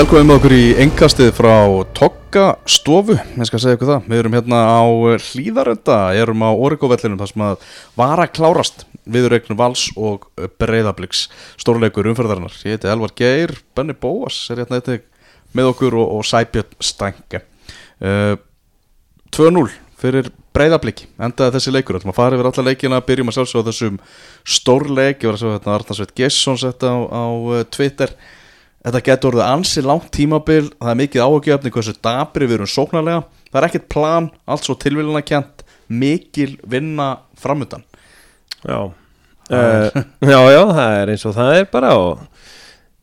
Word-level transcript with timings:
Velkomin 0.00 0.30
með 0.30 0.38
okkur 0.38 0.52
í 0.56 0.66
engastið 0.80 1.26
frá 1.36 1.54
Tokka 1.92 2.44
stofu, 2.64 3.18
ég 3.20 3.48
skal 3.50 3.58
segja 3.60 3.76
ykkur 3.76 3.90
það. 3.90 4.06
Við 4.08 4.20
erum 4.22 4.36
hérna 4.38 4.60
á 4.64 4.80
hlýðarenda, 5.26 5.98
erum 6.16 6.40
á 6.40 6.48
Origo-vellinum 6.56 7.18
þar 7.20 7.28
sem 7.28 7.44
að 7.44 7.66
var 8.00 8.22
að 8.24 8.32
klárast 8.38 8.86
viðurreiknum 9.04 9.58
Vals 9.60 9.82
og 10.00 10.24
Breiðabliks. 10.56 11.26
Stórleikur 11.60 12.08
umferðarinnar. 12.14 12.56
Ég 12.64 12.78
heiti 12.78 12.88
Elvar 12.88 13.12
Geir, 13.20 13.52
Benny 13.76 13.92
Bóas 13.92 14.40
er 14.48 14.64
hérna 14.64 14.80
eitthvað 14.80 15.04
með 15.52 15.70
okkur 15.74 16.00
og, 16.00 16.16
og 16.16 16.26
Sæbjörn 16.30 16.80
Stænke 16.80 17.44
uh, 18.00 18.40
2-0 19.36 19.68
fyrir 20.00 20.32
Breiðabliki, 20.56 21.12
endaði 21.20 21.58
þessi 21.58 21.76
leikur. 21.76 22.00
Þetta 22.00 22.14
maður 22.14 22.22
farið 22.22 22.40
yfir 22.40 22.52
alla 22.54 22.68
leikina, 22.70 23.04
byrjum 23.04 23.34
að 23.34 23.42
sjálfsögða 23.42 23.68
þessum 23.68 24.02
stórleik. 24.48 25.20
Ég 25.20 25.28
var 25.28 25.36
að 25.36 25.44
sjá 25.44 25.50
hérna 25.58 25.76
Arnarsveit 25.76 26.20
Gesson 26.24 26.62
setta 26.64 26.96
á, 26.96 26.98
á 27.04 27.24
uh, 27.28 27.64
Twitter 27.68 28.16
Þetta 28.80 29.02
getur 29.04 29.34
orðið 29.34 29.46
ansi 29.46 29.82
langt 29.84 30.08
tímabil 30.16 30.70
Það 30.70 30.92
er 30.92 31.00
mikið 31.02 31.24
áhugjefni 31.26 31.72
hversu 31.74 31.96
dabri 32.00 32.48
við 32.48 32.60
erum 32.60 32.70
sóknarlega 32.70 33.24
Það 33.50 33.60
er 33.60 33.66
ekkert 33.66 33.90
plan, 33.92 34.30
allt 34.48 34.64
svo 34.64 34.76
tilvíluna 34.80 35.20
kjent 35.26 35.64
Mikil 35.90 36.54
vinna 36.70 37.10
framöndan 37.40 37.84
Já. 38.64 38.92
Uh, 39.50 39.88
já, 40.22 40.38
já, 40.52 40.60
það 40.70 40.96
er 41.00 41.10
eins 41.10 41.26
og 41.26 41.32
það 41.34 41.56
er 41.56 41.64
bara 41.72 41.88
og 41.98 42.20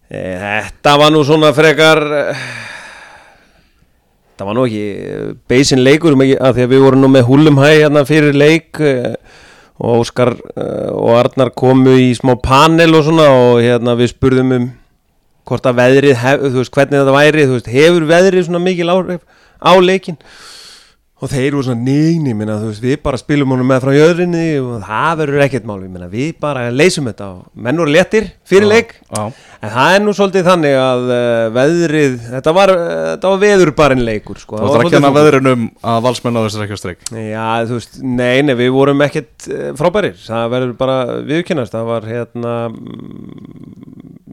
e, 0.07 0.19
þetta 0.39 0.93
var 1.01 1.09
nú 1.11 1.23
svona 1.27 1.49
frekar 1.51 1.99
uh, 2.05 2.45
það 4.39 4.47
var 4.47 4.55
nú 4.55 4.63
ekki 4.69 4.85
beisin 5.51 5.83
leikur 5.83 6.15
ekki, 6.15 6.37
að 6.39 6.53
því 6.55 6.63
að 6.63 6.71
við 6.71 6.85
vorum 6.85 7.03
nú 7.03 7.09
með 7.11 7.27
húlum 7.27 7.59
hæ 7.59 7.67
hérna 7.73 8.05
fyrir 8.07 8.37
leik 8.37 8.79
og 8.79 10.05
Óskar 10.05 10.37
og 10.55 11.11
Arnar 11.17 11.51
komu 11.57 11.97
í 11.99 12.13
smá 12.15 12.37
panel 12.39 12.95
og 12.95 13.03
svona 13.09 13.27
og 13.33 13.59
hérna 13.65 13.97
við 13.99 14.13
spurðum 14.13 14.55
um 14.55 14.69
hvort 15.47 15.69
að 15.69 15.79
veðrið, 15.81 16.19
hef, 16.21 16.45
þú 16.45 16.61
veist 16.61 16.75
hvernig 16.75 16.99
þetta 17.01 17.15
væri 17.15 17.47
þú 17.47 17.57
veist, 17.57 17.73
hefur 17.77 18.07
veðrið 18.11 18.47
svona 18.49 18.63
mikil 18.63 18.91
áhrif 18.93 19.25
á 19.63 19.71
leikin 19.79 20.19
og 21.17 21.31
þeir 21.31 21.47
eru 21.47 21.61
svona 21.65 21.81
neini, 21.81 22.33
minna, 22.37 22.59
þú 22.61 22.67
veist, 22.69 22.83
við 22.83 22.99
bara 23.01 23.17
spilum 23.17 23.53
honum 23.55 23.65
með 23.71 23.85
frá 23.87 23.93
jöðrinni 23.95 24.43
og 24.61 24.83
það 24.85 25.13
verður 25.23 25.43
ekkert 25.47 25.65
mál, 25.65 25.77
við, 25.79 25.89
minna, 25.95 26.09
við 26.11 26.35
bara 26.43 26.67
leysum 26.69 27.07
þetta 27.09 27.29
og 27.31 27.63
menn 27.65 27.81
voru 27.81 27.93
léttir 27.95 28.27
fyrir 28.47 28.69
leik. 28.69 28.93
Já, 29.09 29.23
en 29.57 29.73
það 29.73 29.95
er 29.95 30.03
nú 30.03 30.13
svolítið 30.13 30.45
þannig 30.51 30.77
að 30.77 31.07
uh, 31.07 31.47
veðrið, 31.55 32.19
þetta 32.35 32.53
var, 32.59 32.73
uh, 32.75 32.91
þetta 33.15 33.31
var 33.33 33.41
veður 33.47 33.73
bara 33.81 33.97
en 33.97 34.05
leikur, 34.05 34.41
sko. 34.43 34.61
Þú 34.61 34.69
var 34.69 34.85
að 34.85 34.93
kenna 34.93 35.09
þungt. 35.09 35.19
veðrunum 35.23 35.65
að 35.95 36.05
valsmenn 36.05 36.37
á 36.37 36.41
þessu 36.43 36.63
ekki 36.67 36.77
á 36.77 36.81
streik 36.83 37.09
Já, 37.09 37.47
þú 37.65 37.79
veist, 37.79 37.99
nei, 38.03 38.35
nei, 38.45 38.53
við 38.61 38.71
vorum 38.77 39.05
ekkert 39.07 39.49
uh, 39.49 39.71
frábærir, 39.79 40.21
það 40.21 40.53
verður 40.53 40.77
bara 40.85 40.99
viðkennast, 41.25 41.73
það 41.73 41.89
var 41.95 42.09
hérna 42.13 42.55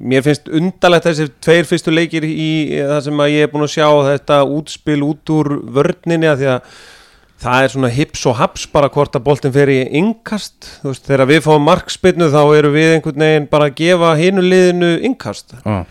mér 0.04 0.24
finnst 0.24 0.50
undarlegt 0.52 1.06
þessi 1.08 1.28
tveir 1.44 1.68
fyrstu 1.68 1.94
leikir 1.94 2.26
í 2.28 2.50
það 2.76 3.00
sem 3.06 3.22
að 3.24 3.32
ég 3.34 3.46
er 3.46 3.52
búin 3.52 3.66
að 3.66 3.72
sjá 3.76 3.88
þetta 4.10 4.42
útspil 4.56 5.00
út 5.06 5.32
úr 5.32 5.50
vörninni 5.74 6.28
að 6.30 6.42
því 6.42 6.50
að 6.54 6.76
það 7.44 7.64
er 7.64 7.72
svona 7.74 7.90
hips 7.92 8.22
og 8.30 8.38
haps 8.38 8.64
bara 8.72 8.90
hvort 8.92 9.16
að 9.16 9.24
boltin 9.26 9.52
fer 9.54 9.72
í 9.72 9.80
innkast, 9.98 10.70
þú 10.80 10.92
veist, 10.92 11.04
þegar 11.08 11.30
við 11.32 11.42
fáum 11.44 11.66
markspinnu 11.68 12.30
þá 12.32 12.40
eru 12.56 12.70
við 12.76 12.94
einhvern 12.94 13.26
veginn 13.26 13.50
bara 13.50 13.68
að 13.68 13.76
gefa 13.80 14.14
hinu 14.20 14.44
liðinu 14.44 14.92
innkast 15.08 15.56
Já. 15.58 15.82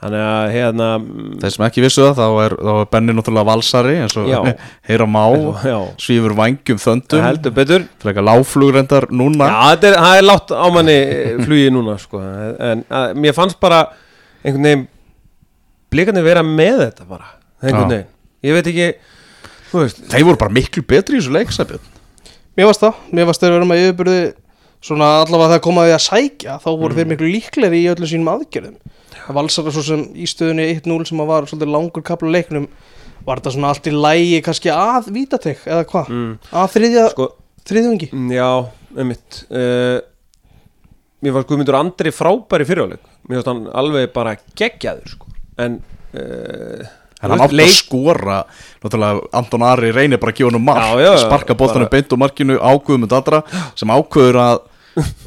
Þannig 0.00 0.22
að 0.24 0.52
hérna 0.54 0.86
mm, 0.98 1.32
Þeir 1.42 1.54
sem 1.54 1.64
ekki 1.66 1.84
vissu 1.84 2.04
það, 2.06 2.20
þá 2.20 2.44
er, 2.44 2.54
þá 2.60 2.70
er 2.74 2.90
Benni 2.94 3.16
náttúrulega 3.16 3.48
valsari 3.50 3.96
eins 4.00 4.16
og 4.20 4.30
heyra 4.88 5.08
má. 5.10 5.24
Svífur 6.00 6.36
vangjum 6.38 6.80
þöndum. 6.80 7.24
Heldur 7.26 7.54
betur. 7.56 7.84
Frekar 8.02 8.26
láflugrendar 8.26 9.08
núna. 9.12 9.50
Já, 9.50 9.58
þetta 9.74 9.90
er, 9.90 9.98
það 10.06 10.20
er 10.22 10.26
látt 10.28 10.54
á 10.56 10.66
manni 10.76 10.98
flugið 11.44 11.74
núna 11.76 11.98
sko. 12.00 12.22
en 12.70 12.84
að, 12.88 13.14
mér 13.20 13.36
fannst 13.36 13.60
bara 13.60 13.84
einhvern 14.44 14.66
veginn 14.66 14.88
blikarnir 15.90 16.24
vera 16.24 16.42
með 16.46 16.84
þetta 16.86 17.08
bara 17.08 17.32
einhvern 17.60 17.90
veginn, 17.92 18.12
ég 18.46 18.56
veit 18.56 18.68
ekki 18.70 18.86
þú 19.70 19.82
veist, 19.84 20.04
Þeir 20.10 20.28
voru 20.28 20.40
bara 20.40 20.54
miklu 20.54 20.84
betri 20.86 21.18
í 21.18 21.20
þessu 21.20 21.34
leik 21.34 21.52
Sæbjörn 21.54 21.88
Mér 22.58 22.70
varst 22.70 22.82
það, 22.82 23.02
mér 23.14 23.28
varst 23.28 23.42
þeir 23.42 23.54
vera 23.54 23.68
með 23.68 23.82
yfirbyrði 23.84 24.22
svona 24.84 25.10
allavega 25.20 25.54
það 25.54 25.62
komaði 25.66 25.92
að 25.94 26.02
sækja 26.06 26.56
þá 26.62 26.70
voru 26.80 26.96
þeir 26.96 27.10
miklu 27.10 27.28
líklegri 27.30 27.82
í 27.82 27.88
öllum 27.92 28.08
sínum 28.08 28.30
aðgerðum. 28.32 28.78
það 28.80 29.09
valsara 29.36 29.72
svo 29.74 29.82
sem 29.86 30.02
í 30.14 30.26
stöðunni 30.30 30.66
1-0 30.76 31.06
sem 31.10 31.22
að 31.22 31.30
var 31.32 31.48
svolítið 31.50 31.72
langur 31.74 32.04
kapla 32.06 32.32
leiknum 32.34 32.68
var 33.26 33.40
þetta 33.40 33.52
svona 33.56 33.72
allt 33.74 33.88
í 33.90 33.94
lægi 33.94 34.38
kannski 34.46 34.70
að 34.72 35.10
vítatek 35.14 35.66
eða 35.68 35.86
hvað, 35.90 36.08
mm, 36.14 36.30
að 36.62 36.70
þriðja 36.76 37.06
sko, 37.12 37.26
þriðjungi? 37.68 38.08
Já, 38.32 38.48
einmitt. 38.96 39.42
Uh, 39.52 39.98
mér 41.20 41.34
fannst 41.36 41.50
Guðmundur 41.50 41.76
Andri 41.80 42.12
frábæri 42.16 42.64
fyrirháleik 42.68 43.02
mér 43.28 43.40
fannst 43.42 43.50
hann 43.52 43.66
alveg 43.82 44.08
bara 44.14 44.36
geggjaður 44.56 45.12
sko. 45.16 45.28
en 45.60 45.82
uh, 46.16 46.88
En 47.20 47.34
hann 47.34 47.42
átti 47.44 47.60
að 47.60 47.74
skora. 47.76 48.36
Náttúrulega 48.80 49.26
Anton 49.36 49.64
Ari 49.68 49.90
reynir 49.92 50.16
bara 50.22 50.32
að 50.32 50.38
gefa 50.38 50.54
hann 50.54 50.64
mark. 50.64 50.80
Já, 50.80 51.02
já, 51.04 51.10
Sparka 51.26 51.52
boltanum 51.52 51.84
bara- 51.84 51.92
beint 51.92 52.14
og 52.16 52.20
markinu 52.22 52.56
ákveðum 52.56 53.02
með 53.04 53.12
andra 53.18 53.40
Sem 53.76 53.92
ákveður 53.92 54.38
að 54.40 54.62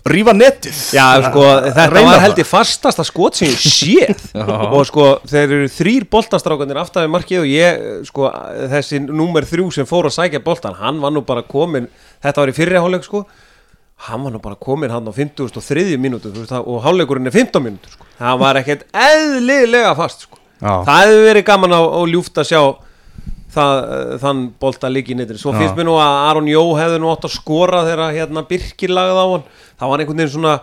rífa 0.09 0.34
netið. 0.35 0.79
Já, 0.95 1.06
sko, 1.28 1.44
þetta 1.67 2.03
var 2.07 2.22
held 2.23 2.41
ég 2.41 2.47
fastasta 2.50 3.06
skot 3.07 3.39
sem 3.39 3.50
ég 3.51 3.61
séð. 3.61 4.25
Og 4.75 4.84
sko, 4.89 5.07
þeir 5.29 5.45
eru 5.45 5.72
þrýr 5.72 6.07
boltastrákanir 6.11 6.79
aftar 6.81 7.07
við 7.07 7.13
markið 7.16 7.41
og 7.44 7.50
ég, 7.50 7.81
sko, 8.09 8.29
þessi 8.73 9.01
númer 9.06 9.47
þrjú 9.50 9.69
sem 9.75 9.89
fór 9.89 10.09
að 10.09 10.16
sækja 10.17 10.44
boltan, 10.45 10.78
hann 10.79 11.01
var 11.03 11.13
nú 11.16 11.23
bara 11.28 11.45
komin, 11.47 11.89
þetta 12.23 12.44
var 12.44 12.53
í 12.53 12.56
fyrri 12.57 12.79
hálfleik, 12.81 13.07
sko. 13.07 13.25
Hann 14.07 14.23
var 14.25 14.34
nú 14.35 14.41
bara 14.44 14.59
komin 14.59 14.91
hann 14.91 15.07
á 15.07 15.13
53 15.16 15.97
mínútu, 16.01 16.34
þú 16.34 16.44
veist, 16.44 16.55
og 16.59 16.81
hálfleikurinn 16.84 17.29
er 17.29 17.35
15 17.35 17.63
mínútur, 17.63 17.94
sko, 17.94 18.07
það 18.19 18.41
var 18.41 18.59
ekkert 18.63 18.88
eðlilega 18.91 19.94
fast, 20.00 20.28
sko. 20.28 20.41
Það 20.63 21.03
hefði 21.03 21.23
verið 21.28 21.47
gaman 21.47 21.75
á, 21.75 21.81
og 21.84 22.09
ljúft 22.11 22.40
að 22.40 22.50
sjá 22.53 22.61
það, 23.53 23.81
eh, 23.96 24.14
þann 24.24 24.46
bolta 24.59 24.91
líki 24.91 25.16
netri 25.18 25.40
svo 25.41 25.53
finnst 25.56 25.78
mér 25.78 25.88
nú 25.88 25.97
að 26.02 26.19
Aron 26.30 26.50
Jó 26.52 26.64
hefði 26.78 27.02
nú 27.02 27.12
átt 27.14 27.28
að 27.28 27.36
skora 27.38 27.84
þegar 27.88 28.16
hérna 28.18 28.47
Birkir 28.50 28.94
lagði 28.94 29.19
á 29.22 29.28
hann. 29.34 29.46
Það 29.80 29.91
var 29.91 30.03
einhvern 30.03 30.24
veginn 30.24 30.34
svona 30.38 30.56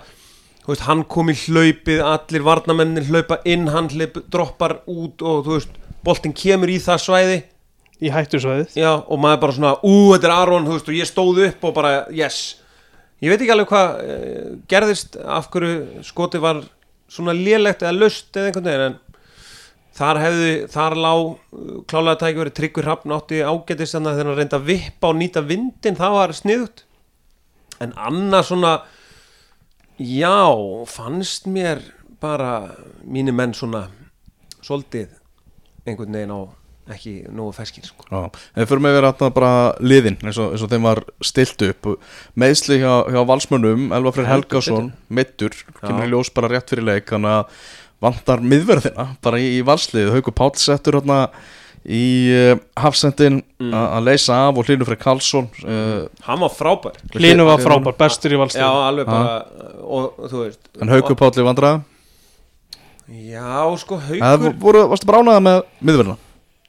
veist, 0.70 0.86
hann 0.86 1.04
kom 1.10 1.30
í 1.32 1.36
hlaupið, 1.36 2.02
allir 2.04 2.44
varnamennir 2.46 3.08
hlaupa 3.08 3.40
inn, 3.48 3.68
hann 3.72 3.90
hlaup, 3.92 4.20
droppar 4.30 4.80
út 4.90 5.22
og 5.26 5.44
þú 5.46 5.56
veist, 5.56 5.78
boltin 6.06 6.34
kemur 6.36 6.70
í 6.70 6.78
það 6.82 7.04
svæði. 7.06 7.38
Í 8.00 8.08
hættusvæðið. 8.08 8.78
Já, 8.80 8.94
og 8.96 9.18
maður 9.20 9.40
bara 9.42 9.54
svona, 9.58 9.74
ú, 9.84 9.94
þetta 10.14 10.30
er 10.30 10.36
Aron 10.38 10.68
veist, 10.70 10.88
og 10.88 10.96
ég 10.96 11.08
stóð 11.08 11.42
upp 11.50 11.66
og 11.68 11.74
bara, 11.76 11.94
yes. 12.16 12.38
Ég 13.20 13.28
veit 13.28 13.42
ekki 13.42 13.52
alveg 13.52 13.68
hvað 13.68 13.98
uh, 14.00 14.52
gerðist 14.70 15.18
af 15.20 15.50
hverju 15.52 16.04
skoti 16.08 16.40
var 16.40 16.62
svona 17.10 17.34
lélegt 17.36 17.84
eða 17.84 17.98
löst 17.98 18.32
eða 18.32 18.48
einhvern 18.48 18.68
veginn 18.70 18.86
en 18.86 18.98
þar 20.00 20.20
hefði, 20.24 20.52
þar 20.72 20.96
lá 20.96 21.12
uh, 21.12 21.34
klálega 21.90 22.22
tæki 22.22 22.40
verið 22.40 22.56
tryggur 22.58 22.88
hrappn 22.88 23.16
átti 23.16 23.42
ágætist 23.44 23.96
þannig 23.96 24.12
að 24.12 24.22
hann 24.22 24.38
reynda 24.38 24.60
að 24.60 24.68
vippa 24.70 25.10
og 25.10 25.18
nýta 25.20 25.44
vindin, 25.44 25.98
það 25.98 26.16
var 26.16 26.36
sniðut 26.36 26.84
en 27.80 27.94
annað 27.96 28.46
svona 28.50 28.74
já, 30.00 30.36
fannst 30.88 31.48
mér 31.48 31.82
bara 32.20 32.76
mínu 33.04 33.34
menn 33.36 33.56
svona 33.56 33.88
svolítið 34.60 35.12
einhvern 35.88 36.16
veginn 36.16 36.34
á 36.36 36.40
ekki 36.90 37.12
nógu 37.30 37.52
ferskir 37.54 37.86
sko. 37.86 38.06
Já, 38.10 38.40
en 38.56 38.66
fyrir 38.66 38.82
mig 38.82 38.94
verið 38.96 39.22
að 39.22 39.34
bara 39.36 39.52
liðin 39.78 40.16
eins 40.24 40.38
og, 40.40 40.54
eins 40.54 40.64
og 40.64 40.72
þeim 40.72 40.88
var 40.88 41.02
stilt 41.24 41.62
upp. 41.68 41.92
Meðsli 42.40 42.80
hjá, 42.82 43.06
hjá 43.12 43.20
valsmönnum 43.28 43.92
Elva 43.94 44.12
Freyr 44.16 44.30
Heldur 44.30 44.58
Helgason, 44.58 44.90
mittur 45.08 45.54
kemur 45.80 46.08
í 46.08 46.10
ljós 46.10 46.32
bara 46.34 46.50
rétt 46.50 46.72
fyrir 46.72 46.88
leik 46.88 47.12
þannig 47.12 47.36
að 47.36 47.62
vantar 48.00 48.40
miðverðina 48.40 49.08
bara 49.22 49.38
í, 49.40 49.58
í 49.58 49.64
valslið, 49.66 50.12
Hauku 50.16 50.32
Páll 50.32 50.54
settur 50.60 50.96
hérna 51.00 51.26
í 51.84 52.04
uh, 52.36 52.58
hafsendin 52.80 53.42
Mm. 53.60 53.74
að 53.76 54.06
leysa 54.08 54.36
af 54.48 54.56
og 54.56 54.64
Hlynur 54.64 54.88
Freyr 54.88 54.96
Karlsson 55.02 55.46
uh, 55.68 56.06
hann 56.24 56.40
var 56.40 56.48
frábær. 56.56 56.94
Línu 57.20 57.44
var 57.44 57.60
frábær, 57.60 57.92
bestur 57.98 58.32
í 58.32 58.38
Já, 58.38 58.40
valstöðu 58.40 58.78
alveg 58.86 59.10
bara 59.10 59.34
og, 59.84 60.14
veist 60.32 60.70
en 60.80 60.88
Hauku 60.94 61.12
Páll 61.20 61.36
í 61.36 61.44
vandræða 61.44 61.82
Já, 63.10 63.76
sko, 63.82 63.98
Það 64.00 64.24
haukur 64.32 64.56
voru, 64.62 64.82
varstu 64.92 65.08
bránaða 65.10 65.42
með 65.44 65.60
miðverðina 65.82 66.16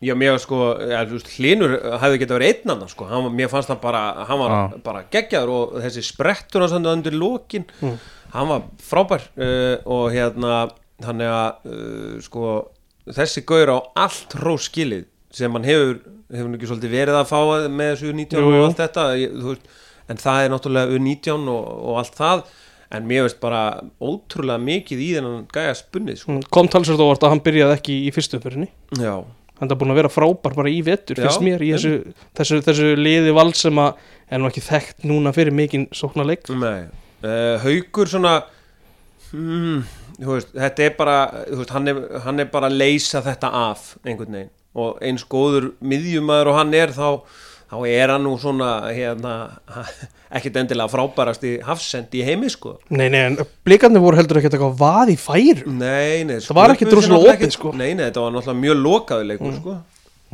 Já, 0.01 0.15
mér 0.17 0.39
sko, 0.41 0.57
ja, 0.89 1.03
þú 1.05 1.19
veist, 1.19 1.27
Hlinur 1.37 1.75
hefði 2.01 2.19
getað 2.23 2.39
verið 2.39 2.51
einn 2.55 2.71
annan, 2.73 2.89
sko. 2.89 3.05
Hann, 3.05 3.21
var- 3.27 3.33
Mér 3.37 3.51
fannst 3.51 3.69
hann 3.69 3.77
bara, 3.83 3.99
hann 4.25 4.39
var 4.41 4.53
Já. 4.55 4.61
bara 4.87 5.03
geggjaður 5.13 5.51
og 5.53 5.75
þessi 5.83 6.01
sprettur 6.07 6.63
hans 6.65 6.73
hann 6.73 6.87
undir 6.89 7.13
lokin. 7.13 7.67
Mm. 7.85 7.99
hann 8.33 8.47
var 8.49 8.63
frábær 8.81 9.27
uh, 9.37 9.77
og 9.85 10.07
hérna, 10.15 10.71
þannig 11.06 11.33
að 11.33 11.69
uh, 11.71 12.15
sko, 12.25 12.56
þessi 13.12 13.45
gaur 13.50 13.74
á 13.74 13.77
allt 14.06 14.38
hrós 14.39 14.69
skilið 14.69 15.07
sem 15.31 15.53
hann 15.56 15.68
hefur 15.68 16.01
hefur 16.31 16.56
ekki 16.56 16.69
svolítið 16.69 16.95
verið 16.95 17.19
að 17.19 17.30
fá 17.30 17.39
með 17.68 17.94
þessu 17.94 18.12
U19 18.12 18.39
Jú, 18.39 18.51
jú. 18.51 18.59
og 18.59 18.68
allt 18.69 18.81
þetta 18.81 19.06
veist, 19.12 19.71
en 20.12 20.21
það 20.21 20.44
er 20.44 20.53
náttúrulega 20.53 20.98
U19 20.98 21.51
og, 21.51 21.68
og 21.92 22.00
allt 22.01 22.18
það 22.18 22.44
en 22.92 23.06
mér 23.07 23.27
veist 23.27 23.39
bara 23.44 23.62
ótrúlega 24.03 24.62
mikið 24.62 25.03
í 25.03 25.09
þennan 25.15 25.45
gæja 25.51 25.75
spunnið 25.80 26.18
sko. 26.19 26.33
Mm, 26.33 26.48
kom 26.51 26.71
talsvöld 26.71 27.03
óvart 27.03 27.24
að 27.24 27.36
hann 27.36 27.44
byrjaði 27.45 27.77
ekki 27.77 28.00
í 28.07 28.09
fyrstu 28.15 28.39
umfyrinni 28.39 28.68
Já, 29.00 29.13
hann 29.62 29.71
er 29.71 29.80
búin 29.80 29.94
að 29.94 30.01
vera 30.01 30.12
frábær 30.12 30.57
bara 30.57 30.71
í 30.71 30.81
vetur 30.86 31.19
Já, 31.19 31.25
fyrst 31.27 31.45
mér 31.45 31.63
í 31.63 31.71
þessu, 31.75 32.15
þessu, 32.39 32.62
þessu 32.68 32.89
liði 33.00 33.36
vald 33.38 33.59
sem 33.59 33.83
að 33.83 34.01
er 34.31 34.42
nú 34.42 34.51
ekki 34.51 34.65
þekkt 34.65 35.07
núna 35.07 35.36
fyrir 35.36 35.56
mikinn 35.56 35.88
sóknarleik 35.95 36.51
Nei, 36.51 36.88
uh, 37.24 37.56
haukur 37.63 38.12
svona 38.12 38.38
hmm, 39.31 39.83
veist, 40.29 40.51
þetta 40.53 40.83
er 40.85 40.97
bara 40.97 41.19
þú 41.47 41.62
veist, 41.62 41.75
hann, 41.75 41.88
er, 41.91 42.01
hann 42.25 42.44
er 42.44 42.51
bara 42.51 42.69
að 42.69 42.81
leysa 42.81 43.23
þetta 43.25 43.53
af 43.62 43.94
einhvern 44.06 44.38
veginn. 44.38 44.51
Og 44.71 45.01
eins 45.03 45.25
góður 45.27 45.73
miðjumæður 45.83 46.51
og 46.53 46.59
hann 46.62 46.75
er 46.77 46.94
þá 46.95 47.07
þá 47.71 47.77
er 47.88 48.12
hann 48.12 48.25
nú 48.25 48.33
svona 48.39 48.69
hérna, 48.91 49.33
ekkert 50.35 50.59
endilega 50.62 50.91
frábærast 50.91 51.44
í 51.47 51.53
hafsend 51.63 52.12
í 52.18 52.23
heimi 52.27 52.50
sko. 52.51 52.75
Nei, 52.91 53.07
nei, 53.13 53.21
en 53.29 53.38
blikarnir 53.65 54.03
voru 54.03 54.19
heldur 54.19 54.41
ekkert 54.41 54.57
eitthvað 54.57 54.79
vað 54.81 55.13
í 55.13 55.18
færum 55.19 55.77
Nei, 55.79 56.25
nei, 56.27 56.39
Það 56.44 56.57
var 56.59 56.74
ekkert 56.75 56.91
náttúrulega 56.91 57.35
opið, 57.35 57.53
sko. 57.56 57.71
Nei, 57.75 57.94
nei, 57.95 58.09
þetta 58.09 58.25
var 58.25 58.35
náttúrulega 58.35 58.63
mjög 58.65 58.81
lokaðu 58.81 59.29
leikur 59.29 59.56
sko. 59.59 59.77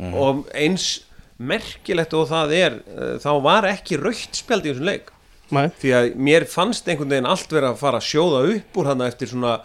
og 0.08 0.42
eins 0.54 0.88
merkilegt 1.38 2.14
og 2.18 2.26
það 2.32 2.56
er 2.58 2.80
uh, 2.82 3.14
þá 3.22 3.30
var 3.44 3.70
ekki 3.70 4.00
raukt 4.00 4.42
spjald 4.42 4.66
í 4.66 4.72
þessum 4.72 4.90
leik. 4.90 5.12
Nei, 5.54 5.68
því 5.80 5.92
að 5.96 6.08
mér 6.28 6.44
fannst 6.50 6.88
einhvern 6.90 7.14
veginn 7.14 7.30
allt 7.30 7.52
vera 7.54 7.70
að 7.70 7.78
fara 7.80 8.00
að 8.02 8.08
sjóða 8.10 8.40
upp 8.56 8.80
úr 8.82 8.90
hann 8.90 9.04
eftir 9.06 9.30
svona 9.30 9.60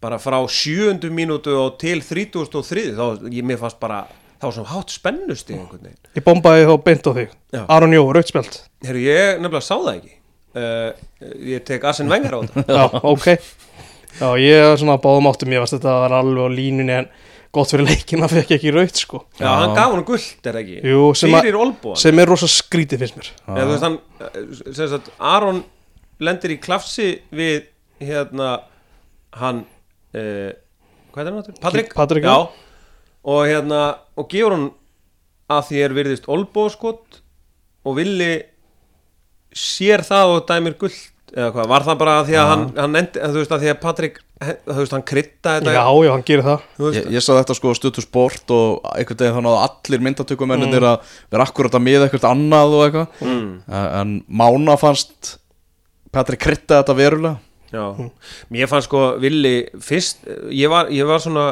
bara 0.00 0.18
frá 0.22 0.38
sjöundu 0.48 1.10
mínútu 1.12 1.54
og 1.60 1.78
til 1.80 2.00
33 2.04 2.94
þá 2.96 3.04
ég, 3.28 3.44
mér 3.46 3.60
fannst 3.60 3.80
bara 3.82 4.04
þá 4.40 4.46
var 4.46 4.54
svona 4.56 4.72
hátt 4.72 4.94
spennust 4.94 5.50
í 5.52 5.56
einhvern 5.58 5.84
veginn. 5.84 6.00
Ég 6.16 6.24
bombaði 6.26 6.68
þá 6.70 6.74
beint 6.86 7.08
á 7.08 7.12
þig. 7.18 7.34
Já. 7.52 7.62
Aron 7.76 7.96
Jó, 7.96 8.04
rautspjald 8.16 8.60
Herru, 8.86 9.02
ég 9.04 9.40
nefnilega 9.42 9.66
sá 9.66 9.74
það 9.76 9.96
ekki. 9.98 10.14
Uh, 10.50 11.34
ég 11.52 11.66
tek 11.68 11.84
Arsene 11.86 12.10
Wenger 12.10 12.36
á 12.36 12.38
þetta. 12.42 12.64
Já, 12.78 13.02
ok. 13.12 13.26
Já, 14.20 14.28
ég 14.42 14.62
er 14.64 14.78
svona 14.80 14.96
báðum 15.02 15.28
áttum. 15.30 15.52
Ég 15.54 15.62
varst 15.62 15.76
þetta 15.76 15.98
vera 16.06 16.22
alveg 16.24 16.48
á 16.48 16.50
línunni 16.50 16.96
En 16.96 17.10
gott 17.54 17.72
fyrir 17.72 17.88
leikin 17.88 18.22
að 18.22 18.36
fekk 18.36 18.54
ekki 18.56 18.72
raut 18.74 18.98
sko. 18.98 19.24
Já, 19.40 19.48
hann 19.48 19.74
gaf 19.74 19.92
hann 19.94 20.06
gullt, 20.06 20.38
er 20.46 20.54
það 20.54 20.60
ekki? 20.62 20.78
Jú, 20.86 21.02
sem 21.18 21.36
Olbúan 21.58 21.98
Sem 21.98 22.22
er 22.22 22.30
rosa 22.30 22.48
skrítið 22.50 23.02
finnst 23.02 23.18
mér. 23.18 23.30
Eða, 23.46 23.64
þú 23.64 23.72
veist, 23.72 23.86
hann, 23.86 23.98
eh, 24.22 24.72
sem 24.78 24.90
sagt, 24.92 25.10
Aron 25.18 25.62
lendir 26.22 26.54
í 26.54 26.60
klafsi 26.62 27.08
við 27.34 27.66
hérna 28.00 28.52
hann 29.40 29.64
uh, 30.16 30.50
hvað 31.14 31.22
er 31.22 31.30
hann 31.30 31.40
áttur? 31.42 31.58
Patrik? 31.62 31.94
Patrik, 31.96 32.26
já. 32.26 32.34
já. 32.34 32.48
og 33.34 33.40
hérna, 33.48 33.82
og 34.16 34.30
gefur 34.32 34.56
hann 34.56 34.68
að 35.50 35.66
því 35.70 35.84
er 35.84 35.96
virðist 35.96 36.28
olbóðskot 36.30 37.22
og 37.86 37.96
villi 37.98 38.32
sér 39.56 40.04
það 40.06 40.36
og 40.36 40.44
dæmir 40.48 40.76
gullt 40.78 41.34
eða 41.34 41.52
hvað, 41.54 41.70
var 41.70 41.86
það 41.86 42.00
bara 42.00 42.16
að 42.20 42.28
því 42.28 42.36
að 42.40 42.50
hann, 42.50 42.66
hann 42.76 42.98
endi, 43.00 43.22
þú 43.22 43.38
veist 43.38 43.54
að 43.54 43.64
því 43.64 43.70
að 43.72 43.80
Patrik 43.82 44.20
þú 44.40 44.76
veist, 44.78 44.94
hann 44.94 45.04
krytta 45.06 45.56
þetta 45.58 45.74
Já, 45.74 45.82
já, 46.06 46.10
hann 46.14 46.24
gerir 46.26 46.46
það 46.46 46.94
Ég, 46.96 47.10
ég 47.16 47.24
sá 47.24 47.30
þetta 47.34 47.56
sko 47.58 47.74
stuttu 47.76 48.04
sport 48.04 48.54
og 48.56 48.88
einhvern 48.94 49.20
veginn 49.20 49.36
þannig 49.36 49.52
að 49.52 49.66
allir 49.66 50.04
myndatökumennir 50.06 50.86
að 50.90 51.12
vera 51.34 51.46
akkurat 51.46 51.76
að 51.76 51.84
miða 51.86 52.06
eitthvað 52.06 52.26
annað 52.30 52.76
og 52.78 52.86
eitthvað 52.86 53.22
mm, 53.26 53.52
en 54.00 54.16
Mána 54.40 54.76
fannst 54.80 55.36
Patrik 56.10 56.42
krytta 56.42 56.80
þetta 56.80 56.98
verulega 56.98 57.36
já, 57.72 57.84
mér 58.50 58.70
fannst 58.70 58.90
sko 58.90 59.04
villi 59.22 59.54
fyrst, 59.82 60.24
ég 60.54 60.72
var, 60.72 60.90
ég 60.94 61.06
var 61.08 61.22
svona 61.22 61.46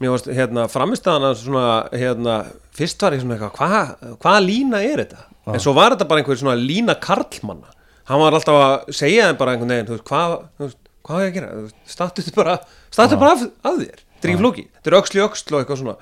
mér 0.00 0.14
varst 0.14 0.30
hérna 0.32 0.66
framistæðan 0.72 1.36
svona 1.36 1.66
hérna 1.92 2.38
fyrst 2.76 3.02
var 3.04 3.16
ég 3.16 3.24
svona 3.24 3.36
eitthvað, 3.36 3.56
hvað 3.58 4.16
hva 4.22 4.38
lína 4.44 4.82
er 4.86 5.04
þetta? 5.04 5.26
En 5.50 5.62
svo 5.62 5.74
var 5.76 5.94
þetta 5.94 6.06
bara 6.08 6.22
einhver 6.22 6.38
svona 6.38 6.56
lína 6.58 6.94
karlmanna. 7.00 7.72
Hann 8.10 8.20
var 8.22 8.36
alltaf 8.36 8.58
að 8.58 8.94
segja 8.96 9.28
þeim 9.28 9.38
bara 9.40 9.54
einhvern 9.54 9.72
veginn, 9.74 9.88
þú 9.88 9.96
veist, 9.96 10.06
hvað, 10.08 10.74
hvað 11.06 11.20
er 11.20 11.26
ég 11.26 11.30
að 11.30 11.38
gera? 11.38 11.84
Stattu 11.94 12.24
þetta 12.26 12.40
bara, 12.40 12.56
stattu 12.90 13.18
bara 13.20 13.36
af, 13.36 13.44
af 13.66 13.78
þér. 13.78 14.02
Þetta 14.02 14.28
er 14.28 14.32
ekki 14.32 14.42
flóki, 14.42 14.66
þetta 14.76 14.90
er 14.90 14.96
í 14.96 15.24
öxl 15.26 15.54
og 15.54 15.60
eitthvað 15.60 15.80
svona. 15.80 15.96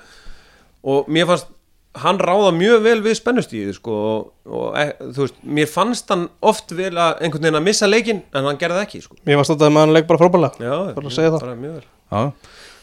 Og 0.93 1.11
mér 1.11 1.29
fannst 1.29 1.51
hann 1.95 2.19
ráða 2.21 2.51
mjög 2.53 2.83
vel 2.85 3.01
við 3.01 3.15
spennustíði 3.17 3.73
sko, 3.73 3.93
og, 4.09 4.27
og 4.45 4.77
e, 4.77 4.83
þú 5.15 5.23
veist, 5.25 5.39
mér 5.43 5.67
fannst 5.71 6.09
hann 6.13 6.27
oft 6.45 6.71
vel 6.77 6.93
að 6.93 7.23
einhvern 7.25 7.41
veginn 7.47 7.57
að 7.59 7.65
missa 7.65 7.89
leikin 7.89 8.21
en 8.33 8.45
hann 8.45 8.59
gerði 8.61 8.77
það 8.77 8.85
ekki 8.87 9.01
sko. 9.07 9.17
Mér 9.25 9.39
varst 9.41 9.53
þetta 9.55 9.65
að 9.69 9.75
maður 9.79 9.95
leik 9.97 10.07
bara 10.11 10.21
frábælega 10.21 10.63
Já, 10.69 10.75
Bara 10.95 11.07
að 11.09 11.15
segja 11.17 11.31
það. 11.33 11.39
bara 11.41 11.55
mjög 11.63 11.73
vel. 11.79 11.85
Já, 12.09 12.21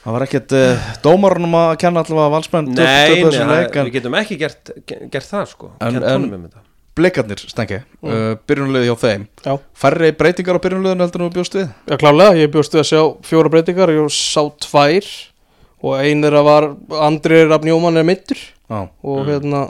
það 0.04 0.16
var 0.16 0.24
ekkert 0.26 0.52
uh, 0.58 0.86
dómarunum 1.06 1.54
að 1.62 1.72
kenna 1.82 2.02
allavega 2.02 2.34
valsmenn 2.34 2.70
Nei, 2.72 2.84
nei, 2.84 3.22
þessu 3.22 3.42
það- 3.42 3.52
leik 3.60 3.76
en 3.80 3.88
við 3.90 3.96
getum 4.00 4.18
ekki 4.20 4.38
gert, 4.42 4.72
gert 5.14 5.30
það 5.30 5.46
sko. 5.54 5.70
En- 5.80 6.02
en- 6.02 6.26
um 6.34 6.48
blikarnir 6.96 7.36
stengi 7.44 7.76
uh, 7.76 8.34
byrjunulegi 8.48 8.88
hjá 8.88 8.94
þeim. 9.02 9.24
Já, 9.44 9.52
færri 9.76 10.12
breytingar 10.16 10.56
á 10.56 10.64
byrjunleginu 10.64 11.04
heldur 11.04 11.20
en 11.26 11.28
þú 11.30 11.34
bjóst 11.34 11.56
við? 11.58 11.66
Já 11.92 11.96
klálega, 12.00 12.36
ég 12.40 12.48
bjóst 12.54 12.72
við 12.72 12.80
að 12.80 12.86
sjá 12.88 13.02
fjóra 13.28 13.50
breytingar 13.52 13.92
Ég 13.92 14.06
sá 14.16 14.40
tvær 14.64 15.10
Og 15.86 15.96
ein 16.00 16.24
þeirra 16.24 16.42
var 16.46 16.68
Andri 17.06 17.42
Rafnjóman 17.46 18.00
er 18.00 18.06
mittur 18.08 18.40
Já, 18.40 18.86
Og 19.06 19.28
hérna 19.28 19.66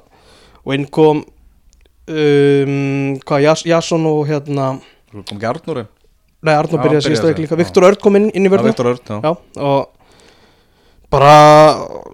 Og 0.65 0.77
inn 0.77 0.87
kom 0.93 1.25
um, 1.25 3.19
Hvað, 3.27 3.45
Jas, 3.45 3.67
Jason 3.69 4.07
og 4.09 4.25
hérna 4.31 4.71
kom 5.13 5.37
ekki 5.37 5.51
Arnur 5.51 5.83
Nei, 6.47 6.55
Arnur 6.55 6.83
byrjaði 6.83 7.09
síðast 7.09 7.25
veik 7.27 7.37
það, 7.37 7.43
líka. 7.45 7.59
Viktor 7.59 7.87
Örd 7.89 8.01
kom 8.03 8.19
inn, 8.19 8.29
inn 8.37 8.47
í 8.47 8.51
Já, 8.53 9.33
og 9.33 9.97
bara, 11.11 11.33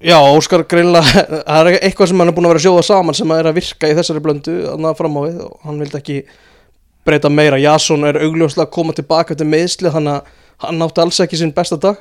já, 0.04 0.16
Óskar 0.32 0.64
greinilega, 0.68 1.24
það 1.48 1.70
er 1.72 1.78
eitthvað 1.80 2.10
sem 2.10 2.22
hann 2.22 2.30
er 2.30 2.36
búin 2.36 2.46
að 2.48 2.54
vera 2.54 2.62
að 2.62 2.66
sjóða 2.66 2.84
saman 2.86 3.16
sem 3.18 3.34
er 3.34 3.48
að 3.50 3.58
virka 3.58 3.90
í 3.90 3.96
þessari 3.98 4.22
blöndu 4.24 4.56
þannig 4.68 4.90
að 4.90 4.98
fram 5.00 5.18
á 5.18 5.20
við 5.24 5.38
og 5.46 5.66
hann 5.66 5.82
vildi 5.82 5.98
ekki 5.98 6.18
breyta 7.08 7.32
meira. 7.32 7.58
Jason 7.60 8.06
er 8.08 8.20
augljóslega 8.22 8.68
að 8.68 8.74
koma 8.76 8.94
tilbaka 8.96 9.36
til 9.38 9.48
meðsli 9.48 9.92
þannig 9.92 10.20
að 10.20 10.66
hann 10.66 10.86
átti 10.86 11.04
alls 11.04 11.20
ekki 11.24 11.40
sinn 11.40 11.54
besta 11.56 11.80
dag. 11.82 11.98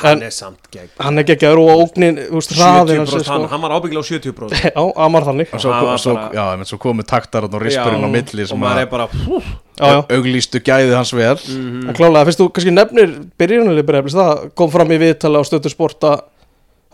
Hann 0.00 0.22
er 0.26 0.32
samt 0.34 0.66
gegn 0.74 0.88
Hann 0.98 1.18
er 1.20 1.26
geggjaður 1.28 1.60
og 1.62 1.82
ógnin, 1.84 2.16
hraðin 2.18 2.98
hans 3.04 3.12
70% 3.14 3.28
hann, 3.30 3.44
sko. 3.44 3.48
hann 3.52 3.62
var 3.62 3.74
ábyggilega 3.76 4.02
á 4.02 4.10
70% 4.10 4.64
Já, 4.74 4.82
Amar 5.06 5.26
þannig. 5.28 5.52
Og 5.54 5.62
svo, 5.62 5.70
var 5.86 6.00
svo, 6.02 6.14
já, 6.34 6.44
menn 6.58 6.66
svo 6.70 6.78
komu 6.82 7.06
taktar 7.06 7.46
og 7.46 7.54
rispurinn 7.62 8.02
á 8.02 8.10
milli 8.10 8.46
og 8.48 8.58
maður 8.58 8.80
að 8.80 8.84
er 8.84 8.90
bara 8.90 9.08
auglýstu 10.18 10.60
gæði 10.66 10.94
hans 10.96 11.12
vel 11.14 11.36
Mhm. 11.44 11.88
En 11.90 11.94
klálega, 11.94 12.24
fyrst 12.28 12.40
þú 12.40 12.48
kannski 12.54 12.72
nefnir 12.74 13.12
byrjunarlega 13.38 13.86
breyflis, 13.88 14.14
það 14.18 14.48
kom 14.58 14.70
fram 14.70 14.90
í 14.94 14.98
viðtala 15.02 15.40
á 15.40 15.42
stötu 15.46 15.70
sporta 15.72 16.12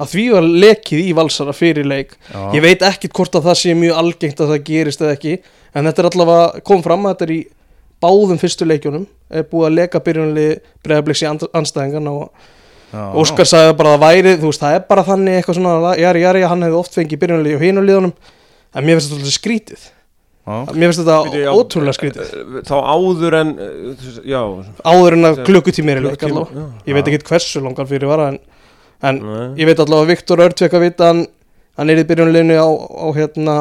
að 0.01 0.13
því 0.15 0.25
var 0.33 0.47
lekið 0.65 1.01
í 1.11 1.15
valsara 1.17 1.53
fyrir 1.53 1.85
leik 1.89 2.15
Já. 2.33 2.41
ég 2.57 2.63
veit 2.65 2.83
ekkit 2.89 3.13
hvort 3.17 3.35
að 3.37 3.49
það 3.51 3.59
sé 3.61 3.75
mjög 3.77 3.99
algengt 4.01 4.41
að 4.41 4.53
það 4.55 4.63
gerist 4.65 5.03
eða 5.05 5.17
ekki 5.17 5.35
en 5.75 5.85
þetta 5.91 6.01
er 6.05 6.09
allavega, 6.09 6.63
kom 6.65 6.83
fram 6.83 7.05
að 7.05 7.13
þetta 7.15 7.27
er 7.29 7.35
í 7.35 7.41
báðum 8.01 8.41
fyrstu 8.41 8.65
leikjunum 8.69 9.05
er 9.31 9.45
búið 9.51 9.67
að 9.69 9.77
leka 9.77 10.01
byrjunarlega 10.07 10.57
breyflis 10.87 11.23
í 11.23 11.29
andstæðingan 11.29 12.09
og 12.09 12.31
Óskar 12.91 13.47
sagði 13.47 13.77
bara 13.79 13.95
að 13.95 14.03
væri, 14.03 14.35
þú 14.41 14.49
veist, 14.51 14.61
það 14.65 14.75
er 14.77 14.85
bara 14.91 15.05
þannig 15.07 15.37
eitthvað 15.39 15.59
svona, 15.61 15.95
jari, 16.01 16.23
jari, 16.25 16.43
hann 16.51 16.63
hefði 16.67 16.79
oft 16.81 16.97
fengið 16.99 17.21
byrjunarlega 17.23 17.59
og 17.61 17.65
hinu 17.65 17.85
liðunum. 17.87 18.13
En 18.75 18.87
mér 18.87 18.99
finnst 18.99 19.11
þetta 19.13 19.21
alltaf 19.23 19.37
skrítið. 19.37 19.89
Já. 20.51 20.55
mér 20.75 20.91
finnst 20.91 21.03
þetta 21.05 21.53
ótrúlega 21.55 21.95
skrítið. 21.95 22.31
eh, 22.35 22.63
þá 22.67 22.77
áður 22.91 23.35
en 23.39 23.51
eh, 23.61 24.07
já, 24.33 24.41
áður 24.91 25.17
en 25.19 25.29
að 25.29 25.43
klukkutími 25.47 25.93
er 25.93 26.01
Klukkutíma, 26.01 26.41
allavega. 26.41 26.63
já. 26.65 26.89
ég 26.91 26.97
veit 26.97 27.11
ekki 27.13 27.29
hversu 27.29 27.61
langar 27.63 27.87
fyrir 27.91 28.09
vara 28.11 28.29
en, 28.33 28.39
en 29.07 29.21
ég 29.61 29.69
veit 29.69 29.79
allavega 29.85 30.07
að 30.09 30.11
Viktor 30.15 30.43
Örd 30.47 30.63
fekk 30.65 30.75
að 30.79 30.85
vita 30.89 31.11
hann, 31.13 31.21
hann 31.79 31.93
er 31.93 32.01
í 32.03 32.07
byrjunleginu 32.09 32.57
á, 32.59 32.67
á 32.67 33.07
hérna 33.21 33.55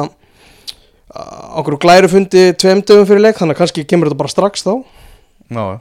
á 1.14 1.60
okkur 1.60 1.78
glærufundi 1.84 2.48
tveim 2.58 2.82
dögum 2.86 3.06
fyrir 3.06 3.22
leik 3.28 3.38
þannig 3.38 3.54
að 3.58 3.62
kannski 3.62 3.84
kemur 3.86 4.10
þetta 4.10 4.20
bara 4.24 4.32
strax 4.34 4.66
þá. 4.66 4.72
Já, 5.50 5.62
já. 5.62 5.78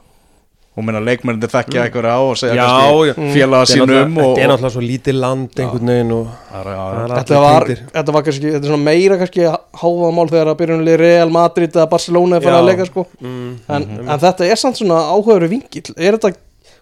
Og 0.77 0.85
minna 0.85 0.99
leikmennir 1.03 1.49
þekkja 1.51 1.81
eitthvað 1.87 2.05
á 2.13 2.19
og 2.21 2.37
segja 2.39 2.55
Já, 2.55 2.91
já. 3.09 3.13
félaga 3.33 3.67
sínum 3.67 3.89
þetta 4.15 4.43
er 4.43 4.51
náttúrulega 4.51 4.73
svo 4.75 4.83
lítið 4.85 5.17
land 5.19 5.57
einhvern 5.59 5.89
veginn 5.91 6.13
og 6.15 6.27
Já, 6.29 6.59
já, 6.59 6.75
já. 6.75 6.99
Það 6.99 7.15
þetta 7.17 7.39
var, 7.43 7.65
tengdir. 7.65 7.81
þetta 7.97 8.15
var 8.15 8.25
kannski 8.27 8.53
þetta 8.53 8.69
er 8.77 8.83
meira 8.85 9.17
kannski 9.23 9.47
háfaðamál 9.81 10.27
þegar 10.31 10.51
að 10.53 10.59
byrjunlegi 10.61 11.01
Real 11.01 11.33
Madrid 11.35 11.75
eða 11.75 11.87
Barcelona 11.95 12.37
er 12.39 12.45
farið 12.45 12.55
Já. 12.55 12.61
að 12.63 12.69
leika 12.69 12.87
sko. 12.91 13.05
Mm, 13.19 13.49
en, 13.75 13.87
en 14.05 14.23
þetta 14.23 14.47
er 14.53 14.61
samt 14.63 14.79
svona 14.79 15.01
áhugaður 15.09 15.49
vingill 15.51 15.95
er 15.97 16.17
þetta, 16.19 16.31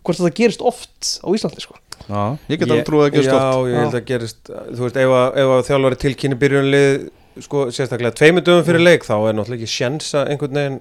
hvort 0.04 0.22
þetta 0.22 0.36
gerist 0.42 0.62
oft 0.74 1.14
á 1.24 1.28
Íslandi 1.34 1.64
sko? 1.66 1.80
Já, 2.08 2.22
ég 2.52 2.62
get 2.62 2.70
alveg 2.70 2.86
trúið 2.88 3.04
að 3.04 3.10
ekki 3.10 3.24
Já, 3.24 3.32
stótt 3.32 3.72
ég 3.72 3.82
held 3.82 3.98
að 3.98 4.06
gerist 4.12 4.52
Þú 4.54 4.84
veist, 4.86 5.00
ef 5.02 5.16
að, 5.18 5.26
ef 5.42 5.56
að 5.58 5.66
þjálfari 5.72 5.98
tilkynni 6.04 6.38
byrjunlið 6.44 6.94
sko, 7.48 7.66
sérstaklega 7.74 8.16
tveimur 8.18 8.46
dögum 8.46 8.64
fyrir 8.68 8.84
leik 8.86 9.04
þá 9.08 9.16
er 9.18 9.36
náttúrulega 9.38 9.66
ekki 9.66 9.74
sjens 9.74 10.14
að 10.18 10.32
einhvern 10.36 10.58
veginn 10.62 10.78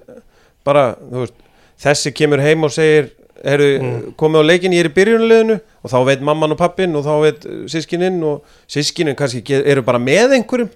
bara, 0.67 0.85
þú 1.01 1.25
veist, 1.25 1.35
þessi 1.83 2.13
kemur 2.17 2.41
heim 2.41 2.63
og 2.67 2.71
segir, 2.73 3.11
heyrðu, 3.45 4.13
komið 4.17 4.41
á 4.41 4.49
leikin 4.49 4.73
ég 4.73 4.81
er 4.85 4.89
í 4.89 4.93
byrjunliðinu 4.95 5.59
og 5.85 5.91
þá 5.91 5.97
veit 6.07 6.23
mamman 6.25 6.55
og 6.55 6.57
pappin 6.57 6.95
og 6.97 7.03
þá 7.05 7.11
veit 7.21 7.43
sískininn 7.69 8.17
og 8.25 8.41
sískininn 8.71 9.17
kannski 9.19 9.43
eru 9.59 9.83
bara 9.85 9.99
með 10.01 10.33
einhverjum 10.39 10.71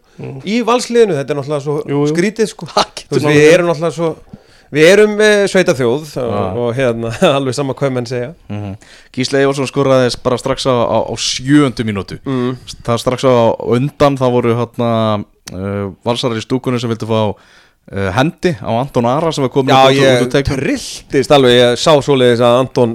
í 0.46 0.60
valsliðinu, 0.68 1.18
þetta 1.18 1.34
er 1.34 1.40
náttúrulega 1.42 1.66
svo 1.66 1.80
Jú, 1.90 2.04
jú. 2.06 2.12
skrítið 2.14 2.52
sko 2.54 2.70
getur 2.70 3.18
veist, 3.18 3.26
við 3.32 3.48
erum 3.56 3.72
náttúrulega 3.72 3.98
svo 3.98 4.12
við 4.72 4.86
erum 4.88 5.18
uh, 5.20 5.42
sveita 5.52 5.74
þjóð 5.76 6.06
og, 6.22 6.30
Já. 6.32 6.44
og 6.64 6.70
hérna, 6.78 7.10
alveg 7.38 7.58
sama 7.58 7.74
hvað 7.76 7.96
menn 7.98 8.08
segja 8.08 8.30
Mhm. 8.48 8.78
Gísli 9.12 9.42
Eyjólfsson 9.42 9.68
skoraði 9.68 10.14
bara 10.24 10.38
strax 10.40 10.64
á, 10.70 10.72
á, 10.72 10.98
á 11.12 11.14
sjöundu 11.20 11.84
mínútu 11.84 12.22
mm. 12.24 12.54
það 12.86 13.02
strax 13.04 13.26
á 13.28 13.34
undan 13.68 14.16
það 14.22 14.32
voru 14.38 14.54
hérna 14.62 14.92
uh, 15.52 15.90
valsarar 16.08 16.38
í 16.40 16.46
stúkunum 16.46 16.80
sem 16.80 16.94
vildu 16.94 17.10
fá 17.10 17.20
uh, 17.34 17.36
hendi 17.90 18.54
á 18.62 18.72
Anton 18.80 19.06
Ara 19.10 19.32
sem 19.36 19.44
var 19.44 19.52
komin 19.54 19.74
Já, 19.74 19.90
ég 19.92 20.28
trilltist 20.48 21.32
alveg, 21.36 21.58
ég 21.58 21.80
sá 21.82 21.92
svoleiðis 22.04 22.44
að 22.46 22.60
Anton 22.62 22.94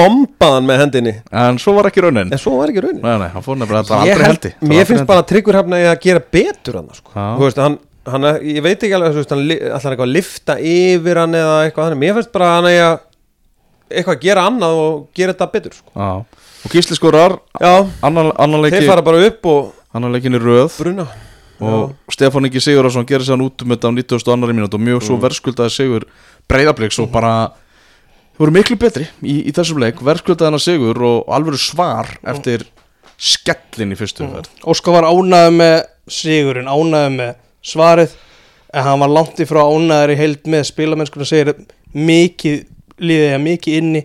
bombaðan 0.00 0.64
með 0.64 0.78
hendinni. 0.80 1.12
En 1.36 1.58
svo 1.60 1.74
var 1.76 1.90
ekki 1.90 2.00
raunin. 2.06 2.30
En 2.32 2.40
svo 2.40 2.54
var 2.56 2.70
ekki 2.72 2.80
raunin. 2.86 3.02
Nei, 3.04 3.18
nei, 3.20 3.28
hann 3.34 3.44
fór 3.44 3.58
nefnilega, 3.60 3.84
þetta 3.84 3.98
aldrei 4.00 4.26
held- 4.30 4.46
var 4.48 4.70
Mér 4.70 4.86
finnst 4.88 5.06
bara 5.10 5.20
að 5.20 5.28
Tryggur 5.28 5.58
Hafna 5.58 5.80
að 5.90 6.00
gera 6.06 6.22
betur 6.32 6.78
hann 6.80 6.88
sko. 6.96 7.12
Þú 7.12 7.44
veist, 7.44 7.60
hann, 7.60 7.76
hann, 8.08 8.28
ég 8.40 8.62
veit 8.64 8.80
ekki 8.80 8.96
alveg 8.96 9.12
þú 9.12 9.20
veist, 9.20 9.34
hann 9.34 9.44
ætlar 9.50 9.92
eitthvað 9.92 10.08
að 10.08 10.14
lifta 10.14 10.56
yfir 10.56 11.20
hann 11.20 11.36
eða 11.36 11.58
eitthvað 11.66 11.90
hann, 11.90 11.98
mér 12.00 12.16
finnst 12.16 12.32
bara 12.32 12.48
hann 12.56 12.70
að 12.70 12.98
eitthvað 13.90 14.16
að 14.16 14.24
gera 14.24 14.46
annað 14.48 14.80
og 14.86 15.06
gera 15.18 15.34
þetta 15.36 15.50
betur 15.52 15.76
sko. 15.76 15.90
Já. 15.92 16.10
Og 16.64 16.70
Gísli 16.76 16.96
skorar 16.96 17.36
Já, 17.60 17.74
annan, 18.04 18.32
annan 18.38 18.60
þeir 18.64 18.70
leiki 18.80 18.88
fara 18.88 19.02
bara 19.04 19.20
upp 19.26 19.46
og 19.52 19.72
annan 19.92 20.12
leikin 20.16 20.36
í 20.36 20.40
röð. 20.40 20.78
bruna 20.80 21.06
og 21.60 22.12
Stefán 22.12 22.46
Ingi 22.48 22.60
Sigurðarsson 22.64 23.06
gerir 23.08 23.24
sér 23.26 23.36
hann 23.36 23.44
út 23.46 23.62
um 23.64 23.74
þetta 23.74 23.90
á 23.90 23.92
90. 23.92 24.32
annar 24.32 24.52
mínútu 24.52 24.78
og 24.78 24.84
mjög 24.84 25.02
svo 25.06 25.16
Mm. 25.16 25.24
verðskuldaði 25.26 25.74
sigur 25.74 26.06
breyðabliks 26.48 26.98
og 27.02 27.10
bara 27.12 27.32
þeir 27.50 28.38
voru 28.46 28.54
miklu 28.56 28.76
betri 28.80 29.06
í, 29.22 29.34
í 29.48 29.52
þessum 29.52 29.80
leik 29.82 30.00
verðskuldaði 30.00 30.50
hann 30.50 30.62
sigur 30.64 31.02
og, 31.02 31.24
alveg 31.28 31.58
svar 31.60 32.08
eftir 32.24 32.64
skellin 33.20 33.92
í 33.92 33.98
fyrstu 34.00 34.24
umferð 34.24 34.48
Óskar 34.64 34.96
var 34.96 35.08
ánæður 35.10 35.56
með 35.58 35.76
sigurinn, 36.08 36.70
ánæður 36.70 37.16
með 37.18 37.34
svarið 37.62 38.14
en 38.72 38.86
hann 38.86 39.00
var 39.02 39.12
langt 39.12 39.40
í 39.42 39.46
frá 39.50 39.60
ánæður 39.66 40.14
í 40.14 40.16
heild 40.20 40.48
með 40.48 40.64
spilamennskuna 40.70 41.26
segir 41.28 41.54
mikið 41.92 42.64
liðið 43.00 43.34
er 43.34 43.42
mikið 43.44 43.76
inni 43.80 44.02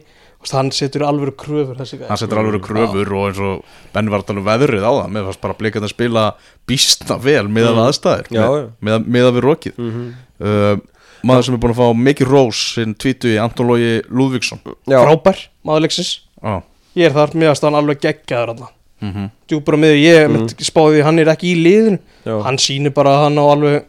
hann 0.54 0.72
setur 0.72 1.04
alveg 1.08 1.36
kröfur 1.38 1.76
þessi 1.80 1.98
gæði 2.00 2.08
hann 2.10 2.18
setur 2.18 2.38
alveg 2.42 2.62
kröfur 2.62 3.14
og 3.14 3.28
eins 3.30 3.40
og 3.40 3.64
Ben 3.94 4.10
var 4.10 4.22
tala 4.22 4.40
um 4.40 4.46
veðrið 4.46 4.84
á 4.86 4.92
það 5.02 5.10
með 5.16 5.26
fannst 5.30 5.42
bara 5.42 5.54
blikandi 5.54 5.86
að 5.90 5.94
spila 5.96 6.26
býstna 6.68 7.18
vel 7.24 7.48
með 7.48 7.70
Mm. 7.72 7.80
aðstæður 7.86 8.28
Já, 8.32 8.46
með, 8.46 8.70
með, 8.82 9.08
með 9.16 9.26
að 9.30 9.34
við 9.36 9.44
rokið 9.48 9.74
mm 9.78 9.92
-hmm. 9.92 10.14
uh, 10.46 10.78
maður 11.26 11.44
sem 11.46 11.54
er 11.56 11.60
búin 11.64 11.74
að 11.74 11.82
fá 11.82 11.88
mikið 12.06 12.28
rós 12.30 12.62
sinn 12.76 12.94
tvítu 12.96 13.28
í 13.34 13.38
Anton 13.42 13.68
Lógi 13.68 14.02
Lúðvíksson 14.10 14.60
Já, 14.88 15.00
frábær, 15.02 15.38
maðurleiksins 15.66 16.22
ah. 16.44 16.62
ég 16.96 17.06
er 17.10 17.14
þar, 17.16 17.34
mér 17.36 17.50
að 17.56 17.64
hann 17.64 17.76
alveg 17.82 18.00
geggjaður 18.02 18.50
alltaf 18.54 18.72
mm 19.02 19.12
-hmm. 19.12 19.30
djúpar 19.50 19.76
á 19.76 19.78
miður, 19.82 19.98
ég 19.98 20.30
Mhm. 20.30 20.42
mm. 20.42 20.48
spáði 20.62 21.04
hann 21.04 21.20
er 21.20 21.28
ekki 21.34 21.52
í 21.56 21.64
liðinu 21.64 22.00
já, 22.26 22.42
hann 22.44 22.58
sýnir 22.58 22.94
bara 22.94 23.10
að 23.10 23.24
hann 23.24 23.38
á 23.42 23.46
alveg 23.46 23.84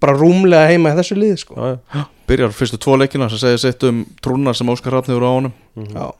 bara 0.00 0.16
rúmlega 0.18 0.68
heima 0.72 0.90
í 0.92 0.96
þessu 0.98 1.16
liði 1.18 1.38
sko. 1.38 1.54
já, 1.54 1.78
já. 1.94 2.04
byrjar 2.26 2.50
fyrstu 2.56 2.78
tvo 2.82 2.96
leikina 2.98 3.28
sem 3.30 3.38
segir 3.38 3.58
sitt 3.62 3.82
um 3.86 4.04
trúnar 4.22 4.56
sem 4.58 4.66
Óskar 4.68 4.92
Rafn 4.92 5.12
hefur 5.12 5.22
á 5.26 5.32
honum 5.36 5.52
Mhm. 5.76 5.92
Já. 5.94 6.12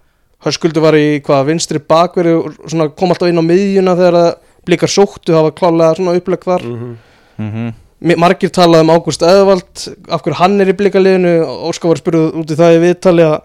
Höskuldur 0.46 0.82
var 0.84 0.92
í 0.94 1.20
hvað 1.24 1.46
vinstri 1.48 1.78
bakveri 1.80 2.32
og 2.36 2.52
svona 2.68 2.90
kom 2.94 3.10
alltaf 3.10 3.28
inn 3.28 3.38
á 3.40 3.42
miðjuna 3.42 3.96
þegar 3.96 4.12
það 4.14 4.34
blikar 4.66 4.88
sóttu, 4.92 5.32
það 5.32 5.42
var 5.46 5.52
klálega 5.52 5.96
svona 5.96 6.16
uppleg 6.20 6.40
þar 6.44 6.62
Mhm. 6.62 6.96
mm 7.38 7.50
-hmm. 7.52 7.74
Margir 8.18 8.50
talaði 8.50 8.80
um 8.84 8.90
Ágúst 8.90 9.22
Eðvald 9.22 9.88
af 10.10 10.22
hverju 10.22 10.34
hann 10.36 10.60
er 10.60 10.66
í 10.68 10.76
blikaliðinu 10.76 11.32
Óskar 11.66 11.88
var 11.88 11.96
spurðið 11.96 12.34
út 12.36 12.50
í 12.50 12.54
það 12.54 12.76
í 12.76 12.80
viðtali 12.84 13.22
að 13.24 13.40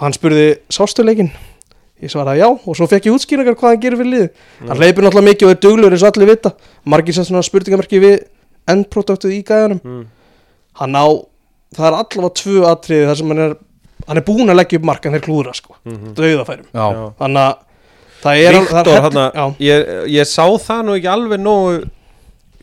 hann 0.00 0.12
spurði 0.12 0.56
sástuleikin 0.70 1.30
ég 2.02 2.08
svaraði 2.10 2.38
já 2.40 2.48
og 2.48 2.74
svo 2.76 2.86
fekk 2.88 3.04
ég 3.06 3.12
útskýringar 3.14 3.54
hvað 3.54 3.68
hann 3.68 3.80
gerir 3.80 3.98
fyrir 3.98 4.10
lið 4.10 4.30
hann 4.66 4.76
hleypur 4.78 5.02
náttúrulega 5.04 5.28
mikið 5.28 5.44
og 5.44 5.50
er 5.50 5.60
duglur 5.60 5.92
eins 5.92 6.02
og 6.02 6.16
allir 6.16 6.26
vita 6.32 6.52
margir 6.86 7.12
sem 7.14 7.24
svona 7.24 7.42
spurningamerki 7.44 8.00
við 8.00 8.24
endproduktuð 8.68 9.32
í 9.32 9.42
gæðanum. 9.44 9.80
Mm. 9.84 10.06
hann 10.80 10.94
á, 10.96 11.06
það 11.76 11.86
er 11.86 11.96
allavega 12.00 12.30
tvö 12.40 12.60
atriði 12.70 13.06
þar 13.08 13.16
sem 13.16 13.28
hann 13.28 13.38
er 13.38 13.56
hann 14.08 14.16
er 14.16 14.24
búinn 14.24 14.48
að 14.50 14.56
leggja 14.60 14.78
upp 14.80 14.84
markan 14.88 15.12
þeir 15.12 15.24
klúðra 15.26 15.54
sko, 15.54 15.74
dauðafærum. 16.16 16.66
Já, 16.72 16.86
Já. 16.94 17.02
þannig 17.20 17.42
að 17.44 17.54
það 18.20 18.36
er 18.40 18.52
það 18.52 18.54
er 18.54 18.60
Viktor, 18.60 18.92
hell- 18.92 19.02
hana, 19.02 19.24
já, 19.34 19.44
ég, 19.60 19.90
ég 20.16 20.26
sá 20.28 20.44
það 20.58 20.82
nú 20.86 20.94
ekki 20.96 21.10
alveg 21.12 21.40
nógu 21.40 21.84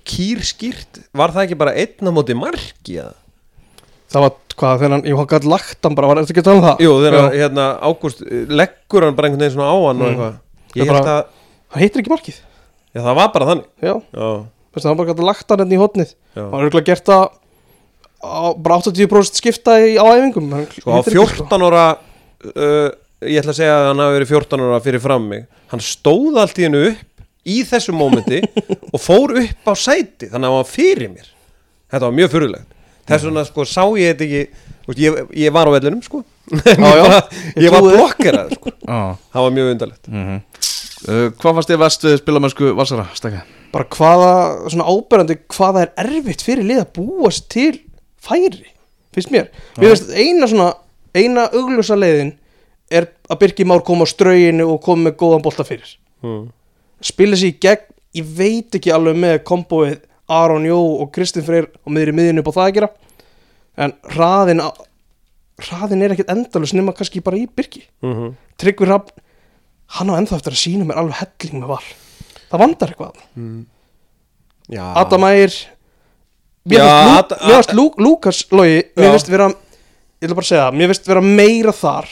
kýrskýrt. 0.07 1.01
Var 1.17 1.33
það 1.35 1.43
ekki 1.47 1.57
bara 1.59 1.73
einn 1.77 2.07
á 2.07 2.11
móti 2.15 2.35
marki 2.37 2.97
eða? 3.01 3.13
það 4.07 4.23
var 4.23 4.35
hvað 4.57 4.77
þegar 4.79 4.91
hann, 4.95 5.01
jú 5.11 5.15
hann 5.19 5.27
gæti 5.27 5.49
lagt 5.51 5.83
hann 5.83 5.95
bara, 5.97 6.07
var 6.07 6.19
þetta 6.21 6.31
ekki 6.31 6.39
að 6.39 6.45
tala 6.47 6.57
um 6.61 6.63
það? 6.63 6.83
Jú, 6.85 6.91
þegar 7.03 7.25
hérna, 7.35 7.65
Ágúst 7.83 8.21
eh, 8.23 8.45
leggur 8.47 9.03
hann 9.03 9.17
bara 9.17 9.27
einhvern 9.27 9.43
veginn 9.43 9.55
svona 9.57 9.67
á 9.67 9.77
hann 9.83 10.01
og 10.01 10.07
Mm. 10.07 10.13
eitthvað. 10.13 10.37
Það 10.71 10.79
Ég 10.79 10.87
held 10.93 11.09
að, 11.11 11.25
hann 11.73 11.81
heitir 11.83 12.01
ekki 12.01 12.13
markið. 12.13 12.37
Já 12.95 13.01
það 13.03 13.15
var 13.19 13.27
bara 13.35 13.45
þannig. 13.51 13.65
Já, 13.83 13.93
Já, 14.15 14.29
Veistu, 14.77 14.87
hann 14.91 14.99
bara 15.01 15.09
gæti 15.11 15.25
lagt 15.27 15.49
hann 15.51 15.63
hérna 15.63 15.75
í 15.75 15.81
hotnið 15.81 16.13
já. 16.13 16.41
Hann 16.43 16.53
var 16.53 16.67
auðvitað 16.67 16.85
gert 16.91 17.09
það 17.09 17.25
á, 18.21 18.39
bara 18.61 18.77
80% 18.83 19.41
skipta 19.41 19.75
í, 19.81 19.97
á 19.97 20.05
æfingum. 20.13 20.47
Hann 20.53 20.69
Sko 20.77 20.93
á 20.93 20.95
heitir 21.01 21.17
ekki, 21.17 21.35
sko. 21.35 21.49
14 21.49 21.67
ára 21.71 21.83
uh, 21.97 22.87
Ég 23.25 23.41
ætla 23.41 23.53
að 23.55 23.57
segja 23.57 23.75
að 23.79 23.87
hann 23.89 24.01
hafi 24.05 24.17
verið 24.19 24.31
14 24.35 24.63
ára 24.67 24.79
fyrir 24.85 25.01
fram 25.01 25.23
mig. 25.25 25.45
Hann 25.71 25.81
stóð 25.81 26.37
allt 26.43 26.59
í 26.61 26.67
hennu 26.67 26.83
upp 26.91 27.23
Í 27.47 27.61
þessu 27.65 27.93
mómenti 27.95 28.41
Og 28.93 28.99
fór 29.01 29.33
upp 29.41 29.69
á 29.71 29.73
sæti 29.73 30.27
Þannig 30.29 30.37
að 30.37 30.51
hann 30.51 30.57
var 30.59 30.67
fyrir 30.69 31.13
mér. 31.13 31.29
Þetta 31.89 32.03
var 32.05 32.17
mjög 32.19 32.33
fyrirlegt 32.35 32.73
Þess 33.07 33.23
vegna 33.23 33.43
sko 33.47 33.63
sá 33.63 33.83
ég 33.95 34.11
þetta 34.11 34.25
ekki 34.27 34.41
veist, 34.87 34.99
ég, 34.99 35.19
ég 35.45 35.53
var 35.55 35.69
á 35.69 35.71
vellinum 35.77 36.01
sko. 36.03 36.19
Já, 36.51 36.89
já, 36.99 37.05
ég 37.55 37.63
Ég 37.67 37.71
var 37.71 37.85
blokkerað 37.85 38.51
sko. 38.57 38.73
Það 38.83 39.45
var 39.45 39.53
mjög 39.55 39.69
undarlegt. 39.73 40.09
Mm 40.11 40.41
uh, 41.07 41.27
hvað 41.39 41.59
fannst 41.59 41.71
þið 41.71 41.81
vest 41.83 42.07
við 42.07 42.17
spilamennsku 42.21 42.73
Valsara, 42.77 43.07
stekka? 43.17 43.43
bara 43.73 43.87
hvaða, 43.91 44.31
svona 44.71 44.87
áberandi 44.87 45.37
hvaða 45.53 45.85
er 45.85 45.93
erfitt 46.05 46.43
fyrir 46.45 46.67
lið 46.67 46.83
að 46.83 46.91
búast 46.97 47.47
til 47.51 47.73
færi, 48.23 48.69
finnst 49.15 49.31
mér 49.33 49.49
mér 49.77 49.93
finnst 49.93 50.13
eina 50.15 50.49
svona, 50.49 50.69
eina 51.15 51.47
augljósa 51.51 51.97
leiðin 51.99 52.35
er 52.87 53.09
að 53.27 53.41
Birki 53.43 53.67
Már 53.67 53.83
koma 53.83 54.07
á 54.07 54.11
strauginu 54.11 54.69
og 54.71 54.81
koma 54.85 55.09
með 55.09 55.17
góðan 55.19 55.43
bolta 55.43 55.65
fyrir 55.67 55.97
mm. 56.23 56.47
spila 57.03 57.39
sér 57.39 57.51
í 57.51 57.57
gegn, 57.67 57.87
ég 58.17 58.35
veit 58.37 58.79
ekki 58.79 58.93
alveg 58.95 59.19
með 59.19 59.41
komboið 59.47 59.99
Aron 60.31 60.65
Jó 60.67 60.79
og 61.03 61.11
Kristinn 61.15 61.45
Freyr 61.47 61.69
og 61.83 61.93
miðri 61.95 62.15
miðinu 62.15 62.43
upp 62.43 62.51
á 62.51 62.57
það 62.57 62.65
að 62.65 62.75
gera 62.77 62.91
en 63.77 63.93
hraðin 64.15 64.63
hraðin 65.67 66.03
er 66.05 66.13
ekkert 66.15 66.33
endalus 66.33 66.73
nema 66.75 66.95
kannski 66.95 67.23
bara 67.23 67.39
í 67.39 67.47
Birki 67.47 67.87
Mm 68.01 68.13
-hmm. 68.13 68.33
Tryggvi 68.57 68.87
Rapp 68.87 69.11
hann 69.95 70.09
á 70.11 70.17
ennþá 70.19 70.35
eftir 70.39 70.53
að 70.55 70.61
sína 70.63 70.85
mér 70.89 70.99
alveg 71.01 71.19
helling 71.21 71.61
með 71.63 71.71
val. 71.71 71.87
Það 72.51 72.59
vandar 72.63 72.91
eitthvað 72.93 73.23
Já. 74.67 74.83
Adam 74.99 75.23
Ægir 75.29 75.53
Mér 76.67 76.83
finnst 77.39 77.71
Lú- 77.75 77.93
Lúkas 78.03 78.41
Lógi 78.51 78.81
Mér 78.97 79.13
finnst 79.15 79.29
vera 79.31 79.47
Ég 80.19 80.27
ætla 80.27 80.35
bara 80.35 80.47
segja 80.49 80.65
Mér 80.75 80.89
finnst 80.91 81.07
vera 81.07 81.21
meira 81.23 81.71
þar 81.75 82.07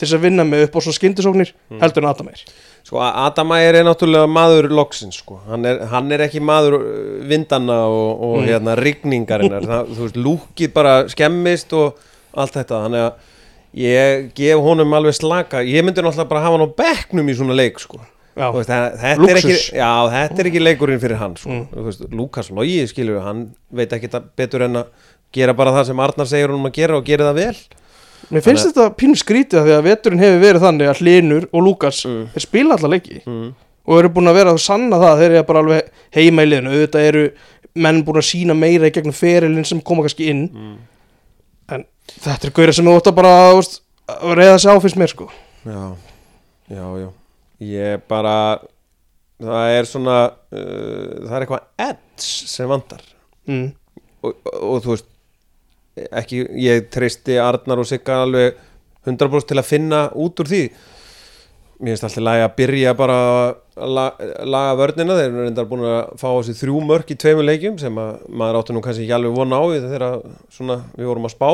Til 0.00 0.06
þess 0.08 0.16
að 0.16 0.24
vinna 0.24 0.44
mig 0.48 0.64
upp 0.66 0.74
á 0.74 0.80
svo 0.82 0.94
skyndisóknir 0.96 1.52
Heldur 1.78 2.02
en 2.02 2.10
Adam 2.10 2.30
Ægir 2.32 2.50
Sko 2.88 2.98
Adam 3.04 3.52
Ægir 3.54 3.78
er 3.78 3.86
náttúrulega 3.86 4.26
maður 4.26 4.70
loksins 4.74 5.20
sko. 5.22 5.38
hann, 5.46 5.64
er, 5.68 5.84
hann 5.92 6.10
er 6.16 6.24
ekki 6.26 6.40
maður 6.42 6.78
uh, 6.80 7.26
vindana 7.30 7.76
og, 7.86 8.22
og 8.24 8.36
Mm. 8.40 8.46
hérna 8.48 8.74
rigningarinnar. 8.78 9.66
Þú 9.90 9.98
veist, 10.06 10.16
lúkið 10.16 10.72
bara 10.72 10.94
skemmist 11.12 11.74
og 11.76 11.98
allt 12.34 12.56
þetta. 12.56 12.78
Þannig 12.86 13.04
að 13.04 13.12
ég 13.76 14.30
gef 14.34 14.62
honum 14.64 14.92
alveg 14.98 15.14
slaka 15.14 15.60
ég 15.66 15.84
myndi 15.86 16.02
náttúrulega 16.02 16.28
bara 16.30 16.42
hafa 16.46 16.56
hann 16.58 16.66
á 16.66 16.76
bekknum 16.80 17.28
í 17.30 17.36
svona 17.38 17.54
leik 17.58 17.78
sko. 17.82 18.00
Veist, 18.40 18.70
það, 18.70 18.84
þetta, 19.02 19.26
er 19.30 19.38
ekki, 19.40 19.56
já, 19.76 19.90
þetta 20.14 20.40
er 20.42 20.48
ekki 20.48 20.60
leikurinn 20.62 21.00
fyrir 21.02 21.18
hann 21.20 21.34
sko. 21.36 21.50
Mm. 21.50 22.14
Lukas 22.16 22.48
Logi 22.54 22.78
skilur 22.88 23.20
hann 23.26 23.42
veit 23.74 23.92
ekki 23.92 24.08
betur 24.38 24.64
en 24.64 24.80
að 24.80 25.08
gera 25.34 25.52
bara 25.54 25.74
það 25.74 25.90
sem 25.90 26.00
Arnar 26.00 26.26
segir 26.30 26.48
honum 26.50 26.70
að 26.70 26.76
gera 26.78 26.96
og 26.98 27.04
gera 27.06 27.28
það 27.30 27.40
vel 27.42 27.58
Mér 28.30 28.44
finnst 28.44 28.68
þetta 28.70 28.86
pínu 29.00 29.16
skrítið 29.18 29.64
Því 29.66 29.72
að 29.74 29.86
veturinn 29.88 30.20
hefur 30.22 30.40
verið 30.44 30.64
þannig 30.66 30.90
að 30.90 30.98
Hlinur 31.02 31.46
og 31.50 31.62
Lúkas 31.66 32.02
Mm. 32.06 32.26
Spila 32.38 32.76
alla 32.76 32.90
leiki 32.94 33.20
mm. 33.26 33.46
Og 33.90 33.98
eru 33.98 34.10
búin 34.14 34.28
að 34.30 34.36
vera 34.38 34.52
að 34.54 34.60
sanna 34.62 34.98
það 35.00 35.22
Þeir 35.22 35.30
eru 35.34 35.46
bara 35.48 35.62
alveg 35.64 35.88
heima 36.14 36.44
í 36.44 36.50
liðinu 36.50 36.70
Auðvitað 36.74 37.06
eru 37.10 37.22
menn 37.80 38.02
búin 38.06 38.20
að 38.20 38.26
sína 38.28 38.54
meira 38.58 38.90
í 38.90 38.94
gegnum 38.94 39.16
ferilinn 39.16 39.66
sem 39.66 39.80
koma 39.82 40.04
kannski 40.06 40.28
inn 40.30 40.44
Mm. 40.52 40.76
Þetta 42.20 42.48
er 42.48 42.54
gaurið 42.56 42.76
sem 42.78 42.90
þú 42.90 42.96
ótt 42.98 43.10
að 43.10 43.18
bara 43.20 43.34
veist, 43.54 43.80
að 44.10 44.34
reyða 44.40 44.58
sig 44.58 44.74
á 44.74 44.82
fyrst 44.82 45.00
mér 45.00 45.12
sko. 45.12 45.28
Já, 45.64 45.82
já, 46.72 46.84
já. 47.02 47.08
Ég 47.60 48.04
bara 48.08 48.36
það 49.40 49.76
er 49.76 49.88
svona 49.88 50.16
uh, 50.28 51.14
það 51.26 51.36
er 51.36 51.44
eitthvað 51.44 51.86
edge 51.86 52.48
sem 52.50 52.68
vandar 52.68 53.02
mm. 53.48 53.66
og, 54.20 54.34
og, 54.34 54.58
og 54.60 54.82
þú 54.84 54.92
veist 54.94 55.08
ekki, 56.20 56.44
ég 56.60 56.88
treysti 56.92 57.38
Arnar 57.40 57.82
og 57.82 57.88
Sigga 57.88 58.22
alveg 58.24 58.58
100% 59.08 59.50
til 59.50 59.58
að 59.60 59.68
finna 59.68 60.00
út 60.20 60.40
úr 60.42 60.48
því. 60.48 60.62
Mér 61.80 61.94
finnst 61.94 62.04
alltaf 62.04 62.24
lægi 62.26 62.44
að 62.44 62.56
byrja 62.58 62.94
bara 62.96 63.18
að 63.80 63.92
la, 63.96 64.06
laga 64.44 64.76
vörnina. 64.76 65.16
Þeir 65.16 65.28
eru 65.30 65.44
reyndar 65.46 65.68
búin 65.70 65.84
að 65.88 66.10
fá 66.20 66.28
á 66.28 66.40
sig 66.44 66.58
þrjú 66.58 66.82
mörk 66.84 67.12
í 67.12 67.16
tveimur 67.20 67.46
leikjum 67.48 67.78
sem 67.80 68.00
að 68.00 68.26
maður 68.28 68.60
áttu 68.60 68.76
nú 68.76 68.82
kannski 68.84 69.06
ekki 69.06 69.16
alveg 69.16 69.36
vona 69.38 69.60
á 69.60 69.64
því 69.64 69.78
þegar 69.86 70.06
svona 70.52 70.76
við 70.98 71.08
vorum 71.10 71.28
að 71.28 71.34
spá 71.36 71.48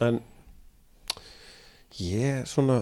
en 0.00 0.20
ég 2.00 2.44
svona 2.48 2.80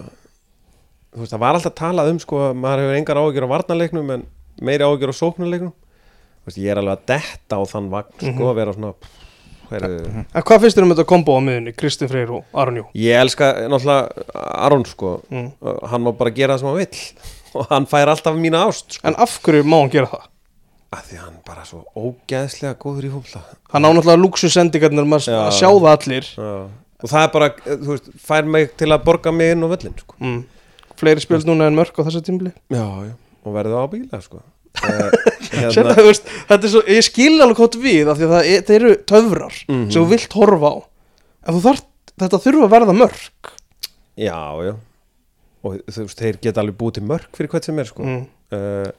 þú 1.12 1.22
veist 1.24 1.32
það 1.34 1.42
var 1.42 1.58
alltaf 1.58 1.76
talað 1.78 2.10
um 2.12 2.18
sko 2.22 2.40
að 2.50 2.58
maður 2.62 2.82
hefur 2.84 2.98
engar 3.00 3.20
áhyggjur 3.22 3.46
á 3.48 3.52
varnarleiknum 3.54 4.10
en 4.14 4.26
meiri 4.62 4.86
áhyggjur 4.86 5.14
á 5.14 5.20
sóknarleiknum 5.22 5.72
Þú 6.48 6.50
veist, 6.52 6.60
ég 6.64 6.70
er 6.72 6.78
alveg 6.80 6.94
að 6.96 7.08
detta 7.10 7.58
á 7.60 7.62
þann 7.68 7.88
vagn 7.92 8.20
sko 8.32 8.46
að 8.48 8.54
vera 8.56 8.72
svona 8.76 8.92
heru, 9.68 9.88
En 10.32 10.44
hvað 10.48 10.62
finnst 10.62 10.78
þér 10.78 10.86
um 10.86 10.92
þetta 10.94 11.04
kombo 11.10 11.34
á 11.36 11.40
miðunni, 11.44 11.74
Kristinn 11.76 12.08
Freyr 12.08 12.30
og 12.38 12.56
Aron 12.56 12.78
Jú? 12.80 12.84
ég 12.96 13.18
elska 13.20 13.50
náttúrulega 13.68 14.46
Aron 14.68 14.86
sko 14.88 15.10
Mm. 15.28 15.50
hann 15.90 16.04
má 16.06 16.12
bara 16.16 16.30
gera 16.32 16.54
það 16.56 16.62
sem 16.62 16.68
hann 16.68 16.78
vill 16.78 17.02
og 17.58 17.66
hann 17.72 17.86
fær 17.90 18.08
alltaf 18.14 18.36
mína 18.36 18.62
ást 18.68 18.96
sko. 18.96 19.06
En 19.08 19.16
af 19.20 19.34
hverju 19.44 19.64
má 19.68 19.80
hann 19.82 19.90
gera 19.92 20.08
það? 20.14 20.24
að 20.96 21.02
því 21.10 21.16
hann 21.20 21.34
bara 21.44 21.64
svo 21.68 21.82
ógeðslega 22.00 22.78
góður 22.80 23.04
í 23.04 23.12
fólkla 23.12 23.42
Hann 23.74 23.84
á 23.84 23.90
náttúrulega 23.92 24.22
luxusendingarnir 24.24 25.04
maður 25.04 25.28
Já. 25.34 25.40
að 25.50 25.56
sjá 25.58 25.68
það 25.68 25.90
allir 25.92 26.30
og 27.02 27.10
það 27.12 27.22
er 27.24 27.32
bara, 27.34 27.48
þú 27.68 27.90
veist, 27.94 28.08
fær 28.24 28.46
mig 28.50 28.70
til 28.80 28.90
að 28.94 29.04
borga 29.06 29.32
mig 29.34 29.52
inn 29.54 29.62
á 29.64 29.68
völlin 29.70 29.96
sko. 30.00 30.14
mm. 30.20 30.38
Fleiri 30.98 31.22
spjöld 31.22 31.46
núna 31.46 31.68
en 31.70 31.76
mörg 31.78 31.94
á 31.94 32.02
þessu 32.08 32.22
tímli 32.26 32.50
já, 32.74 32.82
já, 33.06 33.12
og 33.46 33.54
verður 33.54 33.82
á 33.82 33.86
bíla 33.92 34.22
sko. 34.24 34.40
Eh, 34.78 35.70
Sérna, 35.72 35.90
hérna, 35.90 35.94
þú 35.96 36.02
veist, 36.06 36.26
þetta 36.46 36.66
er 36.68 36.70
svo, 36.70 36.80
Ég 36.92 37.02
skil 37.06 37.40
alveg 37.42 37.56
hvort 37.58 37.76
við 37.82 38.10
af 38.12 38.18
því 38.20 38.26
að 38.26 38.32
það 38.34 38.50
það 38.68 38.74
eru 38.76 38.90
töfrar 39.10 39.54
Mhm. 39.66 39.86
sem 39.90 40.02
þú 40.04 40.08
vilt 40.12 40.34
horfa 40.38 40.68
á 40.70 40.76
En 41.48 41.60
þarf, 41.64 41.80
þetta 42.20 42.40
þurfa 42.44 42.66
að 42.68 42.74
verða 42.76 42.94
mörg 43.00 43.50
Já, 44.18 44.38
já 44.68 44.74
og 45.66 45.74
þú 45.90 46.04
veist, 46.04 46.20
þeir 46.20 46.38
geta 46.44 46.62
alveg 46.62 46.76
búið 46.78 46.94
til 46.98 47.06
mörg 47.08 47.26
fyrir 47.34 47.50
hvert 47.50 47.66
sem 47.66 47.78
er 47.82 47.88
sko 47.90 48.04
mm. 48.06 48.20
uh, 48.54 48.90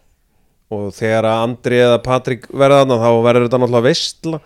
og 0.76 0.90
þegar 0.98 1.26
að 1.30 1.44
Andri 1.46 1.80
eða 1.86 2.02
Patrik 2.04 2.50
verða 2.52 2.82
þarna 2.84 2.98
þá 3.00 3.10
verður 3.30 3.46
þetta 3.48 3.60
náttúrulega 3.64 3.88
veistla 3.88 4.40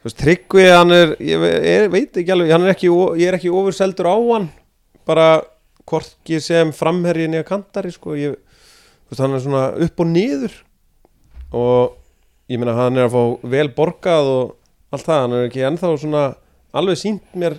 þú 0.00 0.08
veist, 0.08 0.18
Tryggvi 0.20 0.66
hann 0.72 0.94
er, 0.96 1.14
ég, 1.20 1.40
ve- 1.40 1.60
ég 1.66 1.86
veit 1.92 2.20
ekki 2.22 2.32
alveg 2.34 2.52
hann 2.54 2.66
er 2.66 2.74
ekki, 2.74 2.90
ég 3.20 3.28
er 3.28 3.36
ekki 3.36 3.52
ofurseldur 3.52 4.08
á 4.08 4.16
hann 4.16 4.48
bara 5.08 5.28
hvorki 5.88 6.40
sem 6.42 6.72
framherjin 6.72 7.36
eða 7.36 7.48
kantari 7.50 7.92
sko 7.92 8.16
ég, 8.16 8.36
þú 9.06 9.12
veist, 9.12 9.22
hann 9.24 9.36
er 9.36 9.44
svona 9.44 9.64
upp 9.86 10.04
og 10.04 10.10
niður 10.10 10.54
og 11.50 11.96
ég 12.50 12.60
meina 12.60 12.76
hann 12.78 12.98
er 12.98 13.08
að 13.08 13.16
fá 13.16 13.48
vel 13.54 13.68
borgað 13.76 14.30
og 14.34 14.54
allt 14.90 15.06
það, 15.06 15.24
hann 15.24 15.36
er 15.38 15.48
ekki 15.48 15.66
ennþá 15.68 15.90
svona 16.00 16.22
alveg 16.76 17.00
sínt 17.00 17.36
mér 17.38 17.58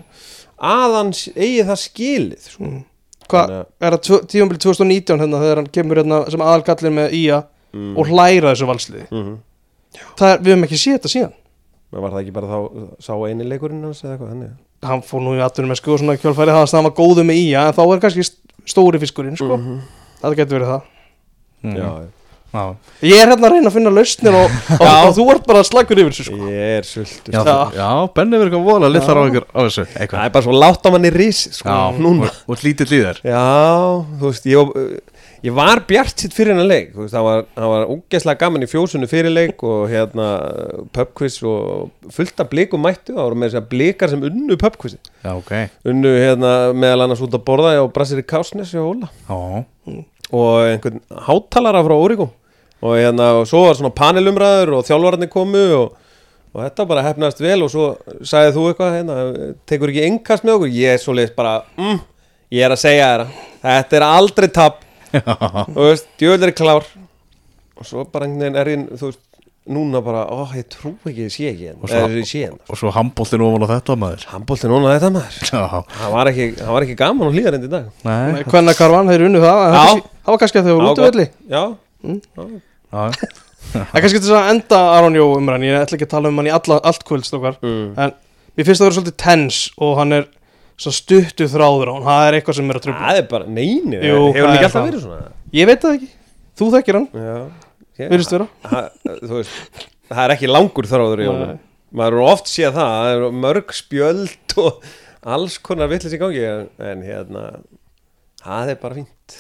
að 0.62 0.96
hann 0.98 1.12
eigi 1.36 1.66
það 1.68 1.80
skilið 1.84 2.48
sko. 2.48 2.68
Mm. 2.68 2.82
Hvað, 3.32 3.54
er 3.80 3.96
það 3.96 4.26
tíðanbili 4.28 4.60
2019 4.60 5.22
hérna 5.24 5.40
þegar 5.40 5.60
hann 5.62 5.70
kemur 5.78 6.02
hérna 6.02 6.18
sem 6.34 6.42
aðalgallin 6.44 6.98
með 6.98 7.14
IA 7.16 7.38
mm. 7.72 7.94
og 7.96 8.10
hlæra 8.10 8.52
þessu 8.52 8.68
valsliði 8.68 9.08
mm 9.12 9.32
Það 9.92 10.30
er, 10.30 10.38
við 10.40 10.54
höfum 10.54 10.62
ekki 10.64 10.78
séð 10.80 10.94
þetta 10.96 11.10
síðan 11.12 11.32
var 12.00 12.12
það 12.14 12.22
ekki 12.22 12.34
bara 12.38 12.48
þá 12.48 12.58
sá 13.04 13.12
eini 13.28 13.48
leikurinn 13.50 13.84
hans 13.84 14.04
eða 14.06 14.14
eitthvað 14.16 14.32
þannig? 14.32 14.54
Hann 14.88 15.04
fór 15.06 15.22
nú 15.22 15.36
í 15.36 15.42
með 15.68 15.78
sko 15.82 15.98
svona 16.00 16.16
kjálfæri 16.18 16.56
það 16.56 16.64
að 16.64 16.72
hann 16.78 16.88
var 16.88 16.96
góðu 16.98 17.26
með 17.28 17.42
IA 17.44 17.68
en 17.68 17.76
þá 17.78 17.84
er 17.84 18.00
kannski 18.06 18.24
st- 18.24 18.56
stóri 18.72 19.02
fiskurinn 19.02 19.36
sko. 19.38 19.60
Það 20.22 20.36
getur 20.40 20.58
verið 20.60 20.72
það. 20.72 20.90
Mm. 21.62 21.76
Já, 21.78 21.92
Já. 22.52 22.64
Ég 23.08 23.16
er 23.16 23.30
hérna 23.32 23.48
að 23.48 23.54
reyna 23.54 23.70
að 23.70 23.76
finna 23.78 23.92
lausnir 23.96 24.36
og, 24.36 24.56
og, 24.82 24.82
og 24.84 25.12
þú 25.16 25.26
ert 25.32 25.46
bara 25.48 25.62
slagur 25.64 26.02
yfir 26.02 26.12
þessu 26.12 26.26
sko. 26.28 26.50
Ég 26.52 26.74
er 26.82 26.88
sultur 26.88 27.32
Já, 27.38 27.44
Já. 27.48 27.60
já, 27.78 27.90
Benni 28.18 28.36
verður 28.42 28.50
eitthvað 28.52 28.66
voðalega 28.66 28.92
litlar 28.98 29.20
á 29.20 29.22
Já. 29.22 29.30
ykkur 29.32 29.46
á 29.48 29.60
þessu. 29.62 29.86
Það 29.96 30.26
er 30.26 30.34
bara 30.36 30.44
svo 30.48 30.56
látt 30.58 30.84
á 30.84 30.90
manni 30.92 31.12
ris 31.16 31.40
sko, 31.56 31.70
Já, 31.72 32.02
núna. 32.04 32.28
og, 32.28 32.42
og 32.52 32.66
lítið 32.66 32.92
líðar. 32.92 33.22
Já, 33.24 33.46
þú 34.20 34.26
veist, 34.34 34.50
ég, 34.52 34.60
var- 34.60 35.00
ég 35.42 35.54
var 35.58 35.82
bjart 35.90 36.22
sitt 36.22 36.36
fyrir 36.38 36.54
hennar 36.54 36.70
leik 36.70 36.92
veist, 36.94 37.14
það 37.16 37.26
var, 37.26 37.46
var 37.74 37.88
ógeðslega 37.90 38.42
gaman 38.44 38.66
í 38.66 38.70
fjósunni 38.70 39.08
fyrir 39.10 39.34
leik 39.34 39.64
og 39.66 39.88
hérna 39.90 40.28
pubquiz 40.94 41.40
og 41.48 42.12
fullt 42.14 42.44
af 42.44 42.52
blikum 42.52 42.84
mættu 42.86 43.16
það 43.16 43.24
voru 43.26 43.40
með 43.42 43.50
þess 43.50 43.62
að 43.62 43.72
blikar 43.72 44.12
sem 44.12 44.26
unnu 44.28 44.58
pubquizi 44.62 45.00
Já, 45.24 45.32
ok. 45.34 45.54
Unnu 45.90 46.12
hérna 46.14 46.52
meðal 46.78 47.08
annars 47.08 47.24
út 47.26 47.38
að 47.38 47.46
borða 47.48 47.74
á 47.78 47.86
Brasiri 47.94 48.26
Kásnes 48.26 48.74
og 48.78 48.92
Óla. 48.94 49.10
Já, 49.26 49.66
og 50.32 50.52
einhvern 50.68 51.02
hátalara 51.26 51.82
frá 51.86 51.96
Órigum 51.98 52.32
og 52.82 52.96
hérna 52.98 53.32
og 53.40 53.50
svo 53.50 53.66
var 53.68 53.78
svona 53.78 53.94
panelumræður 53.94 54.78
og 54.78 54.86
þjálfararnir 54.88 55.30
komu 55.34 55.66
og, 55.78 55.98
og 56.54 56.64
þetta 56.64 56.88
bara 56.90 57.04
hefnaðist 57.06 57.44
vel 57.44 57.60
og 57.66 57.74
svo 57.74 57.90
sagði 58.26 58.56
þú 58.56 58.68
eitthvað 58.70 58.96
hérna, 59.00 59.18
tekur 59.70 59.94
ekki 59.94 60.06
engast 60.08 60.46
með 60.46 60.56
okkur? 60.60 60.72
Ég 60.78 60.96
er 60.96 61.02
svo 61.02 61.18
leiðist 61.18 61.38
bara 61.38 61.60
mm, 61.78 62.00
ég 62.58 62.66
er 62.66 62.74
að 62.74 62.82
segja 62.86 63.12
þér 63.12 63.28
þetta 63.66 64.00
er 64.00 64.08
aldrei 64.08 64.50
tap 64.54 64.82
og 65.20 65.74
þú 65.76 65.90
veist, 65.90 66.08
djöðl 66.22 66.48
er 66.48 66.54
klár. 66.58 66.88
Og 67.82 67.88
svo 67.88 68.06
bara 68.06 68.28
einhvern 68.28 68.42
veginn 68.46 68.60
er 68.62 68.72
ég 68.72 68.88
þú 69.00 69.10
veist, 69.10 69.22
núna 69.72 70.02
bara, 70.04 70.24
ó, 70.30 70.46
ég 70.58 70.66
trú 70.74 70.92
ekki 71.06 71.26
ég 71.28 71.34
sé 71.34 71.46
ekki 71.52 71.68
Og 71.76 71.84
hérna, 71.90 72.08
eða 72.10 72.18
ég 72.22 72.28
sé 72.30 72.40
hérna. 72.46 72.58
og 72.66 72.80
svo 72.80 72.92
handbóltin 72.96 73.44
ofan 73.46 73.66
á 73.66 73.70
þetta 73.76 73.98
maður. 74.02 74.26
Handbólti 74.32 74.72
núna 74.72 74.96
þetta 74.96 75.12
maður. 75.16 75.38
Já, 75.52 75.62
það 76.02 76.16
var 76.16 76.32
ekki, 76.32 76.48
það 76.62 76.74
var 76.76 76.88
ekki 76.88 76.98
gaman 77.02 77.28
og 77.30 77.38
hlýðarind 77.38 77.68
í 77.68 77.72
dag. 77.72 77.92
Nei. 78.08 78.44
Hvenna 78.50 78.74
Karvan, 78.78 79.12
þeir 79.14 79.26
unnu 79.30 79.44
það. 79.44 79.62
Það, 79.78 80.02
var 80.32 80.42
kannski 80.44 80.62
að 80.62 80.70
þau 80.70 80.74
voru 80.80 80.92
út 80.92 81.04
velli. 81.06 81.28
Já, 81.52 81.64
Já, 82.92 83.06
Það 83.72 83.94
er 83.96 84.04
kannski 84.04 84.20
þess 84.20 84.34
að 84.36 84.50
enda 84.52 84.78
Aron 84.98 85.16
Jó 85.16 85.26
umræðan 85.38 85.64
Ég 85.68 85.78
ætla 85.80 85.96
ekki 85.96 86.08
að 86.08 86.14
tala 86.16 86.32
um 86.32 86.40
hann 86.42 86.50
í 86.50 86.54
alla, 86.56 86.80
allt 86.90 87.04
kvöld 87.08 87.28
strókar. 87.28 87.60
Mm. 87.64 87.92
En 88.02 88.14
mér 88.58 88.68
finnst 88.68 88.82
það 88.82 88.84
að 88.84 88.90
vera 88.90 88.98
svolítið 88.98 89.18
tens 89.22 89.60
Og 89.80 89.94
hann 90.02 90.16
er 90.18 90.26
svo 90.82 90.94
stuttu 90.96 91.48
þráður 91.52 91.92
á 91.92 91.94
hann 91.96 92.06
Það 92.10 92.28
er 92.28 92.38
eitthvað 92.40 92.58
sem 92.60 92.72
er 92.74 92.80
að 92.80 92.86
trubla 92.88 93.08
það 93.08 93.20
er 93.22 93.28
bara, 93.32 93.50
neini, 93.58 94.00
Jú, 94.02 94.22
hefur 94.32 94.38
það 94.38 94.48
hann 94.48 94.56
ekki 94.58 94.68
alltaf 94.68 94.78
það. 94.78 94.88
verið 94.90 95.04
svona? 95.06 95.34
Ég 95.62 95.70
veit 95.70 95.84
það 95.86 95.98
ekki. 95.98 96.10
Þú 96.62 96.70
þekkir 96.76 96.98
hann, 97.00 97.10
virðist 98.02 98.36
vera. 98.36 98.48
Það 100.12 100.24
er 100.26 100.34
ekki 100.36 100.50
langur 100.52 100.90
þráður 100.90 101.22
í 101.24 101.30
honum 101.32 101.60
maður 101.92 102.18
er 102.18 102.32
oft 102.32 102.48
séð 102.52 102.78
það, 102.78 102.92
það 102.96 103.14
er 103.14 103.38
mörg 103.44 103.74
spjöld 103.76 104.54
og 104.64 104.86
alls 105.36 105.58
konar 105.64 105.92
villis 105.92 106.16
í 106.16 106.20
gangi 106.22 106.44
en, 106.48 107.04
hérna 107.04 107.44
það 108.42 108.72
er 108.74 108.80
bara 108.82 108.98
fínt. 108.98 109.36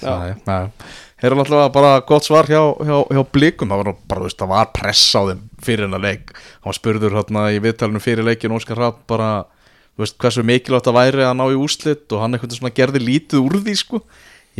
Hér 1.21 1.31
er 1.31 1.37
náttúrulega 1.37 1.71
bara 1.73 1.93
gott 2.07 2.25
svar 2.27 2.49
hjá, 2.49 2.59
hjá, 2.81 2.97
hjá 3.13 3.21
blikum, 3.33 3.71
það 3.71 3.81
var 3.83 3.95
bara, 4.09 4.19
þú 4.21 4.27
veist, 4.27 4.39
það 4.41 4.51
var 4.51 4.69
press 4.75 5.05
á 5.15 5.21
þeim 5.29 5.41
fyrir 5.63 5.87
hennar 5.87 6.03
leik. 6.03 6.35
Hann 6.65 6.77
spurður 6.77 7.17
hérna 7.19 7.47
í 7.55 7.59
viðtalinu 7.63 8.03
fyrir 8.03 8.27
leikin 8.27 8.55
Óskar 8.57 8.81
Rapp 8.81 9.03
bara, 9.09 9.31
þú 9.95 10.03
veist, 10.05 10.17
hversu 10.21 10.43
mikilvægt 10.47 10.87
það 10.89 10.99
væri 10.99 11.25
að 11.27 11.37
ná 11.39 11.45
í 11.51 11.57
úslit 11.61 12.11
og 12.15 12.21
hann 12.23 12.37
veginn 12.37 12.57
svona 12.59 12.75
gerði 12.81 13.01
lítið 13.05 13.41
úr 13.43 13.57
því, 13.61 13.75
sko. 13.81 14.01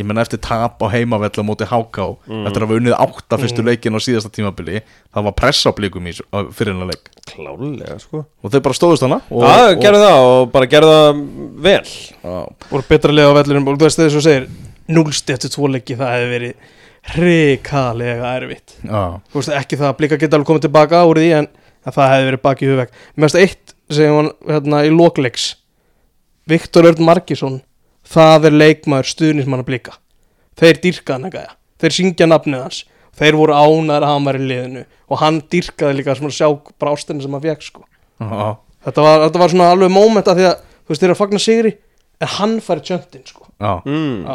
Ég 0.00 0.06
menn 0.08 0.16
eftir 0.22 0.40
tap 0.40 0.80
á 0.80 0.88
heimavella 0.88 1.42
móti 1.44 1.66
HK 1.68 1.98
eftir 2.24 2.62
að 2.62 2.64
hafa 2.64 2.76
unnið 2.80 2.94
átta 2.96 3.36
fyrstu 3.36 3.60
leikin 3.66 3.92
á 3.92 4.00
síðasta 4.00 4.30
tímabili, 4.32 4.80
það 5.12 5.26
var 5.26 5.34
press 5.36 5.66
á 5.68 5.70
blikum 5.76 6.06
í, 6.08 6.14
fyrir 6.56 6.72
hennar 6.72 6.88
leik. 6.88 7.10
Klálega 7.28 7.98
sko. 8.00 8.22
Og 8.40 8.54
þeir 8.54 8.62
bara 8.64 8.78
stóðust 8.78 9.04
hana 9.04 9.18
og, 9.28 9.44
Já, 9.44 9.76
gerðu 9.82 10.00
það 10.06 10.28
og 10.30 10.46
bara 10.54 10.70
gerðu 10.72 10.94
það 10.96 11.20
vel. 11.68 11.92
Og, 12.24 12.64
Voru 12.70 12.88
betra 12.88 13.12
liða 13.12 13.34
á 13.36 13.38
vellinum 13.42 13.68
Og 13.68 13.76
þú 13.76 13.84
veist 13.90 14.00
þegar 14.00 14.14
þú 14.16 14.22
segir 14.24 14.48
Núlst 14.96 15.30
eftir 15.36 15.52
tvoleiki 15.52 15.98
það 16.00 16.14
hefði 16.16 16.32
verið 16.32 16.72
Hrikalega 17.12 18.32
erfitt. 18.40 18.74
Já, 18.86 19.02
Þú 19.30 19.38
veist 19.40 19.54
ekki 19.60 19.78
það 19.80 19.88
að 19.92 19.96
blika 20.00 20.18
geta 20.20 20.38
alveg 20.38 20.48
komið 20.50 20.64
tilbaka 20.66 21.04
úr 21.08 21.20
því 21.20 21.30
En, 21.38 21.48
en 21.84 21.94
það 21.96 22.10
hefði 22.14 22.28
verið 22.30 22.42
baki 22.48 22.66
í 22.66 22.72
hugveg 22.72 22.92
Mér 23.14 23.28
finnst 23.28 23.40
eitt 23.42 23.71
sem 23.90 24.14
hann 24.14 24.30
hérna 24.48 24.84
í 24.86 24.92
lokleiks. 24.94 25.54
Viktor 26.48 26.86
Örn 26.90 27.04
Markísson 27.06 27.60
Það 28.12 28.48
er 28.48 28.56
leikmaður 28.56 29.08
stuðnismann 29.12 29.62
að 29.62 29.68
blika. 29.68 29.92
Þeir 30.58 30.80
dýrka 30.82 31.14
hann 31.16 31.28
ekki 31.28 31.44
Þeir 31.82 31.94
syngja 31.96 32.26
nafnið 32.28 32.60
hans. 32.62 32.80
Þeir 33.18 33.38
voru 33.38 33.54
ánæður 33.54 34.04
að 34.06 34.10
hann 34.12 34.26
var 34.26 34.38
í 34.38 34.42
liðinu. 34.48 34.82
Og 35.10 35.20
hann 35.22 35.40
dýrkaði 35.52 35.96
líka 35.98 36.16
sem 36.18 36.28
að 36.28 36.36
sjá 36.36 36.48
bara 36.80 36.92
ástinni 36.96 37.24
sem 37.24 37.32
hann 37.34 37.44
fekk 37.44 37.64
sko. 37.66 37.84
já, 38.22 38.56
þetta, 38.86 39.04
var, 39.06 39.24
þetta 39.26 39.42
var 39.42 39.52
svona 39.52 39.70
alveg 39.74 39.92
moment 39.92 40.28
að 40.30 40.40
því 40.40 40.46
að 40.50 40.60
Þú 40.82 40.90
veist 40.92 41.02
þeir 41.02 41.08
eru 41.08 41.14
að 41.14 41.20
fagna 41.20 41.40
sigri 41.42 41.70
En 42.22 42.30
hann 42.36 42.56
færi 42.62 42.82
tjöndin 42.86 43.26
sko. 43.26 43.46
já. 43.58 43.72
Mm. 43.86 44.24
Já, 44.26 44.34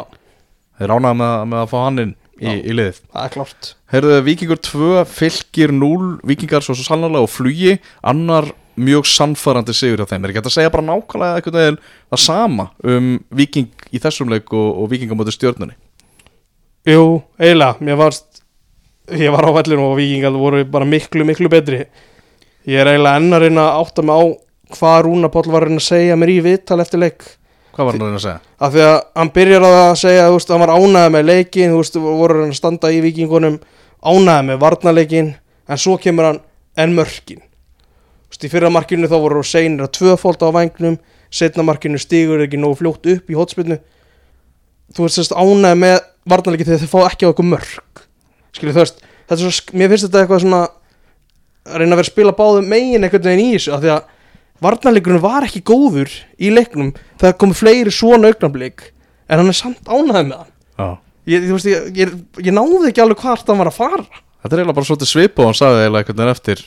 þeir 0.78 0.92
ránaði 0.92 1.18
með, 1.20 1.34
með 1.52 1.60
að 1.62 1.70
fá 1.72 1.76
hann 1.84 2.02
inn 2.04 2.14
í, 2.38 2.54
í 2.54 2.76
liðið 2.76 3.00
það 3.02 3.24
er 3.24 3.34
klárt. 3.34 3.70
Heyrðu, 3.92 4.18
Víkingur 4.28 4.60
2, 4.64 4.90
Fylgir 5.12 5.74
0 5.76 6.08
Víkingar 6.28 6.64
svo 6.64 6.76
svo 6.76 6.86
sannlega 6.86 7.24
og 7.24 7.32
flugi 7.32 7.76
annar 8.00 8.50
mjög 8.78 9.08
sannfærandi 9.10 9.74
sigur 9.76 10.02
hjá 10.02 10.10
þeim. 10.12 10.24
Er 10.24 10.32
ekki 10.32 10.42
að 10.44 10.54
segja 10.54 10.72
bara 10.74 10.86
nákvæmlega 10.86 11.38
einhvern 11.40 11.58
veginn 11.60 11.78
það 12.08 12.24
sama 12.24 12.68
um 12.84 13.12
Víking 13.34 13.86
í 13.92 14.02
þessum 14.02 14.32
leik 14.32 14.52
og, 14.52 14.68
og 14.82 14.90
Víkingar 14.92 15.18
móti 15.18 15.34
stjörnunni? 15.34 15.76
Jú, 16.88 17.22
eiginlega, 17.40 17.76
mér 17.84 17.98
varst 18.00 18.42
ég 19.12 19.32
var 19.32 19.48
á 19.48 19.52
vellinu 19.56 19.90
og 19.90 19.96
vikingar 19.98 20.36
voru 20.36 20.64
bara 20.68 20.88
miklu, 20.88 21.24
miklu 21.26 21.50
betri. 21.52 21.84
Ég 22.68 22.80
er 22.80 22.92
eiginlega 22.92 23.20
enn 23.20 23.34
að 23.34 23.48
að 23.50 23.80
átta 23.82 24.04
mig 24.04 24.14
á 24.16 24.22
hvað 24.78 25.02
Rúna 25.06 25.32
Páll 25.32 25.48
var 25.48 25.64
að 25.64 25.70
reyna 25.70 25.82
að 25.82 25.88
segja 25.88 26.16
mér 26.20 26.32
í 26.32 26.40
viðtal 26.44 26.80
eftir 26.84 27.02
leik. 27.02 27.24
Hvað 27.72 27.86
var 27.86 27.96
hann 27.96 28.02
að 28.02 28.08
reyna 28.08 28.20
að 28.20 28.26
segja? 28.26 28.40
af 28.58 28.74
því 28.74 28.84
að 28.84 28.96
hann 29.14 29.32
byrjar 29.34 29.64
á 29.64 29.70
að 29.70 29.98
segja 30.02 30.30
veist, 30.34 30.48
hann 30.50 30.62
var 30.64 30.74
ánægð 30.74 31.12
með 31.14 31.28
leikin 31.28 31.72
þú 31.72 31.82
veist, 31.82 31.98
voru 32.02 32.34
að 32.34 32.40
reyna 32.42 32.54
að 32.54 32.58
standa 32.58 32.90
í 32.90 33.02
vikingunum 33.04 33.58
ánægð 34.02 34.48
með 34.48 34.62
varnarleikin 34.64 35.28
en 35.68 35.80
svo 35.80 35.98
kemur 36.02 36.28
hann 36.28 36.40
enn 36.78 36.96
mörkin 36.96 37.42
í 38.46 38.50
fyrra 38.52 38.70
markinu 38.70 39.08
þá 39.10 39.16
voru 39.18 39.44
seinir 39.46 39.86
að 39.86 39.94
tvöfólda 39.98 40.50
á 40.50 40.56
vangnum 40.56 40.98
setna 41.30 41.64
markinu 41.66 42.00
stígur 42.00 42.44
ekki 42.44 42.60
nógu 42.60 42.78
fljótt 42.80 43.08
upp 43.10 43.30
í 43.30 43.36
hotspilnu 43.36 43.78
þú 44.94 45.04
veist, 45.04 45.20
þess 45.20 45.34
ánægð 45.36 45.80
með 45.82 45.96
varnarleikin 46.28 46.68
þegar 46.68 46.82
þeir 46.82 46.92
fá 46.92 47.00
ekki 47.08 47.26
á 47.26 47.30
eitthvað 47.30 47.50
mörk. 47.52 48.04
Skilur 48.56 48.76
þú 48.76 48.84
veist, 48.84 49.02
þetta 49.28 49.36
er 49.36 49.42
svo, 49.42 49.74
mér 49.80 49.90
finnst 49.92 50.06
þetta 50.06 50.22
eitthvað 50.22 50.44
svona 50.44 50.60
að 51.68 51.82
reyna 51.82 51.90
að 51.90 51.98
vera 51.98 52.06
að 52.06 52.12
spila 52.12 52.36
báðum 52.38 52.70
megin 52.70 53.04
einhvern 53.04 53.26
veginn 53.28 53.44
í 53.44 53.50
þessu 53.56 53.74
af 53.76 53.82
því 53.82 53.92
að 53.94 54.14
varnarleikurinn 54.64 55.24
var 55.24 55.46
ekki 55.46 55.64
góður 55.68 56.14
í 56.40 56.52
leiknum 56.54 56.94
það 57.20 57.36
komu 57.42 57.58
fleiri 57.58 57.92
svona 57.94 58.32
augnablik 58.32 58.88
en 59.28 59.42
hann 59.42 59.52
er 59.52 59.58
samt 59.58 59.84
ánægð 59.84 60.30
með 60.30 60.40
hann. 60.40 60.96
Ég, 61.28 61.44
þú 61.44 61.58
veist, 61.58 61.68
ég, 61.68 61.90
ég, 61.98 62.16
ég 62.48 62.56
náði 62.56 62.88
ekki 62.88 63.04
alveg 63.04 63.20
hvart 63.20 63.50
hann 63.52 63.60
var 63.60 63.68
að 63.68 63.76
fara. 63.76 64.06
Þetta 64.40 64.54
er 64.54 64.62
eiginlega 64.62 64.78
bara 64.78 64.88
svolítið 64.88 65.10
svipa 65.10 65.44
og 65.44 65.50
hann 65.50 65.58
sagði 65.58 65.84
eiginlega 65.84 66.14
veginn 66.14 66.32
eftir 66.32 66.64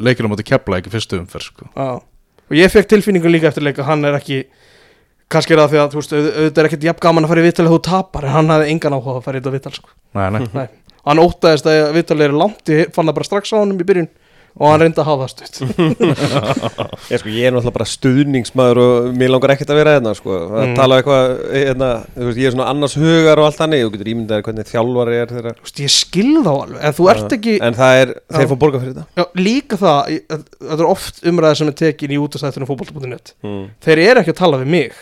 leikinu 0.00 0.30
móti 0.32 0.46
kepla 0.48 0.80
ekki 0.80 0.92
fyrstu 0.92 1.18
umferð 1.20 1.46
sko. 1.50 1.68
Og 1.76 2.56
ég 2.58 2.72
fekk 2.72 2.88
tilfinningu 2.90 3.30
líka 3.30 3.50
eftir 3.52 3.62
leik 3.66 3.78
að 3.78 3.88
hann 3.92 4.04
er 4.08 4.16
ekki 4.18 4.40
kannski 5.30 5.54
er 5.54 5.60
það 5.62 5.70
því 5.74 5.78
að 5.80 5.90
þú 5.92 6.00
veist, 6.00 6.12
auð- 6.16 6.30
auðvitað 6.40 6.58
er 6.64 6.68
ekkert 6.70 6.86
jafn 6.88 7.02
gaman 7.04 7.24
að 7.26 7.30
fara 7.30 7.40
í 7.42 7.46
vital 7.46 7.66
að 7.68 7.74
þú 7.76 7.80
tapar 7.86 8.24
en 8.26 8.32
hann 8.34 8.48
hafði 8.50 8.70
engan 8.74 8.96
áhuga 8.96 9.16
að 9.20 9.26
fara 9.28 9.38
í 9.38 9.40
þetta 9.44 9.52
vital 9.54 9.72
sko. 9.76 9.90
Nei, 10.18 10.30
nei 10.34 10.46
Nei. 10.56 10.66
hann 11.06 11.22
óttaðist 11.22 11.68
að 11.70 11.92
vital 11.94 12.20
er 12.26 12.34
langt 12.34 12.72
ég 12.74 12.90
fann 12.96 13.06
það 13.06 13.14
bara 13.20 13.28
strax 13.30 13.52
á 13.54 13.56
honum 13.62 13.78
í 13.78 13.86
byrjun 13.86 14.08
og 14.58 14.66
hann 14.70 14.80
reyndi 14.82 15.00
að 15.02 15.08
hafa 15.08 15.26
það 15.26 15.32
stutt. 15.34 15.60
Ég, 17.10 17.20
sko, 17.22 17.30
ég 17.32 17.46
er 17.48 17.54
náttúrulega 17.54 17.74
bara 17.76 17.86
stuðningsmaður 17.90 18.80
og 18.82 19.06
mér 19.18 19.30
langar 19.32 19.52
ekkert 19.54 19.70
að 19.72 19.78
vera 19.80 19.94
hérna 19.96 20.12
sko. 20.18 20.36
að 20.46 20.64
Mm. 20.70 20.74
tala 20.78 20.98
eitthvað 21.00 21.30
hérna, 21.54 21.90
veist, 22.16 22.40
ég 22.40 22.48
er 22.50 22.54
svona 22.54 22.68
annars 22.70 22.96
hugar 23.00 23.40
og 23.40 23.48
allt 23.48 23.58
þannig. 23.60 23.84
Þú 23.86 23.92
getur 23.94 24.10
ímyndaðir 24.12 24.44
hvernig 24.48 24.68
þjálfari 24.70 25.20
er 25.20 25.32
þeirra. 25.34 25.54
Veist, 25.62 25.80
ég 25.84 25.94
skil 25.94 26.34
þá 26.44 26.50
alveg. 26.54 26.82
En 26.90 27.14
ert 27.14 27.36
ekki 27.38 27.54
en 27.68 27.78
það 27.78 28.00
er, 28.02 28.12
þeir 28.36 28.50
fá 28.50 28.56
borga 28.64 28.82
fyrir 28.82 28.92
þetta. 28.98 29.06
Já, 29.20 29.24
líka 29.40 29.80
það, 29.80 30.12
þetta 30.34 30.76
er 30.80 30.90
oft 30.90 31.22
umræða 31.30 31.60
sem 31.62 31.72
er 31.72 31.78
tekin 31.84 32.14
í 32.14 32.20
útastættunum 32.20 32.70
fótbolta.net 32.70 33.34
mm. 33.42 33.64
þeir 33.86 34.04
eru 34.08 34.22
ekki 34.24 34.34
að 34.36 34.40
tala 34.42 34.60
við 34.62 34.70
mig. 34.76 35.00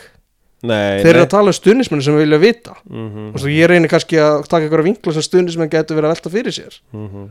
Nei, 0.59 0.99
þeir 0.99 1.13
eru 1.13 1.23
að 1.23 1.29
tala 1.31 1.51
um 1.53 1.55
stuðnismenn 1.55 2.01
sem 2.03 2.17
vilja 2.19 2.39
vita. 2.41 2.73
Mhm, 2.91 3.29
og 3.37 3.45
ég 3.47 3.69
reynir 3.71 3.91
kannski 3.91 4.17
að 4.19 4.41
taka 4.49 4.65
einhverja 4.65 4.89
vinkla 4.89 5.13
sem 5.15 5.23
stuðnismenn 5.23 5.71
getur 5.71 5.95
verið 5.95 6.09
að 6.09 6.15
velta 6.17 6.31
fyrir 6.33 6.55
sér. 6.57 6.79
Mhm. 6.91 7.29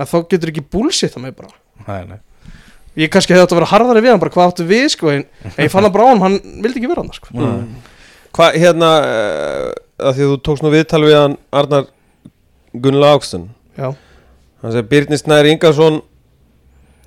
En 0.00 0.08
þá 0.08 0.16
getur 0.32 0.52
ekki 0.52 0.64
bullshit 0.72 1.16
að 1.16 1.26
mig 1.26 1.36
bara. 1.36 1.52
Nei, 1.86 2.00
nei. 2.08 2.18
Ég 2.98 3.12
kannski 3.12 3.34
hefði 3.34 3.46
átt 3.46 3.54
að 3.54 3.60
vera 3.60 3.70
harðari 3.70 4.02
við 4.04 4.12
hann 4.14 4.22
bara 4.22 4.34
hvað 4.34 4.50
áttu 4.50 4.66
við 4.68 4.88
sko 4.96 5.12
en, 5.12 5.24
en 5.54 5.62
ég 5.62 5.72
fann 5.72 5.86
að 5.86 5.94
bráðum 5.96 6.24
hann 6.24 6.38
vildi 6.64 6.80
ekki 6.80 6.90
vera 6.90 7.04
hann 7.04 7.14
sko. 7.14 7.32
Mm. 7.36 7.66
Hvað, 8.36 8.60
hérna 8.62 8.90
uh, 9.02 9.70
að 10.00 10.16
því 10.16 10.26
að 10.26 10.32
þú 10.32 10.38
tókst 10.46 10.64
nú 10.64 10.72
viðtal 10.74 11.02
við 11.04 11.16
hann 11.18 11.36
Arnar 11.60 11.88
Gunnar 12.70 13.16
Áksson 13.16 13.48
já, 13.74 13.88
hann 14.62 14.74
segir 14.74 14.88
Birnir 14.90 15.18
Snær 15.18 15.48
Ingarsson 15.50 16.00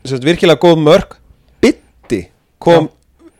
sérst, 0.03 0.25
virkilega 0.27 0.59
góð 0.59 0.81
mörg 0.83 1.15
bytti 1.63 2.25
kom 2.63 2.89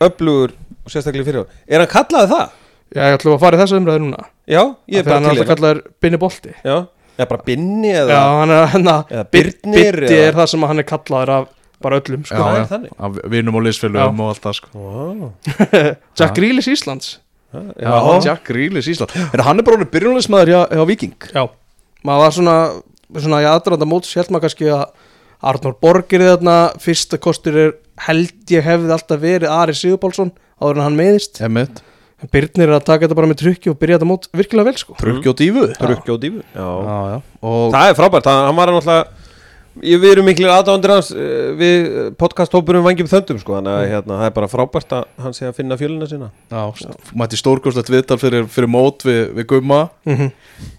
öflugur 0.04 0.56
og 0.56 0.94
sérstaklega 0.94 1.28
fyrir 1.28 1.44
á 1.44 1.46
er 1.68 1.84
hann 1.84 1.92
kallaði 1.92 2.32
það? 2.32 2.54
já 2.94 3.04
ég 3.10 3.18
ætlum 3.18 3.36
að 3.36 3.44
fara 3.44 3.58
í 3.58 3.63
þessu 3.63 3.80
umræði 3.80 4.04
núna. 4.04 4.26
Já, 4.44 4.62
ég 4.92 5.00
er 5.00 5.04
Af 5.04 5.08
því 5.08 5.12
að 5.12 5.13
hann 5.13 5.24
bara 5.24 5.24
er 5.24 5.24
til 5.24 5.32
alltaf 5.34 5.50
kallaður 5.50 5.80
Binni 6.04 6.20
Bolti. 6.22 6.54
Já, 6.63 6.76
eða 7.17 7.28
bara 7.30 7.43
Binni 7.47 7.91
eða 7.93 8.15
já, 8.15 8.21
hann 8.39 8.54
er 8.56 8.67
hérna 8.73 8.95
Eða 9.10 9.26
Bitti 9.36 9.73
eða- 9.84 10.21
er 10.28 10.34
það 10.39 10.47
sem 10.54 10.65
hann 10.69 10.80
er 10.84 10.88
kallaður 10.89 11.34
af 11.38 11.47
bara 11.84 11.99
öllum 11.99 12.21
sko. 12.26 12.38
Já, 12.39 12.47
er 12.54 12.62
já, 12.62 12.67
þannig. 12.69 12.91
af 12.99 13.17
vinum 13.34 13.56
og 13.60 13.63
liðsfélögum 13.65 14.19
og 14.23 14.30
allt 14.32 14.45
það 14.45 14.54
sko. 14.56 14.69
Wow. 14.73 15.32
Jack 16.19 16.36
Grealish 16.38 16.69
Íslands. 16.71 17.17
Já, 17.54 17.91
Jack 18.23 18.45
Grealish 18.47 18.88
Ísland 18.89 19.12
En 19.34 19.43
hann 19.45 19.60
er 19.60 19.65
bara 19.67 19.86
byrjunleismæður 19.86 20.49
hjá, 20.54 20.62
hjá 20.73 20.86
Viking 20.89 21.13
já, 21.36 21.43
maður 22.08 22.23
var 22.23 22.32
svona 22.34 22.56
svona 23.13 23.41
í 23.43 23.45
aðdraðanda 23.45 23.86
móts 23.91 24.15
held 24.17 24.32
maður 24.34 24.47
kannski 24.47 24.71
að 24.73 24.86
Arnór 25.43 25.76
Borgir 25.84 26.23
er 26.23 26.32
þarna 26.38 26.56
fyrsta 26.82 27.19
kostur 27.21 27.60
er 27.62 27.73
held 28.08 28.32
ég 28.56 28.63
hefði 28.65 28.89
alltaf 28.95 29.21
verið 29.21 29.52
Ari 29.54 29.76
Sigurpálsson 29.78 30.32
áður 30.58 30.80
en 30.80 30.86
hann 30.88 30.97
meðist 30.97 31.43
Emmett 31.45 31.84
Birnir 32.32 32.70
er 32.70 32.78
að 32.78 32.86
taka 32.88 33.08
þetta 33.08 33.18
bara 33.20 33.30
með 33.32 33.42
trukki 33.42 33.72
og 33.72 33.80
byrja 33.82 33.98
þetta 34.00 34.10
mót 34.10 34.30
virkilega 34.38 34.70
vel 34.70 34.80
sko. 34.80 34.96
Trukki 35.00 35.32
og 35.32 35.36
dífu 35.40 35.66
Rukki 35.90 36.14
og 36.14 36.22
dífu 36.24 36.44
Já. 36.54 36.70
Já, 36.70 36.98
já. 37.14 37.18
Og 37.44 37.66
Það 37.76 37.90
er 37.90 38.00
frábært, 38.00 38.30
hann 38.32 38.48
hann 38.48 38.60
var 38.60 38.72
náttúrulega 38.74 39.04
ég, 39.82 40.00
Við 40.04 40.10
erum 40.12 40.30
miklir 40.30 40.54
aðdándir 40.54 40.94
hans 40.94 41.12
eh, 41.12 41.50
við 41.60 41.90
podcast-hópurum 42.22 42.86
vangjum 42.86 43.10
þöndum 43.12 43.42
sko, 43.42 43.58
þannig 43.58 43.74
að 43.74 43.90
hérna, 43.90 44.22
það 44.22 44.30
er 44.30 44.38
bara 44.38 44.52
frábært 44.52 44.96
að 45.00 45.06
hann 45.26 45.36
sé 45.36 45.50
að 45.50 45.58
finna 45.58 45.80
fjölina 45.80 46.08
sína. 46.08 46.30
Já, 46.54 46.94
mætti 47.18 47.40
stórkostlegt 47.42 47.90
viðtal 47.92 48.20
fyrir, 48.22 48.46
fyrir 48.54 48.70
mót 48.70 49.06
við, 49.08 49.24
við 49.40 49.50
Gumma. 49.56 49.84
Mm 50.08 50.30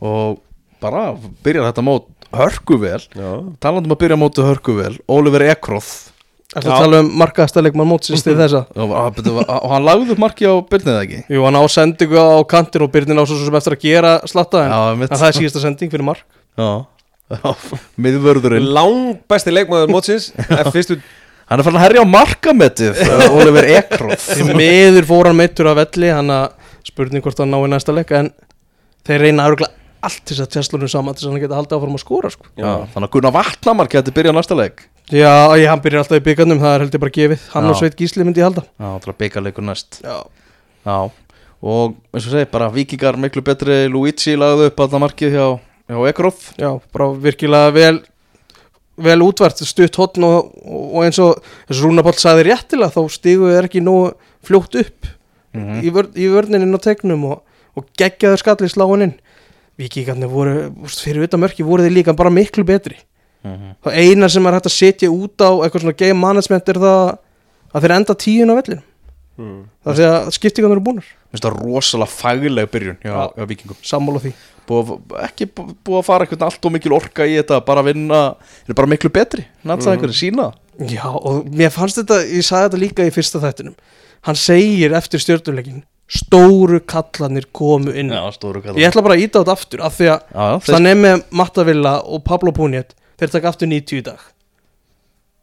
og 0.04 0.38
bara 0.84 1.14
byrjar 1.44 1.70
þetta 1.70 1.84
mót 1.84 2.08
hörku 2.34 2.78
vel 2.82 3.00
Já, 3.14 3.30
talandi 3.62 3.88
um 3.88 3.94
að 3.94 4.00
byrja 4.04 4.18
mótu 4.20 4.44
hörku 4.46 4.76
vel 4.78 4.94
Oliver 5.10 5.44
Ekroth 5.48 6.13
Ertu 6.54 6.70
Já. 6.70 6.74
að 6.76 6.84
tala 6.84 6.98
um 7.02 7.08
markaðastæleikmann 7.18 7.88
mótsins 7.90 8.22
til 8.22 8.36
þessa? 8.38 8.60
og, 8.78 9.70
hann 9.72 9.86
lagði 9.88 10.14
upp 10.14 10.20
marki 10.22 10.46
á 10.46 10.54
byrnið 10.70 10.98
ekki? 11.00 11.20
Jú, 11.34 11.42
hann 11.48 11.58
á 11.58 11.62
sendingu 11.74 12.20
á 12.20 12.38
kantin 12.46 12.84
og 12.86 12.92
Birnir 12.94 13.18
á 13.18 13.26
svo 13.26 13.38
sem 13.40 13.58
eftir 13.58 13.74
að 13.74 13.82
gera 13.82 14.12
slatta 14.30 14.62
en, 14.68 15.02
en 15.02 15.10
það 15.10 15.26
er 15.32 15.38
síðasta 15.40 15.64
sending 15.64 15.90
fyrir 15.90 16.06
mark. 16.06 16.22
Já, 16.54 16.86
miðvörðurinn. 18.06 18.70
Lang 18.76 19.18
besti 19.30 19.54
leikmaður 19.54 19.90
mótsins 19.96 20.30
er 20.60 20.70
fyrstu 20.70 21.00
Hann 21.44 21.60
er 21.60 21.66
farin 21.66 21.76
að 21.76 21.84
herja 21.84 22.04
á 22.06 22.08
markamettið 22.08 23.00
Oliver 23.36 23.66
Ekroth. 23.68 24.30
Því 24.38 24.54
miður 24.56 25.08
fór 25.10 25.28
hann 25.28 25.36
meittur 25.36 25.68
af 25.68 25.76
velli 25.82 26.08
hann 26.14 26.30
að 26.32 26.54
spurning 26.88 27.24
hvort 27.24 27.42
hann 27.42 27.52
ná 27.52 27.58
í 27.58 27.68
næsta 27.68 27.92
leik 27.92 28.14
en 28.16 28.30
þeir 29.04 29.26
reyna 29.26 29.50
örgulega 29.50 29.74
allt 30.04 30.22
til 30.24 30.36
þess 30.38 30.46
að 30.46 30.54
tjastlunum 30.54 30.90
saman 30.92 31.16
til 31.16 31.24
þess 31.24 31.28
að 31.28 31.34
hann 31.34 31.44
geta 31.44 31.58
haldið 31.58 31.76
áfram 31.78 31.98
að 31.98 32.02
skora 32.04 32.30
sko. 32.32 32.48
Já, 32.60 32.70
þannig 32.94 33.08
að 33.08 33.12
Gunnar 33.16 33.34
Vatnamar 33.36 33.90
geti 33.92 34.14
byrjað 34.16 34.36
næsta 34.38 34.56
leik 34.58 34.86
Já, 35.12 35.52
ég, 35.60 35.66
hann 35.68 35.82
byrjar 35.84 36.04
alltaf 36.04 36.16
í 36.20 36.24
byggarnum, 36.24 36.58
það 36.62 36.74
er 36.74 36.82
heldur 36.86 37.02
bara 37.02 37.12
gefið. 37.12 37.42
Hann 37.52 37.66
Já. 37.66 37.70
og 37.70 37.76
Sveit 37.76 37.96
Gísli 37.98 38.24
myndi 38.24 38.40
ég 38.40 38.46
halda. 38.48 38.62
Já, 38.80 38.88
það 39.02 39.08
er 39.12 39.18
byggarleikur 39.20 39.66
næst. 39.66 40.00
Já, 40.04 40.16
Já, 40.84 40.96
og 41.64 41.94
eins 42.12 42.26
og 42.28 42.32
segi, 42.34 42.48
bara 42.52 42.68
vikingar 42.72 43.16
miklu 43.20 43.42
betri 43.44 43.86
Luigi 43.88 44.34
lagði 44.36 44.66
upp 44.68 44.80
alltaf 44.84 45.00
markið 45.00 45.32
hjá, 45.36 45.46
hjá 45.88 46.00
Ekroth 46.10 46.50
já 46.60 46.70
bara 46.92 47.06
virkilega 47.24 47.70
vel 47.72 48.00
vel 49.00 49.24
útvært, 49.24 49.62
stutt 49.66 49.96
hotn 49.96 50.26
og, 50.28 50.50
og 50.64 51.00
eins 51.06 51.18
og 51.24 51.40
eins 51.68 51.80
og 51.80 51.86
Rúna 51.88 52.04
Páll 52.04 52.20
sagði 52.20 52.44
réttilega 52.50 52.92
þá 52.92 53.00
stígu 53.16 53.48
er 53.56 53.64
ekki 53.68 53.80
nógu 53.84 54.12
fljótt 54.44 54.76
upp 54.84 55.10
Mhm. 55.54 55.82
í, 55.86 55.90
vör, 55.94 56.08
í 56.18 56.26
vörnininn 56.26 56.74
á 56.74 56.80
tegnum 56.82 57.24
og, 57.30 57.42
og 57.78 57.84
geggjaður 57.96 58.40
skallið 58.42 58.72
sláininn 58.74 59.12
Víkingarnir 59.78 60.26
voru, 60.26 60.72
fyrir 60.90 61.28
utan 61.28 61.40
mörki 61.40 61.62
voru 61.62 61.84
þeir 61.86 61.94
líka 61.94 62.12
bara 62.18 62.28
miklu 62.30 62.64
betri 62.66 62.96
Mhm. 63.44 63.74
og 63.84 63.92
eina 63.92 64.28
sem 64.32 64.46
er 64.46 64.56
hægt 64.56 64.66
að 64.70 64.76
setja 64.78 65.10
út 65.12 65.36
á 65.44 65.50
eitthvað 65.52 65.82
svona 65.84 65.96
game 66.00 66.20
management 66.20 66.68
er 66.68 66.78
það 66.80 67.18
að 67.74 67.84
þeir 67.84 67.94
enda 67.98 68.14
tíun 68.24 68.52
á 68.52 68.54
vellinu 68.56 68.82
hmm. 69.36 69.60
það 69.84 70.00
er 70.00 70.10
að 70.14 70.30
skiptingarnir 70.38 70.78
eru 70.78 70.84
búnar 70.86 71.04
Mér 71.04 71.36
finnst 71.36 71.44
það 71.48 71.56
rosalega 71.60 72.14
fagleg 72.14 72.70
byrjun 72.70 72.98
hjá, 73.02 73.10
Já. 73.10 73.22
hjá 73.34 73.46
vikingum 73.50 73.78
sammála 73.82 74.20
því. 74.22 74.30
Búið, 74.68 74.90
að- 74.94 75.16
Ekki 75.26 75.46
bú- 75.50 75.74
búið 75.84 75.98
að 75.98 76.04
fara 76.06 76.24
eitthvað 76.24 76.44
allt 76.46 76.64
og 76.68 76.72
mikil 76.72 76.92
orka 76.94 77.26
í 77.26 77.34
þetta 77.40 77.58
Bara 77.66 77.82
að 77.82 77.88
vinna, 77.90 78.20
er 78.68 78.74
bara 78.78 78.86
miklu 78.88 79.10
betri. 79.12 79.44
Náttúrulega 79.66 79.96
einhverju 79.98 80.14
sína 80.14 80.46
Já, 80.88 81.04
og 81.10 81.50
mér 81.50 81.72
fannst 81.74 81.98
þetta, 81.98 82.20
ég 82.30 82.46
sagði 82.46 82.68
þetta 82.68 82.80
líka 82.80 83.04
í 83.06 83.10
fyrsta 83.14 83.42
þættinum. 83.42 83.74
Hann 84.22 84.34
segir 84.38 84.94
eftir 84.94 85.20
stjórnuleikin 85.20 85.82
Stóru 86.08 86.78
kallanir 86.86 87.46
komu 87.52 87.90
inn. 87.92 88.10
Já, 88.14 88.22
stóru 88.38 88.62
kall 88.62 88.76
Ég 88.78 88.88
ætla 88.92 89.02
bara 89.02 89.14
að 89.18 89.24
íta 89.26 89.42
þetta 89.42 89.52
aftur 89.58 89.82
Af 89.82 89.98
því 89.98 90.08
að 90.14 90.20
Já, 90.20 90.38
já, 90.38 90.58
þeir 90.62 90.74
það 90.74 90.82
nefnir 90.86 91.22
Mattavilla 91.32 91.94
og 92.06 92.24
Pablo 92.24 92.52
Puniet 92.52 92.94
Þeir 93.20 93.32
taka 93.36 93.50
aftur 93.52 93.70
90 93.70 94.00
í 94.00 94.04
dag. 94.04 94.20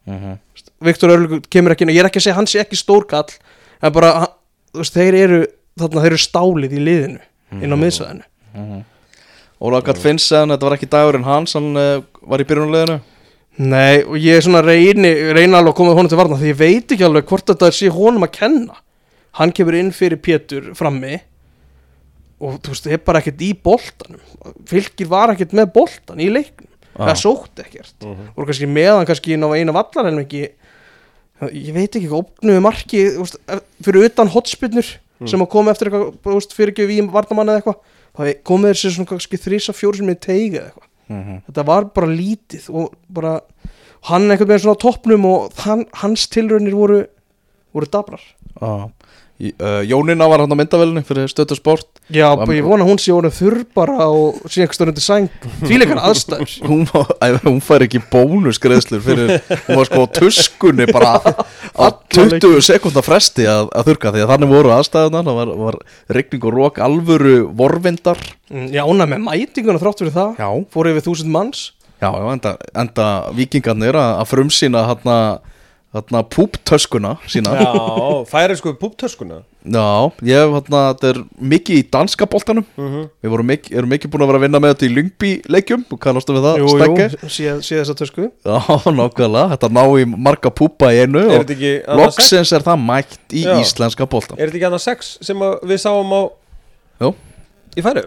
Mhm. 0.06 0.38
Viktor 0.82 1.12
Örlug 1.14 1.44
kemur 1.52 1.74
ekki 1.74 1.84
inn 1.86 1.92
og 1.92 1.94
Ég 1.96 2.02
er 2.02 2.08
ekki 2.08 2.18
að 2.18 2.24
segja 2.26 2.34
hann 2.34 2.48
sé 2.50 2.58
ekki 2.62 2.78
stór 2.78 3.04
kall 3.06 3.30
En 3.82 3.92
bara, 3.94 4.26
veist, 4.74 4.96
þeir 4.96 5.14
eru 5.14 5.38
Þarna 5.78 6.02
þeir 6.02 6.10
eru 6.10 6.22
stálið 6.24 6.74
í 6.74 6.80
liðinu 6.82 7.20
Inn 7.62 7.70
á 7.70 7.78
miðsvæðinu. 7.78 8.24
Mhm. 8.56 8.80
Ólaf 9.62 9.84
Gall 9.86 10.00
Finns 10.02 10.26
sagði 10.26 10.40
hann 10.40 10.50
að 10.50 10.56
þetta 10.56 10.68
var 10.68 10.76
ekki 10.78 10.90
dagurinn 10.90 11.28
hans 11.28 11.54
Hann 11.54 11.70
uh, 11.78 12.02
var 12.26 12.42
í 12.42 12.48
byrjunleginu 12.50 12.98
Nei, 13.62 14.02
og 14.02 14.16
ég 14.16 14.40
er 14.40 14.42
svona 14.42 14.64
reyni 14.64 15.12
Reyna 15.36 15.60
alveg 15.60 15.74
að 15.74 15.78
koma 15.78 15.94
honum 15.94 16.10
til 16.10 16.18
varna 16.18 16.40
Því 16.40 16.50
ég 16.50 16.58
veit 16.58 16.96
ekki 16.96 17.06
alveg 17.06 17.28
hvort 17.30 17.52
þetta 17.52 17.70
sé 17.70 17.92
honum 17.92 18.24
að 18.26 18.32
kenna. 18.40 18.78
Hann 19.38 19.52
kemur 19.54 19.76
inn 19.78 19.92
fyrir 19.94 20.18
Pétur 20.24 20.72
frammi 20.74 21.20
Og 22.42 22.58
þú 22.58 22.72
veist, 22.74 22.88
það 22.88 22.96
er 22.96 23.02
bara 23.06 23.20
ekkert 23.22 23.42
í 23.46 23.52
boltanum. 23.54 24.22
Fylgir 24.66 25.06
var 25.12 25.30
ekkert 25.30 25.52
með 25.54 25.68
boltan 25.76 26.18
í 26.24 26.26
leiknum 26.32 26.71
Það 26.96 27.16
sótt 27.22 27.62
ekkert. 27.64 27.94
Og 28.36 28.44
kannski 28.48 28.66
meðan 28.68 29.06
kannski 29.08 29.32
inn 29.36 29.44
á 29.46 29.50
eina 29.56 29.72
vallar 29.72 30.10
En 30.10 30.18
ekki 30.24 30.42
Ég 31.52 31.72
veit 31.74 31.96
ekki, 31.98 32.10
opnuðu 32.14 32.60
marki 32.62 33.00
ef- 33.18 33.62
Fyrir 33.82 34.04
utan 34.10 34.28
hotspinnur 34.30 34.86
Sem 35.26 35.40
að 35.42 35.48
koma 35.54 35.72
eftir 35.72 35.88
eitthvað 35.90 36.52
Fyrirgjöf 36.54 36.90
í 36.92 37.00
varnamann 37.10 37.48
eða 37.50 37.62
eitthvað 37.62 37.80
Það 38.12 38.32
komið 38.44 38.74
þessi 38.74 38.90
svona 38.92 39.08
kannski 39.08 39.38
þrísa 39.40 39.72
fjóri 39.72 39.96
sem 40.02 40.10
er 40.12 40.18
teigið 40.20 40.58
eða 40.60 40.66
eitthvað. 40.68 40.88
Mhm. 41.12 41.36
þetta 41.48 41.62
var 41.66 41.84
bara 41.96 42.06
lítið 42.12 42.66
og 42.70 42.92
bara 43.08 43.32
hann 44.08 44.28
einhvern 44.30 44.48
veginn 44.50 44.62
svona 44.66 44.76
á 44.76 44.84
toppnum 44.84 45.24
og 45.28 45.52
hann, 45.64 45.86
hans 46.02 46.26
tilraunir 46.28 46.76
voru 46.76 46.98
voru 47.72 47.88
dabrar. 47.88 48.20
Uh, 48.62 48.88
Jónina 49.88 50.28
var 50.28 50.38
hann 50.44 50.52
á 50.52 50.56
myndavelinu 50.60 51.02
fyrir 51.04 51.26
stötu 51.32 51.56
sport 51.58 51.91
já, 52.14 52.28
ég 52.52 52.66
vona 52.66 52.84
að 52.84 52.90
hún 52.90 53.00
sé 53.00 53.12
orðin 53.14 53.34
þurr 53.34 53.58
bara 53.76 54.06
og 54.12 54.38
sé 54.46 54.62
einhvers 54.62 54.78
stór 54.78 54.92
undir 54.92 55.04
sæng. 55.04 55.28
Tvíleikar 55.62 56.00
aðstæður. 56.08 56.54
hún, 56.68 56.84
hún 57.46 57.60
fær 57.64 57.84
ekki 57.86 58.02
bónusgreðslur 58.12 59.02
fyrir, 59.04 59.34
hún 59.66 59.80
var 59.80 59.90
sko 59.90 60.04
á 60.04 60.12
tuskunni 60.18 60.88
bara 60.92 61.12
á 61.20 61.86
20 62.12 62.62
sekundar 62.64 63.06
fresti 63.06 63.46
að, 63.50 63.70
að 63.72 63.92
þurka 63.92 64.14
því 64.14 64.24
að 64.24 64.32
þannig 64.34 64.54
voru 64.54 64.74
aðstæðunar 64.76 65.28
það 65.28 65.38
var, 65.40 65.52
var 65.66 65.78
regning 66.18 66.48
og 66.48 66.56
rók 66.58 66.82
alvöru 66.86 67.36
vorvindar. 67.58 68.20
Mm, 68.52 68.68
já, 68.74 68.82
ánæg 68.84 69.14
með 69.14 69.24
mætinguna 69.28 69.82
þrátt 69.82 70.02
fyrir 70.04 70.16
það. 70.16 70.34
Já, 70.42 70.50
fór 70.74 70.92
yfir 70.92 71.06
þúsund 71.08 71.32
manns. 71.32 71.70
Já, 72.02 72.10
enda, 72.32 72.56
enda 72.74 73.08
vikingarnir 73.36 73.94
að, 73.94 74.16
að 74.18 74.30
frumsýna 74.32 74.80
þarna, 74.88 75.16
þarna 75.92 76.20
púptöskuna 76.32 77.10
sína. 77.28 77.52
Já, 77.60 77.72
færi 78.30 78.54
sko 78.56 78.72
púptöskuna. 78.80 79.42
Já, 79.62 79.82
ég 80.26 80.40
hef 80.40 80.54
hérna, 80.56 80.78
þetta 80.94 81.08
er 81.12 81.18
mikið 81.52 81.76
í 81.78 81.82
danska 81.92 82.26
boltanum. 82.32 82.64
Við 82.76 83.30
vorum 83.30 83.46
mikið, 83.52 83.74
erum 83.78 83.92
mikið 83.92 84.10
búin 84.14 84.24
að 84.24 84.30
vera 84.32 84.40
að 84.40 84.44
vinna 84.46 84.60
með 84.64 84.72
þetta 84.72 84.86
í 84.88 84.92
Lyngby 84.96 85.32
leikjum 85.54 85.84
og 85.92 86.00
kannastu 86.02 86.34
við 86.34 86.46
það, 86.48 86.56
jú, 86.62 86.70
Stegge? 86.72 87.06
jú, 87.12 87.30
sé, 87.36 87.52
sé 87.68 87.76
þessa 87.82 87.96
tösku. 88.00 88.26
Já, 88.42 88.56
nákvæmlega, 88.98 89.44
þetta 89.52 89.70
ná 89.76 89.82
í 90.00 90.06
marga 90.16 90.50
púpa 90.62 90.88
í 90.96 91.02
einu 91.04 91.20
Er 91.22 91.28
og 91.28 91.44
þetta 91.44 91.54
ekki 91.58 91.74
annað 91.84 92.08
sex? 92.08 92.16
loksins 92.16 92.54
er 92.58 92.64
það 92.66 92.80
mætt 92.88 93.36
í 93.36 93.44
Já. 93.44 93.52
íslenska 93.62 94.08
boltan 94.16 94.40
Er 94.40 94.48
þetta 94.50 94.58
ekki 94.62 94.68
annað 94.72 94.84
sex 94.88 95.12
sem 95.28 95.44
að 95.46 95.54
við 95.70 95.82
sáum 95.84 96.10
á 96.16 96.20
Jú, 97.04 97.12
í 97.76 97.84
færi? 97.86 98.02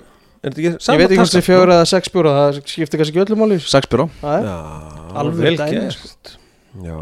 Er 0.46 0.52
þetta 0.52 0.60
ekki 0.60 0.74
ég 0.74 1.00
veit 1.00 1.06
ekki 1.06 1.22
hvort 1.22 1.32
taska? 1.32 1.38
þið 1.40 1.48
fjögur 1.48 1.72
eða 1.78 1.86
sex 1.94 2.12
bjóra 2.14 2.34
það 2.40 2.60
skiptir 2.74 3.00
kannski 3.02 3.16
ekki 3.16 3.24
öllum 3.24 3.42
máli. 3.46 3.62
Sex 3.64 3.88
það, 3.96 4.10
Já, 4.22 4.58
Alveg 5.22 5.40
vel 5.48 5.56
dæmi, 5.62 5.86
gert. 5.88 6.36
Já 6.84 7.00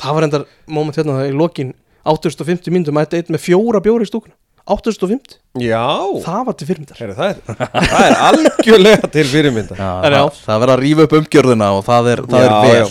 það 0.00 0.14
var 0.18 0.26
endar 0.28 0.44
moment 0.66 0.96
hérna 0.98 1.18
það 1.20 1.28
í 1.30 1.36
lokin 1.38 1.74
850 2.04 2.70
myndum 2.74 2.94
mætti 2.98 3.16
einn 3.20 3.32
með 3.34 3.44
fjóra 3.46 3.80
bjóra 3.84 4.04
í 4.04 4.10
stúkuna 4.10 4.34
850, 4.64 5.34
Já 5.60 5.84
það 6.24 6.44
var 6.48 6.54
til 6.56 6.66
fyrirmyndar 6.70 7.00
Heru, 7.02 7.14
það, 7.18 7.32
er, 7.34 7.58
það 7.92 8.04
er 8.06 8.14
algjörlega 8.30 9.10
til 9.12 9.24
fyrirmynda 9.28 9.76
Já, 9.76 9.88
já. 10.08 10.08
það, 10.08 10.38
það 10.46 10.62
verður 10.62 10.72
að 10.74 10.82
rífa 10.86 11.04
upp 11.08 11.16
umgjörðina 11.18 11.68
og 11.76 11.82
það 11.84 12.08
er, 12.14 12.22
það 12.32 12.44
Já, 12.44 12.48
er 12.48 12.64
vel 12.64 12.78
já. 12.78 12.86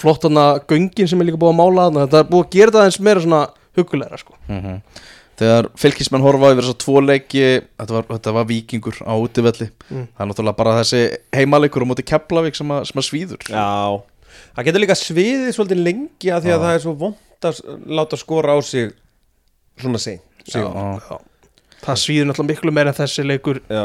flott 0.00 0.24
hann 0.24 0.40
að 0.40 0.60
göngin 0.72 1.10
sem 1.12 1.20
er 1.20 1.28
líka 1.28 1.40
búið 1.42 1.52
að 1.52 1.58
mála 1.60 1.84
þarna 1.90 2.04
þetta 2.06 2.22
er 2.24 2.30
búið 2.32 2.46
að 2.46 2.54
gera 2.56 2.74
það 2.78 2.88
eins 2.88 2.98
meira 3.04 3.24
svona 3.26 3.40
hugulegra 3.76 4.20
sko. 4.22 4.38
Mhm. 4.48 4.78
þegar 5.40 5.68
fylkismenn 5.80 6.24
horfa 6.24 6.50
yfir 6.54 6.64
þess 6.66 6.74
að 6.74 6.80
tvo 6.86 7.00
leiki 7.04 7.44
þetta 7.80 7.94
var, 7.98 8.08
þetta 8.16 8.32
var 8.38 8.48
vikingur 8.48 8.96
á 9.04 9.12
útivelli 9.20 9.68
Mm. 9.90 10.06
það 10.14 10.24
er 10.24 10.28
náttúrulega 10.30 10.56
bara 10.56 10.74
þessi 10.80 10.98
heimalegur 11.36 11.82
á 11.84 11.90
móti 11.90 12.04
Keflavík 12.06 12.54
sem, 12.56 12.68
að- 12.72 12.84
sem 12.88 13.00
að 13.00 13.06
svíður 13.08 13.44
Já, 13.50 14.00
það 14.56 14.66
getur 14.68 14.82
líka 14.84 14.96
sviðið 14.98 15.50
svolítið 15.56 15.82
lengi 15.86 16.30
að 16.34 16.46
því 16.46 16.54
að 16.56 16.64
það 16.66 16.74
er 16.78 16.82
svo 16.84 16.94
vond 17.04 17.48
að 17.50 17.60
láta 18.00 18.18
skora 18.20 18.56
á 18.56 18.58
sig 18.64 18.90
svona 19.80 20.00
seint 20.02 20.26
Já, 20.50 20.60
Já, 20.64 21.00
já. 21.04 21.18
það 21.84 21.98
svíður 22.02 22.26
náttúrulega 22.30 22.50
miklu 22.54 22.72
meira 22.74 22.90
en 22.94 22.96
þessi 22.96 23.24
leikur. 23.28 23.60
Já, 23.70 23.84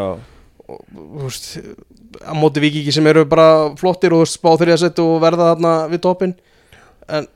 þú 0.65 1.25
veist, 1.25 1.47
á 2.25 2.33
móti 2.35 2.63
vikingi 2.63 2.93
sem 2.95 3.07
eru 3.11 3.25
bara 3.29 3.75
flottir 3.79 4.15
og 4.15 4.23
spá 4.29 4.49
þeirri 4.57 4.73
að 4.77 4.81
setja 4.85 5.03
og 5.05 5.19
verða 5.23 5.49
þarna 5.51 5.73
við 5.91 6.01
toppin 6.07 6.33
en 7.11 7.27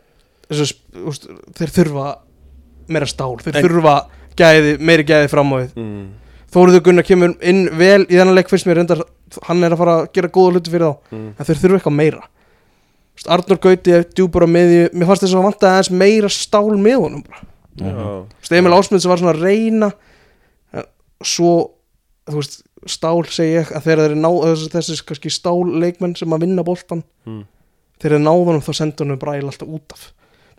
þessu, 0.50 0.78
þú 0.96 1.06
veist, 1.12 1.28
þeir 1.60 1.74
þurfa 1.78 2.08
meira 2.90 3.10
stál, 3.12 3.36
þeir 3.44 3.60
En- 3.60 3.68
þurfa 3.68 3.96
gæði, 4.40 4.74
meiri 4.80 5.06
gæði 5.12 5.30
fram 5.36 5.52
á 5.54 5.56
við 5.62 5.76
mm. 5.78 6.08
Þóruður 6.50 6.82
Gunnar 6.88 7.06
kemur 7.06 7.36
inn 7.46 7.68
vel 7.78 8.08
í 8.10 8.16
þennan 8.18 8.34
leik 8.40 8.50
fyrst 8.50 8.66
mér 8.66 8.80
reyndar, 8.80 9.04
hann 9.46 9.62
er 9.68 9.76
að 9.76 9.82
fara 9.84 9.98
að 10.00 10.08
gera 10.18 10.32
góða 10.34 10.56
hluti 10.56 10.72
fyrir 10.74 10.88
þá. 10.88 11.12
Mm. 11.14 11.28
en 11.38 11.46
þeir 11.52 11.60
þurfa 11.62 11.78
eitthvað 11.84 11.98
meira 12.00 12.24
Arnur 13.28 13.58
Gauti 13.60 13.92
er 13.92 14.06
djúpar 14.16 14.46
á 14.46 14.50
miðju. 14.50 14.90
Mér 14.94 15.10
fannst 15.10 15.24
þess 15.26 15.36
að 15.36 15.44
vanta 15.50 15.72
aðeins 15.74 15.92
meira 15.92 16.30
stál 16.32 16.70
með 16.80 17.00
honum 17.04 17.24
bara. 17.28 17.44
veist, 17.80 18.52
Emil 18.52 18.74
Ásmund 18.76 19.02
sem 19.04 19.10
var 19.12 19.18
svona 19.20 19.34
að 19.36 19.44
reyna 19.44 19.92
svo 21.26 21.52
veist, 22.30 22.62
stál 22.88 23.24
segi 23.28 23.58
ég 23.58 23.72
að 23.76 23.84
þegar 23.88 24.02
þeir 24.06 24.16
ná 24.24 24.30
þessi, 24.72 25.00
kannski 25.08 25.32
stál 25.34 25.64
leikmenn 25.82 26.16
sem 26.20 26.32
að 26.36 26.46
vinna 26.46 26.64
boltan 26.64 27.04
Mm. 27.28 27.44
þegar 28.00 28.16
þeir 28.18 28.24
náðu 28.24 28.46
honum 28.48 28.62
þá 28.64 28.72
sendur 28.78 29.06
honum 29.06 29.20
bræl 29.20 29.44
alltaf 29.44 29.68
út 29.68 29.92
af. 29.96 30.06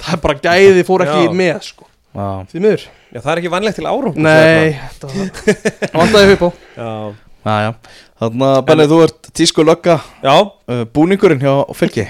Það 0.00 0.12
er 0.12 0.20
bara 0.20 0.34
gæði 0.44 0.84
fór 0.84 1.04
ekki 1.06 1.24
Já. 1.28 1.32
með 1.32 1.62
sko, 1.62 1.86
Já, 2.14 2.26
því 2.50 2.60
miður. 2.60 2.84
Já, 3.14 3.20
það 3.20 3.32
er 3.32 3.38
ekki 3.40 3.50
vanlegt 3.54 3.76
til 3.76 3.86
árum 3.86 4.14
nei, 4.16 4.78
það 5.00 5.92
vantaði 5.94 6.32
upp 6.36 6.42
á. 6.44 6.50
Já, 6.76 6.90
já, 7.44 7.56
já. 7.64 7.72
Þannig 8.20 8.48
að 8.50 8.64
Benni, 8.68 8.86
þú 8.90 8.98
ert 9.06 9.30
tísku 9.32 9.64
lögga 9.64 10.00
já, 10.22 10.34
uh, 10.68 10.84
búningurinn 10.92 11.40
hjá 11.40 11.54
fylki 11.74 12.04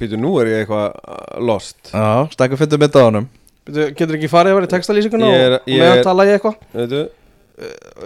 býtu 0.00 0.18
nú 0.20 0.32
er 0.42 0.50
ég 0.52 0.62
eitthvað 0.64 0.86
uh, 0.94 1.40
lost. 1.46 1.78
Já, 1.92 2.26
stakka 2.34 2.58
fyrir 2.60 2.80
mynda 2.82 3.02
á 3.02 3.06
honum. 3.08 3.28
Bíddu, 3.66 3.86
getur 3.98 4.18
ekki 4.18 4.28
farið 4.30 4.52
að 4.52 4.58
vera 4.60 4.68
í 4.68 4.72
textalýsinguna 4.74 5.30
Ég 5.32 5.44
er- 5.46 5.54
og, 5.58 5.70
ég 5.72 5.80
meðan 5.82 5.98
er- 6.02 6.04
tala 6.06 6.26
ég 6.28 6.36
eitthvað? 6.36 6.58
Veitu, 6.76 7.00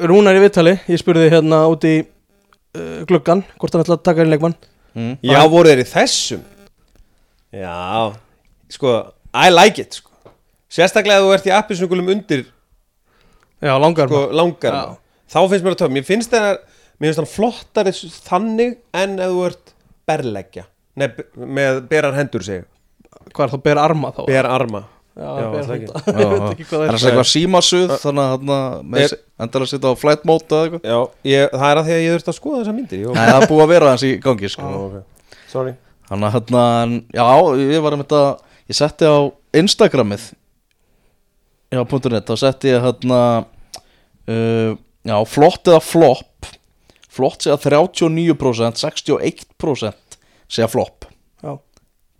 Rúnar 0.07 0.37
í 0.39 0.43
viðtali, 0.45 0.73
ég 0.89 1.01
spurði 1.03 1.27
hérna 1.33 1.65
út 1.69 1.83
í 1.91 1.95
uh, 2.07 3.01
gluggan 3.11 3.43
hvort 3.59 3.75
hann 3.75 3.83
ætla 3.85 3.97
að 3.99 4.05
taka 4.07 4.23
inn 4.25 4.31
leikmann. 4.31 4.55
Mm. 4.95 5.17
Já, 5.27 5.41
voru 5.51 5.69
þeir 5.73 5.83
í 5.83 5.89
þessum? 5.91 6.41
Já 7.55 8.15
Sko, 8.71 8.93
I 9.35 9.51
like 9.51 9.83
it 9.83 9.95
sko. 9.99 10.11
Sérstaklega 10.71 11.19
ef 11.19 11.27
þú 11.27 11.33
ert 11.35 11.47
í 11.51 11.53
appisnugulum 11.55 12.11
undir 12.15 12.45
já, 13.61 13.73
langar 13.83 14.07
sko, 14.11 14.21
langar 14.39 14.75
Já. 14.77 14.85
Þá 15.31 15.39
finnst 15.51 15.65
mér 15.67 15.75
að 15.75 15.81
töf 15.83 15.93
Mér 15.95 16.07
finnst 16.07 16.31
það 16.35 16.49
Mér 17.01 17.11
finnst 17.11 17.21
það 17.21 17.33
flottari 17.35 17.93
s- 17.95 18.21
þannig 18.27 18.77
En 18.95 19.19
ef 19.19 19.33
þú 19.35 19.43
ert 19.51 19.75
berleggja 20.11 20.65
Nei, 21.01 21.09
með 21.59 21.83
berar 21.91 22.17
hendur 22.19 22.45
sig 22.47 22.65
hvað 23.35 23.45
er 23.47 23.53
þá 23.55 23.61
ber 23.67 23.81
arma 23.83 24.11
þá 24.17 24.21
Ber 24.29 24.47
arma 24.49 24.81
já, 24.85 25.27
Já, 25.27 25.47
ber 25.53 25.65
það 25.67 25.75
ekki. 25.77 25.89
hunda. 25.91 26.13
ég 26.21 26.31
veit 26.33 26.45
ekki 26.55 26.67
hvað 26.71 26.81
Það 26.81 26.85
er 26.85 26.91
það 26.91 26.95
að 26.95 27.01
segja 27.03 27.11
eitthvað 27.13 27.31
símasuð 27.35 27.95
Þannig 28.05 28.53
að 28.57 28.99
Er- 29.05 29.17
endar 29.45 29.65
að 29.67 29.71
sitja 29.73 29.91
á 29.93 29.95
flight 30.01 30.27
mode 30.31 30.47
eða 30.51 30.67
eitthvað 30.69 30.91
Já, 30.93 30.99
ég, 31.31 31.55
það 31.55 31.67
er 31.71 31.81
að 31.83 31.89
því 31.91 31.95
að 31.97 32.03
ég 32.05 32.15
þurft 32.17 32.31
að 32.33 32.39
skoða 32.39 32.61
þessa 32.63 32.75
myndir 32.77 33.03
Nei, 33.11 33.23
það 33.31 33.39
er 33.41 33.49
búið 33.51 33.65
að 33.67 33.73
vera 33.75 33.91
hans 33.95 34.05
í 34.07 34.13
gangi 34.25 34.51
sko. 34.55 34.67
Ó, 34.71 34.81
ok. 34.87 35.39
Sorry 35.51 35.75
Þannig 36.11 36.27
að 36.31 36.35
hérna, 36.39 36.63
já, 37.15 37.27
ég 37.71 37.85
var 37.87 37.97
um 37.99 38.05
þetta 38.05 38.23
Ég 38.71 38.79
setti 38.81 39.11
á 39.11 39.17
Instagramið 39.61 40.29
Já, 41.71 41.81
.net 42.11 42.31
Þá 42.31 42.35
setti 42.45 42.73
ég 42.73 42.83
hérna 42.87 43.21
uh, 44.27 44.73
Já, 45.07 45.17
flott 45.31 45.71
eða 45.71 45.83
flop 45.85 46.49
Flott 47.11 47.43
segja 47.47 47.59
39% 47.59 48.79
61% 48.79 50.10
segja 50.51 50.69
flop 50.71 51.07
Já. 51.41 51.55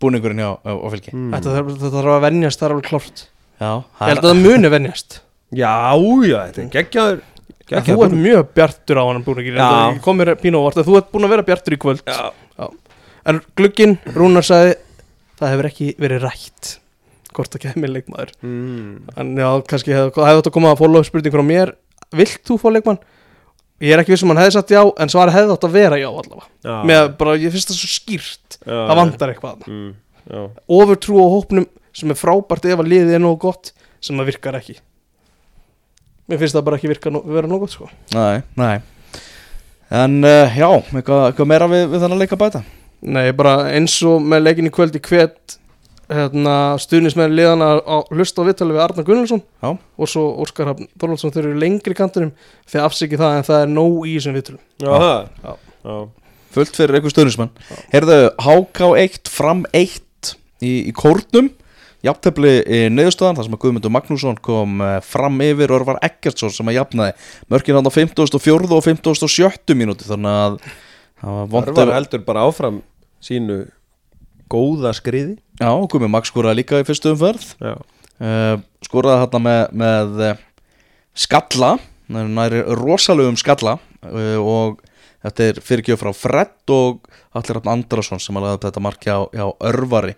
Búningurinn 0.01 0.41
hjá 0.41 0.51
á, 0.57 0.71
á 0.71 0.87
fylki 0.93 1.13
mm. 1.13 1.31
Þetta 1.35 1.55
þarf, 1.57 1.73
þetta 1.77 1.95
þarf 1.97 2.15
að 2.15 2.23
venjast, 2.27 2.61
það 2.61 2.67
er 2.67 2.75
alveg 2.75 2.89
klart 2.89 3.23
Já, 3.61 3.71
Ég 3.71 4.11
held 4.11 4.23
að 4.23 4.29
það 4.29 4.41
muni 4.41 4.71
venjast 4.73 5.17
Já, 5.51 5.73
já, 6.25 6.37
þetta 6.47 6.63
er 6.63 6.69
geggjaður 6.75 7.19
En 7.21 7.65
geggjaður 7.71 7.97
Þú 8.01 8.05
ert 8.07 8.19
mjög 8.25 8.53
bjartur 8.57 9.01
á 9.01 9.03
hann 9.07 9.25
búin 9.25 9.49
Já. 9.51 9.71
Komir 10.03 10.33
pínu 10.41 10.61
ávart 10.61 10.81
að 10.81 10.89
Þú 10.89 10.99
ert 10.99 11.11
búin 11.11 11.27
að 11.27 11.35
vera 11.35 11.47
bjartur 11.51 11.75
í 11.75 11.81
kvöld 11.81 12.03
Já, 12.07 12.67
En 13.29 13.41
glugginn, 13.59 13.97
Rúnar 14.15 14.47
sagði 14.47 14.77
Það 15.37 15.53
hefur 15.53 15.69
ekki 15.71 15.91
verið 16.01 16.25
rætt 16.25 16.75
Hvort 17.31 17.53
það 17.53 17.63
kemur 17.67 17.93
leikmaður 17.93 18.33
mm. 18.43 18.89
En 19.21 19.35
já, 19.39 19.47
kannski 19.69 19.93
hefði 19.95 20.25
hef 20.25 20.41
þetta 20.41 20.53
komað 20.55 20.75
að 20.75 20.81
follow 20.81 21.05
spurning 21.07 21.35
frá 21.35 21.45
mér 21.45 21.75
Vilt 22.17 22.41
þú 22.47 22.57
fá 22.59 22.67
leikmann? 22.73 22.99
Ég 23.81 23.93
er 23.95 24.01
ekki 24.03 24.13
viss 24.13 24.23
um 24.25 24.29
hann 24.33 24.37
hefði 24.43 24.53
sagt 24.59 24.71
já 24.75 24.81
En 25.01 25.09
svar 25.11 25.31
hefði 25.33 25.55
átt 25.55 25.65
að 25.67 25.73
vera 25.75 25.97
já 25.99 26.07
allavega 26.09 26.43
já. 26.67 26.75
Með 26.91 27.07
bara, 27.17 27.35
ég 27.41 27.53
finnst 27.55 27.71
það 27.71 27.79
svo 27.81 27.89
skýrt 27.95 28.57
Já, 28.61 28.77
Það 28.77 28.99
vantar 29.01 29.33
eitthvað 29.33 29.55
þarna. 29.55 29.75
mm. 29.75 29.91
Já, 30.31 30.41
Ofurtrú 30.77 31.17
á 31.17 31.27
hópnum 31.33 31.65
sem 31.97 32.13
er 32.13 32.19
frábært 32.19 32.67
ef 32.69 32.79
að 32.83 32.91
liðið 32.93 33.15
er 33.17 33.23
nógu 33.23 33.39
gott 33.47 33.71
sem 34.01 34.17
það 34.21 34.29
virkar 34.31 34.57
ekki 34.61 34.77
Mér 36.29 36.39
finnst 36.43 36.55
það 36.55 36.67
bara 36.69 36.77
ekki 36.79 36.91
virka 36.93 37.11
vera 37.25 37.49
nógu 37.49 37.65
gott 37.65 37.73
sko 37.75 37.89
Nei, 38.15 38.43
nei 38.61 38.75
En 39.91 40.21
uh, 40.23 40.53
já, 40.55 40.69
eitthvað, 40.93 41.25
eitthvað 41.31 41.49
meira 41.51 41.67
við, 41.67 41.87
við 41.91 42.03
þannig 42.05 42.15
að 42.19 42.23
leika 42.23 42.39
bæta 42.39 42.61
Nei, 43.01 43.25
bara 43.35 43.55
eins 43.73 43.97
og 44.07 44.21
með 44.23 44.45
leikin 44.45 44.69
í 44.69 44.71
kvöld 44.73 44.95
í 44.95 45.01
hvet 45.03 45.57
hérna, 46.11 46.55
stuðnismenn 46.81 47.33
liðana 47.37 47.69
á 47.81 47.97
hlusta 48.11 48.43
á 48.43 48.47
viðtalið 48.49 48.77
við 48.77 48.83
Arnar 48.85 49.05
Gunnlaugsson 49.07 49.41
Já. 49.63 49.69
og 49.71 50.09
svo 50.11 50.23
Óskar 50.43 50.69
Hafn 50.71 50.89
Þorvaldsson 50.99 51.33
þau 51.35 51.39
eru 51.43 51.53
lengri 51.61 51.95
í 51.95 51.97
kantinum 51.97 52.33
þegar 52.69 52.87
afsikið 52.89 53.23
það 53.23 53.37
en 53.39 53.47
það 53.47 53.63
er 53.65 53.71
nóg 53.75 53.97
í 54.09 54.17
þessum 54.17 54.37
viðtalum 54.37 54.61
já, 54.81 54.91
það. 54.91 55.31
Já. 55.45 55.55
já. 55.87 55.95
Fullt 56.51 56.75
fyrir 56.81 56.97
eitthvað 56.99 57.15
stöðnismann 57.15 57.51
Heyrðu, 57.93 58.19
HK1 58.43 59.31
fram 59.31 59.65
1 59.71 60.33
í, 60.61 60.71
í 60.91 60.93
kórnum 60.97 61.49
Jafntefli 62.01 62.51
í 62.65 62.77
niðurstöðan 62.89 63.37
þar 63.37 63.45
sem 63.45 63.55
að 63.55 63.61
Guðmundur 63.61 63.91
Magnússon 63.93 64.37
kom 64.41 64.79
eh, 64.81 64.95
fram 65.05 65.35
yfir 65.45 65.69
og 65.75 65.83
var 65.85 65.99
Eggertsson 66.01 66.49
sem 66.49 66.71
að 66.71 66.79
jafnaði 66.79 67.11
mörkin 67.53 67.77
hann 67.77 67.85
á 67.85 67.93
54. 67.93 68.71
og 68.73 68.81
57. 68.87 69.75
mínúti 69.77 70.07
þannig 70.09 70.39
að 70.39 70.55
það 71.21 71.43
var 71.53 71.69
Örvar 71.69 71.91
ef- 71.91 71.97
heldur 71.99 72.23
bara 72.25 72.47
áfram 72.49 72.79
sínu 73.21 73.59
góða 74.51 74.95
skriði 74.97 75.37
Já, 75.61 75.69
Guðmundur 75.77 76.09
Magnús 76.09 76.31
skoraði 76.31 76.57
líka 76.57 76.79
í 76.81 76.85
fyrstu 76.87 77.11
umferð. 77.13 77.43
Uh, 77.61 78.55
skoraði 78.81 79.21
hérna 79.21 79.41
með, 79.45 79.59
með 79.77 80.21
uh, 80.25 80.39
skalla 81.13 81.75
næri 82.09 82.63
rosalegum 82.79 83.37
skalla 83.39 83.75
uh, 83.77 84.39
og 84.41 84.79
þetta 85.21 85.45
er 85.45 85.59
fyrirgjöf 85.61 86.01
frá 86.01 86.09
Fred 86.17 86.73
og 86.73 87.05
Allir 87.37 87.59
Rafn 87.59 87.75
Andrason 87.75 88.21
sem 88.21 88.39
upp 88.41 88.65
þetta 88.65 88.81
marki 88.81 89.13
á, 89.13 89.21
á 89.21 89.47
Örvari. 89.69 90.15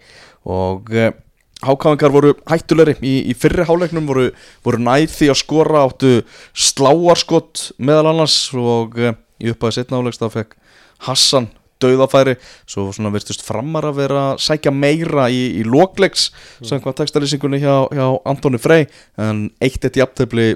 Og 0.48 0.88
uh, 0.96 1.12
hákáðingar 1.60 2.16
voru 2.16 2.32
hættulegri 2.48 2.96
í, 3.04 3.18
í 3.28 3.36
fyrri 3.36 3.68
háleiknum 3.68 4.08
voru, 4.08 4.30
voru 4.64 4.80
nær 4.80 5.12
því 5.12 5.28
að 5.34 5.42
skora 5.44 5.84
áttu 5.90 6.14
sláarskott 6.56 7.74
meðal 7.84 8.14
annars 8.14 8.38
og 8.56 8.96
í 8.96 9.52
upphæði 9.52 9.82
setna 9.82 10.00
háleiks 10.00 10.24
þá 10.24 10.30
fekk 10.40 10.56
Hassan 11.04 11.52
dauðafæri 11.84 12.36
svo 12.66 12.90
svona 12.96 13.14
virtust 13.14 13.46
framar 13.46 13.90
að 13.90 14.02
vera 14.02 14.26
að 14.32 14.44
sækja 14.48 14.74
meira 14.76 15.30
í, 15.32 15.46
í 15.62 15.64
lokleiks 15.68 16.30
sem 16.64 16.82
hvað 16.84 17.02
textalýsingunni 17.02 17.62
hjá, 17.64 17.88
hjá 17.94 18.06
Antoni 18.30 18.62
Frey 18.62 18.88
en 19.22 19.48
eitt 19.64 19.84
eitt 19.84 20.00
jafntefli 20.02 20.54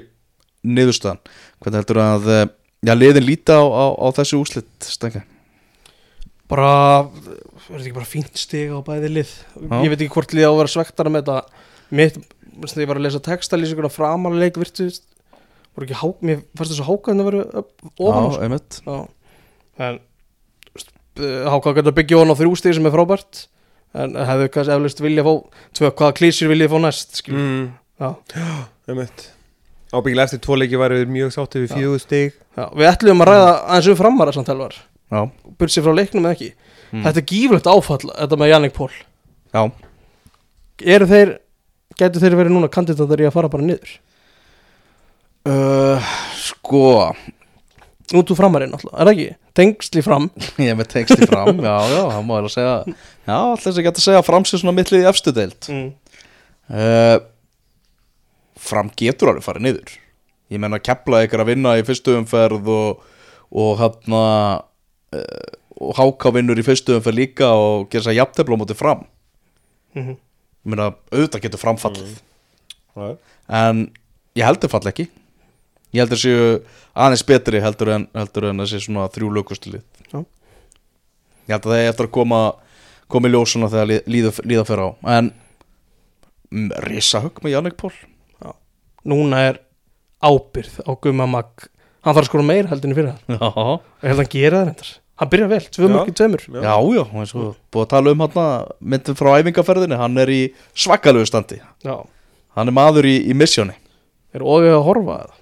niðurstöðan 0.68 1.20
hvernig 1.62 1.82
heldur 1.82 2.02
að 2.04 2.30
eh, 2.34 2.46
já, 2.88 2.94
liðin 2.96 3.28
líta 3.28 3.60
á, 3.60 3.64
á, 3.64 3.84
á 3.94 4.06
þessu 4.18 4.42
úslit 4.42 4.70
stengi 4.88 5.22
bara, 6.48 6.72
er 7.04 7.68
þetta 7.68 7.84
ekki 7.84 7.98
bara 7.98 8.08
fínt 8.08 8.40
stig 8.40 8.72
á 8.72 8.80
bæði 8.84 9.12
lið? 9.18 9.34
Já. 9.60 9.76
ég 9.84 9.92
veit 9.92 10.00
ekki 10.00 10.14
hvort 10.16 10.34
lið 10.34 10.48
á 10.48 10.50
að 10.50 10.58
vera 10.62 10.72
svektara 10.72 11.12
með 11.12 11.26
þetta. 11.28 11.64
Mitt, 11.98 12.18
ég 12.68 12.88
var 12.88 13.00
að 13.00 13.06
lesa 13.06 13.20
textalýsinguna 13.24 13.92
framalega 13.92 14.48
leik 14.48 14.60
virtu 14.60 14.88
voru 15.78 15.86
ekki 15.86 15.98
hák, 16.00 16.22
mér 16.26 16.42
fannst 16.58 16.74
þess 16.74 16.82
að 16.82 16.88
hákaðin 16.90 17.22
að 17.22 17.28
vera 17.30 17.64
ofan 18.02 18.24
Já, 18.28 18.38
einmitt. 18.44 18.78
Já, 18.82 18.96
en 19.86 20.00
Háká 21.18 21.74
getur 21.76 21.92
að 21.92 21.98
byggja 22.00 22.18
ofan 22.20 22.34
á 22.34 22.40
þrjú 22.40 22.52
stig 22.60 22.76
sem 22.78 22.86
er 22.88 22.94
frábært. 22.94 23.46
En 23.98 24.14
hefðu 24.18 24.50
kannski 24.52 24.74
eflust 24.76 25.00
vilja 25.00 25.24
fá 25.24 25.32
tvö, 25.78 25.90
hvaða 25.90 26.14
klísir 26.18 26.50
vilja 26.50 26.68
fá 26.68 26.76
næst 26.82 27.22
mm, 27.32 27.62
Já. 27.98 28.10
um 28.92 29.00
eitt 29.00 29.28
Ábyggilega 29.88 30.26
eftir 30.28 30.42
tvo 30.44 30.58
leiki 30.60 30.76
væri 30.76 30.98
við 31.00 31.12
mjög 31.14 31.30
sáttið 31.32 31.62
við 31.62 31.70
fjögur 31.72 32.00
stig. 32.02 32.34
Já, 32.58 32.66
við 32.76 32.88
ætlum 32.90 33.22
að 33.24 33.30
ræða 33.30 33.52
aðeins 33.56 33.86
um 33.88 33.96
framara 33.96 34.34
samt 34.36 34.50
helvar 34.52 34.74
Já, 35.08 35.22
bursið 35.56 35.86
frá 35.86 35.94
leiknum 35.96 36.26
eða 36.28 36.36
ekki? 36.36 36.48
Mm. 36.88 37.04
þetta 37.06 37.20
er 37.22 37.26
gíflegt 37.28 37.70
áfall, 37.72 38.02
þetta 38.10 38.38
með 38.40 38.50
Jannik 38.52 38.74
Pól. 38.76 38.90
Já. 39.56 39.62
Eru 40.96 41.08
þeir, 41.08 41.32
getur 42.00 42.22
þeir 42.24 42.36
verið 42.42 42.54
núna 42.54 42.70
kandidatar 42.72 43.24
í 43.24 43.26
að 43.28 43.34
fara 43.34 43.50
bara 43.52 43.64
niður? 43.64 43.94
Uh, 45.48 46.12
Sko. 46.36 46.84
Út 48.12 48.32
úr 48.32 48.38
framarinn 48.38 48.76
alltaf, 48.76 48.92
er 48.92 49.08
það 49.08 49.14
ekki? 49.14 49.28
Tengsli 49.58 50.02
fram, 50.06 50.28
Ég 50.62 50.72
er 50.72 50.78
með 50.78 50.92
texti 50.94 51.28
fram, 51.28 51.58
já, 51.58 51.74
já, 51.92 52.02
það 52.14 52.26
má 52.28 52.34
ég 52.38 52.48
að 52.48 52.54
segja 52.54 52.74
Já, 52.88 53.36
alltaf 53.36 53.64
þess 53.66 53.80
að 53.80 53.86
geta 53.88 54.02
að 54.02 54.06
segja 54.06 54.26
framsið 54.26 54.62
svona 54.62 54.76
mittlið 54.78 55.04
í 55.04 55.08
efstu 55.10 55.34
deild. 55.36 55.70
Mm. 55.72 55.88
uh, 56.72 57.16
fram 58.68 58.92
getur 58.98 59.32
alveg 59.32 59.44
farið 59.44 59.66
niður. 59.66 59.92
Ég 60.48 60.62
menna 60.62 60.80
kepla 60.80 61.22
ykkur 61.26 61.42
að 61.44 61.50
vinna 61.52 61.74
í 61.76 61.84
fyrstu 61.84 62.14
umferð 62.16 62.70
og, 62.72 63.02
og 63.52 63.82
hann 63.82 64.16
uh, 64.16 64.56
og 65.78 65.94
háká 65.98 66.32
vinnur 66.34 66.58
í 66.58 66.64
fyrstu 66.66 66.96
umferð 66.96 67.20
líka 67.20 67.50
og 67.54 67.86
gera 67.92 68.02
þess 68.02 68.12
að 68.12 68.18
jafntefla 68.18 68.58
á 68.58 68.60
móti 68.60 68.78
fram. 68.78 69.04
Mhm. 69.96 70.16
ég 70.18 70.72
meina 70.72 70.88
auðvitað 71.14 71.44
getur 71.46 71.60
framfallið 71.62 72.18
Já. 72.98 73.16
en 73.48 73.86
ég 74.36 74.44
heldur 74.44 74.68
fall 74.68 74.90
ekki. 74.90 75.06
Ég 75.94 76.02
heldur 76.02 76.20
séu 76.20 76.48
aðeins 76.98 77.24
betri 77.28 77.60
heldur 77.62 77.92
en, 77.94 78.06
heldur 78.18 78.48
en 78.50 78.62
þessi 78.64 78.80
svona 78.84 79.06
þrjú 79.14 79.30
lögustili 79.36 79.80
Já. 80.12 80.18
ég 81.48 81.54
held 81.54 81.64
að 81.68 81.72
það 81.72 81.82
er 81.84 81.90
eftir 81.92 82.08
að 82.08 82.14
koma 82.18 82.40
koma 83.08 83.28
í 83.30 83.32
ljós 83.32 83.54
svona 83.54 83.70
þegar 83.72 83.88
lí- 83.88 84.02
líða, 84.12 84.32
líða 84.44 84.64
fyrir 84.68 84.84
á. 84.84 84.90
En 85.18 85.30
mm, 86.52 86.70
risa 86.84 87.22
högg 87.24 87.38
með 87.44 87.54
Jannik 87.56 87.76
Pól 87.80 87.92
núna 89.08 89.38
er 89.48 89.60
ábyrð 90.20 90.80
á 90.84 90.90
Gumma 91.00 91.24
Mag. 91.30 91.68
Hann 92.04 92.12
þarf 92.14 92.26
að 92.26 92.28
skora 92.28 92.44
meira 92.44 92.68
heldur 92.72 92.90
en 92.90 92.92
í 92.92 92.96
fyrir 92.98 93.14
það 93.14 93.38
já, 93.38 93.48
og 93.48 94.02
ég 94.02 94.10
held 94.10 94.18
að 94.18 94.20
hann 94.24 94.32
gera 94.34 94.58
það 94.58 94.66
reyndar. 94.68 94.90
Hann 95.18 95.30
byrja 95.32 95.46
vel, 95.50 95.60
tvö 95.74 95.86
Já. 95.86 95.92
mörg 95.94 96.10
í 96.10 96.14
tveimur. 96.18 96.42
Já. 96.46 96.60
já, 96.62 96.74
já 96.98 97.02
eins 97.22 97.32
og 97.34 97.46
búið 97.74 97.84
að 97.86 97.88
tala 97.94 98.12
um 98.14 98.20
hann 98.26 98.68
myndum 98.92 99.16
frá 99.18 99.30
æfingaferðinni, 99.40 99.96
hann 99.98 100.20
er 100.22 100.30
í 100.34 100.40
svakalegu 100.78 101.26
standi. 101.30 101.58
Já, 101.86 101.94
hann 102.58 102.70
er 102.70 102.76
maður 102.76 103.08
í, 103.10 103.14
í 103.30 103.34
missjóni. 103.38 103.74
Er 104.36 104.44
ógæð 104.44 104.76
að 104.76 104.84
horfa 104.90 105.16
að 105.24 105.32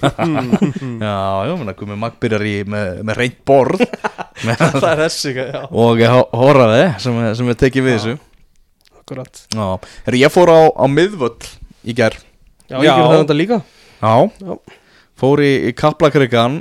já, 0.00 1.16
já, 1.48 1.52
menna 1.60 1.74
komið 1.76 1.98
Mag 2.00 2.16
byrjar 2.22 2.44
í 2.48 2.54
með, 2.68 3.00
með 3.08 3.18
reynd 3.20 3.38
borð. 3.48 3.84
Með, 4.46 4.64
það 4.82 4.88
er 4.92 5.02
þessi, 5.04 5.34
já, 5.36 5.62
og 5.68 6.02
horraði 6.40 6.82
sem, 7.04 7.20
er- 7.24 7.36
sem 7.38 7.52
er 7.52 7.58
tekið 7.60 7.86
við 7.86 7.94
Já. 7.94 7.98
þessu. 8.00 8.16
Akkurat. 9.00 9.42
Já, 9.56 9.66
herri, 10.06 10.22
ég 10.24 10.32
fór 10.34 10.52
á, 10.54 10.60
á 10.70 10.84
miðvöll 10.90 11.36
í 11.84 11.96
gær. 11.98 12.16
Já, 12.70 12.78
ég 12.78 12.88
Já. 12.88 12.94
gerði 12.94 13.10
það 13.12 13.22
þetta 13.24 13.38
líka. 13.40 13.60
Já, 14.00 14.14
Já. 14.46 14.58
fór 15.20 15.44
í, 15.44 15.52
í 15.68 15.74
kaplakrigan 15.76 16.60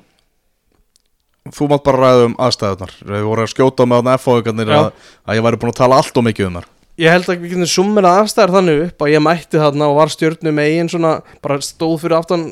Þú 1.55 1.65
mátt 1.71 1.85
bara 1.87 1.97
ræða 2.03 2.25
um 2.27 2.33
aðstæðunar 2.45 2.91
Við 3.09 3.23
vorum 3.25 3.45
að 3.47 3.53
skjóta 3.53 3.85
með 3.87 4.01
þarna 4.01 4.15
F-fóðugarnir 4.19 4.71
að, 4.75 4.89
að 5.23 5.37
ég 5.39 5.45
væri 5.47 5.59
búin 5.61 5.71
að 5.71 5.77
tala 5.79 5.97
allt 6.03 6.19
og 6.19 6.25
mikið 6.27 6.49
um 6.49 6.57
þar 6.59 6.67
ég 6.99 7.13
held 7.15 7.29
að 7.31 7.37
við 7.39 7.53
getum 7.53 7.69
summina 7.71 8.09
aðstæðar 8.19 8.51
þannig 8.57 8.81
upp 8.89 9.03
að 9.05 9.11
ég 9.13 9.23
mætti 9.23 9.61
þarna 9.61 9.87
og 9.87 9.95
var 10.01 10.11
stjörnu 10.11 10.51
með 10.51 10.67
eigin 10.67 10.91
svona, 10.91 11.11
bara 11.39 11.57
stóð 11.63 11.93
fyrir 12.03 12.17
aftan 12.17 12.43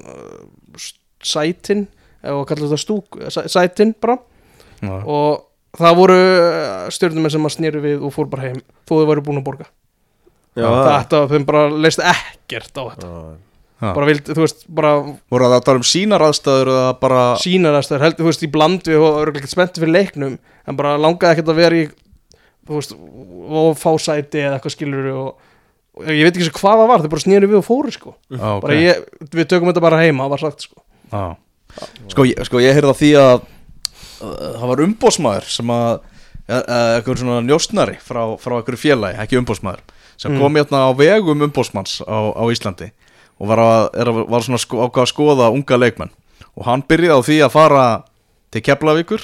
sætin 1.27 1.87
eða 2.23 2.45
kallar 2.49 2.67
þetta 2.71 2.81
stúk, 2.81 3.19
eh, 3.21 3.29
sæ- 3.33 3.47
sætin 3.51 3.93
bara 4.01 4.17
Já, 4.81 4.93
og 5.05 5.43
það 5.77 5.95
voru 5.97 6.17
stjörnumenn 6.93 7.33
sem 7.33 7.45
að 7.49 7.55
snýru 7.55 7.81
við 7.83 8.03
og 8.05 8.13
fór 8.15 8.29
bara 8.29 8.47
heim 8.49 8.61
þó 8.87 8.93
þau 9.01 9.07
væru 9.11 9.23
búin 9.25 9.41
að 9.41 9.45
borga 9.49 9.67
Já, 10.57 10.65
þetta, 10.65 11.19
þeim 11.29 11.45
bara 11.45 11.67
leist 11.69 12.01
ekkert 12.01 12.73
á 12.77 12.83
þetta 12.93 13.09
Já. 13.11 13.35
Já. 13.77 13.91
bara 13.93 14.07
vild, 14.09 14.23
þú 14.33 14.41
veist, 14.41 14.63
bara 14.73 14.91
Voru 15.29 15.45
það 15.45 15.55
að 15.59 15.65
tala 15.67 15.77
um 15.83 15.85
sínar 15.85 16.23
aðstæður 16.25 16.71
eða 16.73 16.93
bara 16.99 17.19
sínar 17.43 17.75
aðstæður, 17.77 18.05
held, 18.07 18.15
þú 18.17 18.25
veist, 18.31 18.45
í 18.47 18.49
bland 18.55 18.87
við 18.89 19.03
og 19.05 19.19
örgulega 19.21 19.49
spennti 19.51 19.83
fyrir 19.83 19.93
leiknum 19.93 20.37
en 20.67 20.79
bara 20.79 20.95
langaði 20.97 21.35
ekkert 21.35 21.51
að 21.53 21.59
vera 21.61 21.77
í 21.77 21.83
þú 22.67 22.79
veist, 22.79 22.95
og 22.97 23.77
fá 23.77 23.91
sæti 24.01 24.41
eða 24.41 24.57
eitthvað 24.57 24.73
skilur 24.73 25.11
og, 25.13 25.27
og 26.01 26.09
ég 26.09 26.25
veit 26.25 26.33
ekki 26.39 26.47
svo 26.49 26.57
hvað 26.57 26.81
það 26.81 26.89
var, 26.89 27.05
þau 27.05 27.11
bara 27.13 27.25
snýru 27.27 27.51
við 27.53 27.59
og 27.61 27.67
fóru 27.69 27.93
sko 27.93 28.15
Já, 28.33 28.41
ok. 28.57 28.65
bara 28.65 28.79
ég, 28.81 29.05
við 29.37 29.49
tökum 29.53 29.69
þetta 29.69 29.85
bara 29.85 30.01
heima, 30.01 30.25
var 30.33 30.41
sagt 30.41 30.65
sko. 30.65 30.81
Sko, 32.09 32.25
ég, 32.25 32.39
sko, 32.47 32.59
ég 32.63 32.73
heyrði 32.73 32.89
að 32.93 32.99
því 33.01 33.09
að 33.21 33.41
það 34.57 34.67
var 34.71 34.81
umbósmaður 34.87 35.49
sem 35.53 35.71
að 35.75 35.89
uh, 35.93 36.61
eitthvað 36.97 37.19
svona 37.21 37.41
njóstnari 37.45 37.97
frá, 38.01 38.21
frá 38.41 38.55
einhverju 38.57 38.79
félagi, 38.81 39.19
ekki 39.21 39.37
umbósmaður 39.41 39.83
sem 40.17 40.31
Mm. 40.33 40.39
kom 40.41 40.55
hérna 40.57 40.79
á 40.89 40.91
vegum 40.97 41.43
umbósmanns 41.45 41.99
á, 42.01 42.17
á 42.33 42.43
Íslandi 42.49 42.87
og 43.37 43.47
var, 43.51 43.59
að, 43.61 43.83
er 44.01 44.09
var 44.31 44.41
svona 44.41 44.57
sko, 44.57 44.79
ákvað 44.87 45.03
að 45.05 45.11
skoða 45.11 45.49
unga 45.53 45.77
leikmenn 45.77 46.09
og 46.57 46.65
hann 46.65 46.81
byrjaði 46.89 47.13
á 47.21 47.27
því 47.27 47.37
að 47.45 47.53
fara 47.53 47.83
til 48.49 48.61
Keflavíkur 48.65 49.21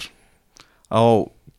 á 0.93 1.01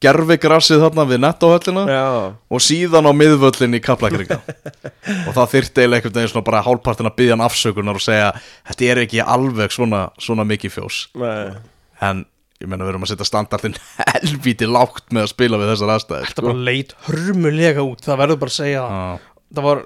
gerfigrassið 0.05 0.85
þarna 0.85 1.07
við 1.11 1.23
nettóhöllina 1.25 1.85
Já. 1.89 2.05
og 2.37 2.63
síðan 2.65 3.09
á 3.09 3.13
miðvöllin 3.17 3.79
í 3.79 3.83
Kaplakringa 3.85 4.39
og 4.45 5.33
það 5.33 5.51
þyrfti 5.55 5.83
eiginlega 5.83 6.03
einhvern 6.03 6.19
veginn 6.19 6.33
svona 6.35 6.49
bara 6.51 6.63
hálfpartin 6.67 7.11
að 7.11 7.17
byggja 7.19 7.37
hann 7.37 7.47
afsökunar 7.49 7.99
og 8.01 8.05
segja 8.05 8.31
þetta 8.71 8.89
er 8.93 9.03
ekki 9.07 9.25
alveg 9.25 9.75
svona, 9.75 10.07
svona 10.21 10.47
mikið 10.49 10.77
fjós. 10.77 11.01
Nei. 11.19 11.57
en 12.05 12.25
ég 12.63 12.71
meina 12.71 12.87
við 12.87 12.95
erum 12.95 13.05
að 13.07 13.13
setja 13.15 13.29
standardin 13.29 13.77
helvíti 14.15 14.69
lágt 14.71 15.11
með 15.13 15.27
að 15.27 15.33
spila 15.35 15.61
við 15.61 15.73
þessar 15.75 15.95
aðstæður 15.97 16.31
þetta 16.31 16.47
bara 16.49 16.67
leit 16.71 16.97
hörmulega 17.09 17.85
út, 17.85 18.05
það 18.05 18.21
verður 18.23 18.43
bara 18.45 18.55
að 18.55 18.59
segja 18.61 18.85
það 18.89 19.31
það 19.55 19.69
var, 19.69 19.85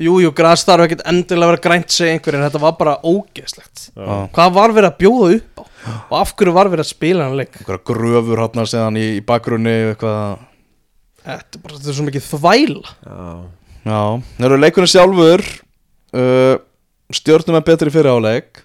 jú, 0.00 0.14
jú, 0.24 0.30
græs 0.36 0.64
þarf 0.68 0.86
ekkert 0.86 1.04
endilega 1.10 1.48
að 1.48 1.52
vera 1.52 1.62
grænt 1.66 1.92
segja 1.94 2.14
einhver 2.16 2.38
en 2.38 2.44
þetta 2.46 2.60
var 2.62 2.76
bara 2.78 2.94
ógeðslegt. 3.04 3.88
Já. 3.96 4.28
hvað 4.32 4.54
var 4.56 4.72
verið 4.76 4.90
að 4.90 4.98
bjóða 5.02 5.30
upp 5.36 5.60
á? 5.60 5.62
Og 6.12 6.14
af 6.20 6.34
hverju 6.38 6.54
var 6.54 6.70
verið 6.70 6.84
að 6.86 6.92
spila 6.94 7.26
hann 7.26 7.36
leik? 7.40 7.56
Einhverja 7.58 7.84
gröfur 7.90 8.42
hann 8.44 8.66
séðan 8.70 8.98
í, 9.00 9.06
í 9.18 9.22
bakgrunni 9.26 9.74
eitthvað. 9.90 10.44
Þetta 11.22 11.58
er 11.58 11.62
bara, 11.64 11.76
þetta 11.78 11.90
er 11.92 11.96
svo 11.98 12.06
mikið 12.08 12.28
þvæla. 12.28 12.94
Já. 13.06 13.26
Já, 13.82 14.00
það 14.38 14.46
eru 14.46 14.58
leikunni 14.62 14.90
sjálfur 14.92 15.42
uh, 16.14 16.54
stjórnum 17.18 17.56
er 17.58 17.64
betri 17.66 17.90
fyrir 17.90 18.12
áleik 18.14 18.60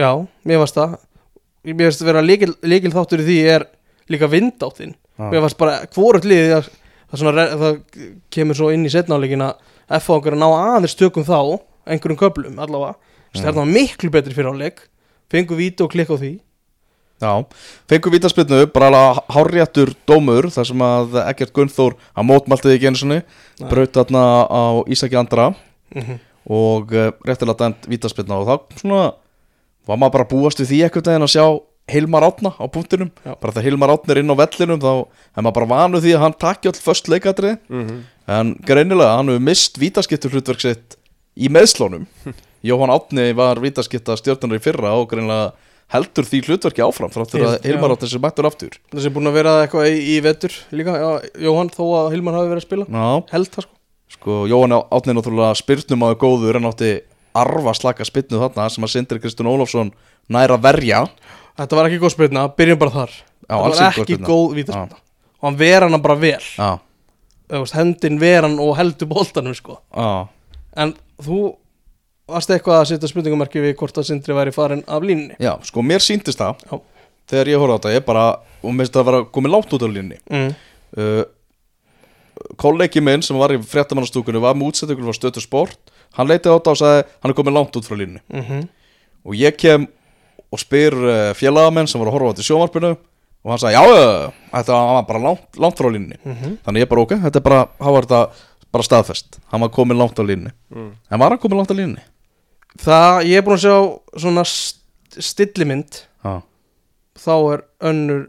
Já, 0.00 0.08
mér 0.48 0.62
varst 0.62 0.78
það. 0.78 0.94
Mér 1.68 1.90
varst 1.90 2.00
að 2.00 2.08
vera 2.08 2.22
líkil, 2.24 2.54
líkil 2.64 2.92
þáttur 2.94 3.20
í 3.20 3.26
því 3.26 3.36
er 3.52 3.66
líka 4.08 4.30
vindáttin 4.32 4.94
Já. 4.96 5.26
Mér 5.28 5.44
varst 5.44 5.58
bara 5.60 5.82
hvort 5.92 6.24
liðið 6.24 6.54
að, 6.56 6.70
það, 7.12 7.26
re- 7.36 7.58
það 7.60 7.76
kemur 8.32 8.56
svo 8.58 8.70
inn 8.72 8.88
í 8.88 8.92
setnáleikin 8.94 9.44
að 9.92 10.00
F 10.00 10.08
á 10.08 10.12
okkur 10.16 10.36
að 10.36 10.40
ná 10.42 10.48
aðeins 10.56 10.96
tökum 10.98 11.26
þá 11.28 11.38
einhverjum 11.92 12.20
köflum 12.22 12.58
allavega. 12.62 12.94
Þess 13.32 13.42
að 13.42 13.46
þetta 13.50 13.60
var 13.60 13.70
miklu 13.76 14.10
betri 14.14 14.34
fyrir 14.36 14.50
áleik 14.52 14.82
Fengu 15.32 15.56
víti 15.56 15.80
og 15.84 15.92
klikka 15.92 16.16
á 16.16 16.20
því. 16.20 16.32
Já, 17.22 17.30
fengur 17.88 18.10
vítaspilnu, 18.12 18.64
bara 18.74 18.88
alveg 18.90 19.20
hárréttur 19.32 19.92
dómur 20.10 20.48
þar 20.50 20.66
sem 20.66 20.80
að 20.82 21.14
Ekkert 21.22 21.52
Gunnþór 21.54 21.94
að 22.18 22.26
mótmaltið 22.26 22.74
ekki 22.74 22.88
einu 22.90 22.98
sinni. 22.98 23.18
Nei. 23.62 23.68
braut 23.70 23.94
þarna 23.94 24.22
á 24.50 24.62
Ísaki 24.90 25.16
Andra. 25.20 25.52
Mm 25.94 26.18
og 26.42 26.90
uh, 26.90 27.12
réttilega 27.22 27.54
dæmt 27.68 27.84
vítaspilna 27.86 28.34
og 28.42 28.48
þá 28.48 28.80
svona 28.80 29.02
var 29.86 29.98
maður 30.02 30.14
bara 30.16 30.26
búast 30.32 30.58
við 30.58 30.72
því 30.72 30.78
ekkert 30.88 31.06
veginn 31.12 31.22
að 31.22 31.30
sjá 31.36 31.44
Hilmar 31.92 32.24
Átna 32.26 32.50
á 32.58 32.66
punktinum. 32.66 33.12
Já. 33.22 33.36
bara 33.38 33.52
þegar 33.54 33.66
Hilmar 33.68 33.92
Átna 33.94 34.10
er 34.16 34.20
inn 34.24 34.34
á 34.34 34.36
vellinum 34.42 34.80
þá 34.82 34.90
er 35.38 35.42
maður 35.46 35.54
bara 35.60 35.70
vanuð 35.70 36.02
því 36.02 36.12
að 36.16 36.22
hann 36.24 36.34
takja 36.42 36.72
all 36.72 36.80
först 36.82 37.06
leikadri 37.10 37.52
Mhm. 37.70 38.02
En 38.30 38.54
greinilega 38.66 39.16
hann 39.18 39.28
hefur 39.32 39.44
mist 39.48 39.78
vítaskiptur 39.82 40.30
hlutverk 40.34 40.60
sitt 40.62 40.96
í 41.36 41.48
meðslónum 41.52 42.06
Jóhann 42.68 42.92
Átni 42.94 43.32
var 43.34 43.58
vítaskipta 43.58 44.14
stjórnunar 44.20 44.60
í 44.60 44.62
fyrra 44.62 44.92
og 44.94 45.08
greinilega 45.10 45.52
heldur 45.92 46.24
því 46.24 46.38
hlutverki 46.46 46.80
áfram 46.84 47.10
þráttur 47.12 47.42
að 47.44 47.66
Hilmar. 47.66 47.92
Átni 47.92 48.08
sem 48.08 48.22
mættur 48.22 48.46
aftur. 48.48 48.76
Þessi 48.94 49.10
er 49.10 49.12
búin 49.12 49.28
að 49.28 49.34
vera 49.36 49.54
eitthvað 49.64 49.88
í, 49.92 50.14
vetur 50.24 50.54
líka. 50.72 50.94
Jóhann 51.42 51.68
þó 51.74 51.82
að 51.98 52.06
Hilmar 52.14 52.38
hafi 52.38 52.48
verið 52.52 52.62
að 52.62 52.68
spila. 52.68 52.86
Já, 52.86 53.08
Held 53.34 53.50
það 53.52 53.66
sko. 53.66 53.74
Sko 54.14 54.36
Jóhann 54.48 54.76
Átni 54.78 55.12
er 55.12 55.18
náttúrulega 55.18 55.58
spyrnum 55.60 56.06
áður 56.06 56.16
góður 56.22 56.60
en 56.62 56.68
átti 56.70 56.92
arfa 57.42 57.74
slaka 57.76 58.06
spyrnu 58.08 58.40
þarna 58.40 58.68
sem 58.72 58.86
að 58.86 58.92
Sindri 58.94 59.20
Kristján 59.20 59.50
Ólafsson 59.52 59.92
nær 60.32 60.54
að 60.56 60.64
verja. 60.70 61.02
Þetta 61.60 61.80
var 61.80 61.90
ekki 61.90 62.00
góð 62.06 62.14
spilna, 62.14 62.46
byrjum 62.56 62.80
bara 62.80 62.94
þar. 62.96 63.12
Já, 63.42 63.52
Þetta 63.58 63.82
var 63.82 63.92
ekki 64.06 64.16
góð 64.22 64.46
spyrna. 64.46 64.56
vítaspilna 64.62 65.00
Og 65.42 65.48
hann 65.50 65.60
ver 65.60 65.88
hana 65.88 65.98
bara 66.08 66.16
vel. 66.22 66.40
Já, 66.56 66.70
veist, 67.60 67.74
Hendin 67.76 68.20
ver 68.20 68.42
hann 68.46 68.58
og 68.62 68.76
heldur 68.78 69.08
boltanum 69.10 69.54
sko. 69.54 69.78
Já. 69.92 70.28
En 70.76 70.94
þú 71.20 71.40
varst 72.32 72.50
eitthvað 72.54 72.80
að 72.80 72.88
setja 72.92 73.10
spurningamarki 73.10 73.60
við 73.60 73.74
hvort 73.76 73.98
að 73.98 74.08
Sindri 74.08 74.34
væri 74.36 74.54
farin 74.54 74.84
af 74.88 75.04
línni 75.04 75.36
Já, 75.42 75.56
sko 75.66 75.82
mér 75.84 76.00
síndist 76.00 76.40
það. 76.40 76.62
Já. 76.70 76.80
Þegar 77.32 77.50
ég 77.52 77.60
horfði 77.60 77.74
á 77.74 77.78
þetta, 77.78 77.94
ég 77.98 78.04
bara 78.06 78.24
Og 78.62 78.70
mér 78.72 78.86
finnst 78.86 78.94
það 78.94 79.02
að 79.02 79.08
vera 79.10 79.24
komið 79.36 79.52
látt 79.52 79.74
út 79.76 79.84
á 79.84 79.88
línni 79.90 80.18
mm. 80.30 80.50
uh, 81.02 81.24
Kollegi 82.62 83.02
minn 83.04 83.22
sem 83.22 83.36
var 83.38 83.52
í 83.54 83.58
fréttamannastúkunni 83.60 84.40
Var 84.42 84.56
með 84.58 84.72
útsettingur 84.72 85.10
frá 85.10 85.18
stötu 85.18 85.42
sport. 85.44 85.78
Hann 86.16 86.30
leitið 86.30 86.54
á 86.54 86.56
þetta 86.56 86.72
og 86.74 86.80
sagði 86.80 87.04
Hann 87.22 87.34
er 87.34 87.38
komið 87.42 87.56
langt 87.58 87.76
út 87.76 87.88
frá 87.88 87.96
línni 87.98 88.22
Mm 88.32 88.42
-hmm. 88.48 88.68
Og 89.24 89.34
ég 89.38 89.56
kem 89.56 89.86
og 90.50 90.58
spyr 90.58 90.94
uh, 90.94 91.34
félagamenn 91.34 91.86
Sem 91.86 92.00
var 92.00 92.08
að 92.08 92.14
horfa 92.16 92.26
á 92.26 92.32
þetta 92.32 92.42
í 92.42 92.48
sjónvarpinu 92.50 92.96
Og 93.42 93.50
hann 93.50 93.58
sagði, 93.58 93.74
já, 93.74 93.82
já, 93.90 94.32
þetta 94.52 94.76
var 94.78 95.06
bara 95.08 95.18
langt, 95.24 95.58
langt 95.58 95.76
frá 95.80 95.88
línni 95.90 96.16
Mhm. 96.24 96.58
Þannig 96.64 96.84
ég 96.84 96.88
bara, 96.88 97.02
ok, 97.02 97.14
þetta 97.24 97.36
er 97.36 97.46
bara 97.48 97.62
Há 97.80 97.90
var 97.92 98.02
þetta 98.06 98.30
bara 98.72 98.82
staðfest. 98.86 99.38
Hann 99.50 99.60
var 99.60 99.68
komið 99.68 99.98
langt 99.98 100.18
á 100.18 100.24
línni 100.24 100.52
Mm. 100.74 100.92
En 101.10 101.18
var 101.18 101.30
hann 101.30 101.38
komið 101.38 101.56
langt 101.58 101.70
á 101.74 101.76
línni? 101.76 102.02
Það, 102.78 103.24
ég 103.26 103.36
er 103.36 103.42
búin 103.42 103.58
að 103.58 103.64
sjá 103.66 103.76
svona 104.20 104.44
st 104.46 104.78
stillimynd. 105.20 106.04
Já. 106.24 106.42
Þá 107.18 107.34
er 107.52 107.62
önnur 107.82 108.28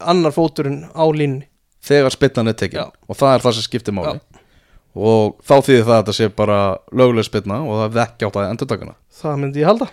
annar 0.00 0.32
fóturinn 0.32 0.84
á 0.92 1.04
línni 1.12 1.46
þegar 1.82 2.10
spilnan 2.12 2.48
er 2.48 2.52
tekin. 2.54 2.80
Já. 2.80 2.90
og 3.08 3.16
það 3.16 3.34
er 3.34 3.40
það 3.40 3.52
sem 3.54 3.62
skiptir 3.62 3.94
máli. 3.94 4.20
Og 4.96 5.36
þá 5.46 5.54
þýðir 5.62 5.84
það 5.86 5.94
að 5.96 6.02
þetta 6.02 6.12
sé 6.18 6.28
bara 6.34 6.58
löguleg 6.92 7.24
spilna 7.24 7.60
og 7.62 7.76
það 7.78 7.96
er 7.96 8.02
ekki 8.08 8.26
átt 8.26 8.36
að 8.36 8.50
endur 8.50 8.66
takana 8.66 8.94
Það 9.14 9.38
myndi 9.38 9.60
ég 9.62 9.66
halda 9.70 9.88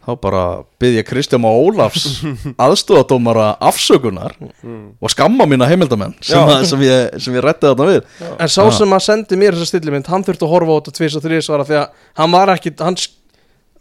þá 0.00 0.10
bara 0.22 0.42
byggja 0.80 1.02
Kristján 1.04 1.42
Má 1.44 1.50
Ólafs 1.52 2.22
aðstofadómara 2.64 3.50
afsökunar 3.70 4.32
og 4.40 5.12
skamma 5.12 5.46
mína 5.50 5.68
heimildamenn 5.70 6.14
sem, 6.24 6.38
Já. 6.40 6.44
að, 6.56 6.66
sem 6.72 6.84
ég, 6.86 7.16
sem 7.20 7.36
ég 7.36 7.44
rætti 7.44 7.68
þarna 7.68 7.88
við 7.90 8.26
En 8.40 8.48
sá 8.52 8.62
Já. 8.64 8.72
sem 8.80 8.96
að 8.96 9.04
sendi 9.06 9.40
mér 9.40 9.58
þessa 9.58 9.70
stillimynd 9.74 10.08
Hann 10.10 10.24
þurfti 10.26 10.46
að 10.48 10.54
horfa 10.54 10.76
á 10.76 10.78
þetta 10.80 10.96
tvis 11.00 11.16
og 11.20 11.26
þrís 11.26 11.48
svara 11.50 11.66
Því 11.68 11.80
að 11.82 12.04
hann 12.22 12.36
var 12.36 12.54
ekki 12.56 12.74
hann, 12.80 13.00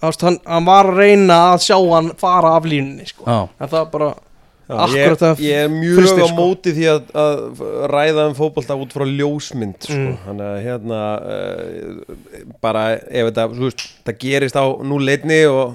hann, 0.04 0.40
hann 0.46 0.68
var 0.68 0.92
að 0.92 1.02
reyna 1.04 1.40
að 1.54 1.68
sjá 1.70 1.78
hann 1.96 2.12
fara 2.20 2.56
af 2.60 2.68
línunni 2.68 3.08
sko. 3.10 3.24
Já, 3.28 3.40
En 3.60 3.72
það 3.72 3.94
bara 3.96 4.12
Já, 4.70 4.86
ég, 4.94 5.22
ég 5.42 5.64
er 5.64 5.70
mjög 5.74 5.96
fristir, 5.98 6.20
á 6.22 6.28
sko. 6.30 6.36
móti 6.38 6.72
því 6.78 6.84
að, 6.92 7.08
að 7.18 7.62
ræða 7.90 8.26
um 8.30 8.36
fótbolta 8.38 8.76
út 8.78 8.92
frá 8.94 9.02
ljósmynd 9.10 9.80
sko. 9.82 9.96
Mm. 9.98 10.18
þannig 10.28 10.46
að 10.46 10.60
hérna 10.68 11.00
uh, 11.26 12.18
bara 12.62 12.84
ef 13.00 13.32
þetta 13.32 13.46
veist, 13.56 13.86
það 14.06 14.20
gerist 14.22 14.60
á 14.62 14.66
núleitni 14.86 15.40
og 15.50 15.74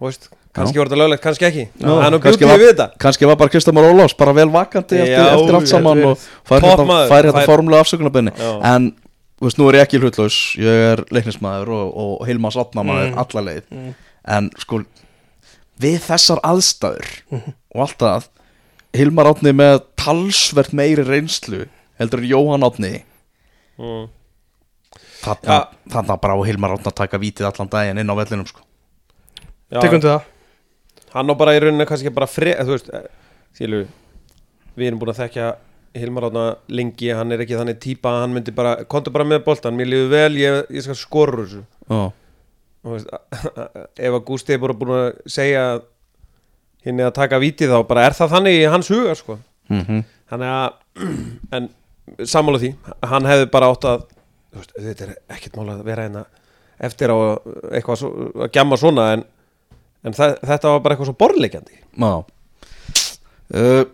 veist, 0.00 0.28
kannski 0.52 0.78
voru 0.78 0.88
þetta 0.90 0.98
löglegt, 1.00 1.22
kannski 1.24 1.46
ekki. 1.48 1.64
Nú 1.80 2.20
kannski 2.20 2.44
var- 2.48 2.90
kannski 2.98 3.26
var 3.26 3.36
bara 3.36 3.48
Kristján 3.50 3.74
Már 3.74 3.88
Ólafs 3.92 4.16
bara 4.16 4.32
vel 4.34 4.48
vakandi 4.50 4.98
eftir, 4.98 5.16
Já, 5.16 5.34
eftir 5.36 5.54
allt 5.54 5.64
ég 5.64 5.72
saman 5.72 6.04
og 6.04 6.18
fær 6.44 6.60
hérna, 6.60 7.08
hérna 7.08 7.44
formulega 7.46 7.80
afsökunarbenni 7.84 8.32
en 8.62 8.92
þú 9.40 9.44
veist, 9.48 9.58
nú 9.58 9.68
er 9.68 9.74
ég 9.80 9.86
ekki 9.86 9.98
hlutlaus. 10.00 10.56
Ég 10.56 10.92
er 10.92 11.04
leiknismæður 11.12 11.68
og, 11.68 11.96
og 11.96 12.26
Hilmas 12.26 12.56
Otnamaður 12.56 13.10
Mm. 13.12 13.18
alla 13.18 13.42
leið. 13.52 13.62
Mm. 13.70 13.94
en 14.28 14.50
sko 14.58 14.82
við 15.80 16.00
þessar 16.00 16.40
aðstæður 16.42 17.06
og 17.74 17.80
allt 17.80 17.98
það 17.98 18.28
Hilmar 18.96 19.26
Átni 19.28 19.52
með 19.52 19.82
talsvert 19.96 20.72
meiri 20.72 21.04
reynslu 21.04 21.66
heldur 22.00 22.18
en 22.22 22.28
Jóhann 22.30 22.64
Átni 22.64 23.02
mm. 23.78 24.08
þarna, 25.22 25.46
Ja. 25.46 25.68
þarna 25.90 26.16
bara 26.20 26.34
á 26.34 26.40
Hilmar 26.48 26.70
Átni 26.76 26.90
að 26.90 26.94
taka 27.04 27.18
vítið 27.18 27.46
allan 27.50 27.68
daginn 27.68 27.98
inn 27.98 28.08
á 28.10 28.14
vellinum 28.16 28.46
sko. 28.48 28.60
Til 29.72 30.00
það? 30.02 30.26
Hann 31.14 31.32
á 31.32 31.34
bara 31.38 31.54
í 31.56 31.62
rauninni 31.62 31.86
kannski 31.88 32.12
bara 32.14 32.28
fre, 32.30 32.52
þú 32.60 32.74
veist, 32.74 32.90
eh, 32.94 33.08
þýlu 33.58 33.86
við 34.76 34.90
erum 34.90 35.00
búin 35.00 35.14
að 35.14 35.22
þekkja 35.24 35.48
Hilmar 35.96 36.26
Átna 36.28 36.44
lengi, 36.68 37.08
hann 37.16 37.32
er 37.32 37.40
ekki 37.40 37.56
þannig 37.56 37.78
típa 37.80 38.12
hann 38.20 38.34
myndi 38.34 38.52
bara, 38.52 38.84
kontu 38.84 39.10
bara 39.14 39.24
með 39.24 39.44
boltan 39.46 39.76
mér 39.78 39.88
líður 39.88 40.10
vel, 40.12 40.36
ég, 40.36 40.58
ég 40.76 40.84
skal 40.84 40.98
skorur 40.98 41.46
þessu. 41.46 41.62
Og 41.88 42.92
veist, 42.92 43.08
ef 44.06 44.18
að 44.18 44.24
Gústi 44.28 44.54
er 44.54 44.60
bara 44.62 44.76
búin 44.76 44.92
að 44.98 45.06
segja 45.32 45.64
henni 46.86 47.06
að 47.06 47.16
taka 47.16 47.40
vítið 47.42 47.72
þá 47.72 47.80
bara 47.88 48.04
er 48.06 48.14
það 48.18 48.34
þannig 48.36 48.58
í 48.60 48.68
hans 48.70 48.92
huga 48.92 49.16
sko. 49.18 49.40
mm 49.72 50.04
þannig 50.26 50.50
að 50.50 51.06
en 51.56 51.68
sammála 52.26 52.58
því, 52.62 52.72
hann 53.10 53.28
hefði 53.30 53.48
bara 53.54 53.70
átt 53.70 53.86
að 53.86 54.04
veist, 54.56 54.72
þetta 54.74 55.06
er 55.06 55.12
ekkert 55.36 55.58
mál 55.58 55.68
að 55.70 55.84
vera 55.86 56.06
hérna 56.06 56.24
eftir 56.86 57.12
á 57.14 57.16
eitthvað 57.72 58.00
svo, 58.00 58.10
að 58.42 58.50
gjamma 58.56 58.78
svona 58.80 59.06
en, 59.14 59.24
en 60.06 60.16
það, 60.16 60.38
þetta 60.52 60.72
var 60.72 60.82
bara 60.84 60.96
eitthvað 60.96 61.10
svo 61.10 61.18
borleikjandi 61.20 61.80
Já 61.82 62.14
uh, 63.58 63.84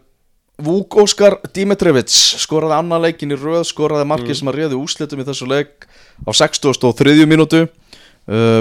Vúk 0.63 0.95
Óskar 1.01 1.39
Dimitrevits 1.57 2.15
skoraði 2.43 2.77
annan 2.77 3.03
leikin 3.03 3.33
í 3.35 3.39
röð 3.39 3.65
skoraði 3.67 4.07
markið 4.07 4.39
sem 4.39 4.51
að 4.53 4.59
réði 4.61 4.79
úslitum 4.79 5.23
í 5.23 5.27
þessu 5.27 5.49
leik 5.51 5.89
á 6.23 6.31
63. 6.31 7.25
mínútu. 7.27 7.65
Uh, 8.31 8.61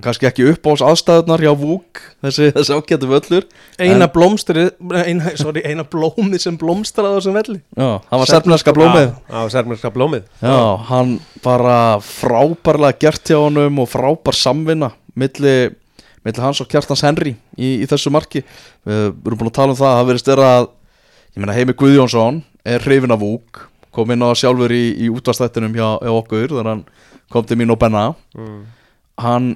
kannski 0.00 0.24
ekki 0.30 0.46
upp 0.48 0.64
á 0.64 0.72
aðstæðunar 0.88 1.42
hjá 1.44 1.52
Vúk 1.58 2.00
þessi, 2.24 2.48
þessi 2.54 2.72
ágættu 2.72 3.10
völlur 3.10 3.44
Eina 3.76 4.08
blómstri 4.08 4.64
eina, 5.02 5.34
sorry, 5.36 5.64
eina 5.68 5.84
blómi 5.84 6.40
sem 6.40 6.56
blómstraði 6.56 7.12
á 7.12 7.16
þessum 7.18 7.36
velli. 7.36 7.58
Já, 7.76 7.90
hann 8.08 8.22
var 8.22 8.30
serfneska 8.30 8.74
blómið. 8.76 9.12
á 9.28 9.40
sérmennska 9.52 9.92
blómið. 9.92 10.24
Já, 10.40 10.56
hann 10.88 11.18
bara 11.44 11.76
frábærlega 12.00 13.02
gert 13.04 13.28
hjá 13.28 13.38
honum 13.42 13.82
og 13.84 13.90
frábær 13.92 14.38
samvinna 14.38 14.94
milli, 15.18 15.56
milli 16.26 16.44
hans 16.44 16.62
og 16.62 16.70
Kjartans 16.70 17.02
Henry 17.06 17.34
í, 17.56 17.82
í 17.82 17.88
þessu 17.90 18.12
marki. 18.14 18.44
Við 18.86 19.02
erum 19.26 19.40
búin 19.40 19.50
að 19.50 19.58
tala 19.58 19.74
um 19.74 19.80
það 19.80 19.90
að 19.90 19.98
það 19.98 20.08
verið 20.10 20.24
styrra 20.24 20.48
að 20.58 20.70
ég 21.32 21.42
meina 21.42 21.56
Heimi 21.56 21.76
Guðjónsson 21.78 22.40
er 22.74 22.86
hrifin 22.86 23.14
af 23.14 23.22
Vúk 23.22 23.66
kom 23.92 24.12
inn 24.12 24.24
á 24.24 24.30
það 24.30 24.38
sjálfur 24.40 24.72
í, 24.72 24.84
í 25.04 25.10
útvastættinum 25.12 25.74
hjá, 25.76 25.88
hjá 26.00 26.12
okkur 26.14 26.48
þegar 26.48 26.70
hann 26.70 26.84
kom 27.32 27.44
til 27.48 27.58
mín 27.60 27.72
og 27.74 27.80
Benna. 27.80 28.12
Mm. 28.36 28.62
hann 29.20 29.48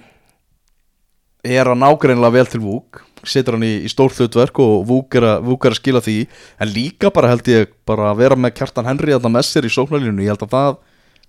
er 1.46 1.70
að 1.70 1.78
nágreinlega 1.80 2.34
vel 2.34 2.48
til 2.50 2.60
Vúk 2.64 3.02
setur 3.26 3.56
hann 3.56 3.66
í, 3.66 3.72
í 3.86 3.90
stór 3.90 4.12
hlutverk 4.14 4.58
og 4.62 4.84
Vúk 4.88 5.16
er, 5.18 5.26
að, 5.26 5.46
Vúk 5.48 5.66
er 5.66 5.74
að 5.74 5.80
skila 5.80 6.02
því. 6.04 6.18
En 6.62 6.70
líka 6.70 7.10
bara 7.14 7.32
held 7.32 7.48
ég 7.50 7.72
bara 7.88 8.10
að 8.12 8.20
vera 8.22 8.38
með 8.38 8.54
Kjartan 8.60 8.88
Henry 8.88 9.16
að 9.16 9.26
með 9.30 9.48
sér 9.48 9.66
í 9.66 9.72
sóknarlínu 9.72 10.26
ég 10.26 10.34
held 10.34 10.44
að 10.46 10.54
það 10.54 10.78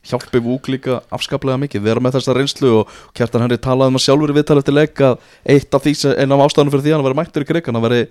hjálpi 0.09 0.39
Vúk 0.43 0.69
líka 0.71 1.01
afskaplega 1.13 1.59
mikið, 1.61 1.83
vera 1.83 1.99
með 2.03 2.17
þessa 2.17 2.35
reynslu 2.37 2.71
og 2.81 2.91
Kjartan 3.17 3.43
Henry 3.45 3.57
talaði 3.61 3.93
um 3.93 3.99
að 3.99 4.05
sjálfur 4.07 4.33
í 4.33 4.37
viðtalið 4.37 4.67
til 4.69 4.75
leik 4.77 5.03
að 5.07 5.17
eitt 5.55 5.73
af 5.77 5.83
því, 5.85 5.93
sem- 6.01 6.15
ein 6.17 6.31
af 6.31 6.43
ástæðanum 6.47 6.73
fyrir 6.75 6.85
því 6.87 6.91
að 6.93 6.97
hann 6.97 7.07
veri 7.09 7.19
mættur 7.21 7.45
í 7.45 7.49
krigan 7.51 7.79
að 7.79 7.87
veri 7.89 8.01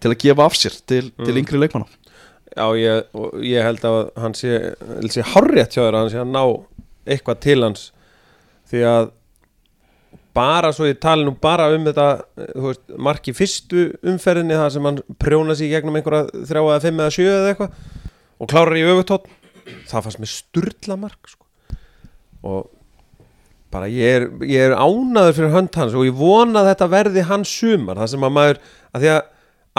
til 0.00 0.10
að 0.12 0.18
gefa 0.24 0.44
af 0.46 0.52
sér 0.58 0.76
til, 0.86 1.04
til 1.10 1.34
Mm. 1.34 1.38
yngri 1.42 1.58
leikmanna. 1.64 1.86
Já, 2.56 2.66
ég, 2.74 3.04
ég 3.44 3.62
held 3.62 3.80
að 3.84 4.10
hann 4.16 4.34
sé, 4.34 4.74
sé 5.12 5.22
hjá 5.22 5.82
þér 5.84 5.94
að 5.94 6.00
hann 6.02 6.10
sé 6.10 6.20
að 6.22 6.32
ná 6.32 6.44
eitthvað 7.06 7.40
til 7.40 7.62
hans. 7.62 7.92
Því 8.70 8.80
að 8.84 9.10
bara 10.34 10.70
svo 10.72 10.86
ég 10.86 11.00
tali 11.02 11.24
nú 11.26 11.32
bara 11.40 11.68
um 11.74 11.84
þetta 11.88 12.06
veist, 12.54 12.82
marki 12.96 13.32
fyrstu 13.34 13.88
umferðinni 14.06 14.54
það 14.54 14.70
sem 14.74 14.84
hann 14.86 15.00
prjóna 15.18 15.56
í 15.58 15.70
gegnum 15.72 15.96
einhverja 15.98 16.28
þrjá 16.46 16.62
eða 16.62 16.82
fimm 16.84 17.00
eða 17.02 17.14
sjö 17.16 17.26
eða 17.32 17.48
eitthvað 17.52 17.72
og 18.38 18.48
klárar 18.52 18.78
í 18.78 18.84
öfutótt 18.86 19.26
það 19.88 20.04
fannst 20.06 20.22
mér 20.22 20.32
sturla 20.32 20.98
mark 21.00 21.30
sko. 21.30 21.46
og 22.48 22.68
bara 23.72 23.88
ég 23.92 24.14
er, 24.18 24.28
ég 24.48 24.70
er 24.70 24.76
ánaður 24.78 25.36
fyrir 25.36 25.52
hönd 25.52 25.74
hans 25.76 25.96
og 25.96 26.06
ég 26.08 26.16
vona 26.16 26.62
að 26.62 26.70
þetta 26.70 26.88
verði 26.92 27.26
hans 27.28 27.52
sumar 27.52 28.00
það 28.00 28.12
sem 28.14 28.24
að 28.24 28.34
maður, 28.38 28.62
að 28.94 29.04
því 29.04 29.12
að 29.12 29.20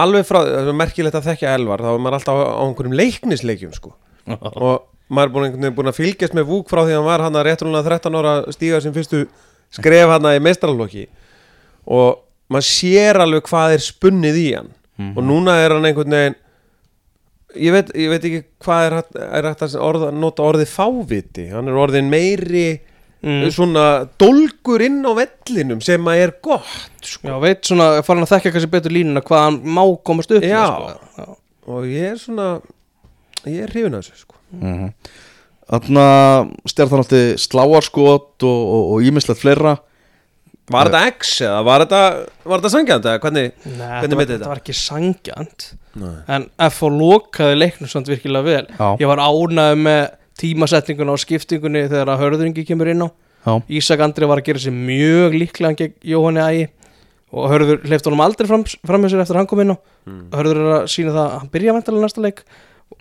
alveg 0.03 0.27
frá, 0.27 0.39
það 0.45 0.71
er 0.71 0.79
merkilegt 0.83 1.17
að 1.17 1.27
þekkja 1.31 1.55
elvar 1.57 1.83
þá 1.83 1.89
er 1.91 2.03
maður 2.03 2.17
alltaf 2.19 2.39
á, 2.39 2.43
á 2.45 2.63
einhverjum 2.67 2.97
leiknisleikjum 2.99 3.75
sko. 3.75 3.93
og 4.65 4.85
maður 5.09 5.29
er 5.29 5.33
búin, 5.57 5.75
búin 5.75 5.91
að 5.91 5.97
fylgjast 5.97 6.35
með 6.37 6.49
Vúk 6.51 6.69
frá 6.69 6.83
því 6.83 6.93
að 6.93 6.99
hann 6.99 7.07
var 7.09 7.23
hann 7.25 7.39
að 7.39 7.47
réttrúlega 7.47 7.95
13 7.97 8.19
ára 8.19 8.33
stíga 8.53 8.81
sem 8.83 8.93
fyrstu 8.93 9.23
skref 9.73 10.13
hann 10.13 10.27
í 10.29 10.43
meistralokki 10.43 11.07
og 11.89 12.21
maður 12.49 12.67
sér 12.69 13.21
alveg 13.23 13.49
hvað 13.49 13.75
er 13.77 13.85
spunnið 13.85 14.37
í 14.37 14.47
hann 14.53 14.69
og 15.15 15.23
núna 15.25 15.57
er 15.63 15.73
hann 15.75 15.87
einhvern 15.89 16.13
veginn 16.13 16.37
ég 17.57 17.73
veit, 17.73 17.89
ég 17.97 18.11
veit 18.11 18.27
ekki 18.29 18.41
hvað 18.65 18.85
er, 18.85 18.95
er 19.25 19.49
hægt 19.49 19.65
að 19.65 19.79
orða, 19.81 20.11
nota 20.13 20.45
orðið 20.45 20.71
fáviti 20.73 21.47
hann 21.53 21.69
er 21.71 21.79
orðin 21.81 22.11
meiri 22.11 22.67
mm. 23.25 23.45
svona 23.55 23.85
dólgur 24.21 24.83
inn 24.85 25.01
á 25.05 25.11
vellinum 25.17 25.81
sem 25.85 26.09
að 26.11 26.23
er 26.25 26.35
gott 26.45 27.05
sko. 27.05 27.29
Já, 27.29 27.35
veit 27.43 27.63
svona, 27.67 27.91
farin 28.05 28.25
að 28.25 28.35
þekka 28.35 28.53
kannski 28.55 28.73
betur 28.75 28.95
línuna 28.95 29.23
hvað 29.25 29.45
hann 29.47 29.59
má 29.65 29.83
komast 30.05 30.33
upp 30.33 30.45
með, 30.45 30.53
Já. 30.53 30.65
sko. 30.67 31.23
Já. 31.23 31.39
og 31.73 31.89
ég 31.89 32.13
er 32.13 32.21
svona 32.21 32.47
ég 33.47 33.65
er 33.65 33.73
hrifin 33.73 33.97
af 33.97 34.05
þessu 34.05 34.25
sko. 34.25 34.39
Þannig 35.69 36.01
að 36.01 36.47
stjartan 36.71 37.03
átti 37.03 37.23
sláarskot 37.37 38.45
og 38.49 39.05
ímislegt 39.05 39.41
fleira 39.41 39.77
var 40.73 40.89
þetta 40.89 41.01
X 41.13 41.33
eða 41.47 41.59
var 41.67 41.83
þetta, 41.85 42.01
þetta 42.45 42.71
sangjandi 42.75 43.09
eða 43.11 43.21
hvernig 43.25 43.45
Nei, 43.65 43.73
Hvernig 43.75 44.01
þetta, 44.03 44.15
var, 44.15 44.19
veit 44.19 44.27
þetta? 44.29 44.37
þetta? 44.37 44.49
var 44.53 44.61
ekki 44.63 44.75
sangjant. 44.79 45.67
Nei. 45.99 46.15
En 46.35 46.47
FH 46.69 46.91
lokaði 46.95 47.57
leiknum 47.59 47.91
samt 47.91 48.11
virkilega 48.11 48.45
vel. 48.45 48.65
Já. 48.77 48.89
Ég 49.01 49.09
var 49.11 49.21
ánægð 49.25 49.79
með 49.85 50.01
tímasetninguna 50.39 51.15
og 51.15 51.19
skiptingunni 51.23 51.85
þegar 51.91 52.13
að 52.13 52.21
hörðuringi 52.23 52.65
kemur 52.67 52.91
inn 52.93 53.03
á. 53.03 53.09
Já, 53.47 53.53
Ísak 53.79 54.01
Andri 54.03 54.27
var 54.27 54.41
að 54.41 54.49
gera 54.49 54.59
sér 54.59 54.75
mjög 54.75 55.35
líklega 55.39 55.77
gegn 55.79 55.93
Jóhanni 56.13 56.43
Ægi. 56.43 56.65
Og 57.29 57.45
hörður 57.51 57.83
hleyft 57.85 58.07
honum 58.09 58.23
aldrei 58.25 58.47
fram, 58.49 58.63
fram 58.65 59.03
með 59.05 59.11
sér 59.13 59.21
eftir 59.21 59.37
að 59.37 59.43
hann 59.43 59.49
kom 59.51 59.59
inn 59.61 59.75
á. 59.75 59.77
Hörður 60.33 60.59
er 60.63 60.71
að 60.79 60.87
sína 60.89 61.11
það 61.13 61.21
að 61.27 61.35
hann 61.37 61.51
byrja 61.53 61.75
vantilega 61.77 62.05
næsta 62.07 62.23
leik. 62.25 62.41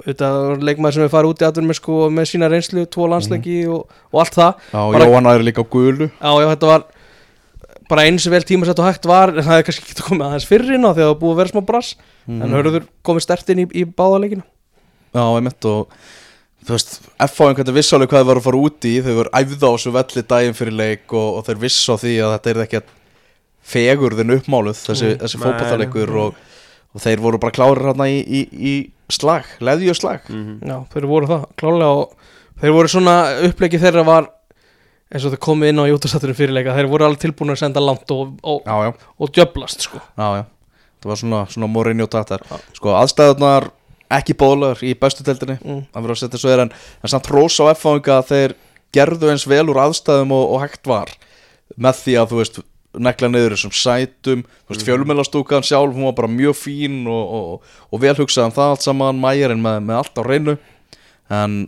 Þetta 0.04 0.28
var 0.36 0.60
leikmaður 0.68 0.94
sem 0.98 1.04
er 1.06 1.12
farið 1.14 1.30
út 1.32 1.42
í 1.42 1.64
með, 1.64 1.78
sko, 1.78 1.94
með 2.12 2.26
sína 2.28 2.50
reynslu, 2.52 2.84
tvo 2.92 3.06
landsleiki 3.08 3.54
og, 3.72 3.86
og 4.12 4.20
allt 4.20 4.36
það. 4.36 4.66
Já 4.74 4.82
Bara- 4.92 5.06
Jóhann 5.08 5.30
er 5.32 5.44
líka 5.46 5.64
á 5.64 5.66
gulu. 5.72 6.10
Já, 6.12 6.30
já, 6.44 6.48
þetta 6.52 6.68
var 6.74 6.84
bara 7.88 8.04
eins 8.08 8.26
og 8.28 8.32
vel 8.34 8.44
tímasett 8.44 8.78
og 8.82 8.86
hægt 8.88 9.06
var 9.08 9.32
en 9.32 9.44
það 9.46 9.58
er 9.60 9.66
kannski 9.68 9.84
ekki 9.88 10.06
komið 10.08 10.26
aðeins 10.28 10.46
fyrir 10.50 10.74
inn 10.76 10.84
á 10.86 10.92
því 10.92 11.00
að 11.02 11.06
það 11.06 11.12
var 11.14 11.20
búið 11.22 11.34
að 11.34 11.40
vera 11.42 11.52
smá 11.54 11.62
brass 11.72 11.90
en 12.28 12.54
hörður 12.54 12.86
komið 13.08 13.24
stert 13.24 13.48
inn 13.54 13.62
í, 13.64 13.66
í 13.72 13.84
báðaleikina 13.88 14.44
Já, 15.16 15.24
einmitt 15.38 15.64
og 15.64 15.94
þú 16.68 16.74
veist, 16.74 16.90
F.A. 17.16 17.46
einhvern 17.48 17.64
veginn 17.64 17.78
vissi 17.78 17.94
alveg 17.96 18.10
hvað 18.12 18.20
þeir 18.20 18.28
voru 18.28 18.40
að 18.42 18.46
fara 18.48 18.60
út 18.68 18.84
í 18.90 18.94
þeir 19.06 19.16
voru 19.22 19.32
æfða 19.40 19.70
á 19.70 19.72
þessu 19.72 19.92
velli 19.96 20.24
daginn 20.34 20.56
fyrir 20.58 20.76
leik 20.76 21.14
og, 21.16 21.28
og 21.38 21.46
þeir 21.48 21.60
vissi 21.64 21.88
á 21.88 21.96
því 21.96 22.12
að 22.26 22.32
þetta 22.36 22.50
er 22.52 22.60
ekki 22.66 22.82
fegurðin 23.68 24.34
uppmáluð 24.36 24.78
þessi, 24.84 25.08
Mm. 25.14 25.18
þessi 25.22 25.38
nei. 26.18 26.22
og, 26.26 26.34
og 26.94 27.00
þeir 27.04 27.20
voru 27.24 27.38
bara 27.40 27.52
klárir 27.56 27.84
hérna 27.88 28.06
í, 28.08 28.18
í, 28.20 28.40
í 28.52 28.74
slag, 29.12 29.44
leðju 29.60 29.94
slag 29.96 30.20
Mhm. 30.28 30.60
Já, 30.68 30.76
þeir 30.92 31.06
voru 31.08 31.26
það, 31.26 31.44
klálega 31.56 31.90
og 32.02 32.12
þeir 32.60 32.72
voru 32.76 32.88
svona, 32.88 33.16
upplegið 33.48 33.80
þeirra 33.86 34.04
var 34.04 34.28
eins 35.08 35.24
og 35.24 35.34
þeir 35.34 35.42
komið 35.44 35.72
inn 35.72 35.82
á 35.82 35.90
jútasatturinn 35.90 36.38
fyrirleika 36.38 36.76
þeir 36.76 36.90
voru 36.90 37.08
alveg 37.08 37.24
tilbúin 37.24 37.54
að 37.54 37.62
senda 37.62 37.82
langt 37.82 38.10
og, 38.14 38.36
og, 38.42 38.62
Já, 38.66 38.88
já, 38.88 39.10
og 39.18 39.34
djöblast 39.34 39.84
sko. 39.88 40.00
Já, 40.18 40.28
já. 40.40 40.44
Það 40.98 41.12
var 41.12 41.20
svona, 41.20 41.42
svona 41.52 41.68
morinni 41.70 42.04
og 42.04 42.10
tatar 42.12 42.42
sko, 42.76 42.94
aðstæðunar 42.98 43.70
ekki 44.18 44.34
bóðlegar 44.38 44.80
í 44.84 44.94
bestu 44.98 45.24
deildinni 45.24 45.58
mm. 45.60 45.84
það 45.92 46.48
er 46.50 46.64
en, 46.64 46.72
en 47.02 47.12
samt 47.12 47.28
hrós 47.30 47.58
á 47.60 47.70
F.A. 47.74 47.94
að 48.16 48.32
þeir 48.32 48.56
gerðu 48.96 49.30
eins 49.32 49.44
vel 49.48 49.66
úr 49.68 49.80
aðstæðum 49.84 50.32
og, 50.34 50.44
og 50.54 50.62
hægt 50.64 50.88
var. 50.88 51.12
Með 51.76 52.02
því 52.02 52.18
að 52.18 52.30
þú 52.30 52.40
veist 52.40 52.60
negla 52.98 53.28
niður 53.30 53.54
þessum 53.54 53.74
sætum 53.76 54.44
veist, 54.68 54.84
fjölmjölastúkan 54.86 55.66
sjálf, 55.66 55.94
hún 55.94 56.08
var 56.08 56.16
bara 56.16 56.30
mjög 56.32 56.56
fín 56.56 57.02
og, 57.06 57.34
og, 57.38 57.74
og 57.92 58.02
vel 58.02 58.16
hugsað 58.18 58.48
um 58.48 58.54
það 58.56 58.72
allt 58.72 58.86
saman, 58.86 59.20
mæjarinn 59.20 59.62
með, 59.62 59.82
með 59.90 60.00
allt 60.00 60.18
á 60.18 60.22
reynu 60.24 60.56
en 61.28 61.58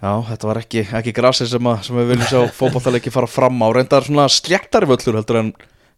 já, 0.00 0.12
þetta 0.30 0.48
var 0.50 0.60
ekki, 0.62 0.84
ekki 1.00 1.14
grasið 1.16 1.52
sem, 1.54 1.70
að, 1.72 1.82
sem 1.86 2.00
við 2.00 2.10
viljum 2.14 2.30
sjá 2.30 2.56
fótballtaleiki 2.56 3.12
fara 3.14 3.30
fram 3.30 3.60
á, 3.60 3.68
reyndar 3.76 4.06
svona 4.06 4.26
sléttari 4.32 4.88
völlur 4.90 5.20
heldur 5.20 5.40
en, 5.42 5.52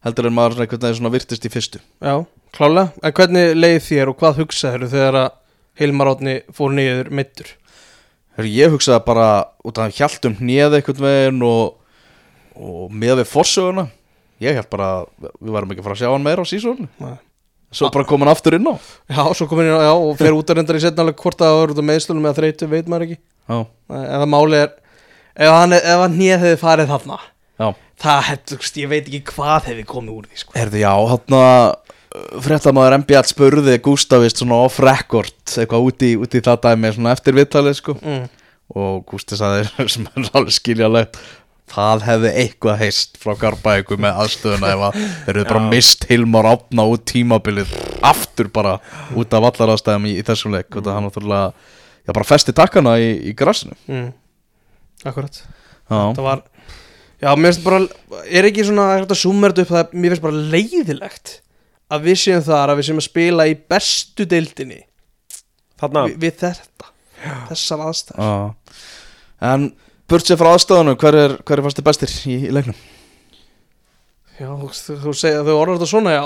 heldur 0.05 0.29
en 0.29 0.35
maður 0.37 0.57
svona 0.57 0.67
einhvern 0.67 0.85
veginn 0.85 0.99
svona 0.99 1.13
virtist 1.13 1.47
í 1.47 1.51
fyrstu. 1.53 1.81
Já, 2.03 2.15
klálega, 2.55 2.91
en 3.01 3.17
hvernig 3.17 3.57
leið 3.57 3.79
þér 3.87 4.11
og 4.13 4.19
hvað 4.21 4.43
hugsaður 4.43 4.87
þegar 4.93 5.19
að 5.23 5.31
Hilmar 5.81 6.11
Átni 6.11 6.37
fór 6.53 6.73
niður 6.75 7.09
mittur? 7.09 7.49
Heru, 8.37 8.49
ég 8.49 8.73
hugsaði 8.73 9.01
bara 9.07 9.27
út 9.65 9.79
af 9.81 9.93
hjaldum 9.97 10.37
hnið 10.39 10.79
einhvern 10.79 11.05
veginn 11.05 11.43
og, 11.47 11.75
og 12.57 12.93
með 12.93 13.23
við 13.23 13.29
forsöguna. 13.31 13.87
Ég 14.43 14.57
held 14.57 14.69
bara 14.73 14.89
að 14.99 15.29
við 15.39 15.53
varum 15.53 15.73
ekki 15.73 15.83
að 15.83 15.87
fara 15.87 15.97
að 15.97 16.01
sjá 16.01 16.09
hann 16.11 16.25
meira 16.25 16.43
á 16.43 16.49
sísónu 16.49 16.87
Nei. 16.99 17.13
svo 17.73 17.89
bara 17.93 18.05
kom 18.09 18.23
hann 18.25 18.31
aftur 18.33 18.57
inn 18.57 18.65
á. 18.69 18.75
Já, 19.07 19.21
svo 19.37 19.47
komin 19.49 19.69
inn 19.69 19.77
á, 19.77 19.85
já, 19.85 19.93
og 19.93 20.17
fer 20.19 20.35
út 20.35 20.49
að 20.49 20.59
reyndar 20.59 20.79
í 20.79 20.81
setnálega 20.83 21.21
hvort 21.21 21.41
að 21.41 21.51
það 21.53 21.59
var 21.59 21.73
út 21.73 21.81
á 21.81 21.89
meðslunum 21.89 22.27
eða 22.27 22.37
þreytu, 22.41 22.69
veit 22.73 22.89
maður 22.91 23.05
ekki 23.07 23.19
ef 23.51 24.19
að 24.21 24.29
máli 24.31 24.59
er 24.63 24.73
ef 25.33 25.53
hann, 25.53 25.73
hann 25.73 26.17
nýð 26.19 26.35
hefði 26.37 26.59
farið 26.61 26.93
þarna 26.93 27.19
já. 27.59 27.67
það 28.03 28.21
hefði, 28.29 28.59
ég 28.83 28.91
veit 28.91 29.03
ekki 29.07 29.23
hvað 29.33 29.69
hefði 29.71 29.87
komið 29.89 30.17
úr 30.17 30.29
því 30.29 30.43
sko. 30.43 30.55
Herðu, 30.57 30.81
já, 30.83 30.93
hann 31.13 31.37
að 31.39 31.65
fréttamaður 32.45 32.99
MBL 33.01 33.25
spurði 33.29 33.77
Gústavist 33.83 34.41
svona 34.41 34.63
off 34.67 34.79
record 34.83 35.33
eitthvað 35.49 35.87
út 35.87 36.05
í, 36.05 36.11
út 36.21 36.35
í 36.37 36.41
það 36.45 36.59
dæmi 36.67 36.91
svona 36.93 37.13
eftir 37.15 37.37
viðtalið 37.37 37.79
sko 37.79 37.95
mm. 37.97 38.25
og 38.77 38.99
Gústi 39.09 39.39
sagði 39.39 39.87
sem 39.95 40.05
er 40.11 40.29
alveg 40.29 40.53
skiljalegt 40.53 41.17
það 41.73 42.03
hefði 42.05 42.31
eitthvað 42.43 42.81
heist 42.83 43.17
frá 43.21 43.33
Garbaíku 43.39 43.97
með 44.01 44.19
aðstöðuna 44.21 44.73
ef 44.75 44.83
að 44.89 44.97
þeir 44.99 45.33
eru 45.33 45.45
bara 45.49 45.69
mist 45.71 46.05
Hilmar 46.09 46.49
Átna 46.51 46.85
út 46.91 47.05
tímabilið 47.09 47.71
aftur 48.05 48.51
bara 48.53 48.75
út 49.17 49.33
af 49.33 49.47
allar 49.49 49.73
aðstæðum 49.73 50.09
í, 50.11 50.17
í 50.19 50.25
þessum 50.27 50.53
leik 50.53 50.69
og 50.75 50.83
það 50.83 50.99
hann 50.99 51.07
náttúrulega 51.07 51.71
já, 52.03 52.11
bara 52.13 52.27
festi 52.27 52.53
takkana 52.55 52.97
í, 53.01 53.11
í 53.29 53.35
grassinu 53.37 53.75
Mm. 53.87 54.11
Akkurat. 55.03 55.41
Já, 55.91 55.99
það 56.15 56.23
var 56.23 56.41
já, 57.19 57.29
mér 57.35 57.51
finnst 57.51 57.63
bara, 57.65 57.79
er 58.31 58.47
ekki 58.47 58.63
svona 58.67 58.85
þetta 59.01 59.17
upp 59.65 59.71
það, 59.73 59.93
mér 59.99 60.13
finnst 60.15 60.23
bara 60.23 60.43
leiðilegt 60.55 61.33
að 61.93 62.07
við 62.07 62.19
séum 62.23 62.43
þar 62.45 62.71
að 62.73 62.79
við 62.79 62.87
séum 62.89 63.01
að 63.03 63.07
spila 63.09 63.47
í 63.51 63.55
bestu 63.69 64.25
deildinni 64.29 64.81
Þarna, 65.83 66.05
við, 66.07 66.17
við 66.23 66.37
þetta 66.39 66.91
þessar 67.49 67.81
aðstæður. 67.89 68.23
Já. 68.23 68.83
en 69.51 69.69
burt 70.11 70.27
sér 70.27 70.39
frá 70.39 70.49
aðstöðunum 70.53 70.97
hver 70.99 71.17
er, 71.19 71.35
hver 71.43 71.59
er 71.61 71.65
fastir 71.67 71.85
bestir 71.87 72.11
í, 72.31 72.37
í 72.47 72.51
leiknum? 72.55 72.75
Já, 74.39 74.47
þú, 74.49 74.69
þú, 74.73 74.95
þú 75.03 75.13
segja, 75.19 75.43
þau 75.45 75.55
orður 75.59 75.77
þetta 75.77 75.89
svona 75.91 76.13
já, 76.15 76.23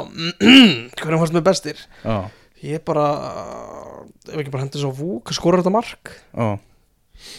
hvernig 1.01 1.21
fannst 1.23 1.35
mér 1.35 1.45
bestir? 1.49 1.81
Já, 2.05 2.17
ég 2.65 2.85
bara 2.87 3.07
ef 4.31 4.39
ekki 4.41 4.53
bara 4.53 4.65
hendur 4.65 4.83
svo 4.83 4.93
vúk, 4.95 5.33
skorur 5.35 5.61
þetta 5.61 5.73
mark? 5.73 6.11
Já, 6.37 6.47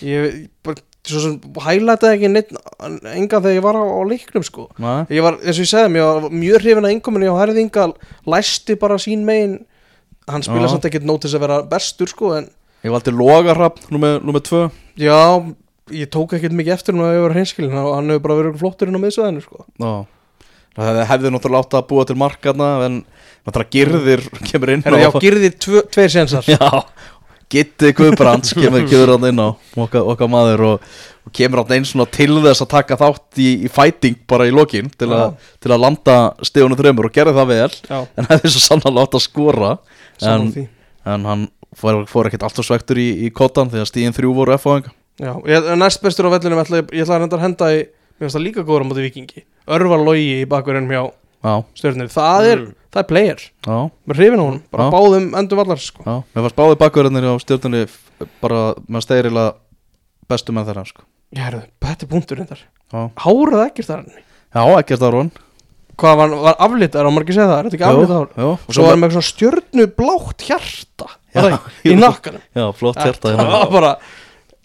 ég 0.07 0.39
bara, 0.67 0.83
svo 1.09 1.23
sem 1.25 1.37
hælætaði 1.65 2.19
ekki 2.19 2.31
neitt, 2.33 2.53
enga 3.15 3.41
þegar 3.41 3.57
ég 3.57 3.65
var 3.65 3.79
á, 3.79 3.85
á 3.85 4.01
leiknum 4.09 4.45
sko. 4.47 4.69
Nei. 4.83 5.07
ég 5.15 5.25
var, 5.25 5.39
eins 5.43 5.57
og 5.61 5.65
ég 5.65 5.71
segði, 5.73 6.01
ég 6.01 6.11
var 6.11 6.37
mjög 6.43 6.61
hrifin 6.65 6.89
að 6.89 6.95
ynguminn 6.97 7.29
og 7.33 7.41
Herði 7.43 7.65
Inga 7.67 7.89
læsti 8.35 8.79
bara 8.81 8.99
sín 9.03 9.25
megin. 9.29 9.57
Hann 10.29 10.45
spila 10.45 10.67
Já. 10.67 10.75
samt 10.75 10.85
ekkert 10.85 11.09
nótis 11.09 11.33
að 11.33 11.47
vera 11.47 11.63
bestur 11.65 12.11
sko 12.11 12.35
en 12.37 12.51
ég 12.85 12.93
valdi 12.93 13.15
Logarrapp 13.17 13.81
nummer 13.91 14.43
tvö. 14.45 14.67
Já, 15.01 15.41
ég 15.95 16.11
tók 16.13 16.35
ekkert 16.37 16.53
mikið 16.57 16.77
eftir 16.77 16.95
hann 16.95 17.07
að 17.07 17.17
ég 17.17 17.25
var 17.25 17.35
hreinskilin 17.37 17.73
hann 17.79 18.13
hefur 18.13 18.27
bara 18.27 18.39
verið 18.43 18.61
flottur 18.61 18.91
inn 18.91 19.01
á 19.01 19.05
miðsvæðinu 19.07 19.45
sko. 19.47 19.65
Já 19.81 19.93
Það 20.79 21.01
hefði 21.11 21.31
náttúrulega 21.35 21.65
átt 21.65 21.75
að 21.75 21.87
búa 21.91 22.05
til 22.07 22.17
markarna 22.21 22.67
en 22.87 22.99
náttúrulega 23.47 23.75
girðir 23.75 24.25
kemur 24.49 24.75
inn 24.75 24.85
Herði, 24.87 25.05
já, 25.05 25.11
girði 25.25 25.53
tvö, 25.67 25.85
tveir 25.95 26.15
sénsar 26.15 26.49
Já, 26.55 26.83
Gitti 27.49 27.93
Guðbrands 27.97 28.57
kemur, 28.57 28.87
kemur 28.89 29.15
hann 29.15 29.29
inn 29.31 29.41
á 29.41 29.49
okkar, 29.55 30.09
okkar 30.15 30.33
maður 30.33 30.65
og, 30.73 30.89
og 31.25 31.37
kemur 31.37 31.63
hann 31.63 31.79
einn 31.79 31.87
svona 31.89 32.09
til 32.13 32.31
þess 32.45 32.65
að 32.65 32.73
taka 32.75 32.99
þátt 33.01 33.41
í, 33.41 33.51
í 33.65 33.71
fighting 33.73 34.19
bara 34.29 34.49
í 34.49 34.53
lokin 34.53 34.91
til, 34.93 35.13
a, 35.17 35.31
til 35.63 35.73
að 35.73 35.85
landa 35.87 36.19
stíðunum 36.45 36.81
þreymur 36.81 37.09
og 37.09 37.15
gerði 37.15 37.37
það 37.39 37.55
vel. 37.55 37.71
Já, 37.89 38.01
en 38.21 38.29
hefði 38.35 38.53
svo 38.53 38.65
sannlega 38.67 39.07
átt 39.07 39.17
að 39.17 39.25
skora. 39.25 39.71
En, 40.29 40.51
en 41.09 41.25
hann 41.31 41.47
fór, 41.77 42.03
fór 42.09 42.29
ekkert 42.29 42.47
alltaf 42.49 42.67
svektur 42.67 43.01
í, 43.01 43.09
í 43.27 43.31
kottan 43.35 43.71
því 43.73 43.83
að 43.83 43.91
stíðin 43.91 44.17
þrjú 44.17 44.35
voru 44.37 44.55
F-fóðinga 44.57 44.93
já, 45.19 45.33
ég, 45.51 45.71
næst 45.81 46.03
bestur 46.05 46.29
á 46.31 46.35
vellinum 46.35 46.61
ætla, 46.63 46.83
ég, 46.83 46.93
ég 46.95 47.05
ætla 47.05 47.19
að 47.19 47.25
reynda 47.25 47.39
að 47.39 47.45
henda 47.47 47.71
í 47.75 47.79
mér 47.79 48.25
finnst 48.25 48.39
það 48.39 48.45
líka 48.47 48.67
góður 48.67 48.87
á 48.87 48.89
móti 48.89 49.07
vikingi 49.07 49.45
Örvar 49.79 50.05
Logi 50.05 50.29
í 50.41 50.49
bakverðinum 50.51 50.95
hjá 50.95 51.03
Já, 51.39 51.55
stjórnir 51.79 52.11
það 52.11 52.49
er, 52.53 52.63
það 52.95 53.01
er 53.03 53.09
player 53.11 53.43
með 53.69 54.21
hrifin 54.21 54.41
á 54.41 54.45
honum, 54.49 54.63
bara 54.73 54.87
Já. 54.89 54.93
báðum 54.95 55.27
endum 55.43 55.61
vallar 55.61 55.81
sko. 55.83 56.05
Mér 56.07 56.45
fannst 56.47 56.59
báði 56.59 56.79
bakverðinir 56.81 57.29
á 57.29 57.35
stjórnunni 57.43 57.83
bara 58.43 58.63
með 58.89 59.05
steyrilega 59.07 59.53
bestu 60.29 60.55
með 60.57 60.71
þeirra 60.71 60.87
sko. 60.89 61.05
ég 61.37 61.45
herðu, 61.45 61.63
þetta 61.85 62.07
er 62.07 62.11
punktur 62.15 62.41
reyndar 62.41 62.63
Já, 62.89 63.01
hárað 63.21 63.67
ekkert 63.67 63.89
þar 63.91 64.01
henni 64.07 64.23
já 64.49 64.63
ekkert 64.81 65.03
áron 65.05 65.31
hvað 65.99 66.15
var, 66.23 66.35
var 66.47 66.57
aflitar 66.65 67.05
á 67.05 67.11
margir 67.13 67.37
segja 67.37 67.49
það, 67.51 67.59
er 67.59 67.67
þetta 67.69 67.77
ekki 67.79 67.89
aflitar 67.89 68.17
hár 68.17 68.31
Jú, 68.41 68.51
og 68.55 68.73
svo 68.77 68.85
var 68.87 68.95
hann 68.95 69.03
með 69.03 69.13
svona 69.17 69.29
stjörnu 69.29 69.87
blátt 69.99 70.45
hjarta 70.49 71.09
var 71.09 71.45
það 71.45 71.51
ekki? 71.59 71.75
í 71.89 71.93
jú. 71.93 71.99
nakkanum 72.01 72.45
Já, 72.57 72.65
flott 72.81 73.01
hjarta 73.03 73.29
það 73.29 73.37
hérna. 73.43 73.59
var 73.59 73.73
bara, 73.77 73.91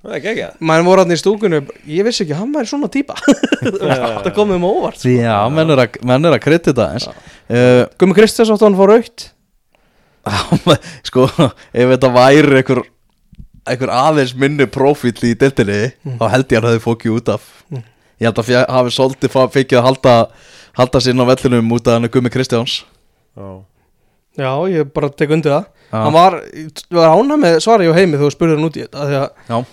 það 0.03 0.11
er 0.11 0.17
ekki 0.19 0.31
ekki 0.33 0.67
maður 0.67 0.87
voru 0.89 1.03
hann 1.05 1.15
í 1.15 1.19
stúkunu 1.19 1.61
ég 1.87 2.07
vissi 2.07 2.25
ekki, 2.25 2.35
hann 2.37 2.51
væri 2.55 2.67
svona 2.69 2.89
típa. 2.91 3.15
Þetta 3.63 4.33
komið 4.35 4.59
um 4.59 4.67
óvart 4.67 4.99
sko. 4.99 5.13
Já, 5.15 5.37
menn 5.53 5.71
er 5.75 5.83
að, 5.85 6.01
menn 6.03 6.27
er 6.27 6.35
að 6.35 6.43
kredita 6.43 6.89
eins 6.93 7.07
uh, 7.07 7.85
Gumi 8.01 8.17
Kristjáns 8.17 8.51
átt 8.53 8.65
hann 8.67 8.75
fór 8.79 8.97
aukt 8.97 9.29
Sko, 11.03 11.25
ef 11.75 11.89
þetta 11.95 12.09
væri 12.15 12.59
einhver, 12.61 12.79
einhver 13.67 13.91
aðeins 13.91 14.31
minni 14.39 14.67
profíl 14.71 15.11
í 15.27 15.33
deltinni 15.39 15.91
þá 16.19 16.25
held 16.31 16.47
ég 16.47 16.59
að 16.59 16.63
hann 16.63 16.69
hefði 16.71 16.83
fókið 16.85 17.17
út 17.17 17.31
af. 17.35 17.49
Mm. 17.67 17.83
Ég 18.21 18.29
held 18.29 18.39
að 18.39 18.47
fjö- 18.47 18.65
hafi 18.77 18.95
svolítið 18.95 19.35
fengið 19.51 19.79
að 19.81 19.87
halda, 19.89 20.15
halda 20.79 21.03
inn 21.11 21.23
á 21.23 21.25
vellinum 21.33 21.75
út 21.75 21.87
af 21.91 21.99
hann 21.99 22.11
Gumi 22.13 22.31
Kristjáns. 22.31 22.77
Já. 23.35 23.49
já, 24.39 24.51
ég 24.71 24.93
bara 24.95 25.11
tek 25.11 25.33
undir 25.35 25.57
það. 25.57 25.69
Hann 25.93 26.15
var, 26.15 26.39
var 26.89 27.11
ána 27.19 27.37
með 27.37 27.59
svari 27.61 27.91
á 27.91 27.93
heimi 27.93 28.15
þegar 28.15 28.29
þú 28.29 28.33
spurði 28.37 28.55
hann 28.57 28.69
út 28.69 28.79
í 28.79 28.85
þetta 28.87 29.63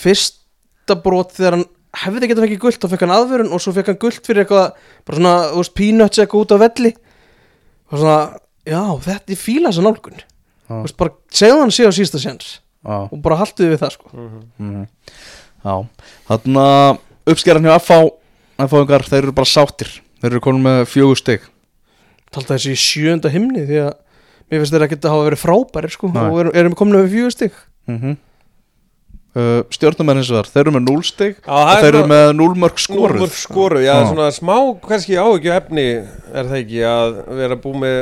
fyrsta 0.00 0.96
brot 1.04 1.34
þegar 1.36 1.58
hann 1.58 1.66
hefði 2.04 2.30
getað 2.30 2.46
fengið 2.46 2.62
gult 2.64 2.82
þá 2.82 2.88
fekk 2.90 3.04
hann 3.04 3.14
aðvörun 3.14 3.52
og 3.54 3.62
svo 3.62 3.74
fekk 3.76 3.92
hann 3.92 4.00
gult 4.02 4.26
fyrir 4.26 4.44
eitthvað 4.44 4.66
bara 5.06 5.18
svona, 5.20 5.34
þú 5.52 5.62
veist, 5.62 5.74
peanuts 5.78 6.22
eitthvað 6.22 6.44
út 6.44 6.54
á 6.54 6.58
velli. 6.64 6.92
Og 7.92 8.00
svona, 8.00 8.18
já, 8.66 8.82
þetta 9.06 9.34
er 9.36 9.40
fíla 9.40 9.70
þessa 9.70 9.86
nálgun. 9.86 10.24
Þú 10.68 10.82
veist, 10.82 10.98
bara 10.98 11.14
segðu 11.30 11.62
hann 11.62 11.74
á 11.74 11.92
sísta 11.94 12.22
séns. 12.22 12.58
Og 12.84 13.16
bara 13.24 13.40
haldiði 13.40 13.74
við 13.74 13.82
það, 13.84 13.96
sko. 13.96 14.12
Mhm. 14.58 14.86
já. 15.64 15.74
Þannig 16.28 16.62
að 16.64 17.32
uppskeran 17.32 17.64
hjá 17.64 17.78
FH 17.78 18.02
FH-ingar, 18.64 19.02
þeir 19.08 19.22
eru 19.22 19.32
bara 19.34 19.50
sáttir. 19.50 19.90
Þeir 20.20 20.30
eru 20.32 20.40
konum 20.44 20.62
með 20.62 20.84
fjögur 20.86 21.18
stygg 21.18 21.50
talda 22.34 22.56
þessi 22.56 22.74
í 22.74 22.80
sjönda 22.80 23.30
himni 23.32 23.64
því 23.68 23.80
að 23.84 23.92
mér 24.50 24.60
finnst 24.60 24.74
þeir 24.74 24.86
að 24.86 24.92
geta 24.94 25.12
hafa 25.12 25.26
verið 25.28 25.42
frábæri, 25.42 25.90
sko. 25.94 26.10
Nei. 26.12 26.22
og 26.26 26.38
erum, 26.42 26.54
erum 26.60 26.76
komin 26.78 26.98
með 26.98 27.10
fjögur 27.14 27.34
stig. 27.34 27.58
Mm 27.88 27.98
-hmm. 28.00 28.16
Uh, 29.34 29.60
Stjórnumenn 29.74 30.20
hins 30.20 30.30
vegar, 30.32 30.48
þeir 30.50 30.62
eru 30.64 30.74
með 30.76 30.84
0 30.88 31.06
stygg 31.08 31.38
Já, 31.38 31.52
það 31.52 31.70
og 31.70 31.84
þeir 31.84 31.88
eru 31.92 32.10
með 32.12 32.26
0 32.38 32.58
mörg 32.64 32.82
skoruð. 32.82 33.16
Núlmörk 33.18 33.38
skoruð, 33.38 33.84
já, 33.84 33.94
Já. 33.94 34.08
svona 34.10 34.28
smá 34.34 34.56
kannski 34.84 35.18
áhyggju 35.20 35.54
efni 35.54 35.86
er 36.02 36.50
það 36.50 36.58
ekki 36.60 36.84
að 36.90 37.16
vera 37.40 37.58
búið 37.64 37.80
með 37.84 37.98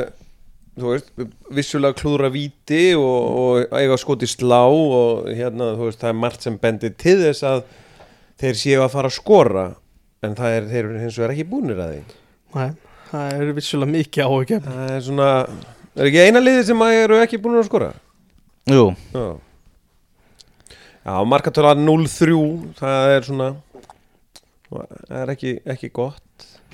þú 0.73 0.89
veist, 0.89 1.11
vissulega 1.53 1.97
klúðra 1.99 2.31
víti 2.33 2.83
og, 2.97 3.19
og 3.43 3.77
eiga 3.77 3.97
skoti 4.01 4.29
slá 4.29 4.63
og 4.65 5.27
hérna, 5.29 5.73
þú 5.77 5.89
veist, 5.89 6.01
það 6.01 6.13
er 6.13 6.19
margt 6.23 6.47
sem 6.47 6.57
bendir 6.61 6.95
til 6.97 7.19
þess 7.21 7.45
að 7.45 7.61
þeir 8.41 8.59
séu 8.63 8.81
að 8.81 8.93
fara 8.95 9.11
að 9.11 9.17
skora 9.19 9.67
en 10.25 10.33
það 10.39 10.57
er, 10.57 10.67
þeir 10.71 10.83
eru 10.87 11.03
hins 11.03 11.19
vegar 11.19 11.35
ekki 11.35 11.45
búnir 11.51 11.81
að 11.83 11.93
því. 11.93 12.01
Nei, 12.57 12.69
það 13.11 13.37
er 13.37 13.53
vissulega 13.59 13.93
mikið 13.93 14.27
áhugjefn 14.29 14.69
það 14.73 14.93
er 14.95 15.05
svona, 15.05 15.29
er 15.93 16.09
ekki 16.09 16.25
eina 16.25 16.41
liði 16.41 16.65
sem 16.71 16.85
að 16.85 16.99
eru 17.03 17.19
ekki 17.21 17.41
búnir 17.43 17.61
að 17.61 17.69
skora? 17.69 17.91
Jú, 18.71 18.85
já 19.13 19.25
já, 21.03 21.15
markatöla 21.27 21.75
0-3 21.79 22.75
það 22.79 23.15
er 23.17 23.27
svona 23.27 23.49
það 24.73 25.17
er 25.21 25.33
ekki, 25.35 25.57
ekki 25.75 25.89
gott. 25.93 26.21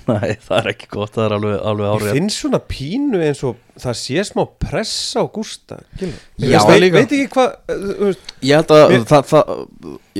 Nei, 0.09 0.31
það 0.41 0.57
er 0.61 0.67
ekki 0.71 0.87
gott 0.93 1.11
Það 1.17 1.25
er 1.25 1.33
alveg, 1.35 1.55
alveg 1.69 1.85
Ég 1.85 1.95
árið 1.99 2.15
finn 2.15 2.29
svona 2.33 2.59
pínu 2.71 3.19
eins 3.21 3.41
og 3.45 3.57
það 3.83 3.97
sé 3.99 4.23
smá 4.29 4.41
pressa 4.63 5.21
á 5.21 5.25
Gústa 5.29 5.79
Ég 5.99 6.55
það 6.55 6.71
veit, 6.71 6.85
veit 6.95 7.13
ekki 7.17 7.27
hvað 7.35 7.75
uh, 7.75 8.23
Ég 8.47 8.55
held 8.55 8.73
að 8.73 8.83
Mér- 8.93 9.05
það, 9.11 9.27
það, 9.33 9.51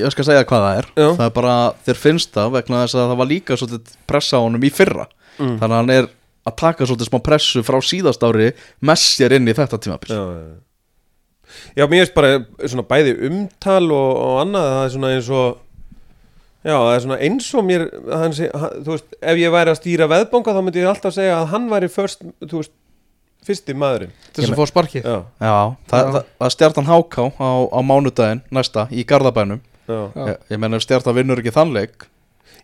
ég 0.02 0.14
skal 0.14 0.28
segja 0.30 0.46
hvað 0.52 0.66
það 0.68 0.82
er. 0.82 0.90
Já. 1.00 1.08
Það 1.08 1.26
er 1.26 1.34
bara, 1.40 1.56
þér 1.88 2.02
finnst 2.04 2.36
það 2.36 2.54
vegna 2.58 2.84
þess 2.84 3.00
að 3.00 3.08
það 3.14 3.20
var 3.24 3.30
líka 3.32 3.60
svolítið 3.62 3.98
pressa 4.12 4.42
á 4.42 4.46
honum 4.46 4.68
í 4.68 4.72
fyrra. 4.76 5.08
Mm. 5.40 5.56
Þannig 5.64 5.70
að 5.72 5.78
hann 5.80 5.94
er 5.96 6.10
að 6.50 6.58
taka 6.62 6.90
svolítið 6.90 7.10
smá 7.12 7.20
pressu 7.30 7.64
frá 7.66 7.80
síðast 7.90 8.26
ári 8.28 8.52
með 8.86 9.02
sér 9.08 9.38
inn 9.40 9.50
í 9.50 9.56
þetta 9.58 9.80
tímabil. 9.88 10.12
Já, 10.12 10.20
já. 10.20 10.44
já, 10.44 10.60
mér 11.86 12.04
finnst 12.06 12.16
bara 12.18 12.34
svona 12.66 12.86
bæði 12.90 13.16
umtal 13.30 13.86
og, 13.96 14.12
og 14.26 14.38
annað 14.44 14.70
það 14.74 14.84
er 14.86 14.94
svona 14.98 15.16
eins 15.16 15.32
og 15.40 15.66
Já, 16.60 16.76
það 16.76 16.90
er 16.92 17.04
svona 17.06 17.18
eins 17.24 17.46
og 17.56 17.64
mér 17.64 17.84
hann, 18.12 18.34
þú 18.36 18.92
veist, 18.92 19.06
ef 19.24 19.38
ég 19.40 19.54
væri 19.54 19.72
að 19.72 19.78
stýra 19.80 20.10
veðbonga 20.12 20.56
þá 20.58 20.60
myndi 20.66 20.82
ég 20.84 20.90
alltaf 20.92 21.16
segja 21.16 21.38
að 21.40 21.54
hann 21.54 21.70
væri 21.72 21.88
first, 21.94 22.26
þú 22.44 22.60
veist, 22.60 22.74
fyrsti 23.48 23.76
maðurinn 23.80 24.12
til 24.36 24.44
þess 24.44 24.52
að 24.52 24.60
fá 24.60 24.68
sparkið 24.74 25.08
Já, 25.08 25.16
Já, 25.40 25.54
það, 25.88 26.04
Já. 26.04 26.12
það, 26.18 26.30
það 26.44 26.54
stjartan 26.58 26.90
háká 26.90 27.26
á, 27.40 27.50
á 27.72 27.80
mánudaginn 27.80 28.42
næsta 28.52 28.88
í 28.92 29.06
Garðabænum 29.08 29.62
já 29.88 30.00
Já. 30.04 30.36
Ég, 30.52 30.60
menn 30.60 30.76
ef 30.76 30.84
stjartan 30.84 31.16
vinnur 31.18 31.40
ekki 31.42 31.56
þann 31.56 31.72
leik 31.80 32.10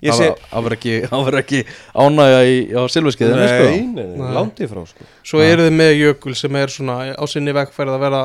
Ég 0.03 0.11
það 0.11 0.19
sé, 0.19 0.27
verður 0.51 0.75
ekki, 0.75 0.93
ekki 1.39 1.59
ánægja 1.95 2.39
í, 2.51 2.55
á 2.75 2.83
silfurskeiðinu 2.91 3.39
nei, 3.39 3.47
sko. 3.47 3.69
nei, 3.71 3.85
nei, 3.95 4.17
Nei. 4.19 4.33
langt 4.35 4.59
í 4.59 4.67
frá 4.67 4.81
sko. 4.89 5.05
Svo 5.23 5.39
eru 5.39 5.69
þið 5.69 5.77
með 5.79 5.91
Jökul 6.01 6.35
sem 6.35 6.57
er 6.59 6.73
svona 6.73 6.97
á 7.15 7.23
sinni 7.31 7.53
vegferð 7.55 7.95
að 7.95 8.03
vera 8.03 8.19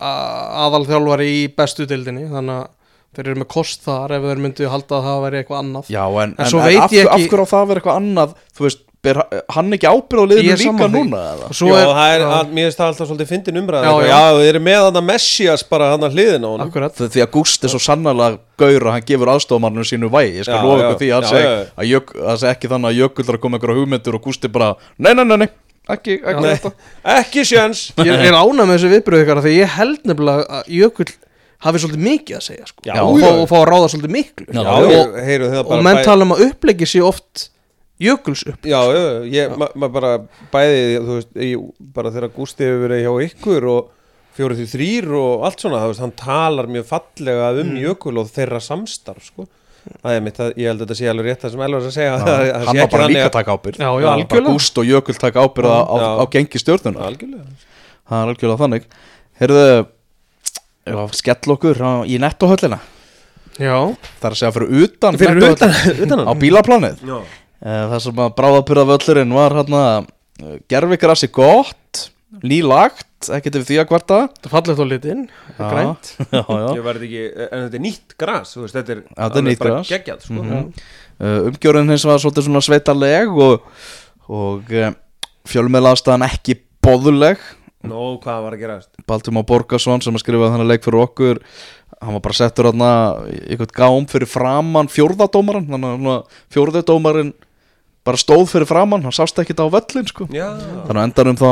aðalþjálfari 0.00 1.30
í 1.38 1.40
bestu 1.56 1.86
dildinni 1.90 2.28
þannig 2.30 2.60
að 2.60 2.68
þeir 3.16 3.26
eru 3.32 3.40
með 3.42 3.48
kost 3.50 3.82
þar 3.86 4.12
ef 4.18 4.28
þeir 4.28 4.44
myndu 4.44 4.68
halda 4.70 5.00
að 5.00 5.08
það 5.08 5.24
væri 5.24 5.40
eitthvað 5.42 5.64
annað. 5.64 5.88
Já, 5.90 6.04
en, 6.22 6.36
En 6.38 6.46
svo 6.52 6.60
veit 6.62 6.78
af, 6.84 6.92
ég 6.94 7.08
af 7.10 7.18
ekki- 7.18 7.32
hverju 7.32 7.42
á 7.42 7.52
það 7.52 7.64
að 7.64 7.68
vera 7.72 7.80
eitthvað 7.82 7.98
annað? 8.00 8.34
Þú 8.54 8.66
veist, 8.68 8.84
ber 9.00 9.16
hann 9.56 9.72
ekki 9.72 9.88
ábyrð 9.88 10.20
á 10.20 10.24
Ég 10.24 10.30
liðinu 10.30 10.52
er 10.52 10.60
líka 10.60 10.86
núna 10.92 11.20
eða? 11.32 11.46
Og 11.50 11.70
já, 11.72 11.76
er, 11.80 11.90
það 11.96 12.10
er, 12.14 12.24
að, 12.36 12.50
mér 12.54 12.66
finnst 12.68 12.80
það 12.80 12.90
alltaf 12.90 13.08
svolítið 13.10 13.30
fyndin 13.32 13.60
umræð 13.62 13.86
Já, 13.86 13.90
já, 13.90 14.04
já. 14.04 14.10
já, 14.12 14.38
þeir 14.38 14.48
eru 14.52 14.60
með 14.66 14.80
hann 14.84 14.98
að 15.00 15.06
Messias 15.10 15.64
bara 15.70 15.88
hann 15.94 16.04
að 16.06 16.14
hliðina 16.18 16.44
á 16.46 16.50
hann 16.52 16.64
akkurat. 16.68 16.94
Því 17.00 17.08
því 17.16 17.22
að 17.24 17.30
Gúst 17.38 17.64
er 17.64 17.72
svo 17.72 17.80
sannarlega 17.80 18.38
gaur 18.60 18.86
að 18.86 18.92
hann 18.94 19.06
gefur 19.08 19.32
aðstofamanninu 19.34 19.88
sínu 19.90 20.12
vægi. 20.12 20.36
Ég 20.36 20.44
skal 20.46 20.60
lofa 20.68 20.84
ykkur 20.84 21.00
því 21.00 21.10
að 21.16 21.24
já, 21.24 21.30
seg, 21.32 21.48
já. 21.48 21.64
að 21.80 21.90
jök, 21.94 22.14
að 22.28 22.36
seg 22.44 22.52
ekki 22.54 22.70
þannig 22.74 22.92
að 22.92 22.98
Jökull 23.00 23.26
er 23.26 23.34
að 23.34 23.42
koma 23.46 23.56
einhverja 23.58 23.80
hugmyndur 23.80 24.14
og 24.20 24.22
Gúst 24.28 24.44
er 24.44 24.52
bara 24.54 24.70
Nei, 25.00 25.14
nei, 25.16 25.24
nei, 25.24 25.36
nei, 25.46 25.48
ekki, 25.88 26.18
ekki 26.20 26.42
Nei. 26.44 26.52
þetta 26.54 26.72
Ekki 27.18 27.44
sjans 27.48 27.82
Ég 28.04 28.24
er 28.28 28.36
ánað 28.36 28.66
með 28.68 28.74
þessu 28.76 28.90
viðbröð 28.94 29.22
ykkar 29.24 29.42
því 29.46 29.52
ég 29.56 29.74
held 29.78 30.04
nefnilega 30.10 30.60
að 30.60 30.72
Jökul 30.80 31.06
hafi 31.60 31.80
svolítið 31.82 32.04
mikið 32.06 32.36
að 32.38 32.44
segja 32.46 32.66
sko. 32.70 32.82
Já, 32.88 32.94
og, 33.04 33.16
já. 33.20 33.24
fá, 33.26 33.30
og 33.42 33.48
fá 33.50 33.56
að 33.60 33.66
ráða 33.68 33.88
svolítið 33.92 34.12
miklu 34.16 34.46
Já, 34.48 34.60
Já, 34.60 34.70
og, 34.72 34.90
ég, 34.94 35.16
heyru 35.28 35.48
það 35.52 35.62
og 35.64 35.70
bara 35.74 35.86
menn 35.88 35.98
bæ- 36.00 36.04
tala 36.08 36.24
um 36.28 36.32
að 36.36 36.44
upplegi 36.48 36.88
sé 36.88 37.02
oft 37.04 37.46
Jökuls 38.00 38.44
upp 38.48 38.64
Já, 38.64 38.78
já, 38.96 39.02
ég, 39.28 39.56
ma- 39.60 39.68
maður 39.76 39.92
bara 39.98 40.12
bæði, 40.54 40.84
þú 41.04 41.16
veist, 41.18 41.32
ég, 41.36 41.64
bara 41.98 42.12
þegar 42.14 42.32
Gústi 42.38 42.64
hefur 42.64 42.84
verið 42.86 43.02
hjá 43.04 43.12
ykkur 43.28 43.66
og 43.74 43.90
fjórið 44.38 44.62
því 44.62 44.66
þrýr 44.72 45.10
og 45.20 45.44
allt 45.44 45.60
svona, 45.60 45.82
þú 45.84 45.90
veist, 45.92 46.00
hann 46.06 46.14
talar 46.16 46.70
mjög 46.70 46.86
fallega 46.94 47.50
um 47.60 47.74
Jökul 47.76 48.14
og 48.22 48.30
þeirra 48.32 48.60
samstarf, 48.64 49.26
sko. 49.28 49.44
Það 50.00 50.14
er 50.16 50.20
mitt, 50.24 50.38
að, 50.40 50.50
ég 50.60 50.66
held 50.70 50.80
að 50.80 50.84
þetta 50.86 50.96
sé 50.98 51.06
alveg 51.10 51.26
rétt 51.30 51.42
það 51.44 51.50
sem 51.54 51.62
Elvar 51.66 51.80
er 51.80 51.86
að 51.88 51.94
segja. 51.96 52.12
að 52.14 52.20
það 52.20 52.40
sé 52.40 52.50
Hann 52.52 52.66
var 52.66 52.80
ekki 52.84 52.90
bara 52.92 53.02
þannig 53.04 53.14
líka 53.16 53.22
að- 53.22 53.30
að 53.30 53.36
taka 53.38 53.54
ábyrð 53.56 53.78
Já, 53.80 53.90
já, 54.00 54.08
algjörlega. 54.12 54.52
Gúst 54.52 54.78
og 54.80 54.84
Jökull 54.90 55.18
taka 55.20 55.44
ábyrð 55.46 55.70
á, 55.70 55.80
á, 55.80 55.96
Já. 56.00 56.08
á 56.20 56.24
gengi 56.34 56.58
stjórnuna 56.60 57.00
Algjörlega. 57.08 57.44
Það 58.10 58.20
er 58.20 58.32
algjörlega 58.34 58.60
þannig 58.60 58.84
Heyrðu, 59.40 59.64
já, 60.90 60.98
skell 61.16 61.54
okkur 61.56 61.80
á, 61.80 61.92
í 62.04 62.18
nettohöllina 62.20 62.80
Já, 63.60 63.76
Það 64.20 64.28
er 64.28 64.34
að 64.34 64.38
segja 64.40 64.52
fyrir 64.56 64.84
utan 64.84 65.18
Fyrir 65.20 65.40
nettóhöllina, 65.40 65.92
utan, 65.96 66.02
utan 66.06 66.24
Á 66.28 66.32
bílaplanið 66.44 66.96
Já. 67.08 67.18
Eh, 67.60 67.84
Það 67.92 67.98
sem 68.06 68.20
að 68.24 68.34
bráðabyrða 68.40 68.86
völlurinn 68.94 69.34
var 69.36 69.56
hérna 69.60 69.82
Gerfigrassi 70.70 71.28
gott 71.32 72.06
Nýlagt, 72.44 73.04
ekkert 73.28 73.58
yfir 73.58 73.66
því 73.68 73.78
að 73.82 73.88
kvarta 73.90 74.18
það 74.40 74.46
er 74.48 74.52
fallegt 74.54 74.80
á 74.80 74.86
litin 74.88 75.22
Já. 75.28 75.64
Grænt 75.66 76.10
Já, 76.36 76.42
já 76.48 76.68
Ég 76.78 76.84
verði 76.86 77.08
ekki, 77.10 77.24
en 77.46 77.64
þetta 77.66 77.78
er 77.80 77.84
nýtt 77.84 78.16
gras, 78.20 78.54
þú 78.54 78.64
veist, 78.64 78.78
þetta 78.78 78.94
er, 78.96 79.02
þetta 79.18 79.42
er 79.42 79.50
bara 79.60 79.74
gras. 79.74 79.90
geggjað, 79.92 80.24
sko. 80.26 80.38
Mhm. 80.40 80.62
uh, 81.20 81.48
Umgjörðin 81.50 81.94
hins 81.94 82.06
var 82.08 82.22
svolítið 82.22 82.48
svona 82.48 82.64
sveitaleg 82.64 83.40
og, 83.46 83.68
og 84.30 84.72
uh, 84.80 84.92
fjölmiðlaðstæðan 85.50 86.28
ekki 86.30 86.60
boðuleg 86.84 87.42
Nó, 87.80 87.96
hvað 88.20 88.42
var 88.44 88.56
að 88.56 88.60
gerast? 88.60 88.90
Baltimore 89.08 89.48
Borgarsson 89.48 90.02
sem 90.04 90.16
að 90.16 90.24
skrifa 90.24 90.50
þannig 90.52 90.68
leik 90.68 90.82
fyrir 90.84 91.00
okkur 91.00 91.38
hann 92.00 92.16
var 92.16 92.22
bara 92.24 92.36
settur 92.36 92.68
í 92.72 92.74
eitthvað 92.80 93.72
gám 93.76 94.08
fyrir 94.08 94.28
framann 94.28 94.88
fjórðadómaran 94.92 95.68
þannig 95.68 96.08
að 96.12 96.42
fjórðadómarin 96.52 97.32
bara 98.06 98.20
stóð 98.20 98.46
fyrir 98.54 98.68
framann, 98.68 99.04
hann 99.04 99.14
sást 99.14 99.38
ekki 99.40 99.52
þetta 99.52 99.66
á 99.68 99.74
völlin 99.76 100.08
sko. 100.08 100.26
Þannig 100.30 100.96
að 100.96 101.02
endanum 101.04 101.38
þá 101.40 101.50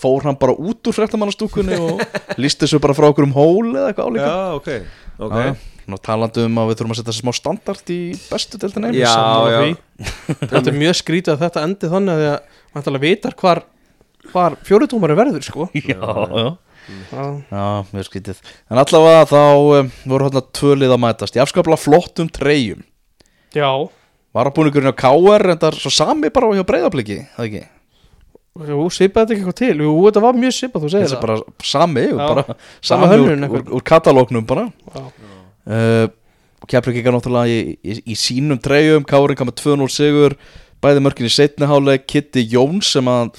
fór 0.00 0.26
hann 0.28 0.38
bara 0.40 0.54
út 0.56 0.88
úr 0.90 0.96
fréttamannastúkunni 0.96 1.76
og 1.80 2.00
lísti 2.42 2.64
þessu 2.66 2.80
bara 2.82 2.96
frá 2.96 3.08
okkur 3.10 3.28
um 3.28 3.34
hól 3.36 3.68
eða 3.74 3.90
eitthvað 3.92 4.08
álíka 4.10 4.30
Já, 4.30 4.38
ok. 4.56 4.70
Ok. 5.20 5.36
Já, 5.36 5.52
Nú 5.90 5.96
talandi 5.98 6.44
um 6.46 6.58
að 6.62 6.68
við 6.70 6.76
þurfum 6.78 6.92
að 6.94 6.98
setja 7.00 7.14
smá 7.16 7.30
standart 7.34 7.90
í 7.90 7.98
bestu 8.30 8.58
deltin 8.62 8.84
einu 8.88 8.98
Já, 9.00 9.14
já. 9.50 9.60
Þetta 10.52 10.64
er 10.70 10.76
mjög 10.78 10.98
skrítið 11.00 11.32
að 11.34 11.44
þetta 11.44 11.64
endi 11.66 11.90
þannig 11.90 12.12
að 12.14 12.20
því 12.20 12.28
að 12.30 12.58
maður 12.70 12.82
ætla 12.84 13.00
að 13.00 13.06
vitar 13.06 13.36
hvar, 13.42 13.62
hvar 14.30 14.56
fjórutómari 14.68 15.16
verður 15.18 15.46
sko 15.48 15.66
já, 15.74 15.96
já. 15.98 16.50
Já, 17.10 17.24
Já, 17.50 17.64
mjög 17.92 18.06
skítið 18.08 18.38
En 18.70 18.80
allavega 18.80 19.26
þá 19.30 19.42
um, 19.80 19.90
voru 20.10 20.28
hérna 20.28 20.42
tvö 20.58 20.76
lið 20.80 20.94
að 20.94 21.02
mætast 21.04 21.36
Í 21.36 21.42
afskaplega 21.42 21.78
flottum 21.78 22.30
treyjum 22.32 22.80
já. 23.54 23.68
Varabúningurinn 24.34 24.90
á 24.90 25.00
KR 25.02 25.52
En 25.52 25.60
það 25.60 25.68
er 25.72 25.78
svo 25.82 25.92
sami 25.94 26.30
bara 26.34 26.50
hjá 26.56 26.64
breyðabliki 26.66 27.18
Það 27.36 27.46
ekki 27.50 27.62
svipaði 28.90 29.14
þetta 29.14 29.34
ekki 29.34 29.42
eitthvað 29.44 29.58
til. 29.60 29.82
Jú, 29.86 29.92
þetta 30.08 30.22
var 30.24 30.38
mjög 30.40 30.54
svipað, 30.56 30.82
þú 30.86 30.88
segir 30.94 31.10
það. 31.12 31.20
bara 31.22 31.36
sami 31.62 32.06
Já. 32.06 32.16
bara, 32.18 32.44
Sama 32.82 33.06
Sami 33.06 33.06
úr, 33.06 33.12
hönnun 33.14 33.30
úr, 33.30 33.44
einhver. 33.46 33.68
úr 33.78 33.84
katalóknum 33.86 34.46
bara. 34.46 34.64
Já. 34.94 35.04
uh, 35.70 36.08
Keflvíkingar 36.70 37.14
náttúrulega 37.16 37.48
í, 37.50 37.78
í, 37.82 37.94
í 38.12 38.16
sínum 38.18 38.58
treyjum. 38.60 39.06
KR 39.08 39.34
kom 39.38 39.48
með 39.48 39.62
2-0 39.62 39.88
sigur. 39.94 40.34
Bæði 40.80 41.02
mörkin 41.04 41.28
í 41.28 41.32
setniháleik 41.32 42.06
Kitty 42.08 42.40
Jóns 42.48 42.88
sem 42.94 43.04
að 43.10 43.34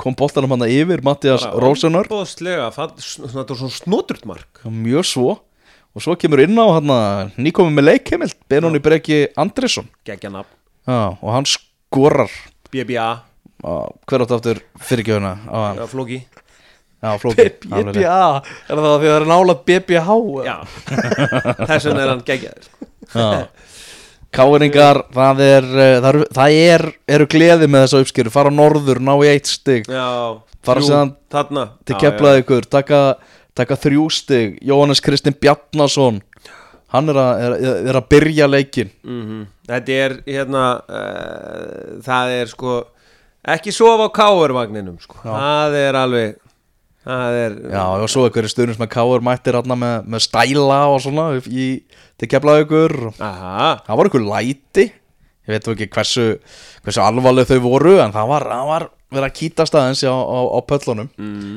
kom 0.00 0.14
boltanum 0.18 0.50
hann 0.56 0.64
yfir 0.66 1.02
Mattias 1.06 1.44
Rósunar 1.46 2.08
Bóðslega, 2.10 2.64
þetta 2.74 3.44
var 3.46 3.60
svona 3.60 3.76
snoturt 3.76 4.24
mark. 4.26 4.58
Mjög 4.66 5.06
svo. 5.06 5.36
Og 5.94 6.02
svo 6.02 6.16
kemur 6.18 6.42
inn 6.42 6.58
á 6.58 6.66
hann 6.78 6.90
Nýkomið 7.38 7.76
með 7.78 7.86
leikheimild 7.92 8.34
Benóni 8.50 8.82
Breki 8.82 9.20
Andrisson. 9.38 9.86
Já, 10.06 11.14
og 11.14 11.30
hann 11.30 11.46
skorar. 11.46 12.30
BBA, 12.74 13.06
hver 13.62 14.24
átt 14.24 14.34
aftur 14.36 14.60
fyrirgjöfuna 14.80 15.32
á 15.48 15.56
hann 15.68 15.80
já, 15.82 15.86
flóki. 15.90 16.20
Já, 17.00 17.14
flóki. 17.22 17.46
BBA, 17.70 18.20
er 18.68 18.76
það 18.76 18.84
því 18.84 18.92
að 18.92 19.02
það 19.04 19.16
er 19.16 19.26
nálað 19.30 19.64
BBH 19.70 20.16
eða? 20.20 20.46
Já. 20.46 20.56
Þess 21.70 21.88
vegna 21.88 22.02
er 22.04 22.12
hann 22.14 22.24
geggjaður. 22.28 22.70
Já. 23.14 23.28
Káringar, 24.30 25.00
það 25.10 25.40
er 25.42 25.64
eh, 25.66 25.96
það, 25.98 26.08
eru, 26.12 26.26
það 26.36 26.56
er, 26.62 26.84
eru 27.16 27.26
gleði 27.32 27.66
með 27.66 27.82
þessa 27.86 28.02
uppskeru 28.04 28.30
fara 28.30 28.52
á 28.52 28.54
norður, 28.54 29.00
ná 29.02 29.12
í 29.18 29.30
eitt 29.32 29.50
stig 29.50 29.88
Já. 29.90 30.06
Fara 30.62 30.84
Þarna. 31.32 31.64
til 31.88 31.96
keflaði 31.98 32.42
ykkur, 32.44 32.68
taka, 32.70 33.00
taka 33.58 33.78
þrjú 33.80 34.04
stig 34.14 34.60
Jóhannes 34.62 35.02
Kristinn 35.02 35.34
Bjarnason 35.40 36.20
hann 36.94 37.10
er 37.10 37.18
að, 37.22 37.42
er, 37.42 37.56
er 37.90 37.98
að 37.98 38.06
byrja 38.12 38.46
leikin 38.50 38.92
Mhm. 39.02 39.42
Þetta 39.70 39.98
er 40.04 40.14
hérna 40.26 40.62
uh, 40.90 41.98
það 42.06 42.32
er 42.38 42.48
sko 42.50 42.78
ekki 43.48 43.72
sofa 43.72 44.08
á 44.08 44.10
káurvagninum 44.12 45.00
sko. 45.00 45.20
það 45.24 45.76
er 45.80 45.96
alveg 45.96 46.38
það 47.06 47.38
er 47.40 47.56
Já, 47.72 47.82
og 47.96 48.08
svo 48.12 48.26
ykkur 48.28 48.48
stundum 48.50 48.76
sem 48.76 48.84
að 48.84 48.92
Káur 48.92 49.24
mættir 49.24 49.56
með, 49.64 49.96
með 50.04 50.24
stæla 50.26 50.80
og 50.92 51.00
svona 51.04 51.26
í, 51.48 51.68
til 52.20 52.28
keflaði 52.30 52.66
ykkur 52.66 52.96
Aha, 53.16 53.70
það 53.86 54.00
var 54.00 54.10
ykkur 54.10 54.26
læti. 54.28 54.86
Ég 55.48 55.54
veit 55.56 55.68
ekki 55.72 55.88
hversu, 55.90 56.26
hversu 56.84 57.02
alvarleg 57.02 57.48
þau 57.48 57.58
voru 57.64 57.96
en 58.04 58.12
það 58.14 58.28
var, 58.30 58.46
það 58.52 58.68
var 58.68 58.86
verið 59.10 59.26
að 59.26 59.36
kýtast 59.40 59.74
aðeins 59.80 60.04
á, 60.06 60.12
á, 60.14 60.38
á 60.52 60.58
pöllunum. 60.68 61.08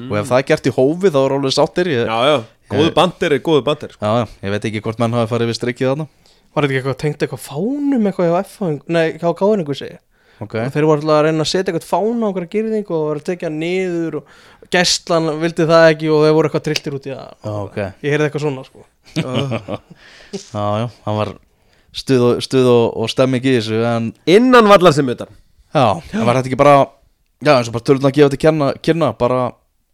Og 0.07 0.15
ef 0.17 0.31
það 0.31 0.39
er 0.39 0.47
gert 0.49 0.69
í 0.71 0.73
hófi 0.73 1.11
þá 1.13 1.19
er 1.25 1.36
alveg 1.36 1.53
sáttir 1.53 1.91
ég, 1.91 2.07
já 2.07 2.31
já, 2.31 2.38
góðu 2.71 2.93
bandir 2.95 3.36
er 3.36 3.43
góðu 3.43 3.65
bandir 3.67 3.93
sko. 3.93 4.07
já, 4.07 4.23
já, 4.23 4.39
ég 4.47 4.55
veit 4.55 4.69
ekki 4.71 4.81
hvort 4.88 5.03
menn 5.03 5.19
hafi 5.19 5.29
farið 5.36 5.51
við 5.51 5.59
strikkið 5.59 5.91
þarna. 5.91 6.07
Var 6.53 6.63
þetta 6.63 6.71
ekki 6.71 6.79
eitthvað 6.79 6.99
tengt 7.03 7.27
eitthvað 7.27 7.43
fánum 7.43 8.09
eitthvað 8.09 9.21
hjá 9.21 9.29
káðningu 9.38 9.77
segja 9.77 9.99
ok, 10.41 10.55
og 10.63 10.73
þeir 10.73 10.88
voru 10.89 11.01
alltaf 11.01 11.17
að 11.17 11.23
reyna 11.27 11.45
að 11.45 11.51
setja 11.51 11.73
eitthvað 11.73 11.89
fána 11.89 12.25
á 12.25 12.29
okkur 12.31 12.49
gyrðing 12.55 12.89
og 12.89 13.05
voru 13.09 13.21
að 13.21 13.29
tekja 13.29 13.51
niður 13.53 14.19
og 14.19 14.36
gæslan 14.73 15.29
vildi 15.43 15.69
það 15.69 15.88
ekki 15.91 16.11
og 16.13 16.25
þeir 16.25 16.36
voru 16.38 16.49
eitthvað 16.49 16.65
trilltir 16.67 16.97
út 16.97 17.07
í 17.07 17.13
það. 17.13 17.31
Já, 17.43 17.53
ok. 17.53 17.79
Ég 17.84 18.15
heyrði 18.15 18.29
eitthvað 18.29 18.45
svona 18.47 18.67
sko. 18.67 18.88
Já, 20.34 20.63
já, 20.81 20.86
hann 21.05 21.17
var 21.19 21.29
stuð 21.93 22.23
og, 22.25 22.39
stuð 22.41 22.67
og, 22.71 22.86
og 23.03 23.09
stemming 23.11 23.43
í 23.45 23.51
þessu 23.59 23.84
en 23.86 24.07
innan 24.25 24.65
vallar 24.65 24.95
sem 24.95 25.11
utan. 25.13 25.29
Já, 25.69 26.01
það 26.09 26.25
var 26.25 26.39
þetta 26.39 26.49
ekki 26.49 26.57
bara 26.57 26.77
já, 27.43 27.51
eins 27.53 27.69
og 27.69 27.75
bara 27.75 27.86
tölun 27.86 28.09
að 28.09 28.15
gefa 28.17 28.34
til 28.34 28.71
kynna, 28.88 29.11
bara 29.19 29.43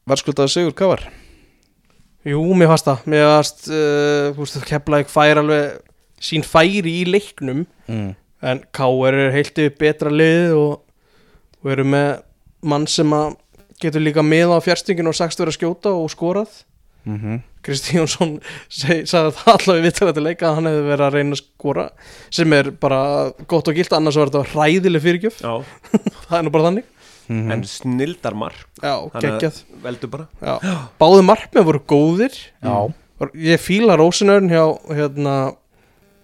verðskuldaði 0.10 0.54
sigur, 0.54 0.76
hvað 0.80 0.94
var? 0.94 1.04
Jú, 2.28 2.42
mér 2.58 2.72
fannst 2.72 2.88
það. 2.88 3.04
Mér 3.12 3.28
fannst, 3.34 3.68
uh, 3.72 4.32
þú 4.36 4.46
veist, 4.46 4.60
Keflæk 4.70 5.12
fær 5.12 5.42
alveg 5.44 5.78
sín 6.24 6.44
færi 6.44 6.98
í 7.02 7.06
leiknum. 7.08 7.64
Mm. 7.88 8.10
En 8.42 8.62
K.R. 8.72 9.14
er 9.26 9.32
heilt 9.36 9.58
yfir 9.60 9.76
betra 9.82 10.12
lið 10.14 10.54
og, 10.56 10.82
og 11.64 11.72
eru 11.74 11.84
með 11.88 12.10
mann 12.62 12.88
sem 12.88 13.12
að 13.16 13.36
getur 13.80 14.04
líka 14.04 14.24
með 14.26 14.56
á 14.56 14.60
fjárstinginu 14.64 15.12
og 15.12 15.16
sagst 15.18 15.40
vera 15.40 15.52
að 15.54 15.60
skjóta 15.60 15.94
og 15.96 16.10
skorað 16.16 16.64
Mm 17.08 17.40
Kristi 17.64 17.98
Jónsson 17.98 18.38
seg, 18.72 19.02
sagði 19.10 19.34
það 19.36 19.50
allavega 19.52 19.84
við 19.84 20.14
til 20.16 20.24
leika 20.24 20.46
að 20.48 20.54
hann 20.56 20.68
hefði 20.70 20.84
verið 20.88 21.04
að 21.10 21.16
reyna 21.18 21.36
að 21.36 21.40
skora 21.42 21.84
sem 22.32 22.54
er 22.56 22.70
bara 22.80 23.00
gott 23.52 23.68
og 23.68 23.76
gilt 23.76 23.96
annars 23.98 24.16
var 24.20 24.32
þetta 24.32 24.54
hræðileg 24.54 25.04
fyrirgjöf 25.04 25.42
já, 25.44 25.54
það 26.30 26.38
er 26.40 26.46
nú 26.48 26.54
bara 26.56 26.70
þannig 26.70 26.88
Mhm. 27.30 27.52
en 27.54 27.62
snildar 27.70 28.34
mark 28.34 28.64
Já, 28.82 28.96
geggjað 29.22 29.58
veldu 29.84 30.08
bara 30.10 30.24
Já. 30.42 30.56
Báði 30.98 31.26
markmið 31.28 31.68
voru 31.68 31.82
góðir 31.92 32.34
Já. 32.58 32.74
Ég 33.38 33.62
fíla 33.62 33.98
Rósinörn 34.00 34.48
hjá 34.50 34.64
hérna 34.98 35.36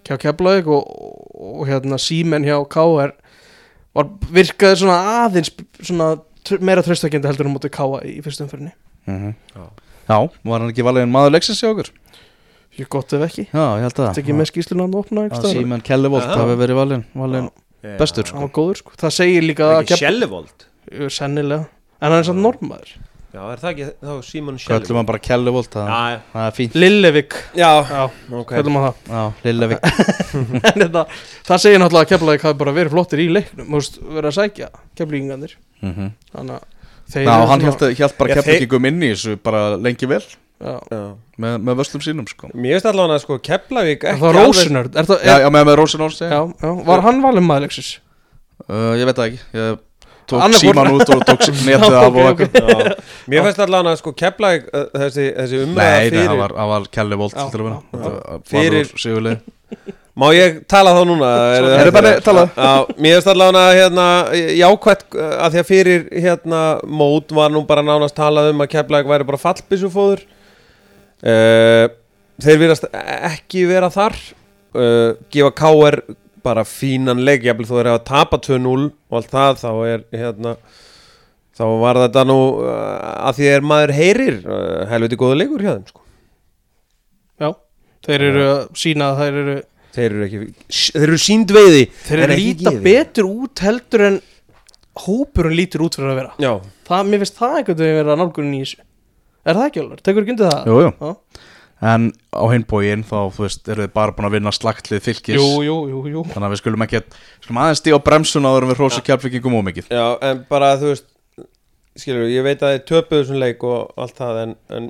hjá 0.05 0.17
Keflavík 0.21 0.67
og, 0.71 0.83
og 1.35 1.65
hérna 1.69 1.97
símen 2.01 2.45
hjá 2.47 2.57
KR 2.69 3.13
var, 3.95 4.09
virkaði 4.35 4.81
svona 4.83 4.97
aðeins 5.25 5.51
svona 5.81 6.09
tr- 6.45 6.61
meira 6.65 6.83
tröstakenda 6.85 7.29
heldur 7.31 7.47
um 7.49 7.55
móti 7.57 7.71
KA 7.73 8.01
í 8.05 8.17
fyrstu 8.25 8.45
umferðinni. 8.45 8.73
Mhm. 9.09 9.35
Já. 9.55 9.65
Já, 10.05 10.17
var 10.45 10.59
hann 10.61 10.69
ekki 10.69 10.83
valið 10.85 11.05
en 11.07 11.13
maður 11.15 11.33
leiksins 11.37 11.61
hjá 11.63 11.71
okkur? 11.73 11.89
ég 12.75 12.89
gott 12.91 13.13
ef 13.15 13.21
ekki, 13.23 13.45
Já, 13.55 13.63
ég 13.79 13.85
held 13.85 13.93
að. 13.95 14.07
Þetta 14.09 14.19
ekki 14.21 14.33
með 14.35 14.49
skýsluna 14.51 14.85
að 14.89 14.95
opna 14.99 15.21
staðar. 15.31 15.55
Símen 15.55 15.81
Kellevolt 15.87 16.25
Já. 16.27 16.33
hafi 16.41 16.57
verið 16.59 16.75
valin, 16.81 17.05
valin 17.15 17.45
Bestur, 17.99 18.25
hann 18.33 18.41
var 18.43 18.49
góður 18.51 18.79
sko, 18.81 18.91
það 18.99 19.13
segir 19.15 19.45
líka 19.45 19.67
að 19.69 19.81
Ekki 19.85 19.97
Sjellivold 20.01 20.65
Jú, 20.91 21.07
sennilega, 21.13 21.67
en 22.01 22.11
hann 22.11 22.19
er 22.19 22.27
samt 22.27 22.41
normaður 22.43 22.91
Já, 23.35 23.41
er 23.51 23.59
það 23.59 23.71
ekki 23.73 23.85
þá 23.99 24.11
Simon 24.23 24.55
Köllum 24.55 24.63
Sjellivold 24.63 24.95
hann 25.01 25.07
bara 25.09 25.19
Kellevolt, 25.25 25.73
það, 25.73 25.89
Já, 25.91 26.19
það 26.31 26.45
er 26.49 26.53
fínt. 26.55 26.75
Lillevik, 26.79 27.33
já, 27.59 27.71
já, 27.89 28.03
ok. 28.39 28.53
köllum 28.55 28.77
að 28.79 28.85
það. 28.85 29.09
Já, 29.11 29.23
Lillevik. 29.47 29.89
En 30.71 30.79
þetta, 30.85 31.03
það 31.49 31.59
segir 31.65 31.81
náttúrulega 31.83 32.05
að 32.05 32.11
Keflavík 32.13 32.45
hafi 32.47 32.59
bara 32.61 32.73
verið 32.77 32.95
flottir 32.95 33.23
í 33.25 33.27
leiknum 33.35 33.67
þú 33.67 33.81
veist, 33.81 33.99
verið 34.15 34.29
að 34.31 34.37
sækja 34.39 34.69
Keflíkingarnir 35.01 35.57
Mhm. 35.85 36.07
þannig 36.31 36.55
að 36.55 36.63
þeir 37.11 37.25
Já, 37.27 37.33
eru 37.35 37.47
hann 37.51 37.61
svona- 37.65 37.75
held, 37.75 37.97
held 37.99 38.17
bara 38.21 38.29
Já, 38.31 38.35
Keflvíkingum 38.39 38.87
inn 38.89 39.03
í 39.03 39.09
þessu 39.11 39.35
bara 39.43 39.63
lengi 39.77 40.07
vel. 40.09 40.23
Já. 40.55 40.75
Já. 40.89 41.01
með, 41.43 41.57
með 41.67 41.75
vöslum 41.81 42.01
sínum 42.05 42.27
sko. 42.31 42.47
Mér 42.55 42.77
veist 42.77 42.85
allavega 42.87 43.17
að 43.19 43.25
sko 43.25 43.35
Keflavík 43.43 44.05
Er 44.07 44.13
ekki 44.13 44.21
það 44.23 44.29
alveg- 44.31 44.47
Rósinörd? 44.47 44.95
Er 44.95 45.03
það, 45.09 45.19
Já, 45.27 45.33
er, 45.35 45.41
já 45.43 45.49
með, 45.51 45.65
með 45.67 45.75
Rósinórs 45.81 46.21
já, 46.23 46.29
já, 46.63 46.69
var 46.87 47.03
hann 47.03 47.19
valin 47.21 47.43
maður 47.43 47.65
leiksins? 47.67 47.89
uh, 48.69 48.93
Ég 48.95 49.03
veit 49.09 49.19
það 49.19 49.27
ekki. 49.27 49.41
Ég 49.59 49.79
tók 50.31 50.55
síman 50.59 50.89
út 50.95 51.11
og 51.15 51.25
tók 51.29 51.43
netið 51.67 51.97
af 51.99 52.07
og 52.07 52.21
eitthvað. 52.43 52.95
Mér 53.31 53.45
finnst 53.47 53.61
allavega 53.65 53.93
að 53.95 53.99
sko 54.01 54.13
Keflavík 54.21 54.65
uh, 54.71 54.87
þessi, 55.03 55.27
þessi 55.37 55.59
umræða 55.65 55.91
Nei, 55.91 55.99
nei, 55.99 56.09
fyrir 56.15 56.31
það 56.31 56.41
var, 56.43 56.55
það 56.61 56.71
var 56.73 56.87
Kellevolt 56.97 57.37
Já, 57.37 57.45
til 57.53 57.61
að 57.65 57.77
Þetta 57.91 58.41
Fyrir- 58.53 58.89
var 58.91 59.05
Sigurleið 59.05 59.53
Má 60.15 60.29
ég 60.31 60.61
tala 60.71 60.93
þá 60.95 61.01
núna? 61.09 61.29
Er 61.51 61.65
Heyrðu, 61.75 61.91
bara 61.91 62.11
talaðu. 62.23 62.51
Já, 62.55 62.93
mér 63.03 63.17
finnst 63.17 63.27
allavega 63.33 63.63
að 63.65 63.79
hérna, 63.81 64.05
jákvætt 64.61 65.01
uh, 65.19 65.25
að 65.43 65.49
því 65.57 65.59
að 65.59 65.67
fyrir 65.73 66.05
hérna 66.23 66.61
mót 66.87 67.33
var 67.35 67.51
nú 67.51 67.65
bara 67.67 67.83
nánast 67.83 68.15
talað 68.15 68.53
um 68.53 68.63
að 68.63 68.69
Keflavík 68.77 69.09
væri 69.11 69.27
bara 69.27 69.41
fallbissufóður 69.41 70.23
uh, 71.25 71.89
Þeir 72.45 72.61
virðast 72.63 72.87
ekki 72.95 73.65
vera 73.67 73.87
þar. 73.91 74.15
Uh, 74.75 75.13
gefa 75.31 75.51
KR 75.55 75.99
bara 76.45 76.63
fínan 76.67 77.23
leik 77.25 77.45
jafnvel 77.47 77.67
þó 77.69 77.75
þeir 77.79 77.89
hafa 77.91 78.03
tapað 78.09 78.43
2-0 78.49 78.73
og 78.85 79.19
allt 79.19 79.31
það 79.33 79.61
þá 79.63 79.69
er 79.91 80.05
hérna 80.21 80.55
þá 81.55 81.63
var 81.81 81.99
þetta 82.05 82.25
nú 82.29 82.39
uh, 82.63 83.27
að 83.29 83.37
því 83.39 83.51
er 83.53 83.65
maður 83.71 83.93
heyrir 83.99 84.41
uh, 84.43 84.81
helviti 84.91 85.19
góða 85.19 85.39
leikur 85.41 85.63
hjá 85.65 85.71
þeim 85.75 85.85
sko. 85.91 86.03
Já, 87.41 87.49
þeir 88.07 88.25
eru 88.29 88.45
að 88.49 88.61
sína 88.83 89.11
að 89.13 89.21
þeir 89.23 89.39
eru 89.43 89.55
þeir 89.95 90.07
eru 90.11 90.25
ekki 90.25 90.39
þeir 90.95 91.05
eru 91.09 91.19
sínd 91.23 91.53
veiði 91.55 91.83
þeir 92.05 92.23
eru 92.25 92.39
líta 92.39 92.73
betur 92.83 93.29
út 93.29 93.63
heldur 93.63 94.05
en 94.09 94.17
hópurinn 95.05 95.55
lítur 95.59 95.85
út 95.87 95.95
fyrir 95.97 96.11
að 96.13 96.19
vera 96.21 96.33
Já, 96.43 96.51
það, 96.87 97.09
mér 97.11 97.23
finnst 97.23 97.39
það 97.39 97.57
einhvern 97.59 97.81
veginn 97.81 97.99
vera 98.01 98.17
nálgunin 98.19 98.57
í 98.57 98.61
þessu 98.63 98.83
er 99.45 99.59
það 99.59 99.67
ekki 99.69 99.83
alveg? 99.83 100.03
Tekur 100.07 100.25
ekki 100.25 100.35
undir 100.35 100.51
það? 100.51 100.69
Jú, 100.71 100.77
jú 100.83 100.91
Já. 100.91 101.44
En 101.83 102.11
á 102.31 102.43
hinbógin 102.53 103.03
þá, 103.03 103.17
þú 103.35 103.43
veist, 103.43 103.65
eru 103.67 103.83
þið 103.83 103.95
bara 103.97 104.13
búin 104.15 104.29
að 104.29 104.37
vinna 104.37 104.53
slagtlið 104.55 105.01
fylgis 105.03 105.35
Jú, 105.35 105.49
jú, 105.65 105.75
jú, 105.91 106.03
jú. 106.07 106.21
Þannig 106.31 106.47
að 106.47 106.53
við 106.53 106.61
skulum 106.61 106.85
ekki 106.85 107.01
skulum 107.43 107.59
aðeins 107.65 107.81
stíða 107.83 107.99
á 107.99 108.05
bremsuna 108.07 108.53
áður 108.53 108.65
en 108.65 108.71
við 108.71 108.79
hrósa 108.79 109.03
kjálfingum 109.03 109.57
ómikið 109.59 109.91
já, 109.91 110.05
en 110.23 110.45
bara 110.47 110.69
þú 110.79 110.93
veist 110.93 111.09
skilur, 111.99 112.27
ég 112.31 112.43
veit 112.45 112.63
að 112.63 112.75
þeir 112.75 112.83
töpuðu 112.89 113.23
þessum 113.23 113.39
leik 113.41 113.63
og 113.67 114.01
allt 114.03 114.17
það 114.19 114.41
en, 114.41 114.55
en 114.77 114.89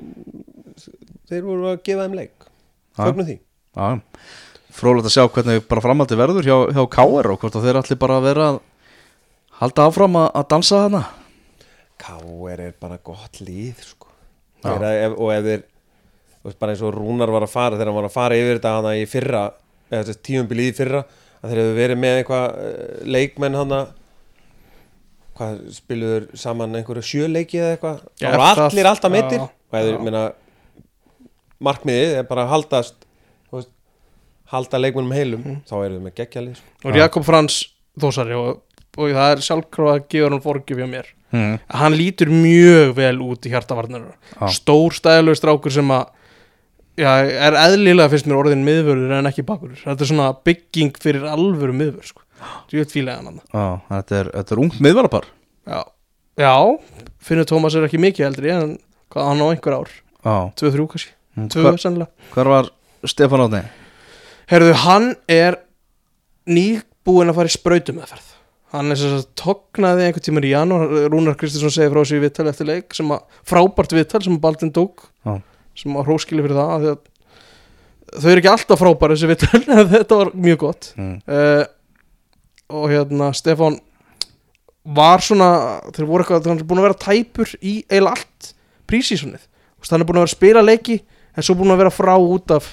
þeir 1.30 1.44
voru 1.46 1.68
að 1.70 1.82
gefa 1.86 2.06
þeim 2.06 2.16
leik. 2.18 2.48
Fögnum 2.96 3.28
því. 3.28 3.36
Já, 3.76 3.86
frólægt 4.76 5.10
að 5.10 5.14
sjá 5.14 5.26
hvernig 5.36 5.68
bara 5.70 5.84
framaldi 5.84 6.18
verður 6.18 6.48
hjá, 6.48 6.56
hjá 6.74 6.82
K.R. 6.96 7.30
og 7.32 7.38
hvort 7.42 7.58
að 7.58 7.68
þeir 7.68 7.80
allir 7.82 8.00
bara 8.02 8.18
vera 8.24 8.48
að 8.50 8.58
halda 9.60 9.86
áfram 9.90 10.18
að, 10.22 10.28
að 10.40 10.48
dansa 10.54 10.82
þarna. 10.84 11.04
K.R. 12.02 12.64
er 12.66 12.76
bara 12.82 13.00
gott 13.04 13.40
líð 13.44 13.86
sko. 13.86 14.10
Og 14.66 15.30
ef 15.32 15.46
þeir 15.46 15.66
veist, 16.46 16.58
bara 16.62 16.72
eins 16.74 16.82
og 16.86 16.94
Rúnar 16.96 17.30
var 17.34 17.44
að 17.46 17.52
fara 17.52 17.76
þegar 17.76 17.90
hann 17.90 17.98
var 18.00 18.08
að 18.10 18.16
fara 18.16 18.38
yfir 18.40 18.58
þetta 18.60 18.74
hana 18.78 18.94
í 18.96 19.04
fyrra 19.10 19.44
eða 19.90 20.02
þessi 20.08 20.22
tíumbilið 20.30 20.70
í 20.72 20.74
fyrra 20.80 21.04
að 21.06 21.50
þeir 21.52 21.60
hefðu 21.62 21.76
verið 21.80 22.00
með 22.02 22.18
eitthvað 22.20 22.46
eh, 22.64 23.06
leikmenn 23.16 23.58
hana 23.60 23.80
hvað 25.36 25.58
spiluður 25.76 26.26
saman 26.40 26.76
einhverju 26.78 27.04
sjöleiki 27.04 27.58
eða 27.60 27.74
eitthvað 27.76 27.98
voru 28.24 28.42
það- 28.46 28.62
allir 28.70 28.88
alltaf 28.90 29.12
meittir 29.12 29.40
já, 29.42 29.46
og 29.46 29.76
þeir 29.76 29.92
já. 29.92 30.02
meina 30.06 30.22
markmiðið 31.66 32.14
er 32.20 32.26
bara 32.28 32.44
að 32.46 32.52
haldast 32.54 32.96
veist, 33.52 33.70
halda 34.52 34.80
leikmennum 34.80 35.12
heilum 35.16 35.42
Mhm. 35.44 35.58
þá 35.68 35.74
eru 35.84 35.98
þau 35.98 36.04
með 36.06 36.14
geggjalið 36.20 36.56
sko. 36.56 36.88
og 36.88 36.96
Jakob 36.96 37.24
Frans 37.24 37.58
Þósari 38.00 38.34
og, 38.36 38.62
og 38.98 39.08
það 39.16 39.30
er 39.32 39.44
sjálfkráð 39.44 39.92
að 39.94 40.08
gefa 40.12 40.30
hann 40.30 40.44
fórgjöf 40.44 40.78
hjá 40.82 40.88
mér 40.90 41.06
mm. 41.32 41.58
hann 41.68 41.92
lítur 41.96 42.28
mjög 42.32 42.94
vel 42.94 43.16
út 43.24 43.46
í 43.48 43.52
hjartavarnar 43.52 44.04
Já. 44.40 44.48
stór 44.52 44.92
stæðalög 44.96 45.36
strákur 45.40 45.72
sem 45.72 45.88
að 45.88 46.06
já, 47.00 47.10
er 47.24 47.56
eðlilega 47.60 48.12
fyrst 48.12 48.28
mér 48.28 48.40
orðin 48.40 48.64
miðvörður 48.66 49.16
en 49.18 49.30
ekki 49.30 49.44
bakurur. 49.46 49.80
Þetta 49.82 50.06
er 50.06 50.10
svona 50.12 50.30
bygging 50.46 50.96
fyrir 51.02 51.26
alvöru 51.30 51.76
miðvör 51.76 52.08
sko. 52.08 52.22
þetta 53.88 54.18
er, 54.20 54.30
er 54.42 54.60
ungt 54.60 54.80
miðvarapar 54.84 55.24
já, 55.64 55.80
já 56.36 56.52
Finnur 57.24 57.48
Tómas 57.48 57.76
er 57.78 57.86
ekki 57.86 58.00
mikið 58.02 58.26
eldri 58.28 58.52
en 58.52 58.74
hvað, 59.12 59.28
hann 59.30 59.40
á 59.42 59.46
einhver 59.48 59.78
ár, 59.80 59.92
Já, 60.26 60.36
2-3 60.58 60.86
kannski. 60.90 61.12
Mm, 61.36 61.48
2 61.52 61.62
hvar, 61.64 61.80
sennilega. 61.80 62.30
hvar 62.34 62.50
var 62.50 62.70
Stefán 63.06 63.44
Átni? 63.44 63.62
Herðu, 64.50 64.72
hann 64.84 65.12
er 65.30 65.58
nýbúinn 66.46 67.30
að 67.30 67.38
fara 67.38 67.50
í 67.50 67.54
sprautumeðferð. 67.54 68.32
Hann 68.74 68.90
er 68.92 68.98
sem 68.98 69.12
sagt 69.14 69.32
tognaði 69.38 70.06
einhvern 70.08 70.24
tímar 70.26 70.46
í 70.46 70.52
janúar. 70.52 70.94
Rúnar 71.12 71.36
Kristinsson 71.38 71.72
segir 71.74 71.92
frá 71.92 72.00
þessu 72.02 72.18
í 72.18 72.22
viðtal 72.24 72.48
eftir 72.50 72.68
leik 72.68 72.96
sem 72.98 73.10
að, 73.14 73.22
frábært 73.46 73.94
viðtal 73.94 74.22
sem 74.24 74.34
að 74.36 74.42
Baldin 74.42 74.72
tók. 74.74 75.06
Já. 75.26 75.36
Sem 75.76 75.96
að 75.96 76.08
hróskili 76.08 76.44
fyrir 76.44 76.58
það 76.58 76.74
að 76.76 76.86
þau 78.16 78.30
eru 78.30 78.40
ekki 78.40 78.52
alltaf 78.52 78.80
frábæri 78.80 79.16
þessi 79.16 79.30
viðtal 79.32 79.62
en 79.76 79.90
þetta 79.92 80.20
var 80.20 80.32
mjög 80.46 80.62
gott. 80.62 80.92
Mm. 80.96 81.18
uh, 81.26 81.64
og 82.76 82.88
hérna 82.90 83.30
Stefán 83.36 83.78
var 84.96 85.22
svona 85.24 85.50
þeir 85.94 86.08
voru 86.08 86.24
eitthvað, 86.24 86.48
er 86.54 86.66
búin 86.66 86.80
að 86.82 86.88
vera 86.88 87.02
tæpur 87.02 87.52
í 87.60 87.76
eiginlega 87.90 88.14
allt 88.14 88.50
prísísonið 88.86 89.46
hann 89.86 90.02
er 90.02 90.08
búin 90.08 90.18
að 90.18 90.24
vera 90.24 90.30
að 90.30 90.34
spila 90.34 90.64
leiki 90.64 90.96
en 91.36 91.46
svo 91.46 91.56
búin 91.58 91.74
að 91.74 91.82
vera 91.84 91.94
frá 91.94 92.14
út 92.18 92.54
af 92.54 92.72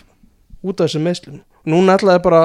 út 0.64 0.80
af 0.80 0.88
þessum 0.88 1.08
meðslum 1.08 1.42
núna 1.70 1.98
ætlaði 1.98 2.24
bara 2.26 2.44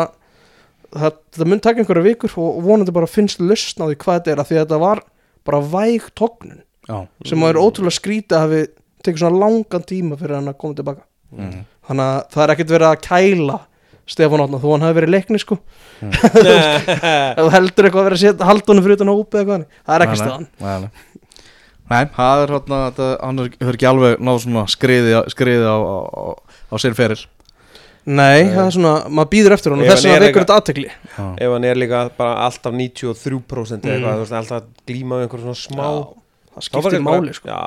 það, 0.93 1.19
það 1.37 1.51
mun 1.51 1.63
taka 1.65 1.83
einhverja 1.83 2.07
vikur 2.07 2.35
og 2.43 2.61
vonandi 2.67 2.95
bara 2.95 3.11
finnst 3.11 3.41
því 3.41 3.99
hvað 4.01 4.19
þetta 4.19 4.33
er 4.33 4.43
af 4.43 4.51
því 4.51 4.59
að 4.59 4.65
þetta 4.65 4.81
var 4.83 5.03
bara 5.49 5.63
væg 5.73 6.09
tognun 6.19 6.63
Já. 6.89 7.07
sem 7.29 7.45
að 7.45 7.53
er 7.53 7.61
ótrúlega 7.61 7.97
skrítið 7.99 8.37
að 8.37 8.45
hafi 8.47 8.63
tekið 9.05 9.23
svona 9.23 9.41
langan 9.45 9.85
tíma 9.89 10.19
fyrir 10.21 10.37
hann 10.39 10.49
að 10.53 10.59
koma 10.63 10.75
tilbaka 10.79 11.03
mm. 11.37 11.65
þannig 11.89 12.05
að 12.09 12.23
það 12.35 12.45
er 12.45 12.55
ekkert 12.57 12.75
verið 12.77 12.89
að 12.93 13.03
kæla 13.09 13.59
Stefán 14.09 14.41
Átna 14.41 14.59
þó 14.63 14.69
hann 14.73 14.85
hafi 14.87 14.97
verið 14.97 15.13
leikni 15.13 15.39
sko 15.43 15.59
ef 16.03 17.39
þú 17.39 17.49
heldur 17.55 17.89
eitthvað 17.89 18.03
að 18.03 18.09
vera 18.09 18.21
setja 18.23 18.49
haldunum 18.49 18.85
fyrir 18.87 18.99
utan 18.99 19.11
hópi 19.13 19.41
eða 19.41 19.47
hvað 19.49 19.57
þannig. 19.59 19.81
það 19.89 19.95
er 19.99 20.05
ekki 20.07 20.15
Nei, 20.15 20.19
nei. 20.19 20.27
staðan 20.27 20.47
Nei, 20.59 20.77
nei. 20.85 20.91
Nei, 21.89 22.05
það 22.19 22.43
er 22.45 22.51
hérna 22.53 22.79
þetta, 22.91 23.09
hann 23.25 23.39
hefur 23.45 23.77
ekki 23.79 23.87
alveg 23.89 24.19
náð 24.29 24.39
svona 24.45 24.63
skriði, 24.69 25.13
á- 25.17 25.29
skriði 25.33 25.65
á, 25.65 25.77
á, 25.77 25.99
á, 26.05 26.23
á 26.69 26.75
sinn 26.83 26.97
feril 26.99 27.21
nei, 28.09 28.49
það 28.53 28.61
er 28.67 28.75
svona, 28.77 28.93
maður 29.13 29.31
býður 29.35 29.55
eftir 29.57 29.73
hann 29.75 29.85
og 29.85 29.89
þess 29.89 30.05
að 30.05 30.13
er 30.13 30.25
vekur 30.25 30.29
eitthvað- 30.29 30.45
þetta 30.45 30.59
aðtekli 30.61 30.87
Já, 30.89 31.25
ef 31.45 31.55
hann 31.55 31.69
er 31.71 31.81
líka 31.81 32.03
bara 32.17 32.35
alltaf 32.49 32.73
93% 32.77 33.85
eða 33.85 33.89
Mm. 33.89 33.97
eitthvað, 33.97 34.15
þú 34.15 34.25
veist, 34.25 34.37
alltaf 34.41 34.59
að 34.61 34.69
glíma 34.89 35.19
við 35.21 35.25
einhver 35.29 35.43
svona 35.45 35.61
smá 35.65 35.85
það 35.89 35.99
Þá 35.99 36.59
var 36.59 36.67
skiptir 36.69 36.99
eitthvað- 36.99 37.21
máli 37.21 37.35
sko. 37.37 37.49
já, 37.49 37.61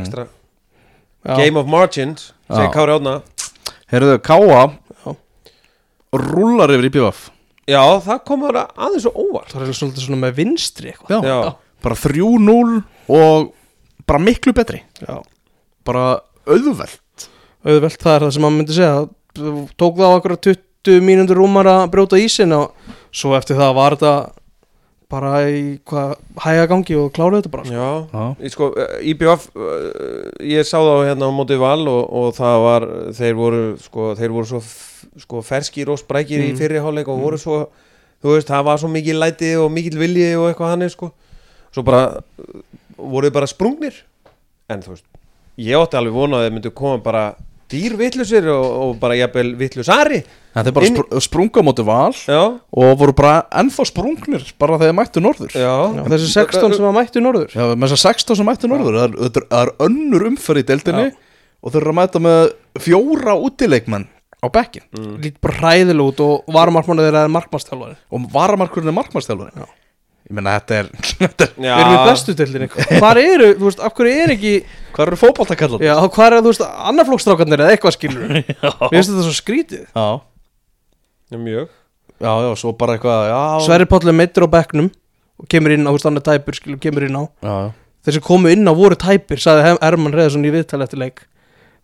ekstra 0.00 0.24
Já. 0.26 0.32
Game 1.26 1.60
of 1.60 1.66
margins, 1.70 2.32
segir. 2.48 2.70
Kári 2.74 2.96
Átna 2.96 3.16
Heyrðu, 3.92 4.18
Káa 4.22 4.62
Já. 5.06 5.16
rúlar 6.16 6.72
yfir 6.74 6.88
í 6.88 6.92
BVF 6.94 7.30
já, 7.66 7.82
það 8.02 8.20
kom 8.28 8.44
bara 8.46 8.66
aðeins 8.78 9.02
svo 9.06 9.12
óvart. 9.26 9.50
Það 9.50 9.64
er 9.66 9.76
svolítið 9.76 10.04
svona 10.06 10.20
með 10.22 10.36
vinstri 10.38 10.92
eitthvað. 10.92 11.26
Já, 11.26 11.38
já, 11.42 11.50
bara 11.82 11.98
3-0 11.98 12.76
og 13.16 13.48
bara 14.06 14.22
miklu 14.22 14.54
betri. 14.54 14.82
Já. 15.02 15.18
bara 15.86 16.20
auðveld 16.46 17.26
auðvelt 17.66 18.00
það 18.02 18.12
er 18.14 18.24
það 18.24 18.32
sem 18.34 18.42
maður 18.44 18.56
myndi 18.56 18.76
segja. 18.76 18.94
Það 19.36 19.58
tók 19.78 19.98
það 19.98 20.06
á 20.10 20.16
okkur 20.16 20.34
20 20.46 21.04
mínútur 21.06 21.40
rúmar 21.40 21.68
að 21.70 21.84
brjóta 21.92 22.18
ísin 22.22 22.54
og 22.56 22.94
svo 23.14 23.34
eftir 23.38 23.58
það 23.58 23.74
var 23.76 23.96
þetta 23.96 24.14
bara 25.12 25.32
í 25.50 25.78
hvað 25.86 26.14
hæga 26.42 26.66
gangi 26.70 26.96
og 26.98 27.12
klára 27.14 27.38
þetta 27.40 27.50
bara 27.52 27.64
sko. 27.64 27.74
já. 27.74 27.90
Já, 28.10 28.24
Í 28.42 28.50
sko, 28.50 28.68
eh, 28.82 28.94
IBF 29.12 29.44
uh, 29.54 30.30
ég 30.42 30.66
sá 30.66 30.78
þá 30.82 30.94
hérna 31.06 31.28
á 31.30 31.32
móti 31.36 31.58
val 31.60 31.86
og, 31.86 32.02
og 32.10 32.34
það 32.34 32.56
var, 32.64 32.86
þeir 33.14 33.34
voru 33.38 33.60
sko, 33.78 34.08
þeir 34.18 34.34
voru 34.34 34.50
svo 34.50 34.62
sko, 35.22 35.42
ferskir 35.46 35.88
og 35.94 36.00
sprækir 36.02 36.42
í 36.42 36.50
Mm. 36.52 36.58
fyrirháleik 36.58 37.08
og 37.08 37.20
voru 37.22 37.38
svo 37.38 37.60
þú 38.22 38.34
veist, 38.34 38.48
það 38.50 38.64
var 38.66 38.78
svo 38.82 38.88
mikil 38.90 39.20
læti 39.22 39.54
og 39.60 39.70
mikil 39.70 39.98
vilji 40.00 40.32
og 40.36 40.48
eitthvað 40.50 40.72
hann 40.74 40.90
sko. 40.90 41.12
Svo 41.72 41.82
bara, 41.86 42.18
uh, 42.42 42.60
voru 42.98 43.28
þeir 43.28 43.36
bara 43.38 43.46
sprungnir. 43.46 44.02
En 44.68 44.82
þú 44.82 44.96
veist, 44.96 45.04
ég 45.60 45.78
átti 45.78 45.96
alveg 46.00 46.12
vonað 46.16 46.40
að 46.40 46.46
þeir 46.48 46.54
myndu 46.56 46.74
koma 46.74 46.98
bara 46.98 47.24
dýr 47.72 47.94
vitlusir 47.98 48.46
og, 48.52 48.64
og 48.82 48.90
bara 49.02 49.16
jafnvel 49.18 49.54
vitlusari 49.58 50.20
Þetta 50.56 50.70
er 50.70 50.74
bara 50.76 50.86
Inn- 50.88 50.96
spr 50.96 51.20
sprunga 51.26 51.60
á 51.60 51.66
móti 51.68 51.84
val 51.84 52.14
Já, 52.16 52.42
og 52.72 52.92
voru 53.00 53.12
bara 53.18 53.34
ennþá 53.60 53.84
sprungnir 53.90 54.44
bara 54.58 54.78
þegar 54.80 54.94
mættu 54.96 55.20
norður. 55.20 55.52
Já, 55.52 55.74
Já, 55.98 56.02
þessi 56.08 56.30
16 56.32 56.76
sem 56.78 56.86
mættu 56.96 57.20
norður. 57.20 57.50
Já, 57.52 57.64
með 57.76 57.90
þess 57.92 57.96
að 57.98 58.04
16 58.16 58.38
sem 58.40 58.48
mættu 58.48 58.70
norður 58.72 58.96
það 58.96 59.04
er, 59.04 59.16
það 59.20 59.40
er, 59.42 59.48
það 59.52 59.72
önnur 59.88 60.26
umferð 60.30 60.62
í 60.62 60.66
deildinni 60.70 61.06
og 61.60 61.72
þeir 61.74 61.82
eru 61.82 61.92
að 61.92 61.98
mæta 62.00 62.22
með 62.24 62.40
fjóra 62.86 63.34
útileikmenn 63.50 64.06
á 64.40 64.46
bekkin 64.52 64.84
Mm. 64.96 65.16
lít 65.24 65.36
bara 65.42 65.58
hræðileg 65.60 66.06
út 66.12 66.20
og 66.24 66.48
varamarkmannu 66.56 67.04
þeirra 67.04 67.22
er 67.26 67.32
markmannstjálfari 67.34 67.96
og 68.12 68.26
varamarkurinn 68.32 68.88
er 68.92 68.96
markmannstjálfari 68.96 69.66
Ég 70.26 70.34
meina 70.34 70.56
þetta 70.58 70.78
er, 70.80 70.86
við 71.22 71.68
erum 71.70 71.92
í 71.94 71.98
bestu 72.08 72.34
deildinni 72.34 72.66
hvar 73.02 73.20
eru, 73.20 73.52
þú 73.60 73.68
veist, 73.68 73.82
af 73.86 73.94
hverju 73.94 74.22
er 74.24 74.32
ekki 74.34 74.54
Hvað 74.96 75.04
eru 75.06 75.18
fótballtakallar? 75.20 75.84
já, 75.86 75.92
hvað 76.16 76.26
er, 76.26 76.36
þú 76.42 76.50
veist, 76.52 76.64
annarflókstrákarnir 76.90 77.62
eða 77.62 77.74
eitthvað 77.76 77.94
skilur 77.94 78.24
mér 78.34 78.42
finnst 78.48 79.12
þetta 79.12 79.26
svo 79.28 79.34
skrítið 79.38 79.84
Já, 79.86 80.06
Já, 81.30 81.38
mjög. 81.42 81.70
Já, 82.22 82.30
já, 82.46 82.50
svo 82.58 82.72
bara 82.78 82.96
eitthvað 82.96 83.24
já, 83.30 83.38
Sverri 83.66 83.86
Páll 83.90 84.10
er 84.10 84.14
meittur 84.18 84.46
á 84.46 84.54
bekknum 84.56 84.90
og 85.36 85.48
kemur 85.52 85.74
inn 85.76 85.84
á, 85.86 85.90
þú 85.90 85.96
veist, 85.98 86.06
hann 86.08 86.18
er 86.20 86.24
tæpur, 86.26 86.56
skilur, 86.56 86.78
kemur 86.80 87.04
inn 87.06 87.18
á. 87.18 87.24
Já, 87.44 87.54
já. 87.66 87.72
þeir 88.06 88.16
sem 88.16 88.24
komu 88.24 88.48
inn 88.54 88.64
á 88.66 88.72
voru 88.78 88.96
tæpir, 88.96 89.42
sagði 89.42 89.74
Hermann 89.82 90.14
Reðarsson 90.16 90.46
í 90.48 90.52
viðtali 90.54 90.86
eftir 90.86 91.02
leik 91.02 91.26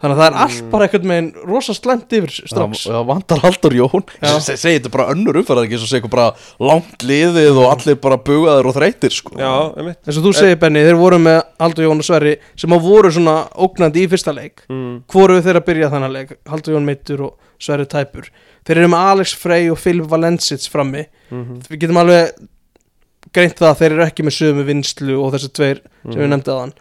þannig 0.02 0.16
að 0.16 0.20
það 0.20 0.26
er 0.26 0.36
allt 0.44 0.64
bara 0.72 0.86
eitthvað 0.88 1.04
með 1.08 1.18
einn 1.22 1.28
rosa 1.46 1.74
slæmt 1.78 2.14
yfir 2.18 2.32
strax. 2.34 2.80
Já, 2.84 2.92
já, 2.92 3.00
vantar 3.06 3.42
Haldur 3.44 3.76
Jón. 3.78 4.04
Se- 4.42 4.56
Segi 4.58 4.80
þetta 4.80 4.90
bara 4.96 5.06
önnur 5.14 5.38
umferð 5.40 5.62
ekki 5.68 5.78
svo 5.78 5.88
segir 5.92 6.10
bara 6.12 6.28
langt 6.60 7.06
liðið 7.06 7.60
og 7.62 7.68
allir 7.76 7.98
bara 8.02 8.18
bugaður 8.18 8.70
og 8.72 8.76
þreytir 8.76 9.14
sko. 9.14 9.36
Já, 9.38 9.52
einmitt. 9.78 10.00
Eins 10.06 10.18
og 10.18 10.26
þú 10.26 10.34
segir 10.40 10.58
Benni, 10.62 10.82
þeir 10.88 10.98
voru 11.00 11.20
með 11.22 11.40
Haldur 11.62 11.86
Jón 11.86 12.02
og 12.02 12.08
Sverri 12.10 12.34
sem 12.58 12.74
að 12.74 12.82
voru 12.90 13.12
svona 13.14 13.36
ógnandi 13.54 14.02
í 14.04 14.10
fyrsta 14.10 14.34
leik. 14.34 14.64
Mm. 14.68 15.02
hvoru 15.06 15.38
þeir 15.42 15.60
að 15.62 15.66
byrja 15.70 15.92
þannig 15.94 16.16
leik? 16.18 16.36
Haldur 16.50 16.74
Jón 16.76 16.88
meittur 16.90 17.22
og 17.28 17.36
Sverri 17.62 17.86
tæpur. 17.86 18.26
Þeir 18.66 18.78
eru 18.82 18.88
með 18.90 19.06
Alex 19.12 19.32
Frey 19.38 19.70
og 19.70 19.78
Phil 19.78 20.02
Valensits 20.02 20.66
frammi. 20.70 21.06
Mm 21.30 21.60
við 21.70 21.78
getum 21.86 22.02
alveg 22.02 22.34
greint 23.32 23.56
það 23.58 23.68
að 23.70 23.78
þeir 23.80 23.94
eru 23.96 24.04
ekki 24.06 24.26
með 24.26 24.36
sömu 24.38 24.64
vinslu 24.68 25.14
og 25.22 25.30
þessi 25.34 25.50
tveir 25.56 25.78
sem 26.02 26.18
við 26.20 26.30
nefndi 26.32 26.52
aðan 26.52 26.74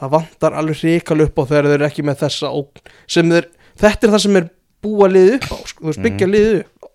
það 0.00 0.12
vantar 0.14 0.56
alveg 0.60 0.80
hrikal 0.82 1.20
upp 1.24 1.40
á 1.40 1.42
þegar 1.50 1.68
þeir 1.68 1.76
eru 1.78 1.88
ekki 1.88 2.04
með 2.08 2.22
þessa 2.22 2.52
ógn 2.54 2.94
sem 3.16 3.32
þeir, 3.34 3.48
þetta 3.82 4.08
er 4.08 4.14
það 4.14 4.24
sem 4.24 4.38
er 4.40 4.48
búa 4.84 5.10
liðið 5.10 5.36
upp 5.38 5.50
á 5.52 5.58
sko, 5.68 5.82
þú 5.82 5.90
veist 5.90 6.04
byggja 6.06 6.30
liðið 6.30 6.56
upp 6.62 6.86
á 6.86 6.88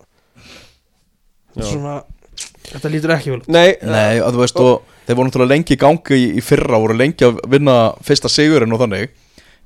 Já. 1.54 1.66
svona, 1.68 1.94
þetta 2.72 2.90
lítur 2.90 3.14
ekki 3.14 3.34
vel 3.34 3.42
Nei, 3.46 3.76
Nei, 3.86 4.18
að 4.18 4.34
þú 4.34 4.42
veist 4.42 4.62
og 4.64 4.72
þeir 5.04 5.18
voru 5.18 5.28
náttúrulega 5.28 5.52
lengi 5.54 5.76
í 5.76 5.80
gangi 5.84 6.18
í, 6.18 6.24
í 6.40 6.42
fyrra 6.42 6.80
voru 6.82 6.96
lengi 6.98 7.28
að 7.28 7.38
vinna 7.52 7.76
fyrsta 8.02 8.30
sigurinn 8.32 8.74
og 8.74 8.82
þannig 8.82 9.12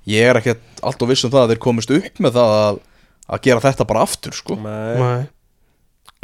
ég 0.09 0.29
er 0.29 0.41
ekkert 0.41 0.83
allt 0.85 1.03
og 1.05 1.11
viss 1.13 1.25
um 1.25 1.33
það 1.33 1.45
að 1.47 1.53
þeir 1.55 1.63
komist 1.65 1.93
upp 1.95 2.23
með 2.25 2.37
það 2.37 2.55
að, 2.59 2.81
að 3.29 3.43
gera 3.49 3.65
þetta 3.65 3.87
bara 3.89 4.05
aftur 4.05 4.37
sko. 4.37 4.57
Nei. 4.61 5.01
Nei. 5.01 5.27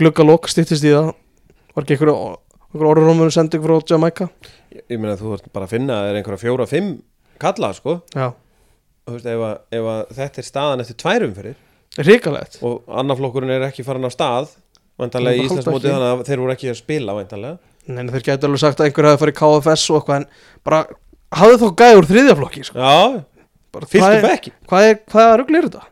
glugga 0.00 0.26
lók 0.26 0.48
stýttist 0.50 0.84
í 0.84 0.92
það 0.92 1.12
var 1.74 1.84
ekki 1.86 1.96
einhver, 1.96 2.12
einhver 2.74 2.90
orðurómur 2.90 3.32
sending 3.34 3.62
frá 3.64 3.76
Jamaica 3.88 4.28
Ég, 4.74 4.82
ég 4.90 4.98
meina 5.00 5.14
þú 5.18 5.36
ert 5.36 5.46
bara 5.54 5.68
að 5.68 5.76
finna 5.76 5.96
að 5.96 6.02
það 6.04 6.10
er 6.10 6.18
einhverja 6.20 6.42
fjóra, 6.42 6.66
fimm 6.70 6.90
kalla, 7.42 7.70
sko. 7.76 8.00
Já, 8.14 8.32
Þú 9.04 9.14
veist, 9.18 9.26
ef, 9.28 9.42
að, 9.44 9.56
ef 9.76 9.86
að 9.92 10.12
þetta 10.16 10.40
er 10.40 10.46
staðan 10.48 10.80
eftir 10.80 10.96
tvær 11.02 11.24
umferðir. 11.26 11.56
Hrikalegt. 11.98 12.54
Og 12.64 12.86
annarflokkurinn 12.88 13.52
er 13.52 13.66
ekki 13.66 13.84
farin 13.84 14.08
af 14.08 14.14
stað 14.14 14.54
vantarlega 15.00 15.42
í 15.42 15.44
Íslandsmóti 15.48 15.90
þannig 15.90 16.10
að 16.10 16.22
þeir 16.28 16.42
voru 16.42 16.54
ekki 16.54 16.70
að 16.72 16.78
spila 16.80 17.16
vantarlega 17.18 17.72
Nei, 17.84 18.06
þeir 18.14 18.24
gæti 18.24 18.48
alveg 18.48 18.62
sagt 18.62 18.80
að 18.80 18.88
einhver 18.88 19.08
hafi 19.10 19.20
farið 19.20 19.36
KFS 19.40 19.84
og 19.92 19.98
eitthvað 19.98 20.20
en 20.22 20.26
bara 20.64 20.78
hafði 21.36 21.58
þá 21.60 21.66
gæði 21.82 21.98
úr 21.98 22.08
þriðjaflokki 22.10 22.64
sko. 22.70 22.80
Já, 22.80 22.94
Bara, 23.74 23.88
fyrstu 23.90 24.06
hvað, 24.06 24.16
er, 24.16 24.24
bekki. 24.30 24.52
hvað 24.70 24.88
er 24.88 24.98
hvað 25.10 25.32
er 25.34 25.68
þetta? 25.68 25.84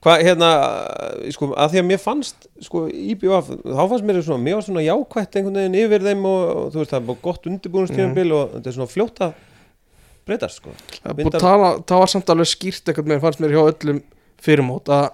Hvað, 0.00 0.22
hérna, 0.24 0.48
sko, 1.34 1.50
að 1.60 1.74
því 1.74 1.80
að 1.82 1.86
mér 1.90 2.00
fannst 2.00 2.46
sko, 2.64 2.86
IBF, 2.88 3.50
þá 3.60 3.82
fannst 3.82 4.06
mér 4.08 4.20
svona 4.24 4.44
mér 4.46 4.56
var 4.56 4.64
svona 4.64 4.84
jákvætt 4.86 5.36
einhvern 5.36 5.58
veginn 5.60 5.76
yfir 5.82 6.06
þeim 6.06 6.26
og, 6.30 6.44
og 6.48 6.70
þú 6.72 6.80
veist, 6.80 6.94
það 6.94 7.10
var 7.10 7.18
gott 7.26 7.48
undirbúinustíðanbil 7.50 8.32
og 8.38 8.54
þetta 8.54 8.72
er 8.72 8.76
svona 8.78 8.92
fljótt 8.94 9.22
að 9.26 9.34
breytast, 10.30 10.62
sko. 10.62 10.72
Myndar... 11.18 11.44
tala, 11.44 11.70
það 11.84 12.04
var 12.04 12.12
samt 12.14 12.32
alveg 12.32 12.48
skýrt 12.48 12.88
eitthvað 12.88 13.12
með 13.12 13.22
fannst 13.26 13.44
mér 13.44 13.56
hjá 13.56 13.60
öllum 13.66 14.00
fyrirmót 14.40 14.92
að 14.96 15.06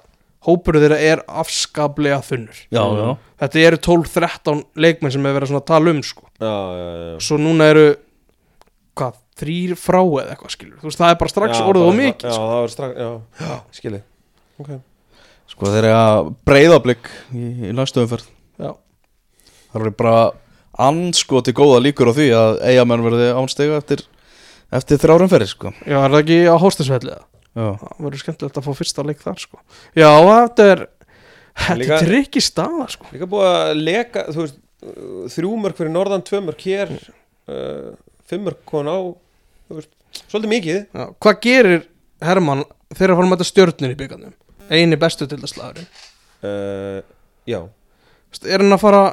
hópur 0.46 0.78
þeirra 0.78 1.02
er 1.02 1.22
afskaplega 1.26 2.22
þunnur. 2.22 2.64
Já, 2.70 2.82
já. 3.00 3.06
Þetta 3.42 3.64
eru 3.66 3.82
12-13 3.88 4.64
leikmenn 4.86 5.16
sem 5.16 5.26
hefur 5.26 5.40
verið 5.40 5.50
svona 5.50 5.64
að 5.64 5.70
tala 5.72 5.96
um 5.96 6.02
sko. 6.06 6.28
Já, 6.38 6.54
já, 6.78 6.90
já 7.10 7.24
Svo 7.26 7.38
núna 7.42 7.72
eru 7.72 7.88
hvað, 8.96 9.18
þrýr 9.40 9.74
frá 9.80 10.00
eða 10.02 10.34
eitthvað 10.34 10.54
skilur 10.54 10.78
Þú 10.80 10.90
veist, 10.90 11.00
það 11.00 11.12
er 11.12 11.18
bara 11.22 11.32
strax 11.32 11.58
Já, 11.58 11.64
orðið 11.70 11.88
og 11.90 11.98
mikið 11.98 12.28
Já, 12.28 12.36
sko. 12.36 12.46
það 12.50 12.62
var 12.62 12.72
strax, 12.74 13.00
já, 13.02 13.10
já. 13.42 13.56
skilið 13.80 14.04
okay. 14.62 14.80
Sko 15.50 15.70
þeir 15.70 15.84
eru 15.84 15.94
að 15.96 16.32
breyðablик 16.48 17.12
í, 17.32 17.44
í 17.70 17.76
næstu 17.76 18.02
umferð 18.02 18.26
Já. 18.56 18.72
Það 19.70 19.80
eru 19.82 19.94
bara 20.00 20.18
anskoti 20.86 21.54
góða 21.56 21.80
líkur 21.84 22.10
á 22.12 22.16
því 22.16 22.26
að 22.36 22.58
eigamenn 22.70 23.04
verði 23.04 23.30
ánstega 23.36 23.78
eftir, 23.80 24.02
eftir 24.74 25.00
þrjárumferði 25.00 25.48
sko. 25.50 25.72
Já, 25.84 25.98
er 26.02 26.12
það 26.12 26.20
ekki 26.22 26.38
á 26.48 26.56
hóstasvelliða? 26.60 27.22
Já, 27.56 27.68
Það 27.80 28.02
verður 28.04 28.22
skemmtilegt 28.22 28.60
að 28.60 28.66
fá 28.66 28.72
fyrsta 28.76 29.04
leik 29.06 29.22
þar 29.24 29.40
sko. 29.40 29.60
Já, 29.96 30.10
þetta 30.28 30.68
er 30.74 30.86
Þetta 31.56 32.00
er 32.04 32.16
í 32.36 32.42
staða 32.44 32.86
sko. 32.92 33.06
Líka 33.14 33.28
búið 33.32 33.46
að 33.48 33.78
leka, 33.80 34.24
þú 34.28 34.42
veist 34.42 34.58
uh, 34.84 35.22
þrjú 35.32 35.52
mörg 35.62 35.78
fyrir 35.78 35.92
norðan, 35.94 36.24
tvö 36.26 36.42
mörg 36.44 36.64
hér 36.66 36.92
uh, 36.92 37.94
fimm 38.28 38.44
mörg 38.44 38.60
kon 38.68 38.90
á 38.92 38.98
þú 39.06 39.78
veist, 39.78 39.92
svolítið 40.26 40.52
mikið 40.52 40.82
Já, 40.82 41.06
Hvað 41.24 41.40
gerir 41.46 41.86
Hermann 42.24 42.66
þegar 42.92 43.16
að 43.16 43.30
mæta 43.32 43.48
stjörnir 43.48 43.94
í 43.94 43.98
byggandum? 44.02 44.36
Einu 44.70 44.98
bestu 45.00 45.28
til 45.30 45.38
það 45.42 45.52
slagurinn 45.52 45.86
uh, 46.42 46.98
Já, 47.46 47.60
Er 48.50 48.62
hann 48.64 48.74
að 48.76 48.82
fara 48.82 49.04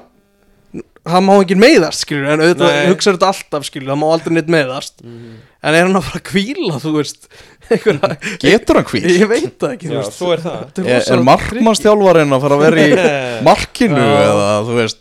Það 1.04 1.24
má 1.28 1.34
ekki 1.43 1.56
meiðast 1.60 2.06
skilur 2.06 2.30
En 2.32 2.41
auðvitað 2.41 2.72
Nei. 2.74 2.86
hugsaður 2.89 3.18
þetta 3.20 3.30
alltaf 3.34 3.66
skilur 3.68 3.91
Það 3.91 3.99
má 3.99 4.06
aldrei 4.16 4.34
neitt 4.38 4.51
meiðast 4.56 5.04
En 5.04 5.76
er 5.76 5.84
hann 5.84 5.99
að 5.99 6.06
fara 6.08 6.22
að 6.22 6.26
kvíla 6.32 6.80
þú 6.84 6.93
veist 6.97 7.28
einhverja, 7.74 8.16
getur 8.41 8.80
hann 8.80 8.88
hví? 8.89 9.01
Ég 9.20 9.30
veit 9.32 9.54
það 9.62 9.76
ekki 9.76 9.89
þú 9.91 9.93
Já, 9.95 10.01
er 10.34 10.41
það. 10.43 10.58
Þetta 10.64 10.82
Er, 10.84 10.89
er 10.89 10.97
rosalega 10.99 11.28
markmannstjálfarinn 11.30 12.36
að 12.38 12.43
fara 12.47 12.58
að 12.58 12.64
vera 12.66 12.84
í 12.88 12.97
markinu 13.49 14.01
Já. 14.04 14.16
eða 14.24 14.47
þú 14.68 14.78
veist 14.80 14.99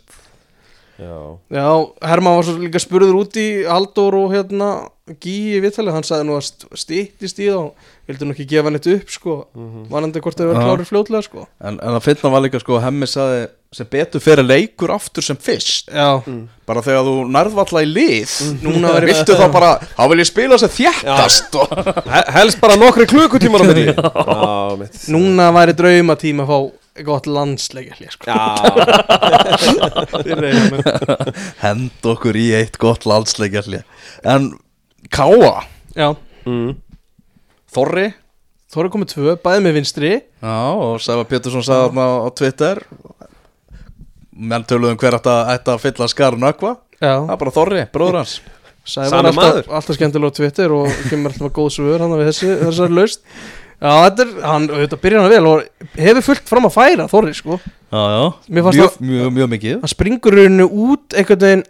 já, 1.03 1.15
Já, 1.57 1.67
Hermann 2.11 2.37
var 2.37 2.47
svo 2.47 2.55
líka 2.61 2.83
spurður 2.83 3.17
út 3.23 3.39
í 3.41 3.47
Halldór 3.67 4.19
og 4.21 4.35
hérna 4.37 4.69
Gí 5.19 5.31
í 5.51 5.57
viðtalið, 5.59 5.91
hann 5.97 6.05
sagði 6.07 6.23
nú 6.29 6.35
að 6.37 6.45
st- 6.47 6.69
styttist 6.79 7.35
í 7.43 7.49
þá 7.51 7.75
vildi 8.07 8.23
nú 8.23 8.31
ekki 8.31 8.45
gefa 8.53 8.71
neitt 8.71 8.85
upp 8.87 9.09
sko 9.11 9.33
vanandi 9.91 10.21
hvort 10.23 10.37
þau 10.39 10.45
verður 10.47 10.61
Já. 10.61 10.67
klárir 10.69 10.87
fljótlega 10.87 11.19
sko. 11.25 11.41
En, 11.59 11.75
en 11.83 11.91
það 11.97 12.05
finna 12.05 12.31
var 12.31 12.39
líka 12.45 12.61
sko 12.63 12.77
að 12.77 12.85
hemmi 12.85 13.07
saði 13.11 13.41
sem 13.75 13.89
betur 13.91 14.23
fyrir 14.23 14.47
leikur 14.47 14.93
aftur 14.95 15.19
sem 15.27 15.35
fyrst. 15.35 15.91
Já, 15.91 16.23
bara 16.69 16.79
þegar 16.87 17.03
þú 17.09 17.15
nærðvalla 17.35 17.83
í 17.83 17.89
lið 17.91 18.31
núna 18.63 18.87
verður 18.95 19.11
viltu 19.11 19.35
þá 19.41 19.45
bara, 19.57 19.73
þá 19.97 20.03
vil 20.13 20.21
ég 20.23 20.29
spila 20.31 20.55
sem 20.63 20.71
þjættast 20.77 21.51
og 21.59 21.67
He- 22.07 22.23
helst 22.39 22.63
bara 22.63 22.79
nokkri 22.79 23.03
klukkutímar 23.11 23.59
á 23.59 23.67
milli. 23.73 23.91
Núna 25.17 25.51
væri 25.59 25.75
draumatíma 25.83 26.47
að 26.47 26.51
fá 26.53 26.59
gott 27.11 27.27
landsleikja 27.27 28.07
sko. 28.15 28.31
Hend 31.63 31.91
okkur 32.15 32.35
í 32.39 32.53
eitt 32.55 32.79
gott 32.79 33.03
landsleikjalli 33.09 33.83
en 34.23 34.53
Káa, 35.11 35.63
Já, 35.95 36.13
mm. 36.45 36.75
Þorri. 37.73 38.13
Er 38.73 38.89
komið 38.89 39.11
tvö, 39.11 39.33
bæði 39.37 39.61
með 39.61 39.75
vinstri. 39.77 40.11
Já, 40.41 40.55
og 40.73 40.95
Sæfa 41.03 41.27
Pétursson 41.29 41.61
sagði 41.65 41.91
þarna 41.91 42.05
á 42.25 42.29
Twitter 42.33 42.81
menn 44.33 44.65
töluðum 44.65 44.97
hver 44.97 45.17
ætti 45.19 45.29
að, 45.29 45.51
ætti 45.53 45.73
að 45.73 45.81
fylla 45.83 46.07
skarn 46.09 46.47
ökva 46.49 46.71
Já, 46.97 47.11
það 47.21 47.33
er 47.35 47.41
bara 47.43 47.53
Þorri, 47.53 47.83
bróður 47.93 48.19
hans. 48.21 48.37
Sævar 48.93 49.11
Sami 49.13 49.29
alltaf, 49.31 49.67
alltaf 49.69 49.95
skemmtilega 49.97 50.33
á 50.33 50.37
Twitter 50.39 50.73
og 50.75 50.89
kemur 51.07 51.31
alltaf 51.31 51.53
góð 51.55 51.69
svör 51.77 52.01
hann 52.03 52.15
við 52.17 52.31
þessi, 52.31 52.49
þessari 52.63 52.97
laust 52.97 53.21
Já, 53.83 53.91
þetta 54.07 54.23
er, 54.25 54.33
hann, 54.47 54.65
þetta 54.71 54.99
byrjar 55.03 55.23
hann 55.23 55.33
vel 55.33 55.47
og 55.49 55.93
hefur 55.99 56.25
fullt 56.29 56.49
fram 56.49 56.67
að 56.69 56.75
færa 56.77 57.05
Þorri, 57.11 57.33
sko. 57.35 57.57
Já, 57.91 58.01
já, 58.15 58.25
mjög, 58.47 58.67
það- 58.69 58.99
mjög, 59.03 59.31
mjög 59.37 59.49
mikið. 59.53 59.77
Hann 59.83 59.91
springur 59.91 60.37
rauninu 60.39 60.67
út 60.87 61.17
einhvern 61.19 61.43
veginn 61.45 61.65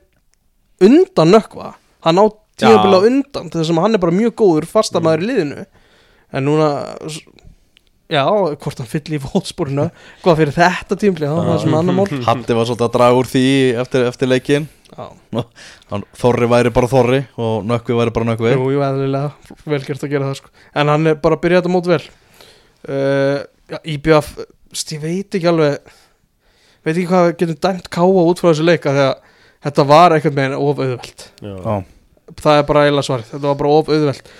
undan 0.83 1.33
nökkva 1.33 1.71
Hann 2.03 2.19
á 2.21 2.25
tíðabili 2.61 2.99
á 2.99 3.07
undan 3.09 3.49
þess 3.53 3.71
að 3.73 3.81
hann 3.85 3.97
er 3.97 4.03
bara 4.03 4.15
mjög 4.17 4.35
góður 4.43 4.67
fastamæður 4.69 5.23
í 5.23 5.29
liðinu. 5.31 5.65
En 6.33 6.45
núna, 6.47 6.67
já, 8.13 8.23
hvort 8.61 8.79
hann 8.81 8.89
fyllir 8.89 9.19
í 9.19 9.23
fótsporinu 9.23 9.87
Hvað 10.23 10.39
fyrir 10.39 10.55
þetta 10.55 10.97
tímli, 11.01 11.27
er 11.29 12.23
Hatti 12.27 12.55
var 12.57 12.65
svolítið 12.69 12.87
að 12.87 12.95
draga 12.95 13.19
úr 13.19 13.29
því 13.29 13.43
eftir, 13.83 14.05
eftir 14.09 14.29
leikin 14.31 14.65
Já, 14.93 15.05
Hann, 15.89 16.03
Þorri 16.17 16.49
væri 16.51 16.71
bara 16.73 16.89
Þorri 16.89 17.21
og 17.41 17.63
Nökkvi 17.69 17.95
væri 17.97 18.13
bara 18.13 18.27
Nökkvi. 18.29 18.51
Jú, 18.53 18.67
jú, 18.75 18.81
eðlilega, 18.85 19.55
velgjört 19.65 20.03
að 20.05 20.11
gera 20.13 20.27
það 20.29 20.35
sko. 20.41 20.51
En 20.77 20.91
hann 20.93 21.09
er 21.09 21.15
bara 21.23 21.37
að 21.39 21.41
byrja 21.45 21.61
þetta 21.63 21.71
mót 21.73 21.89
vel. 21.89 22.01
Uh, 22.83 23.39
st- 24.75 24.93
ég 24.97 25.01
veit 25.05 25.37
ekki 25.39 25.49
alveg 25.49 25.93
Veit 26.83 26.93
ekki 26.97 27.07
hvað 27.09 27.29
getum 27.39 27.57
dæmt 27.63 27.85
káa 27.95 28.05
út 28.27 28.41
frá 28.43 28.49
þessu 28.51 28.65
leika 28.67 28.91
Þegar 28.93 29.13
þetta 29.63 29.85
var 29.93 30.13
einhvern 30.17 30.35
veginn 30.41 30.55
of 30.59 30.81
auðvelt. 30.83 31.25
Já. 31.39 31.53
Já, 31.63 31.75
það 32.43 32.59
er 32.61 32.67
bara 32.69 32.83
eiginlega 32.87 33.07
svarið. 33.09 33.31
Þetta 33.33 33.47
var 33.49 33.61
bara 33.61 33.77
of 33.79 33.89
auðvelt. 33.93 34.33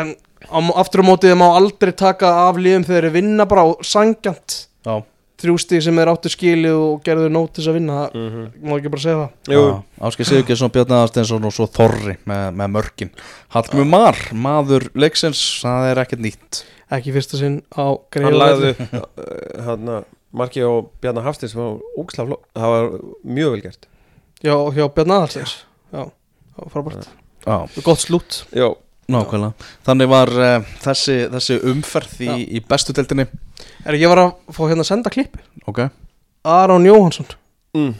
En 0.00 0.12
á, 0.50 0.58
aftur 0.82 1.02
á 1.02 1.08
mótið 1.10 1.36
má 1.40 1.46
aldrei 1.56 1.92
taka 1.96 2.28
af 2.48 2.58
liðum 2.62 2.84
þegar 2.86 3.08
þeir 3.08 3.16
vinna 3.20 3.46
bara 3.50 3.64
á 3.66 3.68
sangjant 3.86 4.54
Já, 4.86 4.94
þrjústi 5.40 5.80
sem 5.82 5.98
er 5.98 6.08
áttu 6.12 6.30
skilið 6.32 6.76
og 6.78 7.00
gerðu 7.04 7.30
nót 7.32 7.50
til 7.54 7.62
þess 7.64 7.70
að 7.72 7.76
vinna 7.78 7.96
það 7.98 8.14
Mhm. 8.20 8.46
má 8.68 8.72
ekki 8.76 8.90
bara 8.92 9.02
segja 9.02 9.28
það. 9.48 9.82
Áskei 10.08 10.24
Sigurgesson, 10.28 10.70
Bjarni 10.74 10.94
Aðarsteinsson 10.96 11.44
og 11.48 11.52
svo 11.56 11.66
Þorri 11.66 12.16
með, 12.28 12.44
með 12.60 12.70
mörkin. 12.76 13.10
Hallgrimur 13.54 13.86
Mar, 13.90 14.16
maður 14.32 14.88
leiksins, 14.94 15.42
það 15.64 15.90
er 15.90 16.02
ekkert 16.04 16.20
nýtt. 16.24 16.62
Ekki 16.90 17.12
fyrsta 17.14 17.38
sinn 17.38 17.62
á 17.76 17.86
hann 18.14 18.34
lagði 18.38 18.70
upp 18.74 18.94
uh, 18.94 19.62
hann 19.64 20.04
Marki 20.32 20.62
og 20.62 20.90
Bjarnar 21.02 21.24
Hafstins 21.26 21.54
var 21.58 21.80
ógislega 21.98 22.28
fló 22.30 22.36
það 22.54 22.74
var 22.74 22.90
mjög 23.26 23.50
vel 23.56 23.62
gert. 23.64 23.86
Já, 24.42 24.54
hjá 24.74 24.84
Bjarni 24.94 25.16
Aðalsteins. 25.18 25.56
Já, 25.92 26.04
var 26.56 26.70
frábært 26.74 27.08
Já, 27.46 27.82
gott 27.86 28.02
slút. 28.02 28.42
Já, 28.52 28.68
nákvæmlega. 29.10 29.70
Þannig 29.86 30.10
var 30.12 30.34
uh, 30.36 30.72
þessi, 30.84 31.16
þessi 31.32 31.60
umferð 31.72 32.20
í, 32.26 32.34
í 32.58 32.62
bestu 32.68 32.94
deildinni. 32.96 33.26
Er 33.84 33.96
ég 33.98 34.12
var 34.12 34.22
að 34.24 34.30
fá 34.54 34.62
hérna 34.68 34.84
að 34.84 34.90
senda 34.92 35.12
klippi 35.12 35.40
Ok, 35.68 35.82
Aron 36.48 36.86
Jóhansson 36.88 37.28
mm. 37.76 37.92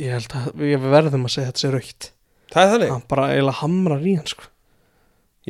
ég 0.00 0.16
held 0.16 0.34
að 0.38 0.48
við 0.58 0.88
verðum 0.90 1.28
að 1.28 1.34
segja 1.36 1.50
þetta 1.50 1.62
sé 1.62 1.70
raukt 1.74 2.10
það 2.54 2.64
er 2.64 2.72
þannig. 2.74 2.92
Hann 2.94 3.06
bara 3.10 3.28
eiginlega 3.32 3.60
hamrar 3.60 4.04
í 4.04 4.16
hann 4.18 4.30
sko. 4.30 4.48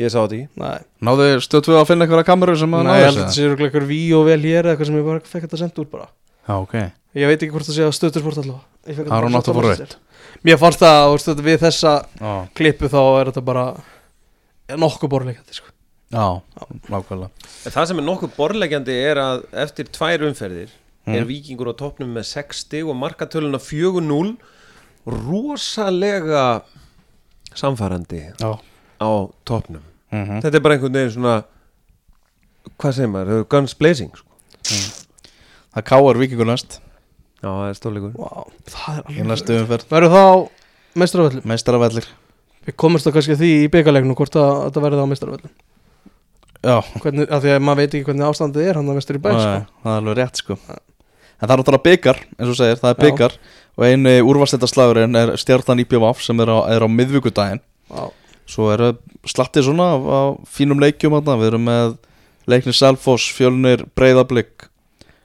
Ég 0.00 0.10
sá 0.10 0.18
þetta 0.24 0.36
í 0.36 0.42
Nei, 0.58 0.84
náðu 1.06 1.28
stöðtvöð 1.44 1.80
að 1.80 1.88
finna 1.90 2.06
einhverja 2.06 2.26
kameru 2.26 2.56
sem 2.58 2.76
að 2.76 2.86
Nei 2.88 2.94
ég 2.96 3.04
held 3.04 3.04
að 3.04 3.14
náðu 3.14 3.20
þetta 3.20 3.30
þessu? 3.30 3.40
sé 3.40 3.48
örugglega 3.48 3.70
einhver 3.70 3.88
ví 3.90 4.00
og 4.16 4.24
vel 4.28 4.40
hér 4.42 4.60
eða 4.64 4.72
eitthvað 4.74 4.90
sem 4.90 4.98
ég 4.98 5.08
bara 5.08 5.24
fekk 5.30 5.46
þetta 5.46 5.60
sendt 5.60 5.80
úr 5.82 5.90
bara. 5.92 6.08
Já, 6.44 6.54
ok. 6.56 6.74
Ég 7.14 7.30
veit 7.30 7.38
ekki 7.38 7.54
hvort 7.54 7.68
það 7.68 7.76
sé 7.78 7.84
að 7.86 7.94
stöðtursport 7.98 8.40
allavega. 8.42 8.64
Ég 8.88 8.98
fékk 8.98 9.04
þetta 9.04 9.18
Aron 9.20 9.36
bara 9.36 9.42
átti 9.44 9.52
að 9.52 9.58
fá 9.60 9.68
Messenger. 9.68 9.94
Mér 10.44 10.58
fannst 10.60 10.80
það, 10.82 11.14
þetta 11.24 11.44
við 11.46 11.58
þessa 11.62 11.92
Já, 12.20 12.32
klippu 12.58 12.88
þá 12.92 13.00
er 13.20 13.30
þetta 13.30 13.44
bara 13.44 13.66
er 14.68 14.76
nokkuð 14.80 15.10
borleikandi 15.14 15.54
sko. 15.56 15.70
já 16.14 16.26
nákvæmlega. 16.92 17.30
En 17.66 17.72
það 17.72 17.86
sem 17.90 17.98
er 17.98 18.04
nokkuð 18.06 18.34
borlegjandi 18.36 18.96
er 19.10 19.16
að 19.22 19.44
eftir 19.64 19.84
tvær 19.92 20.26
umferðir 20.30 20.68
Mm. 21.04 21.14
er 21.18 21.24
Víkingur 21.28 21.68
á 21.68 21.74
toppnum 21.76 22.14
með 22.16 22.24
6 22.24 22.60
stig 22.64 22.86
og 22.88 22.96
markatöluna 22.96 23.58
4-0 23.60 24.38
rosalega 25.04 26.62
samfærandi 27.54 28.22
Já. 28.40 28.52
á 29.00 29.10
toppnum. 29.44 29.82
Mm 30.10 30.40
þetta 30.40 30.54
er 30.56 30.60
bara 30.64 30.74
einhvern 30.78 30.92
veginn 30.96 31.12
svona 31.12 31.44
hvað 32.80 32.92
segir 32.96 33.10
maður, 33.12 33.44
guns 33.52 33.74
blazing 33.76 34.10
sko. 34.16 34.24
Það 35.74 35.84
káar 35.90 36.16
vikingur 36.22 36.46
næst 36.48 36.78
já, 37.44 37.48
það 37.50 37.68
er 37.68 37.78
stórleikur 37.78 38.14
wow, 38.18 38.46
Það 38.72 38.96
er 38.96 39.04
í 39.04 39.14
alveg 39.18 39.28
næstu 39.30 39.56
umferð 39.60 39.92
Verður 39.92 40.14
það 40.14 40.24
á 40.24 40.36
meistaraföllum? 41.02 41.44
Meistaravellir 41.52 42.08
Við 42.64 42.76
komumst 42.80 43.04
þá 43.04 43.12
kannski 43.18 43.36
að 43.36 43.42
því 43.44 43.50
í 43.60 43.70
byggarleiknum 43.74 44.16
hvort 44.18 44.38
að 44.40 44.50
þetta 44.64 44.84
verði 44.86 45.04
á 45.04 45.10
meistaraföllum 45.12 45.54
Já, 46.64 46.78
Hvernig, 47.04 47.28
af 47.28 47.44
því 47.44 47.52
að 47.52 47.62
maður 47.68 47.82
veit 47.82 47.90
ekki 47.92 48.08
hvernig 48.08 48.26
ástandið 48.30 48.68
er 48.70 48.80
hann 48.80 48.88
að 48.88 48.96
meistar 48.96 49.18
í 49.18 49.20
bæ 49.20 49.30
Nei, 49.34 49.42
sko. 49.44 49.80
það 49.84 49.92
er 49.92 50.00
alveg 50.00 50.18
rétt 50.22 50.40
sko 50.40 50.56
En 50.64 51.44
það 51.44 51.52
er 51.52 51.60
náttúrulega 51.60 51.84
byggar, 51.84 52.20
eins 52.38 52.46
og 52.46 52.52
þú 52.54 52.58
segir, 52.62 52.78
það 52.80 52.90
er 52.90 52.96
Já. 52.96 53.02
byggar 53.04 53.34
Og 53.74 53.84
einu 53.90 54.12
úrvastættarslagurinn 54.30 55.18
er 55.18 55.32
stjartan 55.42 55.82
IPVF 55.82 56.22
sem 56.24 56.40
er 56.40 56.52
á, 56.54 56.58
er 56.72 56.86
á 56.86 56.88
miðvíkudaginn 56.88 57.60
Já. 57.92 58.04
Svo 58.48 58.68
er 58.72 58.84
slattið 59.28 59.68
svona 59.68 59.90
af, 59.96 60.06
af 60.14 60.52
fínum 60.52 60.80
leikjum 60.80 61.14
þarna. 61.16 61.36
Við 61.40 61.48
erum 61.48 61.62
með 61.64 61.94
leiknir 62.50 62.76
Selfoss, 62.76 63.30
Fjölnir, 63.32 63.86
Breiðablик 63.96 64.66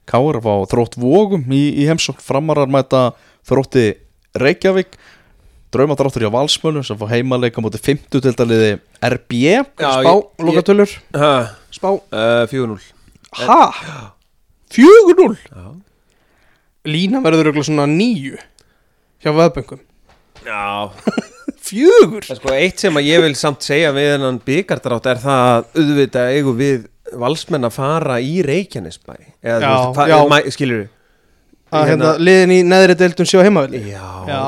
Káur 0.10 0.39
fá 0.41 0.53
þrótt 0.72 0.97
vógum 0.99 1.43
í, 1.53 1.64
í 1.78 1.88
heimsókn. 1.89 2.24
Framarar 2.26 2.70
mæta 2.72 3.10
þrótti 3.47 3.91
Reykjavík. 4.39 4.97
Draumadráttur 5.70 6.24
hjá 6.26 6.32
Valsmönu 6.34 6.82
sem 6.86 6.97
fá 6.97 7.05
heimaleika 7.12 7.62
mútið 7.62 7.84
50 7.91 8.24
tildaliði 8.26 8.70
RB 9.05 9.36
Já, 9.38 9.60
Spá, 9.78 10.14
lokatölur? 10.41 10.95
Spá, 11.70 11.89
uh, 11.93 12.47
4-0 12.49 12.80
ha? 13.45 13.60
4-0 14.74 15.36
já. 15.38 15.68
Lína 16.89 17.22
verður 17.22 17.51
örugglega 17.51 17.68
svona 17.70 17.86
nýju 17.86 18.39
hjá 19.22 19.30
veðböngum. 19.36 19.84
Já, 20.47 20.89
Fjögur? 21.70 22.26
Sko, 22.26 22.49
eitt 22.55 22.82
sem 22.82 22.95
að 22.97 23.10
ég 23.12 23.22
vil 23.22 23.36
samt 23.38 23.62
segja 23.66 23.91
við 23.93 24.16
hennan 24.16 24.39
byggardrátt 24.41 25.10
er 25.12 25.20
það 25.22 25.43
að 25.51 25.68
auðvitað 25.84 26.34
eigum 26.34 26.57
við 26.57 26.88
valsmenn 27.18 27.68
að 27.68 27.76
fara 27.76 28.20
í 28.22 28.39
Reykjanesbæ? 28.45 29.16
Eða 29.43 29.76
þú 29.97 30.16
veist, 30.32 30.55
skilur 30.57 30.84
við 30.84 30.95
að 31.70 31.91
hérna, 31.91 32.12
liðin 32.22 32.53
í 32.53 32.60
neðri 32.66 32.95
deildum 32.97 33.28
sjá 33.30 33.41
heimavelli? 33.45 33.82
Já. 33.91 34.05
Já, 34.30 34.43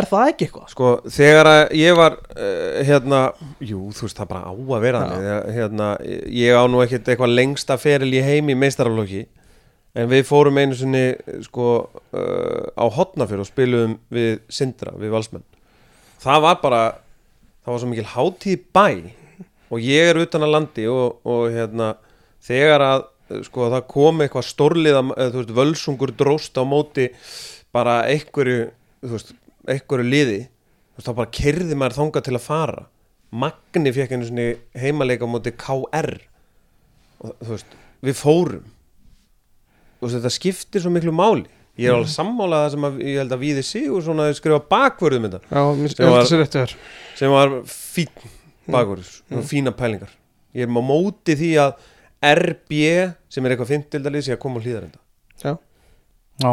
er 0.00 0.08
það 0.10 0.30
ekki 0.32 0.46
eitthvað? 0.48 0.68
sko, 0.74 0.92
þegar 1.14 1.50
að 1.52 1.62
ég 1.78 1.96
var 1.96 2.18
uh, 2.18 2.78
hérna, 2.88 3.22
jú, 3.64 3.86
þú 3.96 4.06
veist 4.06 4.20
það 4.20 4.30
bara 4.34 4.52
á 4.52 4.52
að 4.52 4.84
vera 4.84 5.02
þannig, 5.04 5.50
hérna, 5.56 5.88
ég 6.42 6.60
á 6.60 6.62
nú 6.68 6.82
ekkert 6.84 7.08
eitthvað 7.08 7.36
lengsta 7.38 7.78
feril 7.80 8.12
í 8.12 8.24
heimi 8.24 8.52
í 8.52 8.60
meistaraflokki 8.60 9.24
en 9.98 10.10
við 10.12 10.26
fórum 10.28 10.60
einu 10.60 10.76
sinni 10.78 11.06
sko, 11.46 11.88
uh, 12.12 12.64
á 12.76 12.84
hotnafjör 12.98 13.44
og 13.44 13.48
spilum 13.48 13.96
við 14.12 14.42
Sindra, 14.52 14.92
við 15.00 15.14
valsmenn. 15.16 15.46
Það 16.20 16.44
var 16.44 16.60
bara 16.60 16.82
það 17.64 17.72
var 17.72 17.80
svo 17.82 17.90
mikil 17.90 18.10
hátíð 18.12 18.60
bæ 18.76 18.86
og 19.70 19.80
ég 19.84 20.10
er 20.12 20.20
utan 20.22 20.44
að 20.46 20.52
landi 20.54 20.86
og, 20.90 21.18
og 21.28 21.48
hérna, 21.52 21.92
þegar 22.44 22.84
að 22.86 23.06
sko, 23.44 23.66
það 23.74 23.82
kom 23.92 24.22
eitthvað 24.24 24.46
veist, 25.34 25.50
völsungur 25.56 26.12
dróst 26.16 26.56
á 26.56 26.64
móti 26.64 27.10
bara 27.76 27.98
einhverju 28.08 28.70
veist, 29.04 29.34
einhverju 29.68 30.06
liði 30.08 30.38
veist, 30.96 31.04
þá 31.04 31.12
bara 31.18 31.34
kerði 31.40 31.76
maður 31.76 31.98
þangað 32.00 32.24
til 32.30 32.38
að 32.38 32.46
fara. 32.46 32.86
Magni 33.28 33.92
fekk 33.92 34.14
einu 34.16 34.48
heimaleika 34.80 35.28
á 35.28 35.32
móti 35.34 35.52
KR 35.52 36.10
og 37.20 37.34
veist, 37.50 37.76
við 38.00 38.16
fórum. 38.16 38.64
Og 40.00 40.12
þetta 40.14 40.30
skiptir 40.30 40.80
svo 40.84 40.92
miklu 40.94 41.12
máli. 41.12 41.44
Ég 41.78 41.90
er 41.92 41.94
alveg 41.98 42.10
sammálað 42.10 42.64
það 42.64 42.72
sem 42.74 42.86
að, 42.88 42.96
ég 43.06 43.18
held 43.20 43.34
að 43.36 43.42
Víði 43.44 43.62
Sigur 43.66 44.02
svona 44.02 44.24
skrifa 44.34 44.58
bakvörðum 44.66 45.28
þetta 45.28 45.40
Já, 45.46 45.60
mér 45.78 45.92
Sem 45.94 46.10
var- 46.10 46.74
sem 47.20 47.30
var 47.30 47.52
fín 47.70 48.08
bakvörður, 48.74 49.12
mm. 49.30 49.42
fína 49.48 49.72
pælingar. 49.76 50.10
Ég 50.54 50.66
er 50.66 50.72
á 50.72 50.82
móti 50.82 51.36
því 51.38 51.50
að 51.62 51.72
RB 52.24 52.78
sem 53.30 53.46
er 53.46 53.54
eitthvað 53.54 53.72
fimmtildalið 53.72 54.24
sé 54.26 54.34
að 54.34 54.40
koma 54.42 54.58
á 54.58 54.64
hlýðarenda 54.64 54.98
Já. 55.38 55.52
Já, 56.42 56.52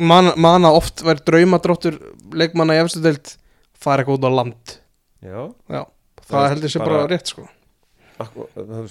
Man, 0.00 0.32
Mana 0.40 0.70
oft 0.72 1.02
verður 1.04 1.26
draumadráttur 1.28 1.96
leikmanna 2.32 2.76
í 2.78 2.82
efstu 2.84 3.02
deild 3.04 3.34
fara 3.76 4.00
eitthvað 4.04 4.20
út 4.20 4.28
á 4.28 4.38
land. 4.38 4.76
Já, 5.20 5.40
Já, 5.68 5.82
Það 6.20 6.36
það 6.36 6.48
heldur 6.54 6.72
sér 6.72 6.84
bara- 6.84 7.00
bara 7.00 7.10
rétt 7.10 7.32
sko. 7.32 7.48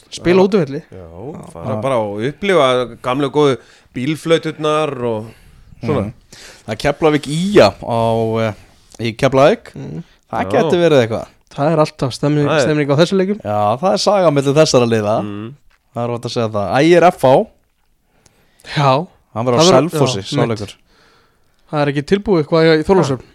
Spila 0.09 0.43
útvelli 0.43 0.81
já, 0.89 1.05
fara 1.53 1.75
bara 1.81 1.97
og 2.01 2.21
upplifa 2.25 2.97
gamlega 3.01 3.31
góðu 3.33 3.57
bílflauturnar 3.93 4.93
og 5.05 5.29
svona. 5.83 6.01
Mhm. 6.01 6.13
Það 6.65 6.73
er 6.73 6.79
Keflavík 6.83 7.27
Ía 7.29 7.67
á, 7.69 8.01
uh, 8.49 8.53
í 8.99 9.15
Keflavík. 9.15 9.71
Mm. 9.75 10.03
Það 10.29 10.43
Já. 10.43 10.49
getur 10.51 10.81
verið 10.83 11.03
eitthvað 11.07 11.27
Það 11.59 11.71
er 11.73 11.83
alltaf 11.83 12.15
stemning, 12.15 12.49
stemning 12.63 12.91
á 12.91 12.95
þessu 13.01 13.17
leikum 13.19 13.39
Já, 13.43 13.59
það 13.81 13.93
er 13.93 14.03
saga 14.05 14.29
millir 14.31 14.55
þessara 14.55 14.87
liða. 14.87 15.15
Mm. 15.25 15.47
Það 15.93 16.03
er 16.05 16.13
hægt 16.15 16.27
að 16.29 16.35
segja 16.35 16.51
það. 16.55 16.75
Ægir 16.79 17.07
F.A. 17.09 17.33
Já, 18.77 18.91
Hann 19.35 19.49
var 19.49 19.57
á 19.59 19.61
Selfossi, 19.67 20.23
sáleikur 20.29 20.77
það 21.69 21.83
er 21.83 21.91
ekki 21.91 22.05
tilbúið 22.09 22.43
eitthvað 22.43 22.69
í 22.71 22.85
Þorlósum. 22.87 23.25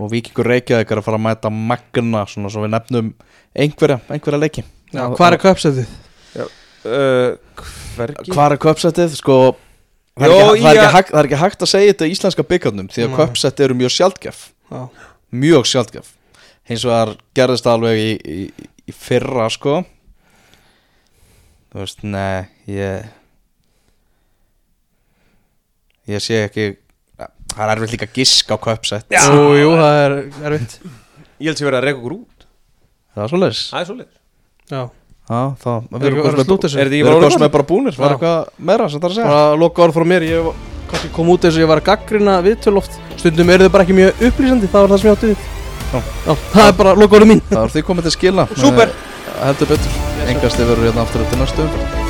Og 0.00 0.08
Víkingur 0.08 0.48
Reykjavík 0.48 0.92
er 0.94 1.00
að 1.02 1.04
fara 1.04 1.18
að 1.18 1.24
mæta 1.26 1.50
Magna 1.52 2.22
Svona 2.30 2.48
svo 2.52 2.62
við 2.64 2.72
nefnum 2.72 3.10
einhverja, 3.52 3.98
einhverja 4.08 4.40
leiki. 4.40 4.64
Já, 4.92 5.04
hvað 5.12 5.36
er 5.36 5.42
köpsetið? 5.42 5.90
uh, 6.38 7.66
hvergi. 7.96 8.32
Hvað 8.32 8.56
er 8.56 8.62
köpsettið? 8.64 9.18
Sko 9.20 9.36
Það 10.12 10.26
er, 10.26 10.32
Jó, 10.32 10.48
ekki, 10.52 10.64
það, 10.64 10.78
er 10.78 10.90
hægt, 10.92 11.10
það 11.12 11.18
er 11.22 11.26
ekki 11.28 11.36
hægt 11.40 11.62
að 11.64 11.68
segja 11.70 11.92
þetta 11.92 12.04
í 12.04 12.10
íslenska 12.12 12.44
byggarnum 12.44 12.88
Því 12.92 13.04
að 13.06 13.14
köpsett 13.16 13.60
eru 13.64 13.76
mjög 13.78 13.94
sjaldgæf. 13.94 14.42
Já, 14.68 14.82
Mjög 15.32 15.68
sjaldgæf 15.70 16.10
Hins 16.70 16.84
vegar 16.86 17.16
gerðist 17.36 17.66
alveg 17.66 17.98
í, 17.98 18.10
í, 18.22 18.68
í 18.86 18.94
fyrra 18.94 19.48
sko. 19.50 19.80
Þú 21.72 21.80
veist, 21.82 22.02
nei 22.04 22.46
Ég 22.70 23.06
Ég 26.10 26.22
sé 26.22 26.42
ekki 26.46 26.66
Það 27.52 27.62
er 27.66 27.72
erfitt 27.74 27.92
líka 27.94 28.06
að 28.08 28.16
giska 28.16 28.56
á 28.56 28.58
köpsett 28.64 29.12
jú, 29.12 29.40
jú, 29.60 29.70
það 29.76 29.96
er 30.02 30.14
erfitt. 30.48 30.76
Ég 31.42 31.50
held 31.50 31.58
sér 31.60 31.68
verið 31.68 31.78
að 31.78 31.84
reyka 31.84 31.98
okkur 32.00 32.14
út. 32.16 32.44
Það 33.12 33.24
er 33.24 33.32
svoleiðis. 33.32 33.60
Það 33.68 33.82
er 33.82 33.88
svoleiðis. 33.90 34.18
Já, 34.72 34.82
Já, 35.22 35.40
það 35.62 35.76
Er 35.76 36.06
ekki 36.08 36.22
verið 36.22 36.40
að 36.40 36.46
slúta 36.48 36.66
þessu? 36.66 36.78
Er 36.78 36.88
þetta 36.88 36.94
Við 36.96 37.02
ekki 37.10 37.18
erum 37.18 37.34
sem 37.36 37.44
er 37.46 37.52
bara 37.56 37.66
búnir. 37.68 37.98
Var 37.98 38.14
eitthvað 38.16 38.38
meira 38.70 38.86
sem 38.88 39.02
það 39.02 39.08
er 39.08 39.12
að 39.12 39.18
segja? 39.18 39.32
Bara 39.34 39.58
loka 39.60 39.84
orð 39.84 39.98
frá 39.98 40.06
mér 40.12 40.26
Ég 40.30 40.46
var- 40.48 41.10
kom 41.16 41.32
út 41.32 41.44
eins 41.44 41.56
og 41.56 41.62
ég 41.62 41.68
var 41.70 41.80
að 41.82 41.88
gaggrina 41.90 42.38
viðtöl 42.44 42.76
oft. 42.80 42.96
Stundum 43.20 43.52
eru 43.52 43.68
þau 43.68 43.72
bara 43.76 43.84
ekki 43.86 43.96
mjög 44.00 44.24
upplýsandi 44.28 44.68
Það 44.72 44.80
var 44.80 44.92
það 44.92 45.02
sem 45.02 45.10
ég 45.10 45.16
átti 45.16 45.30
við 45.32 45.61
Já. 45.92 46.36
Það 46.52 46.68
er 46.68 46.78
bara 46.78 46.94
loka 46.98 47.18
orðið 47.18 47.32
mín 47.34 47.42
Það 47.50 47.60
var 47.60 47.74
því 47.76 47.84
komið 47.90 48.08
til 48.08 48.14
skila 48.18 48.46
Súper. 48.56 48.94
Heldur 49.42 49.74
betur 49.74 50.30
Engast 50.32 50.64
yfir 50.64 50.86
hérna 50.86 51.04
aftur 51.06 51.28
til 51.28 51.42
næstu 51.42 51.66
umferð 51.66 52.01